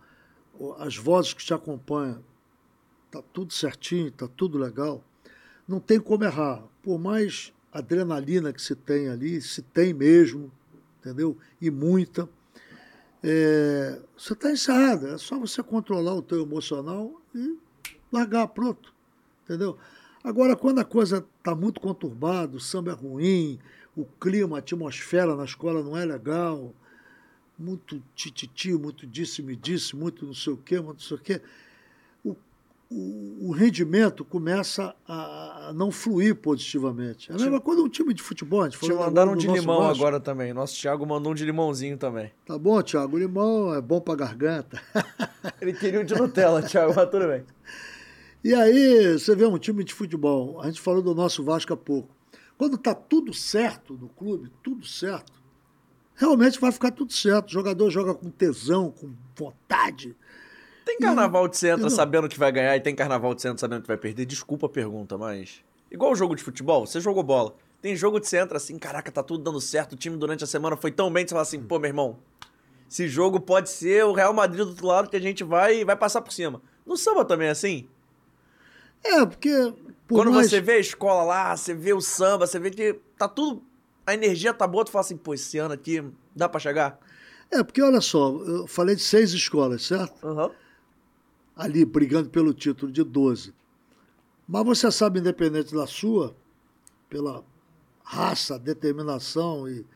as 0.78 0.96
vozes 0.96 1.34
que 1.34 1.44
te 1.44 1.52
acompanham, 1.52 2.24
tá 3.10 3.22
tudo 3.32 3.52
certinho, 3.52 4.10
tá 4.10 4.28
tudo 4.28 4.58
legal. 4.58 5.04
Não 5.66 5.80
tem 5.80 6.00
como 6.00 6.24
errar. 6.24 6.62
Por 6.82 6.98
mais 6.98 7.52
adrenalina 7.72 8.52
que 8.52 8.60
se 8.60 8.74
tem 8.74 9.08
ali, 9.08 9.40
se 9.40 9.62
tem 9.62 9.92
mesmo, 9.92 10.50
entendeu? 10.98 11.36
E 11.60 11.70
muita. 11.70 12.28
É, 13.22 14.00
você 14.16 14.32
está 14.32 14.50
ensaiado, 14.50 15.08
é 15.08 15.18
só 15.18 15.38
você 15.38 15.62
controlar 15.62 16.14
o 16.14 16.22
teu 16.22 16.42
emocional 16.42 17.20
e 17.34 17.58
largar, 18.10 18.48
pronto. 18.48 18.94
Entendeu? 19.44 19.76
Agora, 20.22 20.56
quando 20.56 20.78
a 20.78 20.84
coisa 20.84 21.26
está 21.38 21.54
muito 21.54 21.80
conturbada, 21.80 22.56
o 22.56 22.60
samba 22.60 22.92
é 22.92 22.94
ruim, 22.94 23.58
o 23.96 24.04
clima, 24.04 24.56
a 24.56 24.58
atmosfera 24.60 25.34
na 25.34 25.44
escola 25.44 25.82
não 25.82 25.96
é 25.96 26.04
legal, 26.04 26.74
muito 27.58 28.02
tititi, 28.14 28.72
muito 28.72 29.06
disse-me 29.06 29.54
disse, 29.54 29.94
muito 29.94 30.24
não 30.24 30.34
sei 30.34 30.52
o 30.52 30.56
quê, 30.56 30.80
muito 30.80 30.98
não 30.98 31.06
sei 31.06 31.16
o 31.16 31.20
quê, 31.20 31.42
o, 32.90 33.48
o 33.48 33.52
rendimento 33.52 34.24
começa 34.24 34.94
a, 35.06 35.72
não 35.74 35.92
fluir 35.92 36.34
positivamente. 36.34 37.30
É 37.30 37.34
a 37.34 37.38
mesma 37.38 37.60
coisa 37.60 37.80
um 37.80 37.88
time 37.88 38.12
de 38.12 38.20
futebol. 38.20 38.62
A 38.62 38.68
gente 38.68 38.80
Te 38.80 38.92
mandaram 38.92 39.32
um 39.32 39.36
de 39.36 39.46
limão 39.46 39.78
Vasco. 39.78 40.02
agora 40.02 40.18
também. 40.18 40.52
Nosso 40.52 40.78
Thiago 40.78 41.06
mandou 41.06 41.30
um 41.30 41.34
de 41.34 41.44
limãozinho 41.44 41.96
também. 41.96 42.32
Tá 42.44 42.58
bom, 42.58 42.82
Thiago. 42.82 43.16
Limão 43.16 43.72
é 43.72 43.80
bom 43.80 44.00
pra 44.00 44.16
garganta. 44.16 44.82
Ele 45.62 45.72
queria 45.72 46.00
um 46.00 46.04
de 46.04 46.14
Nutella, 46.16 46.62
Thiago, 46.62 46.92
mas 46.96 47.08
tudo 47.08 47.28
bem. 47.28 47.44
E 48.42 48.54
aí, 48.54 49.12
você 49.12 49.36
vê 49.36 49.46
um 49.46 49.58
time 49.58 49.84
de 49.84 49.94
futebol, 49.94 50.60
a 50.62 50.66
gente 50.66 50.80
falou 50.80 51.02
do 51.02 51.14
nosso 51.14 51.44
Vasco 51.44 51.72
há 51.72 51.76
pouco. 51.76 52.08
Quando 52.56 52.74
está 52.74 52.94
tudo 52.94 53.32
certo 53.32 53.94
no 53.94 54.08
clube, 54.08 54.50
tudo 54.62 54.86
certo, 54.86 55.32
realmente 56.14 56.58
vai 56.58 56.72
ficar 56.72 56.90
tudo 56.90 57.12
certo. 57.12 57.48
O 57.48 57.52
jogador 57.52 57.90
joga 57.90 58.14
com 58.14 58.30
tesão, 58.30 58.90
com 58.90 59.12
vontade. 59.36 60.16
Tem 60.90 60.98
carnaval 60.98 61.46
de 61.46 61.56
centro 61.56 61.86
entra 61.86 61.90
sabendo 61.90 62.28
que 62.28 62.38
vai 62.38 62.50
ganhar 62.50 62.76
e 62.76 62.80
tem 62.80 62.94
carnaval 62.94 63.34
de 63.34 63.42
centro 63.42 63.60
sabendo 63.60 63.82
que 63.82 63.88
vai 63.88 63.96
perder? 63.96 64.26
Desculpa 64.26 64.66
a 64.66 64.68
pergunta, 64.68 65.16
mas. 65.16 65.62
Igual 65.90 66.12
o 66.12 66.16
jogo 66.16 66.34
de 66.34 66.42
futebol, 66.42 66.86
você 66.86 67.00
jogou 67.00 67.22
bola. 67.22 67.54
Tem 67.80 67.94
jogo 67.96 68.20
de 68.20 68.28
centro 68.28 68.56
assim, 68.56 68.78
caraca, 68.78 69.10
tá 69.10 69.22
tudo 69.22 69.42
dando 69.42 69.60
certo, 69.60 69.92
o 69.92 69.96
time 69.96 70.16
durante 70.16 70.44
a 70.44 70.46
semana 70.46 70.76
foi 70.76 70.90
tão 70.90 71.10
bem 71.10 71.24
que 71.24 71.30
você 71.30 71.34
fala 71.34 71.42
assim, 71.42 71.62
pô, 71.62 71.78
meu 71.78 71.88
irmão, 71.88 72.18
esse 72.88 73.08
jogo 73.08 73.40
pode 73.40 73.70
ser 73.70 74.04
o 74.04 74.12
Real 74.12 74.34
Madrid 74.34 74.64
do 74.64 74.70
outro 74.70 74.86
lado 74.86 75.08
que 75.08 75.16
a 75.16 75.20
gente 75.20 75.42
vai 75.42 75.84
vai 75.84 75.96
passar 75.96 76.20
por 76.20 76.32
cima. 76.32 76.60
No 76.84 76.96
samba 76.96 77.24
também 77.24 77.48
é 77.48 77.52
assim? 77.52 77.88
É, 79.02 79.24
porque. 79.24 79.72
Por 80.06 80.16
Quando 80.16 80.32
mais... 80.32 80.50
você 80.50 80.60
vê 80.60 80.72
a 80.72 80.78
escola 80.78 81.22
lá, 81.22 81.56
você 81.56 81.72
vê 81.72 81.92
o 81.92 82.00
samba, 82.00 82.46
você 82.46 82.58
vê 82.58 82.70
que 82.70 82.98
tá 83.16 83.28
tudo. 83.28 83.62
A 84.04 84.12
energia 84.12 84.52
tá 84.52 84.66
boa, 84.66 84.84
tu 84.84 84.90
fala 84.90 85.04
assim, 85.04 85.16
pô, 85.16 85.32
esse 85.34 85.56
ano 85.56 85.72
aqui 85.72 86.04
dá 86.34 86.48
para 86.48 86.58
chegar? 86.58 86.98
É, 87.50 87.62
porque 87.62 87.80
olha 87.80 88.00
só, 88.00 88.30
eu 88.44 88.66
falei 88.66 88.96
de 88.96 89.02
seis 89.02 89.32
escolas, 89.32 89.86
certo? 89.86 90.26
Uhum. 90.26 90.50
Ali, 91.56 91.84
brigando 91.84 92.30
pelo 92.30 92.54
título 92.54 92.90
de 92.90 93.02
12. 93.02 93.52
Mas 94.48 94.64
você 94.64 94.90
sabe, 94.90 95.20
independente 95.20 95.74
da 95.74 95.86
sua, 95.86 96.34
pela 97.08 97.44
raça, 98.02 98.58
determinação 98.58 99.68
e, 99.68 99.86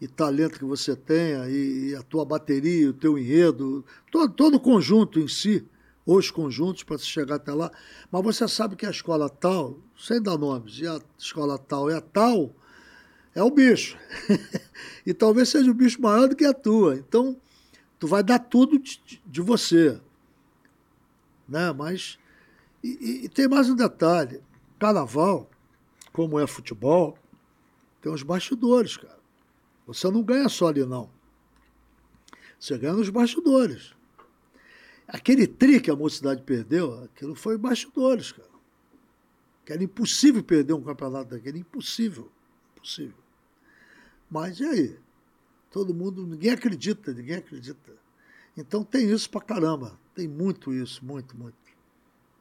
e 0.00 0.06
talento 0.06 0.58
que 0.58 0.64
você 0.64 0.94
tenha, 0.94 1.48
e, 1.48 1.90
e, 1.90 1.96
a 1.96 2.02
tua 2.02 2.24
bateria, 2.24 2.90
o 2.90 2.92
teu 2.92 3.18
enredo, 3.18 3.84
todo, 4.10 4.32
todo 4.32 4.54
o 4.56 4.60
conjunto 4.60 5.18
em 5.18 5.26
si, 5.26 5.66
os 6.06 6.30
conjuntos 6.30 6.84
para 6.84 6.98
se 6.98 7.06
chegar 7.06 7.36
até 7.36 7.52
lá. 7.52 7.70
Mas 8.10 8.22
você 8.22 8.46
sabe 8.46 8.76
que 8.76 8.86
a 8.86 8.90
escola 8.90 9.28
tal, 9.28 9.78
sem 9.98 10.22
dar 10.22 10.38
nomes, 10.38 10.78
e 10.78 10.86
a 10.86 11.00
escola 11.18 11.58
tal 11.58 11.90
é 11.90 11.96
a 11.96 12.00
tal, 12.00 12.54
é 13.34 13.42
o 13.42 13.50
bicho. 13.50 13.98
e 15.04 15.12
talvez 15.12 15.48
seja 15.48 15.70
o 15.70 15.74
bicho 15.74 16.00
maior 16.00 16.28
do 16.28 16.36
que 16.36 16.44
a 16.44 16.54
tua. 16.54 16.94
Então, 16.96 17.36
tu 17.98 18.06
vai 18.06 18.22
dar 18.22 18.38
tudo 18.38 18.78
de, 18.78 19.00
de 19.26 19.40
você. 19.40 20.00
Né? 21.48 21.72
Mas. 21.72 22.18
E, 22.82 23.24
e, 23.24 23.28
tem 23.28 23.48
mais 23.48 23.68
um 23.68 23.76
detalhe: 23.76 24.42
carnaval, 24.78 25.48
como 26.12 26.38
é 26.38 26.46
futebol, 26.46 27.18
tem 28.00 28.12
os 28.12 28.22
bastidores, 28.22 28.96
cara. 28.96 29.18
Você 29.86 30.10
não 30.10 30.22
ganha 30.22 30.48
só 30.48 30.68
ali, 30.68 30.84
não. 30.84 31.10
Você 32.58 32.76
ganha 32.76 32.94
nos 32.94 33.08
bastidores. 33.08 33.94
Aquele 35.06 35.46
tri 35.46 35.80
que 35.80 35.90
a 35.90 35.96
mocidade 35.96 36.42
perdeu, 36.42 37.04
aquilo 37.04 37.34
foi 37.36 37.56
bastidores, 37.56 38.32
cara. 38.32 38.48
Que 39.64 39.72
era 39.72 39.82
impossível 39.82 40.42
perder 40.42 40.72
um 40.72 40.82
campeonato 40.82 41.30
daquele, 41.30 41.60
impossível. 41.60 42.30
Impossível. 42.74 43.16
Mas 44.30 44.58
e 44.58 44.64
aí? 44.64 44.98
Todo 45.70 45.94
mundo, 45.94 46.26
ninguém 46.26 46.50
acredita, 46.50 47.12
ninguém 47.12 47.36
acredita. 47.36 47.92
Então 48.56 48.82
tem 48.82 49.10
isso 49.10 49.28
pra 49.30 49.40
caramba. 49.40 49.98
Tem 50.16 50.26
muito 50.26 50.72
isso, 50.72 51.04
muito, 51.04 51.36
muito. 51.36 51.54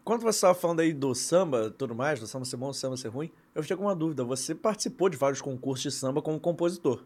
Quando 0.05 0.21
você 0.21 0.37
estava 0.37 0.55
falando 0.55 0.79
aí 0.79 0.93
do 0.93 1.13
samba 1.13 1.69
tudo 1.69 1.93
mais, 1.93 2.21
do 2.21 2.25
samba 2.25 2.45
ser 2.45 2.55
bom, 2.55 2.69
do 2.69 2.73
samba 2.73 2.95
ser 2.95 3.09
ruim, 3.09 3.29
eu 3.53 3.61
fiquei 3.61 3.75
com 3.75 3.83
uma 3.83 3.95
dúvida. 3.95 4.23
Você 4.23 4.55
participou 4.55 5.09
de 5.09 5.17
vários 5.17 5.41
concursos 5.41 5.83
de 5.83 5.91
samba 5.91 6.21
como 6.21 6.39
compositor. 6.39 7.03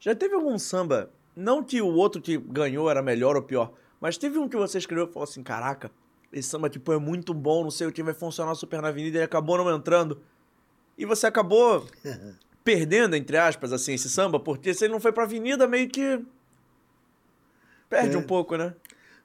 Já 0.00 0.14
teve 0.14 0.34
algum 0.34 0.58
samba, 0.58 1.10
não 1.36 1.62
que 1.62 1.82
o 1.82 1.88
outro 1.88 2.22
que 2.22 2.38
ganhou 2.38 2.90
era 2.90 3.02
melhor 3.02 3.36
ou 3.36 3.42
pior, 3.42 3.74
mas 4.00 4.16
teve 4.16 4.38
um 4.38 4.48
que 4.48 4.56
você 4.56 4.78
escreveu 4.78 5.04
e 5.04 5.12
falou 5.12 5.24
assim: 5.24 5.42
caraca, 5.42 5.90
esse 6.32 6.48
samba 6.48 6.70
tipo 6.70 6.90
é 6.90 6.98
muito 6.98 7.34
bom, 7.34 7.62
não 7.62 7.70
sei 7.70 7.86
o 7.86 7.92
que 7.92 8.02
vai 8.02 8.14
funcionar 8.14 8.54
super 8.54 8.80
na 8.80 8.88
avenida 8.88 9.18
e 9.18 9.22
acabou 9.22 9.58
não 9.58 9.76
entrando. 9.76 10.22
E 10.96 11.04
você 11.04 11.26
acabou 11.26 11.86
perdendo, 12.64 13.14
entre 13.14 13.36
aspas, 13.36 13.74
assim, 13.74 13.92
esse 13.92 14.08
samba, 14.08 14.40
porque 14.40 14.72
se 14.72 14.86
ele 14.86 14.92
não 14.94 15.00
foi 15.00 15.12
pra 15.12 15.24
avenida, 15.24 15.66
meio 15.66 15.86
que. 15.86 16.24
Perde 17.90 18.16
é, 18.16 18.18
um 18.18 18.22
pouco, 18.22 18.56
né? 18.56 18.74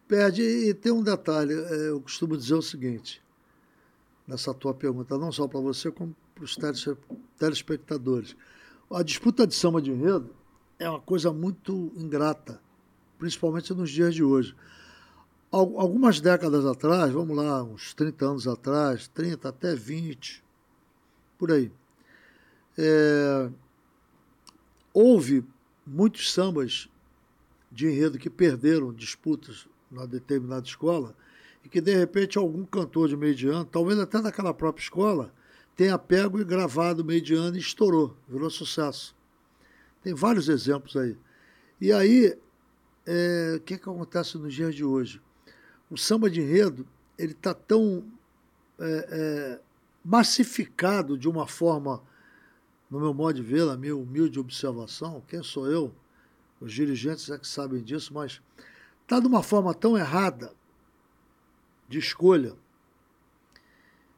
Perde. 0.07 0.41
E 0.41 0.73
tem 0.73 0.91
um 0.91 1.03
detalhe: 1.03 1.53
é, 1.53 1.89
eu 1.89 2.01
costumo 2.01 2.37
dizer 2.37 2.55
o 2.55 2.61
seguinte, 2.61 3.21
nessa 4.27 4.53
tua 4.53 4.73
pergunta, 4.73 5.17
não 5.17 5.31
só 5.31 5.47
para 5.47 5.59
você, 5.59 5.91
como 5.91 6.15
para 6.33 6.43
os 6.43 6.57
telespectadores. 7.37 8.35
A 8.89 9.03
disputa 9.03 9.45
de 9.45 9.53
samba 9.53 9.81
de 9.81 9.91
enredo 9.91 10.33
é 10.79 10.89
uma 10.89 11.01
coisa 11.01 11.33
muito 11.33 11.91
ingrata 11.97 12.61
principalmente 13.17 13.73
nos 13.73 13.89
dias 13.89 14.13
de 14.13 14.23
hoje. 14.23 14.55
Algumas 15.49 16.19
décadas 16.19 16.65
atrás, 16.65 17.11
vamos 17.11 17.35
lá, 17.35 17.63
uns 17.63 17.93
30 17.93 18.25
anos 18.25 18.47
atrás, 18.47 19.07
30 19.07 19.47
até 19.47 19.73
20, 19.73 20.43
por 21.37 21.51
aí, 21.51 21.71
é, 22.77 23.49
houve 24.93 25.45
muitos 25.85 26.31
sambas 26.33 26.89
de 27.71 27.87
enredo 27.87 28.19
que 28.19 28.29
perderam 28.29 28.93
disputas 28.93 29.67
na 29.91 30.05
determinada 30.05 30.65
escola 30.65 31.15
e 31.63 31.69
que 31.69 31.81
de 31.81 31.93
repente 31.95 32.37
algum 32.37 32.65
cantor 32.65 33.07
de 33.09 33.17
meio 33.17 33.35
de 33.35 33.47
ano, 33.47 33.65
talvez 33.65 33.99
até 33.99 34.21
daquela 34.21 34.53
própria 34.53 34.83
escola, 34.83 35.33
tenha 35.75 35.97
pego 35.97 36.39
e 36.39 36.43
gravado 36.43 37.03
meio 37.03 37.21
de 37.21 37.35
ano 37.35 37.55
e 37.57 37.59
estourou, 37.59 38.15
virou 38.27 38.49
sucesso. 38.49 39.15
Tem 40.01 40.13
vários 40.13 40.49
exemplos 40.49 40.95
aí. 40.95 41.17
E 41.79 41.91
aí 41.91 42.37
é, 43.05 43.55
o 43.57 43.61
que, 43.61 43.75
é 43.75 43.77
que 43.77 43.89
acontece 43.89 44.37
nos 44.37 44.53
dias 44.53 44.75
de 44.75 44.83
hoje? 44.83 45.21
O 45.89 45.97
samba 45.97 46.29
de 46.29 46.41
enredo 46.41 46.85
ele 47.17 47.31
está 47.31 47.53
tão 47.53 48.03
é, 48.79 49.07
é, 49.09 49.61
massificado 50.03 51.17
de 51.17 51.27
uma 51.27 51.47
forma, 51.47 52.01
no 52.89 52.99
meu 52.99 53.13
modo 53.13 53.35
de 53.35 53.41
ver, 53.41 53.65
na 53.65 53.77
minha 53.77 53.95
humilde 53.95 54.39
observação, 54.39 55.23
quem 55.27 55.41
sou 55.41 55.69
eu? 55.69 55.93
Os 56.59 56.73
dirigentes 56.73 57.29
é 57.29 57.37
que 57.37 57.47
sabem 57.47 57.81
disso, 57.83 58.13
mas 58.13 58.41
está 59.07 59.21
de 59.21 59.27
uma 59.27 59.41
forma 59.41 59.73
tão 59.73 59.97
errada 59.97 60.53
de 61.87 61.97
escolha. 61.97 62.53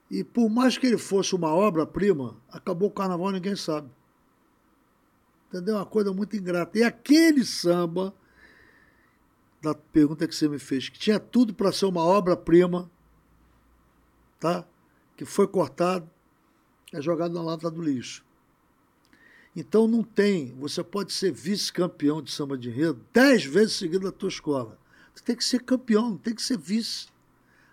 E 0.10 0.24
por 0.24 0.50
mais 0.50 0.80
que 0.80 0.88
ele 0.88 0.98
fosse 0.98 1.36
uma 1.36 1.54
obra-prima, 1.54 2.36
acabou 2.52 2.90
o 2.90 2.92
carnaval 2.92 3.30
ninguém 3.30 3.56
sabe. 3.56 3.88
Entendeu? 5.48 5.76
Uma 5.76 5.86
coisa 5.86 6.12
muito 6.12 6.36
ingrata. 6.36 6.80
E 6.80 6.84
aquele 6.84 7.46
samba 7.46 8.12
da 9.62 9.76
pergunta 9.76 10.28
que 10.28 10.34
você 10.34 10.48
me 10.48 10.58
fez, 10.58 10.90
que 10.90 10.98
tinha 10.98 11.20
tudo 11.20 11.54
para 11.54 11.72
ser 11.72 11.86
uma 11.86 12.04
obra-prima, 12.04 12.90
tá? 14.40 14.66
que 15.16 15.24
foi 15.24 15.48
cortado, 15.48 16.10
é 16.92 17.00
jogado 17.00 17.34
na 17.34 17.44
lata 17.44 17.70
do 17.70 17.82
lixo. 17.82 18.26
Então 19.56 19.88
não 19.88 20.04
tem, 20.04 20.54
você 20.60 20.84
pode 20.84 21.12
ser 21.12 21.32
vice-campeão 21.32 22.22
de 22.22 22.32
samba 22.32 22.58
de 22.58 22.70
enredo 22.70 23.04
dez 23.12 23.44
vezes 23.44 23.74
seguido 23.74 24.06
da 24.06 24.12
tua 24.12 24.30
escola, 24.30 24.78
Tu 25.20 25.24
tem 25.24 25.36
que 25.36 25.44
ser 25.44 25.60
campeão, 25.60 26.16
tem 26.16 26.34
que 26.34 26.42
ser 26.42 26.58
vice. 26.58 27.08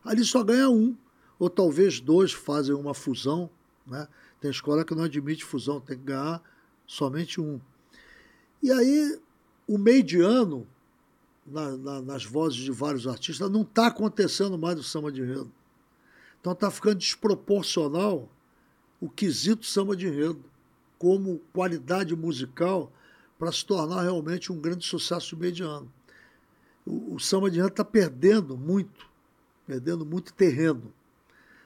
Ali 0.04 0.24
só 0.24 0.42
ganha 0.42 0.68
um, 0.68 0.96
ou 1.38 1.48
talvez 1.48 2.00
dois 2.00 2.32
fazem 2.32 2.74
uma 2.74 2.92
fusão. 2.92 3.48
Né? 3.86 4.08
Tem 4.40 4.50
escola 4.50 4.84
que 4.84 4.96
não 4.96 5.04
admite 5.04 5.44
fusão, 5.44 5.80
tem 5.80 5.96
que 5.96 6.02
ganhar 6.02 6.42
somente 6.86 7.40
um. 7.40 7.60
E 8.60 8.72
aí, 8.72 9.20
o 9.64 9.78
meio 9.78 10.02
de 10.02 10.20
ano, 10.20 10.66
na, 11.46 11.76
na, 11.76 12.02
nas 12.02 12.24
vozes 12.24 12.58
de 12.58 12.72
vários 12.72 13.06
artistas, 13.06 13.48
não 13.48 13.62
está 13.62 13.86
acontecendo 13.86 14.58
mais 14.58 14.76
o 14.76 14.82
samba 14.82 15.12
de 15.12 15.22
enredo. 15.22 15.52
Então 16.40 16.52
está 16.52 16.68
ficando 16.68 16.96
desproporcional 16.96 18.28
o 19.00 19.08
quesito 19.08 19.66
samba 19.66 19.94
de 19.94 20.08
enredo 20.08 20.42
como 20.98 21.40
qualidade 21.52 22.14
musical 22.16 22.92
para 23.38 23.52
se 23.52 23.64
tornar 23.64 24.02
realmente 24.02 24.52
um 24.52 24.60
grande 24.60 24.84
sucesso 24.84 25.36
mediano. 25.36 25.90
O, 26.86 27.14
o 27.14 27.20
samba 27.20 27.50
de 27.50 27.60
está 27.60 27.84
perdendo 27.84 28.56
muito, 28.56 29.06
perdendo 29.66 30.06
muito 30.06 30.32
terreno. 30.32 30.92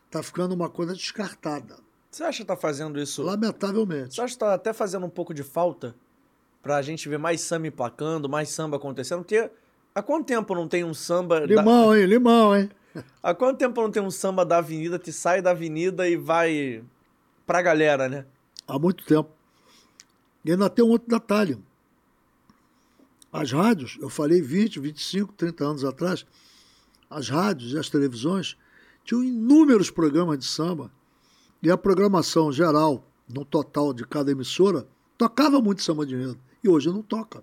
Está 0.06 0.22
ficando 0.22 0.54
uma 0.54 0.68
coisa 0.68 0.92
descartada. 0.92 1.76
Você 2.10 2.24
acha 2.24 2.38
que 2.38 2.42
está 2.42 2.56
fazendo 2.56 3.00
isso? 3.00 3.22
Lamentavelmente. 3.22 4.14
Você 4.14 4.20
acha 4.20 4.32
que 4.32 4.36
está 4.36 4.54
até 4.54 4.72
fazendo 4.72 5.06
um 5.06 5.10
pouco 5.10 5.32
de 5.32 5.44
falta 5.44 5.94
para 6.60 6.76
a 6.76 6.82
gente 6.82 7.08
ver 7.08 7.18
mais 7.18 7.40
samba 7.40 7.68
emplacando, 7.68 8.28
mais 8.28 8.48
samba 8.48 8.76
acontecendo? 8.76 9.20
Porque 9.20 9.48
há 9.94 10.02
quanto 10.02 10.26
tempo 10.26 10.54
não 10.54 10.66
tem 10.66 10.82
um 10.82 10.92
samba. 10.92 11.40
Limão, 11.40 11.90
da... 11.90 11.98
hein? 11.98 12.06
Limão, 12.06 12.56
hein? 12.56 12.70
Há 13.22 13.32
quanto 13.32 13.58
tempo 13.58 13.80
não 13.80 13.88
tem 13.88 14.02
um 14.02 14.10
samba 14.10 14.44
da 14.44 14.58
avenida 14.58 14.98
que 14.98 15.12
sai 15.12 15.40
da 15.40 15.52
avenida 15.52 16.08
e 16.08 16.16
vai 16.16 16.82
pra 17.46 17.62
galera, 17.62 18.08
né? 18.08 18.26
Há 18.66 18.78
muito 18.78 19.04
tempo. 19.04 19.30
E 20.44 20.52
ainda 20.52 20.70
tem 20.70 20.84
um 20.84 20.88
outro 20.88 21.08
detalhe. 21.08 21.58
As 23.32 23.52
rádios, 23.52 23.96
eu 24.00 24.08
falei 24.08 24.40
20, 24.42 24.80
25, 24.80 25.32
30 25.34 25.64
anos 25.64 25.84
atrás, 25.84 26.26
as 27.08 27.28
rádios 27.28 27.72
e 27.72 27.78
as 27.78 27.88
televisões 27.88 28.56
tinham 29.04 29.22
inúmeros 29.22 29.90
programas 29.90 30.38
de 30.38 30.44
samba 30.44 30.90
e 31.62 31.70
a 31.70 31.76
programação 31.76 32.50
geral, 32.50 33.04
no 33.28 33.44
total 33.44 33.92
de 33.92 34.04
cada 34.06 34.30
emissora, 34.30 34.86
tocava 35.16 35.60
muito 35.60 35.82
samba 35.82 36.06
de 36.06 36.14
enredo. 36.14 36.40
E 36.64 36.68
hoje 36.68 36.88
não 36.88 37.02
toca. 37.02 37.42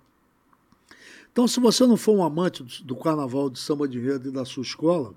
Então, 1.32 1.48
se 1.48 1.60
você 1.60 1.86
não 1.86 1.96
for 1.96 2.16
um 2.16 2.24
amante 2.24 2.64
do 2.84 2.96
carnaval 2.96 3.50
de 3.50 3.60
samba 3.60 3.88
de 3.88 3.98
enredo 4.00 4.30
e 4.30 4.32
da 4.32 4.44
sua 4.44 4.64
escola, 4.64 5.14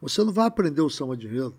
você 0.00 0.24
não 0.24 0.32
vai 0.32 0.46
aprender 0.46 0.80
o 0.80 0.90
samba 0.90 1.16
de 1.16 1.26
enredo. 1.26 1.54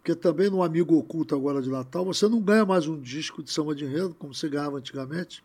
Porque 0.00 0.14
também 0.14 0.48
no 0.48 0.62
Amigo 0.62 0.96
Oculto 0.96 1.34
agora 1.34 1.60
de 1.60 1.68
Natal, 1.68 2.06
você 2.06 2.26
não 2.26 2.40
ganha 2.40 2.64
mais 2.64 2.88
um 2.88 2.98
disco 2.98 3.42
de 3.42 3.52
samba 3.52 3.74
de 3.74 3.84
enredo, 3.84 4.14
como 4.18 4.34
você 4.34 4.48
ganhava 4.48 4.78
antigamente. 4.78 5.44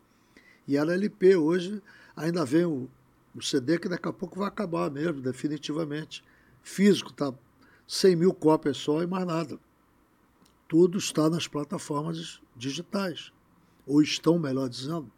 E 0.65 0.77
era 0.77 0.93
LP. 0.93 1.35
Hoje 1.35 1.81
ainda 2.15 2.45
vem 2.45 2.63
o, 2.63 2.89
o 3.35 3.41
CD 3.41 3.77
que 3.77 3.89
daqui 3.89 4.07
a 4.07 4.13
pouco 4.13 4.39
vai 4.39 4.47
acabar 4.47 4.89
mesmo, 4.89 5.21
definitivamente. 5.21 6.23
Físico, 6.63 7.11
tá 7.11 7.33
100 7.85 8.15
mil 8.15 8.33
cópias 8.33 8.77
só 8.77 9.03
e 9.03 9.07
mais 9.07 9.25
nada. 9.25 9.59
Tudo 10.69 10.97
está 10.97 11.29
nas 11.29 11.47
plataformas 11.49 12.39
digitais. 12.55 13.33
Ou 13.85 14.01
estão, 14.01 14.39
melhor 14.39 14.69
dizendo. 14.69 15.11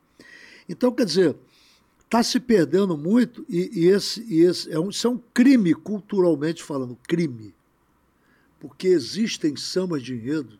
Então, 0.67 0.91
quer 0.91 1.05
dizer, 1.05 1.37
está 2.03 2.23
se 2.23 2.39
perdendo 2.39 2.97
muito 2.97 3.45
e, 3.47 3.83
e, 3.83 3.87
esse, 3.87 4.21
e 4.23 4.41
esse 4.41 4.71
é 4.71 4.79
um, 4.79 4.89
isso 4.89 5.05
é 5.05 5.09
um 5.11 5.21
crime 5.31 5.75
culturalmente 5.75 6.63
falando, 6.63 6.97
crime. 7.07 7.53
Porque 8.59 8.87
existem 8.87 9.55
sambas 9.55 10.03
de 10.03 10.13
enredo 10.13 10.59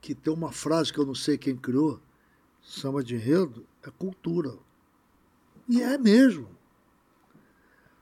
que 0.00 0.14
tem 0.14 0.32
uma 0.32 0.52
frase 0.52 0.92
que 0.92 0.98
eu 0.98 1.06
não 1.06 1.14
sei 1.14 1.36
quem 1.36 1.56
criou, 1.56 2.00
samba 2.62 3.02
de 3.02 3.14
enredo 3.14 3.66
é 3.82 3.90
cultura. 3.90 4.56
E 5.68 5.82
é 5.82 5.98
mesmo. 5.98 6.48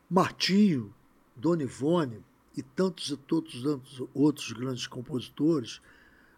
Martinho, 0.09 0.95
Dona 1.35 1.63
Ivone 1.63 2.23
e 2.57 2.63
tantos 2.63 3.11
e 3.11 3.17
todos 3.17 3.65
outros 4.13 4.53
grandes 4.53 4.87
compositores, 4.87 5.81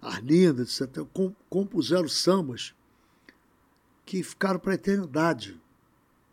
Arlinda, 0.01 0.63
etc., 0.63 1.05
compuseram 1.51 2.09
sambas 2.09 2.75
que 4.05 4.23
ficaram 4.23 4.61
para 4.61 4.73
a 4.73 4.77
eternidade 4.77 5.61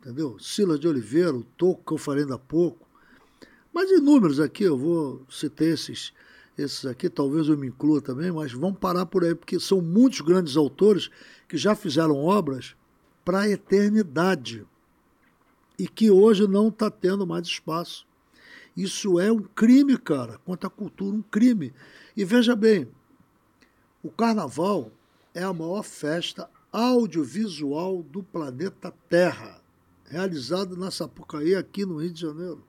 entendeu? 0.04 0.38
Sila 0.38 0.78
de 0.78 0.86
Oliveira, 0.86 1.34
o 1.34 1.42
Toco, 1.42 1.82
que 1.82 1.92
eu 1.94 1.98
falei 1.98 2.22
ainda 2.22 2.34
há 2.34 2.38
pouco. 2.38 2.86
Mas 3.74 3.90
inúmeros 3.90 4.38
aqui, 4.38 4.62
eu 4.62 4.78
vou 4.78 5.26
citar 5.28 5.66
esses, 5.66 6.12
esses 6.56 6.86
aqui, 6.86 7.10
talvez 7.10 7.48
eu 7.48 7.58
me 7.58 7.66
inclua 7.66 8.00
também, 8.00 8.30
mas 8.30 8.52
vamos 8.52 8.78
parar 8.78 9.04
por 9.04 9.24
aí, 9.24 9.34
porque 9.34 9.58
são 9.58 9.80
muitos 9.80 10.20
grandes 10.20 10.56
autores 10.56 11.10
que 11.48 11.56
já 11.58 11.74
fizeram 11.74 12.14
obras 12.14 12.76
para 13.24 13.40
a 13.40 13.48
eternidade 13.48 14.64
e 15.76 15.88
que 15.88 16.08
hoje 16.08 16.46
não 16.46 16.68
está 16.68 16.88
tendo 16.88 17.26
mais 17.26 17.48
espaço. 17.48 18.06
Isso 18.76 19.18
é 19.18 19.32
um 19.32 19.42
crime, 19.42 19.98
cara, 19.98 20.38
contra 20.44 20.68
a 20.68 20.70
cultura, 20.70 21.16
um 21.16 21.22
crime. 21.22 21.74
E 22.16 22.24
veja 22.24 22.54
bem, 22.54 22.86
o 24.04 24.10
carnaval 24.10 24.92
é 25.34 25.42
a 25.42 25.52
maior 25.52 25.82
festa 25.82 26.48
audiovisual 26.70 28.04
do 28.04 28.22
planeta 28.22 28.94
Terra 29.08 29.60
realizado 30.04 30.76
na 30.76 30.92
Sapucaí, 30.92 31.56
aqui 31.56 31.84
no 31.84 31.96
Rio 31.96 32.12
de 32.12 32.20
Janeiro. 32.20 32.62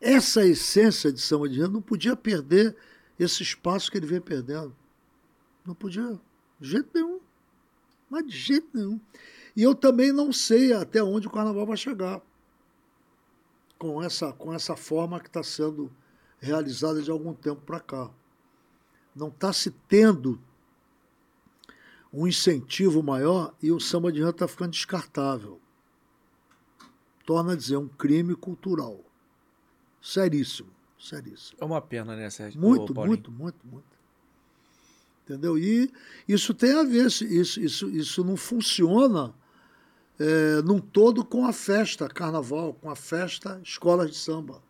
Essa 0.00 0.44
essência 0.46 1.12
de 1.12 1.20
São 1.20 1.44
Adriano 1.44 1.74
não 1.74 1.82
podia 1.82 2.16
perder 2.16 2.76
esse 3.18 3.42
espaço 3.42 3.90
que 3.90 3.96
ele 3.96 4.06
vem 4.06 4.20
perdendo. 4.20 4.74
Não 5.64 5.74
podia, 5.74 6.20
de 6.60 6.68
jeito 6.68 6.90
nenhum. 6.94 7.20
Mas 8.08 8.26
de 8.26 8.36
jeito 8.36 8.68
nenhum. 8.74 9.00
E 9.56 9.62
eu 9.62 9.74
também 9.74 10.12
não 10.12 10.32
sei 10.32 10.72
até 10.72 11.02
onde 11.02 11.26
o 11.26 11.30
carnaval 11.30 11.66
vai 11.66 11.76
chegar 11.76 12.20
com 13.78 14.02
essa, 14.02 14.32
com 14.32 14.52
essa 14.52 14.76
forma 14.76 15.18
que 15.18 15.28
está 15.28 15.42
sendo 15.42 15.90
realizada 16.38 17.02
de 17.02 17.10
algum 17.10 17.34
tempo 17.34 17.62
para 17.62 17.80
cá. 17.80 18.10
Não 19.14 19.28
está 19.28 19.52
se 19.52 19.70
tendo 19.70 20.40
um 22.12 22.26
incentivo 22.26 23.02
maior 23.02 23.54
e 23.62 23.72
o 23.72 23.80
samba 23.80 24.12
de 24.12 24.22
está 24.22 24.46
ficando 24.46 24.70
descartável 24.70 25.60
torna 27.26 27.52
a 27.52 27.56
dizer 27.56 27.76
um 27.76 27.88
crime 27.88 28.36
cultural. 28.36 29.04
Seríssimo, 30.06 30.68
seríssimo. 30.96 31.58
É 31.60 31.64
uma 31.64 31.80
pena, 31.80 32.14
né, 32.14 32.30
Sérgio? 32.30 32.60
Muito, 32.60 32.94
muito, 32.94 33.28
muito, 33.32 33.66
muito. 33.66 33.96
Entendeu? 35.24 35.58
E 35.58 35.90
isso 36.28 36.54
tem 36.54 36.78
a 36.78 36.84
ver, 36.84 37.06
isso, 37.06 37.24
isso, 37.24 37.90
isso 37.90 38.22
não 38.22 38.36
funciona 38.36 39.34
é, 40.16 40.62
num 40.62 40.78
todo 40.78 41.24
com 41.24 41.44
a 41.44 41.52
festa 41.52 42.08
carnaval, 42.08 42.74
com 42.74 42.88
a 42.88 42.94
festa 42.94 43.60
escola 43.64 44.06
de 44.06 44.14
samba. 44.14 44.62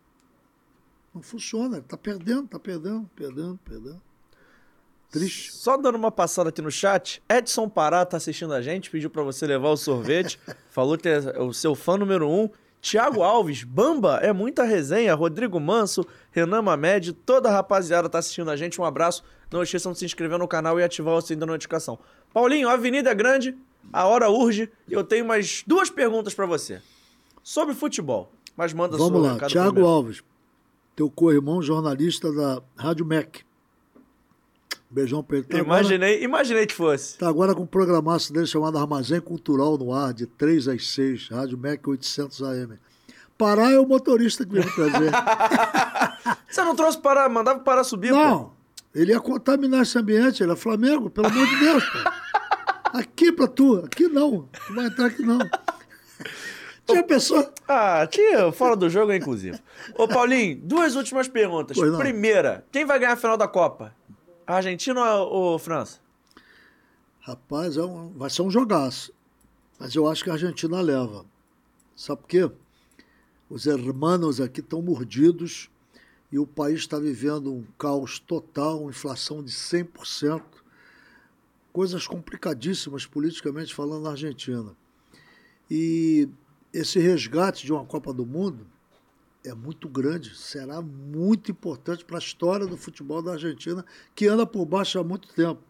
Não 1.13 1.21
funciona, 1.21 1.77
está 1.77 1.95
perdendo, 1.95 2.45
está 2.45 2.59
perdendo, 2.59 3.07
perdendo, 3.15 3.59
perdendo. 3.63 4.01
Triste. 5.11 5.51
Só 5.53 5.77
dando 5.77 5.97
uma 5.97 6.11
passada 6.11 6.49
aqui 6.49 6.63
no 6.63 6.71
chat, 6.71 7.21
Edson 7.29 7.69
Pará 7.69 8.03
tá 8.07 8.17
assistindo 8.17 8.55
a 8.55 8.61
gente, 8.63 8.89
pediu 8.89 9.11
para 9.11 9.21
você 9.21 9.45
levar 9.45 9.69
o 9.69 9.77
sorvete, 9.77 10.39
falou 10.71 10.97
que 10.97 11.07
é 11.07 11.39
o 11.39 11.53
seu 11.53 11.75
fã 11.75 11.95
número 11.95 12.27
um. 12.27 12.49
Tiago 12.87 13.21
Alves, 13.21 13.65
Bamba, 13.65 14.19
é 14.23 14.31
muita 14.31 14.63
resenha. 14.63 15.13
Rodrigo 15.13 15.59
Manso, 15.59 16.07
Renan 16.31 16.61
Mamed, 16.61 17.11
toda 17.11 17.49
a 17.49 17.51
rapaziada 17.51 18.07
tá 18.07 18.19
assistindo 18.19 18.49
a 18.49 18.55
gente. 18.55 18.79
Um 18.79 18.85
abraço. 18.85 19.25
Não 19.51 19.61
esqueçam 19.61 19.91
de 19.91 19.99
se 19.99 20.05
inscrever 20.05 20.39
no 20.39 20.47
canal 20.47 20.79
e 20.79 20.83
ativar 20.83 21.13
o 21.15 21.21
sininho 21.21 21.41
da 21.41 21.45
notificação. 21.47 21.99
Paulinho, 22.33 22.69
a 22.69 22.73
avenida 22.73 23.09
é 23.09 23.13
grande, 23.13 23.57
a 23.91 24.05
hora 24.05 24.29
urge 24.29 24.71
e 24.87 24.93
eu 24.93 25.03
tenho 25.03 25.25
mais 25.25 25.65
duas 25.67 25.89
perguntas 25.89 26.33
para 26.33 26.45
você. 26.45 26.81
Sobre 27.43 27.75
futebol, 27.75 28.31
mas 28.55 28.71
manda 28.71 28.95
Vamos 28.95 29.21
lá, 29.21 29.37
Tiago 29.47 29.85
Alves, 29.85 30.23
teu 30.95 31.09
co-irmão 31.09 31.61
jornalista 31.61 32.31
da 32.31 32.61
Rádio 32.77 33.05
MEC. 33.05 33.41
Beijão 34.89 35.21
pra 35.21 35.37
ele. 35.37 35.45
Tá 35.45 35.57
imaginei, 35.57 36.13
agora, 36.13 36.23
imaginei 36.23 36.65
que 36.65 36.73
fosse. 36.73 37.17
Tá 37.17 37.27
agora 37.27 37.53
com 37.53 37.63
um 37.63 37.67
programaço 37.67 38.31
dele 38.31 38.45
chamado 38.45 38.77
Armazém 38.77 39.19
Cultural 39.19 39.77
no 39.77 39.93
ar, 39.93 40.13
de 40.13 40.25
3 40.25 40.69
às 40.69 40.87
6, 40.89 41.29
Rádio 41.29 41.57
MEC 41.57 41.89
800 41.89 42.41
AM. 42.43 42.79
Pará 43.37 43.71
é 43.71 43.79
o 43.79 43.85
motorista 43.85 44.45
que 44.45 44.51
veio 44.53 44.65
me 44.65 44.71
trazer. 44.71 45.11
Você 46.49 46.63
não 46.63 46.75
trouxe 46.75 46.97
para 46.97 47.27
mandava 47.29 47.59
para 47.59 47.83
subir, 47.83 48.11
Não, 48.11 48.45
pô. 48.45 48.51
ele 48.95 49.11
ia 49.11 49.19
contaminar 49.19 49.81
esse 49.83 49.97
ambiente, 49.97 50.41
ele 50.41 50.53
é 50.53 50.55
Flamengo, 50.55 51.09
pelo 51.09 51.27
amor 51.27 51.45
de 51.45 51.59
Deus, 51.59 51.83
pô. 51.83 52.97
Aqui 52.97 53.31
pra 53.31 53.47
tu, 53.47 53.83
aqui 53.85 54.07
não, 54.07 54.47
tu 54.67 54.73
vai 54.73 54.87
entrar 54.87 55.07
aqui 55.07 55.21
não. 55.21 55.39
Tinha 56.87 57.03
pessoa. 57.03 57.51
Ah, 57.67 58.07
tinha 58.09 58.49
fora 58.53 58.75
do 58.75 58.89
jogo, 58.89 59.11
inclusive. 59.11 59.59
Ô, 59.97 60.07
Paulinho, 60.07 60.57
duas 60.63 60.95
últimas 60.95 61.27
perguntas. 61.27 61.77
Primeira, 61.97 62.65
quem 62.71 62.85
vai 62.85 62.97
ganhar 62.97 63.13
a 63.13 63.17
final 63.17 63.35
da 63.37 63.47
Copa? 63.47 63.93
Argentina 64.55 65.15
ou 65.15 65.59
França? 65.59 65.99
Rapaz, 67.19 67.75
é 67.75 67.83
um, 67.83 68.13
vai 68.13 68.29
ser 68.29 68.41
um 68.41 68.49
jogaço. 68.49 69.13
Mas 69.77 69.93
eu 69.93 70.07
acho 70.07 70.23
que 70.23 70.29
a 70.29 70.33
Argentina 70.33 70.79
leva. 70.79 71.25
Sabe 71.93 72.21
por 72.21 72.27
quê? 72.29 72.49
Os 73.49 73.67
hermanos 73.67 74.39
aqui 74.39 74.61
estão 74.61 74.81
mordidos 74.81 75.69
e 76.31 76.39
o 76.39 76.47
país 76.47 76.79
está 76.79 76.97
vivendo 76.97 77.53
um 77.53 77.65
caos 77.77 78.19
total, 78.19 78.89
inflação 78.89 79.43
de 79.43 79.51
100%, 79.51 80.41
coisas 81.73 82.07
complicadíssimas 82.07 83.05
politicamente 83.05 83.75
falando 83.75 84.03
na 84.03 84.11
Argentina. 84.11 84.73
E 85.69 86.29
esse 86.73 86.99
resgate 86.99 87.65
de 87.65 87.73
uma 87.73 87.85
Copa 87.85 88.13
do 88.13 88.25
Mundo 88.25 88.65
é 89.47 89.53
muito 89.53 89.87
grande, 89.87 90.35
será 90.35 90.81
muito 90.81 91.51
importante 91.51 92.03
para 92.03 92.17
a 92.17 92.19
história 92.19 92.65
do 92.65 92.77
futebol 92.77 93.21
da 93.21 93.33
Argentina, 93.33 93.85
que 94.13 94.27
anda 94.27 94.45
por 94.45 94.65
baixo 94.65 94.99
há 94.99 95.03
muito 95.03 95.27
tempo. 95.29 95.61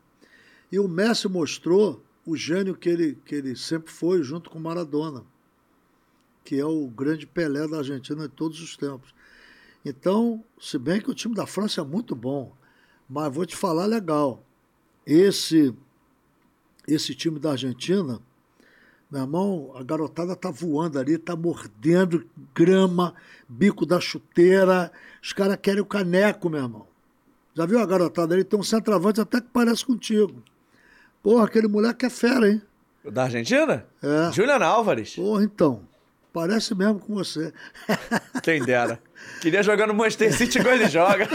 E 0.71 0.79
o 0.79 0.87
Messi 0.87 1.27
mostrou 1.27 2.03
o 2.25 2.35
gênio 2.35 2.75
que 2.75 2.89
ele, 2.89 3.17
que 3.25 3.35
ele 3.35 3.55
sempre 3.55 3.91
foi, 3.91 4.21
junto 4.23 4.49
com 4.49 4.59
Maradona, 4.59 5.23
que 6.43 6.59
é 6.59 6.65
o 6.65 6.87
grande 6.87 7.25
Pelé 7.25 7.67
da 7.67 7.77
Argentina 7.77 8.27
de 8.27 8.33
todos 8.33 8.59
os 8.61 8.75
tempos. 8.75 9.13
Então, 9.85 10.43
se 10.59 10.77
bem 10.77 10.99
que 10.99 11.09
o 11.09 11.15
time 11.15 11.35
da 11.35 11.45
França 11.45 11.81
é 11.81 11.83
muito 11.83 12.15
bom, 12.15 12.53
mas 13.07 13.33
vou 13.33 13.45
te 13.45 13.55
falar 13.55 13.85
legal. 13.85 14.43
Esse 15.05 15.73
esse 16.87 17.13
time 17.13 17.37
da 17.37 17.51
Argentina, 17.51 18.21
meu 19.09 19.21
irmão, 19.21 19.71
a 19.75 19.83
garotada 19.83 20.35
tá 20.35 20.51
voando 20.51 20.99
ali, 20.99 21.17
tá 21.17 21.35
mordendo 21.35 22.27
grama, 22.53 23.13
bico 23.47 23.85
da 23.85 24.01
chuteira. 24.01 24.91
Os 25.23 25.31
caras 25.31 25.57
querem 25.61 25.81
o 25.81 25.85
caneco, 25.85 26.49
meu 26.49 26.61
irmão. 26.61 26.87
Já 27.53 27.65
viu 27.65 27.79
a 27.79 27.85
garotada 27.85 28.35
ali? 28.35 28.43
Tem 28.43 28.59
um 28.59 28.63
centroavante 28.63 29.21
até 29.21 29.39
que 29.39 29.47
parece 29.51 29.85
contigo. 29.85 30.43
Porra, 31.23 31.45
aquele 31.45 31.67
moleque 31.67 32.05
é 32.05 32.09
fera, 32.09 32.49
hein? 32.49 32.61
Da 33.11 33.23
Argentina? 33.23 33.85
É. 34.03 34.31
Julian 34.33 34.63
Álvares. 34.63 35.15
Porra, 35.15 35.43
então. 35.43 35.81
Parece 36.33 36.75
mesmo 36.75 36.99
com 36.99 37.15
você. 37.15 37.53
Quem 38.43 38.61
dera. 38.61 39.01
Queria 39.41 39.63
jogar 39.63 39.87
no 39.87 39.93
Manchester 39.93 40.33
City 40.33 40.59
igual 40.59 40.75
ele 40.75 40.89
joga. 40.89 41.27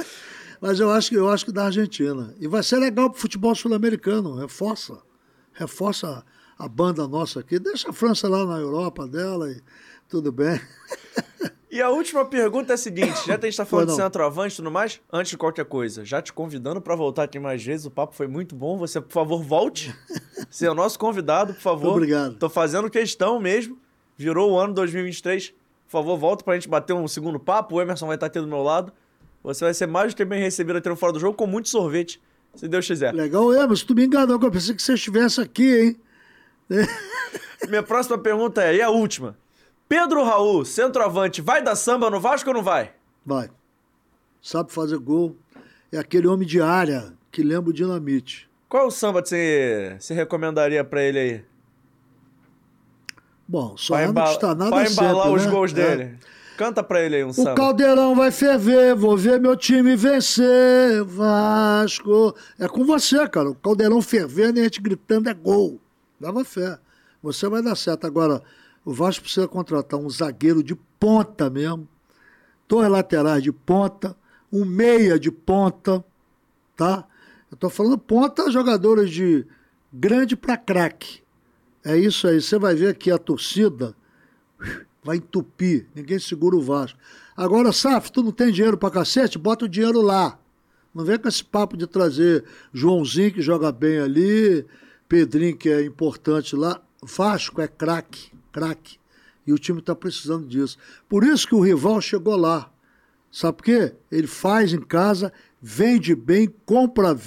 Mas 0.60 0.80
eu 0.80 0.90
acho 0.90 1.10
que 1.10 1.16
eu 1.16 1.30
acho 1.30 1.44
que 1.44 1.52
da 1.52 1.66
Argentina. 1.66 2.34
E 2.40 2.48
vai 2.48 2.62
ser 2.62 2.78
legal 2.78 3.10
pro 3.10 3.20
futebol 3.20 3.54
sul-americano. 3.54 4.36
Reforça. 4.36 4.98
Reforça 5.52 6.24
a 6.60 6.68
banda 6.68 7.08
nossa 7.08 7.40
aqui. 7.40 7.58
Deixa 7.58 7.88
a 7.88 7.92
França 7.92 8.28
lá 8.28 8.44
na 8.44 8.58
Europa 8.58 9.08
dela 9.08 9.50
e 9.50 9.62
tudo 10.08 10.30
bem. 10.30 10.60
E 11.70 11.80
a 11.80 11.88
última 11.88 12.24
pergunta 12.24 12.72
é 12.72 12.74
a 12.74 12.76
seguinte: 12.76 13.26
já 13.26 13.38
que 13.38 13.46
a 13.46 13.50
gente 13.50 13.56
tá 13.56 13.64
falando 13.64 13.88
de 13.88 13.96
centroavante 13.96 14.54
e 14.54 14.56
tudo 14.56 14.70
mais, 14.70 15.00
antes 15.10 15.30
de 15.30 15.38
qualquer 15.38 15.64
coisa, 15.64 16.04
já 16.04 16.20
te 16.20 16.32
convidando 16.32 16.80
pra 16.80 16.94
voltar 16.94 17.22
aqui 17.22 17.38
mais 17.38 17.64
vezes, 17.64 17.86
o 17.86 17.90
papo 17.90 18.14
foi 18.14 18.26
muito 18.26 18.54
bom. 18.54 18.76
Você, 18.76 19.00
por 19.00 19.12
favor, 19.12 19.42
volte. 19.42 19.94
Você 20.50 20.66
é 20.66 20.70
o 20.70 20.74
nosso 20.74 20.98
convidado, 20.98 21.54
por 21.54 21.62
favor. 21.62 21.92
Obrigado. 21.92 22.34
Tô 22.34 22.50
fazendo 22.50 22.90
questão 22.90 23.40
mesmo. 23.40 23.78
Virou 24.18 24.52
o 24.52 24.58
ano 24.58 24.74
2023. 24.74 25.50
Por 25.50 25.92
favor, 25.92 26.18
volta 26.18 26.44
pra 26.44 26.54
gente 26.54 26.68
bater 26.68 26.92
um 26.92 27.08
segundo 27.08 27.40
papo. 27.40 27.76
O 27.76 27.80
Emerson 27.80 28.06
vai 28.06 28.16
estar 28.16 28.26
aqui 28.26 28.38
do 28.38 28.46
meu 28.46 28.62
lado. 28.62 28.92
Você 29.42 29.64
vai 29.64 29.72
ser 29.72 29.86
mais 29.86 30.12
do 30.12 30.16
que 30.16 30.24
bem 30.24 30.42
recebido 30.42 30.76
aqui 30.76 30.88
no 30.88 30.96
Fora 30.96 31.12
do 31.12 31.20
Jogo 31.20 31.34
com 31.34 31.46
muito 31.46 31.70
sorvete, 31.70 32.20
se 32.54 32.68
Deus 32.68 32.86
quiser. 32.86 33.14
Legal, 33.14 33.46
mas 33.66 33.82
tu 33.82 33.94
me 33.94 34.04
enganou, 34.04 34.38
que 34.38 34.44
eu 34.44 34.50
pensei 34.50 34.74
que 34.74 34.82
você 34.82 34.92
estivesse 34.92 35.40
aqui, 35.40 35.80
hein? 35.80 35.96
Minha 37.68 37.82
próxima 37.82 38.16
pergunta 38.18 38.62
é, 38.62 38.76
e 38.76 38.82
a 38.82 38.88
última? 38.90 39.36
Pedro 39.88 40.22
Raul, 40.24 40.64
centroavante, 40.64 41.40
vai 41.42 41.62
dar 41.62 41.74
samba 41.76 42.08
no 42.08 42.20
Vasco 42.20 42.48
ou 42.48 42.54
não 42.54 42.62
vai? 42.62 42.92
Vai. 43.26 43.50
Sabe 44.40 44.72
fazer 44.72 44.98
gol. 44.98 45.36
É 45.92 45.98
aquele 45.98 46.28
homem 46.28 46.46
de 46.46 46.60
área 46.62 47.12
que 47.30 47.42
lembra 47.42 47.70
o 47.70 47.72
dinamite. 47.74 48.48
Qual 48.68 48.86
o 48.86 48.90
samba 48.90 49.20
que 49.20 49.28
você, 49.28 49.96
você 49.98 50.14
recomendaria 50.14 50.84
pra 50.84 51.02
ele 51.02 51.18
aí? 51.18 51.44
Bom, 53.46 53.76
só 53.76 53.96
Pra, 53.96 54.12
não 54.12 54.32
está 54.32 54.54
nada 54.54 54.70
pra 54.70 54.88
embalar 54.88 55.22
certo, 55.24 55.34
os 55.36 55.44
né? 55.46 55.50
gols 55.50 55.72
É. 55.72 55.74
dele. 55.74 56.18
Canta 56.56 56.82
pra 56.84 57.00
ele 57.02 57.16
aí 57.16 57.24
um 57.24 57.30
O 57.30 57.34
samba. 57.34 57.54
caldeirão 57.54 58.14
vai 58.14 58.30
ferver, 58.30 58.94
vou 58.94 59.16
ver 59.16 59.40
meu 59.40 59.56
time 59.56 59.96
vencer, 59.96 61.02
Vasco. 61.04 62.34
É 62.58 62.68
com 62.68 62.84
você, 62.84 63.26
cara. 63.28 63.50
O 63.50 63.54
caldeirão 63.54 64.00
fervendo 64.00 64.58
e 64.58 64.60
a 64.60 64.64
gente 64.64 64.80
gritando 64.80 65.28
é 65.28 65.34
gol. 65.34 65.80
Dava 66.20 66.44
fé. 66.44 66.78
Você 67.22 67.48
vai 67.48 67.62
dar 67.62 67.74
certo. 67.74 68.06
Agora, 68.06 68.42
o 68.84 68.92
Vasco 68.92 69.22
precisa 69.22 69.48
contratar 69.48 69.98
um 69.98 70.08
zagueiro 70.10 70.62
de 70.62 70.74
ponta 70.98 71.48
mesmo, 71.48 71.88
dois 72.68 72.88
laterais 72.88 73.42
de 73.42 73.50
ponta, 73.50 74.16
um 74.52 74.64
meia 74.64 75.18
de 75.18 75.30
ponta, 75.30 76.04
tá? 76.76 77.06
Eu 77.50 77.56
tô 77.56 77.70
falando 77.70 77.98
ponta, 77.98 78.50
jogadores 78.50 79.10
de 79.10 79.46
grande 79.92 80.36
para 80.36 80.56
craque. 80.56 81.22
É 81.84 81.96
isso 81.96 82.28
aí. 82.28 82.40
Você 82.40 82.58
vai 82.58 82.74
ver 82.74 82.96
que 82.96 83.10
a 83.10 83.18
torcida 83.18 83.94
vai 85.02 85.16
entupir, 85.16 85.86
ninguém 85.94 86.18
segura 86.18 86.56
o 86.56 86.62
Vasco. 86.62 86.98
Agora, 87.36 87.72
Saf, 87.72 88.12
tu 88.12 88.22
não 88.22 88.32
tem 88.32 88.52
dinheiro 88.52 88.76
pra 88.76 88.90
cacete? 88.90 89.38
Bota 89.38 89.64
o 89.64 89.68
dinheiro 89.68 90.02
lá. 90.02 90.38
Não 90.94 91.04
vem 91.04 91.18
com 91.18 91.28
esse 91.28 91.42
papo 91.42 91.76
de 91.76 91.86
trazer 91.86 92.44
Joãozinho, 92.72 93.32
que 93.32 93.40
joga 93.40 93.72
bem 93.72 93.98
ali, 93.98 94.66
Pedrinho, 95.10 95.56
que 95.56 95.68
é 95.68 95.84
importante 95.84 96.54
lá. 96.54 96.80
Vasco 97.02 97.60
é 97.60 97.66
craque, 97.66 98.30
craque. 98.52 98.96
E 99.44 99.52
o 99.52 99.58
time 99.58 99.82
tá 99.82 99.92
precisando 99.92 100.46
disso. 100.46 100.78
Por 101.08 101.24
isso 101.24 101.48
que 101.48 101.54
o 101.54 101.60
rival 101.60 102.00
chegou 102.00 102.36
lá. 102.36 102.72
Sabe 103.28 103.56
por 103.56 103.64
quê? 103.64 103.92
Ele 104.10 104.28
faz 104.28 104.72
em 104.72 104.80
casa, 104.80 105.32
vende 105.60 106.14
bem, 106.14 106.46
compra 106.64 107.18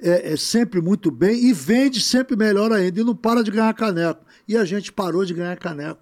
é, 0.00 0.32
é 0.32 0.36
sempre 0.38 0.80
muito 0.80 1.10
bem 1.10 1.44
e 1.44 1.52
vende 1.52 2.00
sempre 2.00 2.34
melhor 2.34 2.72
ainda. 2.72 2.98
E 2.98 3.04
não 3.04 3.14
para 3.14 3.44
de 3.44 3.50
ganhar 3.50 3.74
caneco. 3.74 4.24
E 4.48 4.56
a 4.56 4.64
gente 4.64 4.90
parou 4.90 5.22
de 5.22 5.34
ganhar 5.34 5.58
caneco. 5.58 6.00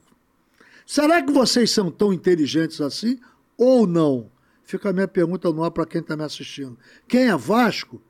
Será 0.87 1.21
que 1.21 1.33
vocês 1.33 1.73
são 1.73 1.91
tão 1.91 2.13
inteligentes 2.13 2.81
assim 2.81 3.19
ou 3.59 3.85
não? 3.85 4.31
Fica 4.63 4.91
a 4.91 4.93
minha 4.93 5.09
pergunta 5.09 5.51
no 5.51 5.65
ar 5.65 5.73
para 5.73 5.87
quem 5.87 6.01
está 6.01 6.17
me 6.17 6.23
assistindo. 6.23 6.79
Quem 7.09 7.31
é 7.31 7.37
Vasco 7.37 8.01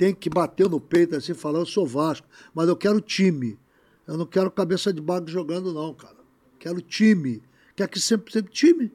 tem 0.00 0.14
que 0.14 0.30
bater 0.30 0.66
no 0.66 0.80
peito 0.80 1.14
assim 1.14 1.34
falar: 1.34 1.58
eu 1.58 1.66
sou 1.66 1.86
Vasco, 1.86 2.26
mas 2.54 2.66
eu 2.66 2.74
quero 2.74 3.02
time. 3.02 3.58
Eu 4.06 4.16
não 4.16 4.24
quero 4.24 4.50
cabeça 4.50 4.90
de 4.94 4.98
bago 4.98 5.28
jogando, 5.28 5.74
não, 5.74 5.92
cara. 5.92 6.16
Quero 6.58 6.80
time. 6.80 7.42
Quer 7.76 7.86
que 7.86 8.00
sempre, 8.00 8.32
sempre 8.32 8.50
time. 8.50 8.90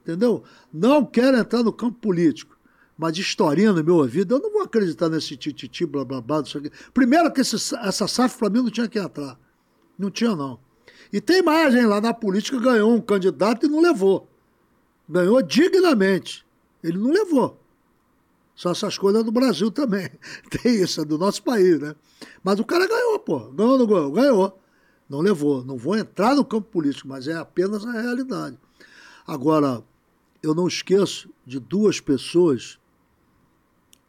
Entendeu? 0.00 0.42
Não 0.72 1.04
quero 1.04 1.36
entrar 1.36 1.62
no 1.62 1.70
campo 1.70 1.98
político. 2.00 2.56
Mas 2.96 3.18
historinha 3.18 3.70
no 3.70 3.84
meu 3.84 3.96
ouvido, 3.96 4.34
eu 4.34 4.40
não 4.40 4.50
vou 4.50 4.62
acreditar 4.62 5.10
nesse 5.10 5.36
tititi, 5.36 5.84
blá 5.84 6.06
blá 6.06 6.22
blá. 6.22 6.40
Isso 6.40 6.56
aqui. 6.56 6.70
Primeiro 6.94 7.30
que 7.30 7.42
esse, 7.42 7.56
essa 7.76 8.08
SAF 8.08 8.38
para 8.38 8.48
mim 8.48 8.62
não 8.62 8.70
tinha 8.70 8.88
que 8.88 8.98
entrar. 8.98 9.38
Não 9.98 10.10
tinha, 10.10 10.34
não. 10.34 10.58
E 11.12 11.20
tem 11.20 11.42
hein? 11.46 11.86
Lá 11.86 12.00
na 12.00 12.14
política 12.14 12.58
ganhou 12.58 12.94
um 12.94 13.00
candidato 13.00 13.66
e 13.66 13.68
não 13.68 13.82
levou. 13.82 14.26
Ganhou 15.06 15.42
dignamente. 15.42 16.46
Ele 16.82 16.96
não 16.96 17.10
levou. 17.10 17.57
Só 18.58 18.72
essas 18.72 18.98
coisas 18.98 19.22
do 19.22 19.30
Brasil 19.30 19.70
também. 19.70 20.10
Tem 20.50 20.82
isso, 20.82 21.00
é 21.00 21.04
do 21.04 21.16
nosso 21.16 21.40
país, 21.44 21.78
né? 21.78 21.94
Mas 22.42 22.58
o 22.58 22.64
cara 22.64 22.88
ganhou, 22.88 23.16
pô. 23.20 23.52
Ganhou 23.52 23.74
ou 23.74 23.78
não 23.78 23.86
ganhou? 23.86 24.10
Ganhou. 24.10 24.60
Não 25.08 25.20
levou. 25.20 25.64
Não 25.64 25.78
vou 25.78 25.96
entrar 25.96 26.34
no 26.34 26.44
campo 26.44 26.68
político, 26.68 27.06
mas 27.06 27.28
é 27.28 27.36
apenas 27.36 27.86
a 27.86 27.92
realidade. 27.92 28.58
Agora, 29.24 29.84
eu 30.42 30.56
não 30.56 30.66
esqueço 30.66 31.30
de 31.46 31.60
duas 31.60 32.00
pessoas 32.00 32.80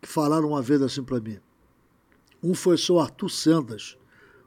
que 0.01 0.09
falaram 0.09 0.47
uma 0.47 0.63
vez 0.63 0.81
assim 0.81 1.03
para 1.03 1.19
mim. 1.19 1.37
Um 2.41 2.55
foi 2.55 2.73
o 2.73 2.79
seu 2.79 2.99
Arthur 2.99 3.29
Sendas, 3.29 3.99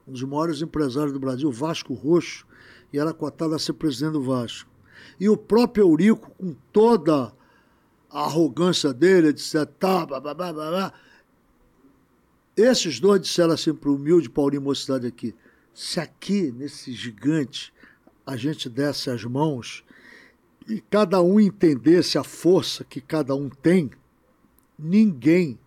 um 0.04 0.10
dos 0.10 0.24
maiores 0.24 0.60
empresários 0.62 1.12
do 1.12 1.20
Brasil, 1.20 1.52
Vasco 1.52 1.94
Roxo, 1.94 2.44
e 2.92 2.98
era 2.98 3.14
cotado 3.14 3.54
a 3.54 3.58
ser 3.58 3.74
presidente 3.74 4.14
do 4.14 4.22
Vasco. 4.24 4.68
E 5.20 5.28
o 5.28 5.36
próprio 5.36 5.84
Eurico, 5.84 6.32
com 6.32 6.56
toda 6.72 7.32
a 8.12 8.24
arrogância 8.24 8.92
dele, 8.92 9.32
disse, 9.32 9.64
tá, 9.78 10.04
blá, 10.04 10.20
blá, 10.20 10.34
blá, 10.34 10.52
blá. 10.52 10.92
Esses 12.56 13.00
dois 13.00 13.22
disseram 13.22 13.54
assim 13.54 13.74
para 13.74 13.88
o 13.88 13.96
humilde 13.96 14.28
Paulinho 14.28 14.60
Mocidade 14.60 15.06
aqui, 15.06 15.34
se 15.72 15.98
aqui, 15.98 16.52
nesse 16.52 16.92
gigante, 16.92 17.72
a 18.26 18.36
gente 18.36 18.68
desse 18.68 19.08
as 19.10 19.24
mãos 19.24 19.82
e 20.68 20.80
cada 20.80 21.20
um 21.22 21.40
entendesse 21.40 22.18
a 22.18 22.22
força 22.22 22.84
que 22.84 23.00
cada 23.00 23.34
um 23.34 23.48
tem, 23.48 23.90
ninguém 24.78 25.58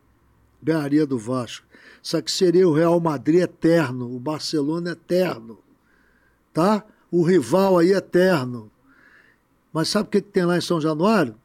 ganharia 0.61 1.05
do 1.05 1.17
Vasco. 1.17 1.65
Só 2.01 2.22
que 2.22 2.31
seria 2.31 2.67
o 2.67 2.73
Real 2.73 2.99
Madrid 2.99 3.41
eterno, 3.41 4.15
o 4.15 4.19
Barcelona 4.19 4.91
eterno, 4.91 5.59
tá? 6.53 6.85
O 7.11 7.23
rival 7.23 7.80
aí 7.80 7.91
eterno. 7.91 8.72
Mas 9.73 9.89
sabe 9.89 10.07
o 10.07 10.11
que, 10.11 10.22
que 10.22 10.30
tem 10.30 10.45
lá 10.45 10.57
em 10.57 10.61
São 10.61 10.80
Januário? 10.80 11.35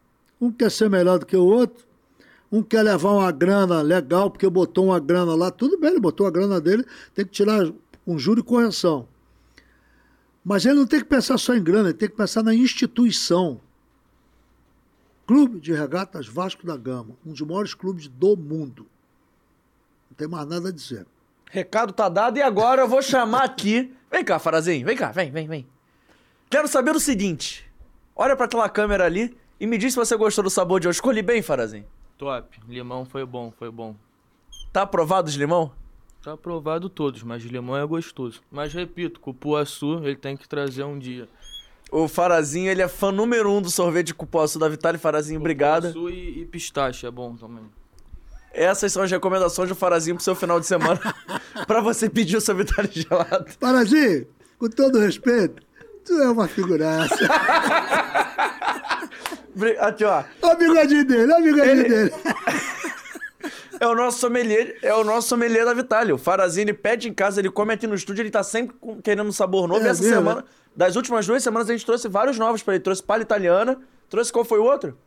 Um 0.40 0.50
quer 0.50 0.70
ser 0.70 0.88
melhor 0.88 1.18
do 1.18 1.26
que 1.26 1.36
o 1.36 1.44
outro, 1.44 1.84
um 2.50 2.62
quer 2.62 2.82
levar 2.82 3.10
uma 3.10 3.30
grana 3.30 3.82
legal, 3.82 4.30
porque 4.30 4.48
botou 4.48 4.86
uma 4.86 4.98
grana 4.98 5.34
lá, 5.34 5.50
tudo 5.50 5.78
bem, 5.78 5.90
ele 5.90 6.00
botou 6.00 6.26
a 6.26 6.30
grana 6.30 6.60
dele, 6.60 6.84
tem 7.14 7.24
que 7.24 7.30
tirar 7.30 7.70
um 8.06 8.18
juro 8.18 8.40
e 8.40 8.42
correção. 8.42 9.06
Mas 10.44 10.64
ele 10.64 10.76
não 10.76 10.86
tem 10.86 11.00
que 11.00 11.06
pensar 11.06 11.38
só 11.38 11.54
em 11.54 11.62
grana, 11.62 11.90
ele 11.90 11.98
tem 11.98 12.08
que 12.08 12.16
pensar 12.16 12.42
na 12.42 12.54
instituição. 12.54 13.60
Clube 15.26 15.60
de 15.60 15.72
Regatas 15.72 16.26
Vasco 16.26 16.66
da 16.66 16.76
Gama, 16.76 17.10
um 17.24 17.30
dos 17.30 17.40
maiores 17.42 17.74
clubes 17.74 18.08
do 18.08 18.36
mundo. 18.36 18.86
Não 20.10 20.16
tem 20.16 20.26
mais 20.26 20.46
nada 20.48 20.70
a 20.70 20.72
dizer. 20.72 21.06
Recado 21.50 21.92
tá 21.92 22.08
dado 22.08 22.38
e 22.38 22.42
agora 22.42 22.82
eu 22.82 22.88
vou 22.88 23.02
chamar 23.02 23.44
aqui. 23.44 23.94
Vem 24.10 24.24
cá, 24.24 24.38
Farazinho, 24.38 24.84
vem 24.84 24.96
cá, 24.96 25.12
vem, 25.12 25.30
vem, 25.30 25.46
vem. 25.46 25.66
Quero 26.48 26.66
saber 26.66 26.96
o 26.96 27.00
seguinte: 27.00 27.70
olha 28.16 28.34
pra 28.34 28.46
aquela 28.46 28.68
câmera 28.68 29.04
ali 29.04 29.36
e 29.60 29.66
me 29.66 29.76
diz 29.76 29.92
se 29.92 29.98
você 29.98 30.16
gostou 30.16 30.42
do 30.42 30.50
sabor 30.50 30.80
de 30.80 30.88
hoje. 30.88 30.96
Escolhi 30.96 31.20
bem, 31.20 31.42
Farazinho. 31.42 31.84
Top. 32.16 32.58
Limão 32.66 33.04
foi 33.04 33.26
bom, 33.26 33.52
foi 33.58 33.70
bom. 33.70 33.94
Tá 34.72 34.82
aprovado 34.82 35.30
de 35.30 35.38
limão? 35.38 35.70
Tá 36.22 36.32
aprovado 36.32 36.88
todos, 36.88 37.22
mas 37.22 37.42
limão 37.42 37.76
é 37.76 37.86
gostoso. 37.86 38.42
Mas 38.50 38.72
repito, 38.72 39.20
cupuaçu 39.20 40.00
ele 40.04 40.16
tem 40.16 40.36
que 40.36 40.48
trazer 40.48 40.84
um 40.84 40.98
dia. 40.98 41.28
O 41.90 42.06
Farazinho, 42.06 42.70
ele 42.70 42.82
é 42.82 42.88
fã 42.88 43.10
número 43.10 43.50
um 43.50 43.60
do 43.60 43.70
sorvete 43.70 44.08
de 44.08 44.14
cupuaçu 44.14 44.58
da 44.58 44.68
Vitale. 44.68 44.96
Farazinho, 44.96 45.40
obrigado. 45.40 45.88
Cupuaçu 45.88 46.10
e, 46.10 46.40
e 46.42 46.44
pistache 46.46 47.06
é 47.06 47.10
bom 47.10 47.34
também. 47.36 47.64
Essas 48.52 48.92
são 48.92 49.02
as 49.02 49.10
recomendações 49.10 49.68
do 49.68 49.74
Farazinho 49.74 50.16
pro 50.16 50.24
seu 50.24 50.34
final 50.34 50.60
de 50.60 50.66
semana. 50.66 51.00
pra 51.66 51.80
você 51.80 52.08
pedir 52.08 52.36
o 52.36 52.40
seu 52.40 52.54
Vitale 52.54 52.90
gelado. 52.92 53.46
Farazinho, 53.58 54.26
com 54.58 54.68
todo 54.68 54.98
respeito, 54.98 55.62
tu 56.04 56.12
é 56.14 56.30
uma 56.30 56.48
figuraça. 56.48 57.16
Aqui, 59.80 60.04
ó. 60.04 60.24
Olha 60.42 60.54
o 60.54 60.56
bigodinho 60.58 61.04
dele, 61.06 61.32
olha 61.32 61.40
o 61.40 61.44
bigodinho 61.44 61.70
Ele- 61.70 61.88
dele. 61.88 62.12
É 63.80 63.86
o 63.86 63.94
nosso 63.94 64.18
sommelier, 64.18 64.76
é 64.82 64.92
o 64.94 65.02
nosso 65.02 65.28
sommelier 65.28 65.64
da 65.64 65.72
Vitale. 65.72 66.12
O 66.12 66.18
Farazinho, 66.18 66.64
ele 66.64 66.74
pede 66.74 67.08
em 67.08 67.14
casa, 67.14 67.40
ele 67.40 67.50
come 67.50 67.72
aqui 67.72 67.86
no 67.86 67.94
estúdio, 67.94 68.20
ele 68.20 68.30
tá 68.30 68.42
sempre 68.42 68.76
querendo 69.02 69.26
um 69.26 69.32
sabor 69.32 69.66
novo. 69.66 69.80
É 69.80 69.86
e 69.86 69.88
essa 69.88 70.02
mesmo, 70.02 70.16
semana, 70.18 70.44
das 70.76 70.96
últimas 70.96 71.26
duas 71.26 71.42
semanas, 71.42 71.66
a 71.70 71.72
gente 71.72 71.86
trouxe 71.86 72.06
vários 72.06 72.38
novos 72.38 72.62
pra 72.62 72.74
ele. 72.74 72.82
Trouxe 72.84 73.02
palha 73.02 73.22
italiana, 73.22 73.80
trouxe 74.10 74.30
qual 74.30 74.44
foi 74.44 74.58
o 74.58 74.64
outro? 74.64 74.98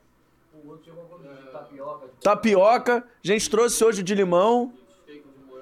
Tapioca. 2.21 2.97
A 3.23 3.27
gente 3.27 3.47
trouxe 3.47 3.83
hoje 3.83 4.01
de 4.01 4.15
limão. 4.15 4.73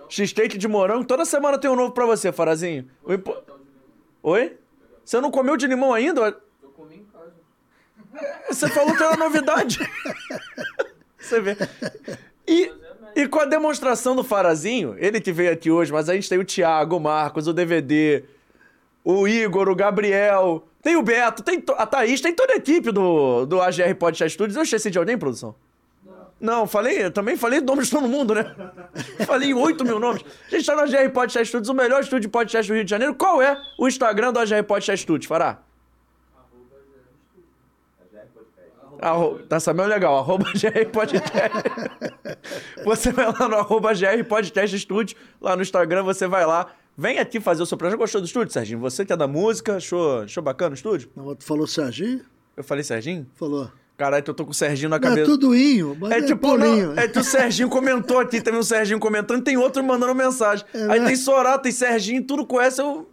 X-steak 0.08 0.58
de 0.58 0.68
morango. 0.70 1.04
Toda 1.04 1.26
semana 1.26 1.58
tem 1.58 1.70
um 1.70 1.76
novo 1.76 1.92
pra 1.94 2.06
você, 2.06 2.32
Farazinho. 2.32 2.88
O 3.04 3.14
impo- 3.14 3.36
Oi? 4.24 4.58
Você 5.04 5.20
não 5.20 5.32
comeu 5.32 5.58
de 5.58 5.68
limão 5.68 5.94
ainda? 5.94 6.38
Eu 6.64 6.70
comi 6.70 6.96
em 6.96 7.04
casa. 7.12 7.32
Você 8.50 8.68
falou 8.70 8.96
que 8.96 9.04
era 9.04 9.16
novidade. 9.16 9.80
Você 11.18 11.40
vê. 11.40 11.56
E, 12.48 12.72
e 13.16 13.28
com 13.28 13.40
a 13.40 13.46
demonstração 13.46 14.16
do 14.16 14.24
Farazinho, 14.24 14.96
ele 14.98 15.22
que 15.22 15.32
veio 15.32 15.54
aqui 15.54 15.72
hoje, 15.72 15.92
mas 15.92 16.10
a 16.10 16.14
gente 16.14 16.28
tem 16.28 16.38
o 16.38 16.46
Thiago, 16.46 16.98
o 16.98 17.00
Marcos, 17.00 17.48
o 17.48 17.54
DVD, 17.54 18.24
o 19.04 19.28
Igor, 19.28 19.70
o 19.70 19.76
Gabriel, 19.76 20.68
tem 20.82 20.96
o 20.96 21.04
Beto, 21.04 21.44
tem 21.44 21.64
a 21.78 21.86
Thaís, 21.86 22.22
tem 22.22 22.34
toda 22.34 22.54
a 22.54 22.58
equipe 22.58 22.92
do, 22.92 23.46
do 23.46 23.62
AGR 23.62 23.96
Podcast 23.98 24.34
Studios. 24.34 24.56
Eu 24.56 24.64
esqueci 24.64 24.90
de 24.90 24.98
alguém, 24.98 25.18
produção? 25.18 25.56
Não, 26.40 26.66
falei, 26.66 27.12
também 27.12 27.38
falei 27.38 27.62
nomes 27.62 27.86
de 27.86 27.92
todo 27.92 28.08
mundo, 28.08 28.34
né? 28.34 28.56
falei 29.28 29.54
8 29.54 29.86
mil 29.86 30.00
nomes. 30.00 30.26
A 30.48 30.56
gente 30.56 30.66
tá 30.66 30.76
no 30.76 30.82
AGR 30.82 31.12
Podcast 31.14 31.48
Studios, 31.48 31.70
o 31.70 31.74
melhor 31.74 32.02
estúdio 32.02 32.22
de 32.22 32.30
podcast 32.30 32.70
do 32.70 32.74
Rio 32.74 32.84
de 32.84 32.90
Janeiro. 32.90 33.14
Qual 33.14 33.42
é 33.42 33.56
o 33.78 33.88
Instagram 33.88 34.34
do 34.34 34.40
AGR 34.40 34.64
Podcast 34.64 35.04
Studios, 35.04 35.28
Fará? 35.28 35.60
Arro... 39.02 39.40
Tá 39.50 39.60
sabendo 39.60 39.90
legal, 39.90 40.18
arroba 40.18 40.46
GR 40.54 40.90
Podcast. 40.92 41.58
você 42.84 43.12
vai 43.12 43.26
lá 43.28 43.48
no 43.48 43.56
arroba 43.56 43.94
GR 43.94 44.24
Podcast 44.28 44.78
Studio, 44.80 45.18
lá 45.42 45.56
no 45.56 45.62
Instagram, 45.62 46.04
você 46.04 46.28
vai 46.28 46.46
lá. 46.46 46.68
Vem 46.98 47.20
aqui 47.20 47.40
fazer 47.40 47.64
o 47.64 47.66
seu 47.66 47.78
projeto. 47.78 47.98
Gostou 47.98 48.22
do 48.22 48.28
estúdio, 48.28 48.54
Serginho? 48.54 48.80
Você 48.80 49.06
que 49.06 49.14
é 49.14 49.18
da 49.18 49.28
música, 49.28 49.78
achou, 49.78 50.22
achou 50.22 50.44
bacana 50.44 50.72
o 50.72 50.76
estúdio? 50.76 51.10
Não, 51.16 51.34
tu 51.36 51.44
falou 51.44 51.66
Serginho? 51.66 52.22
Eu 52.56 52.64
falei 52.64 52.84
Serginho? 52.84 53.26
Falou. 53.36 53.72
Caralho, 53.98 54.24
eu 54.28 54.34
tô 54.34 54.44
com 54.46 54.52
o 54.52 54.54
Serginho 54.54 54.90
na 54.90 54.98
Não, 55.00 55.08
é 55.08 55.10
cabeça. 55.12 55.30
tudo 55.32 55.56
inho, 55.56 55.96
mas 56.00 56.12
É 56.12 56.18
é, 56.18 56.22
tipo, 56.24 56.42
Paulinho. 56.42 56.94
não, 56.94 57.02
é 57.02 57.08
que 57.08 57.20
o 57.20 57.24
Serginho 57.24 57.70
comentou 57.70 58.20
aqui, 58.20 58.42
teve 58.42 58.58
um 58.58 58.64
Serginho 58.64 59.00
comentando, 59.00 59.44
tem 59.44 59.58
outro 59.58 59.84
mandando 59.84 60.16
mensagem. 60.16 60.66
Aí 60.90 61.00
né? 61.00 61.06
tem 61.08 61.16
Sorá, 61.16 61.58
tem 61.60 61.72
Serginho, 61.72 62.24
tudo 62.24 62.46
com 62.46 62.60
essa, 62.60 62.82
eu... 62.82 63.08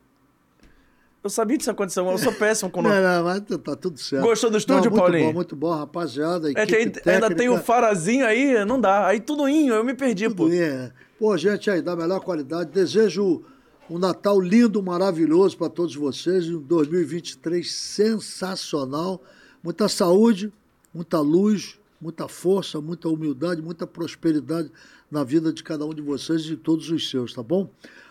Eu 1.22 1.28
sabia 1.30 1.58
disso 1.58 1.70
acontecer, 1.70 2.00
eu 2.00 2.16
sou 2.18 2.32
péssimo 2.32 2.70
com 2.70 2.78
o 2.80 2.82
Não, 2.82 2.90
nome. 2.90 3.02
não, 3.02 3.24
mas 3.24 3.40
tá- 3.40 3.58
tá 3.58 3.76
tudo 3.76 3.98
certo. 3.98 4.22
Gostou 4.24 4.50
do 4.50 4.56
estúdio, 4.56 4.84
Não, 4.84 4.90
muito 4.90 5.02
Paulinho? 5.02 5.26
Bom, 5.26 5.32
muito 5.34 5.56
bom, 5.56 5.74
rapaziada. 5.74 6.50
É 6.52 6.64
que 6.64 6.76
ainda 7.10 7.34
tem 7.34 7.48
o 7.48 7.58
Farazinho 7.58 8.24
aí, 8.24 8.64
não 8.64 8.80
dá. 8.80 9.06
Aí 9.06 9.20
tudo 9.20 9.48
inho, 9.48 9.74
eu 9.74 9.84
me 9.84 9.94
perdi, 9.94 10.28
pô. 10.30 10.44
tudo 10.44 10.54
é. 10.54 10.92
Pô, 11.18 11.36
gente 11.36 11.68
aí, 11.68 11.82
da 11.82 11.96
melhor 11.96 12.20
qualidade. 12.20 12.70
Desejo 12.70 13.42
um 13.90 13.98
Natal 13.98 14.40
lindo, 14.40 14.80
maravilhoso 14.80 15.56
para 15.56 15.68
todos 15.68 15.94
vocês. 15.96 16.48
Um 16.48 16.60
2023 16.60 17.68
sensacional. 17.68 19.20
Muita 19.62 19.88
saúde, 19.88 20.52
muita 20.94 21.18
luz, 21.18 21.78
muita 22.00 22.28
força, 22.28 22.80
muita 22.80 23.08
humildade, 23.08 23.60
muita 23.60 23.86
prosperidade 23.88 24.70
na 25.10 25.24
vida 25.24 25.52
de 25.52 25.64
cada 25.64 25.84
um 25.84 25.92
de 25.92 26.00
vocês 26.00 26.42
e 26.42 26.50
de 26.50 26.56
todos 26.56 26.88
os 26.90 27.10
seus, 27.10 27.32
tá 27.34 27.42
bom? 27.42 27.68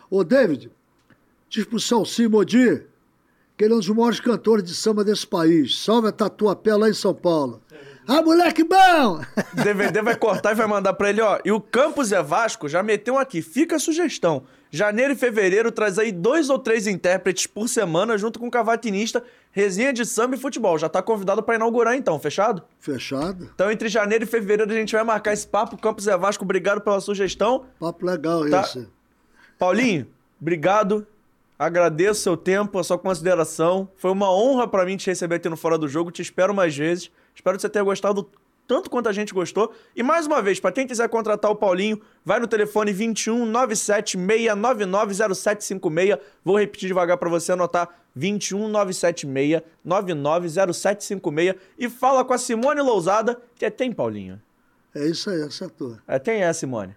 Ô, 0.10 0.24
David, 0.26 0.70
diz 1.50 1.64
pro 1.64 1.80
Salsi 1.80 2.28
Modi, 2.28 2.84
que 3.58 3.64
ele 3.64 3.74
é 3.74 3.76
um 3.76 3.80
dos 3.80 3.90
maiores 3.90 4.20
cantores 4.20 4.64
de 4.64 4.76
samba 4.76 5.04
desse 5.04 5.26
país. 5.26 5.80
Salve 5.84 6.08
a 6.10 6.12
Tatuapé 6.12 6.76
lá 6.76 6.88
em 6.90 6.94
São 6.94 7.14
Paulo. 7.14 7.62
Ah, 8.08 8.22
moleque 8.22 8.64
bom! 8.64 9.20
DVD 9.54 10.02
vai 10.02 10.16
cortar 10.16 10.52
e 10.52 10.56
vai 10.56 10.66
mandar 10.68 10.94
pra 10.94 11.10
ele, 11.10 11.20
ó. 11.22 11.40
E 11.44 11.52
o 11.52 11.60
Campos 11.60 12.12
é 12.14 12.22
Vasco 12.24 12.70
já 12.70 12.82
meteu 12.82 13.18
aqui. 13.18 13.42
Fica 13.42 13.76
a 13.76 13.80
sugestão. 13.80 14.44
Janeiro 14.72 15.14
e 15.14 15.16
fevereiro 15.16 15.72
traz 15.72 15.98
aí 16.00 16.12
dois 16.12 16.50
ou 16.50 16.60
três 16.60 16.88
intérpretes 16.88 17.48
por 17.48 17.68
semana 17.68 18.18
junto 18.18 18.38
com 18.40 18.48
o 18.48 18.52
cavatinista, 18.52 19.24
resenha 19.52 19.92
de 19.92 20.06
samba 20.06 20.36
e 20.36 20.40
futebol. 20.40 20.78
Já 20.78 20.88
tá 20.88 21.02
convidado 21.02 21.42
pra 21.44 21.56
inaugurar 21.56 21.96
então, 21.96 22.18
fechado? 22.20 22.62
Fechado. 22.80 23.50
Então 23.54 23.72
entre 23.72 23.90
janeiro 23.90 24.24
e 24.24 24.28
fevereiro 24.28 24.72
a 24.72 24.76
gente 24.76 24.94
vai 24.94 25.04
marcar 25.04 25.34
esse 25.34 25.48
papo. 25.48 25.78
Campos 25.78 26.08
é 26.08 26.16
Vasco, 26.18 26.44
obrigado 26.46 26.80
pela 26.82 27.02
sugestão. 27.02 27.66
Papo 27.80 28.06
legal 28.06 28.48
Tá. 28.50 28.62
esse. 28.62 28.88
Paulinho, 29.58 30.08
obrigado. 30.40 31.06
Agradeço 31.60 32.22
seu 32.22 32.38
tempo, 32.38 32.78
a 32.78 32.84
sua 32.84 33.00
consideração. 33.00 33.90
Foi 33.98 34.12
uma 34.12 34.32
honra 34.32 34.68
pra 34.68 34.86
mim 34.86 34.96
te 34.96 35.08
receber 35.08 35.36
aqui 35.36 35.50
no 35.50 35.58
Fora 35.58 35.78
do 35.78 35.88
Jogo. 35.88 36.12
Te 36.12 36.22
espero 36.22 36.54
mais 36.54 36.78
vezes. 36.78 37.12
Espero 37.34 37.58
que 37.58 37.62
você 37.62 37.70
tenha 37.70 37.84
gostado 37.84 38.30
tanto 38.68 38.90
quanto 38.90 39.10
a 39.10 39.14
gente 39.14 39.34
gostou. 39.34 39.74
E 39.96 40.04
mais 40.04 40.28
uma 40.28 40.42
vez, 40.42 40.60
pra 40.60 40.72
quem 40.72 40.86
quiser 40.86 41.08
contratar 41.10 41.50
o 41.50 41.56
Paulinho, 41.56 42.00
vai 42.24 42.40
no 42.40 42.48
telefone 42.48 42.92
21 42.92 43.46
97 43.46 44.18
699 44.18 45.36
0756. 45.36 46.18
Vou 46.44 46.60
repetir 46.60 46.88
devagar 46.88 47.18
pra 47.18 47.30
você 47.30 47.54
anotar: 47.54 47.90
21 48.14 48.68
976 48.68 49.64
990756 49.84 51.56
e 51.80 51.90
fala 51.90 52.24
com 52.24 52.34
a 52.34 52.38
Simone 52.38 52.82
Lousada, 52.82 53.42
que 53.56 53.66
é 53.66 53.70
tem 53.70 53.92
Paulinho. 53.92 54.40
É 54.94 55.08
isso 55.08 55.30
aí, 55.30 55.42
acertou. 55.42 55.98
É, 56.08 56.20
tem 56.20 56.44
é, 56.44 56.54
Simone. 56.54 56.96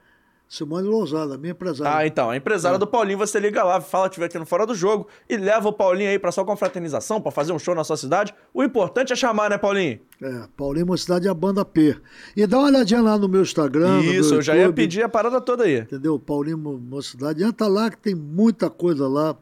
Simone 0.53 0.89
Lousada, 0.89 1.39
minha 1.39 1.53
empresária. 1.53 1.97
Ah, 1.99 2.05
então, 2.05 2.29
a 2.29 2.37
empresária 2.37 2.77
do 2.77 2.85
Paulinho, 2.85 3.17
você 3.17 3.39
liga 3.39 3.63
lá, 3.63 3.81
fala 3.81 4.09
que 4.09 4.15
estiver 4.15 4.27
aqui 4.27 4.37
no 4.37 4.45
Fora 4.45 4.67
do 4.67 4.75
Jogo 4.75 5.07
e 5.29 5.37
leva 5.37 5.69
o 5.69 5.73
Paulinho 5.73 6.11
aí 6.11 6.19
pra 6.19 6.33
sua 6.33 6.45
confraternização, 6.45 7.21
pra 7.21 7.31
fazer 7.31 7.53
um 7.53 7.59
show 7.59 7.73
na 7.73 7.85
sua 7.85 7.97
cidade. 7.97 8.35
O 8.53 8.65
importante 8.65 9.13
é 9.13 9.17
chamar, 9.17 9.49
né, 9.49 9.57
Paulinho? 9.57 10.01
É, 10.21 10.49
Paulinho 10.57 10.87
Mocidade 10.89 11.29
é 11.29 11.31
a 11.31 11.35
banda 11.35 11.65
P. 11.65 11.97
E 12.37 12.45
dá 12.49 12.59
uma 12.59 12.67
olhadinha 12.67 13.01
lá 13.01 13.17
no 13.17 13.29
meu 13.29 13.43
Instagram. 13.43 14.01
Isso, 14.01 14.31
meu 14.31 14.39
eu 14.39 14.43
já 14.43 14.57
ia 14.57 14.63
YouTube, 14.63 14.75
pedir 14.77 15.05
a 15.05 15.09
parada 15.09 15.41
toda 15.41 15.63
aí. 15.63 15.79
Entendeu? 15.79 16.19
Paulinho 16.19 16.59
Mo- 16.59 16.79
Mocidade. 16.79 17.45
Entra 17.45 17.69
lá 17.69 17.89
que 17.89 17.99
tem 17.99 18.17
muita 18.17 18.69
coisa 18.69 19.07
lá. 19.07 19.37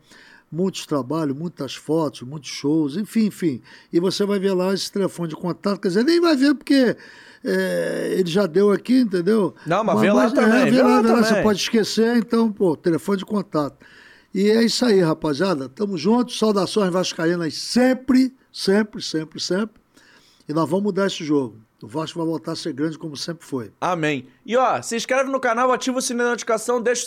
Muitos 0.52 0.86
trabalhos, 0.86 1.36
muitas 1.36 1.74
fotos, 1.74 2.22
muitos 2.22 2.48
shows, 2.50 2.96
enfim, 2.96 3.26
enfim. 3.26 3.60
E 3.92 4.00
você 4.00 4.24
vai 4.24 4.38
ver 4.38 4.52
lá 4.54 4.72
esse 4.72 4.90
telefone 4.90 5.28
de 5.28 5.36
contato. 5.36 5.78
Quer 5.80 5.88
dizer, 5.88 6.04
nem 6.04 6.20
vai 6.20 6.36
ver 6.36 6.54
porque 6.54 6.96
é, 7.44 8.14
ele 8.18 8.30
já 8.30 8.46
deu 8.46 8.70
aqui, 8.70 9.00
entendeu? 9.00 9.54
Não, 9.66 9.84
mas 9.84 10.00
vê 10.00 10.12
lá 10.12 10.30
também, 10.30 10.60
É, 10.62 10.64
vê 10.66 10.70
vê 10.72 10.82
lá 10.82 10.88
lá, 10.88 11.02
vê 11.02 11.08
lá. 11.08 11.22
Você 11.22 11.28
também. 11.28 11.42
pode 11.42 11.60
esquecer, 11.60 12.16
então, 12.16 12.50
pô, 12.52 12.76
telefone 12.76 13.18
de 13.18 13.24
contato. 13.24 13.76
E 14.34 14.50
é 14.50 14.62
isso 14.62 14.84
aí, 14.84 15.00
rapaziada. 15.00 15.68
Tamo 15.68 15.96
juntos. 15.96 16.38
Saudações 16.38 16.92
vascaínas 16.92 17.54
sempre, 17.54 18.34
sempre, 18.52 19.02
sempre, 19.02 19.40
sempre. 19.40 19.80
E 20.48 20.52
nós 20.52 20.68
vamos 20.68 20.84
mudar 20.84 21.06
esse 21.06 21.24
jogo. 21.24 21.56
O 21.82 21.86
Vasco 21.86 22.18
vai 22.18 22.26
voltar 22.26 22.52
a 22.52 22.56
ser 22.56 22.72
grande 22.72 22.98
como 22.98 23.16
sempre 23.16 23.46
foi. 23.46 23.70
Amém. 23.80 24.26
E 24.44 24.56
ó, 24.56 24.82
se 24.82 24.96
inscreve 24.96 25.30
no 25.30 25.38
canal, 25.38 25.70
ativa 25.70 25.98
o 25.98 26.02
sininho 26.02 26.24
da 26.24 26.30
notificação, 26.30 26.82
deixa 26.82 27.02
o 27.02 27.06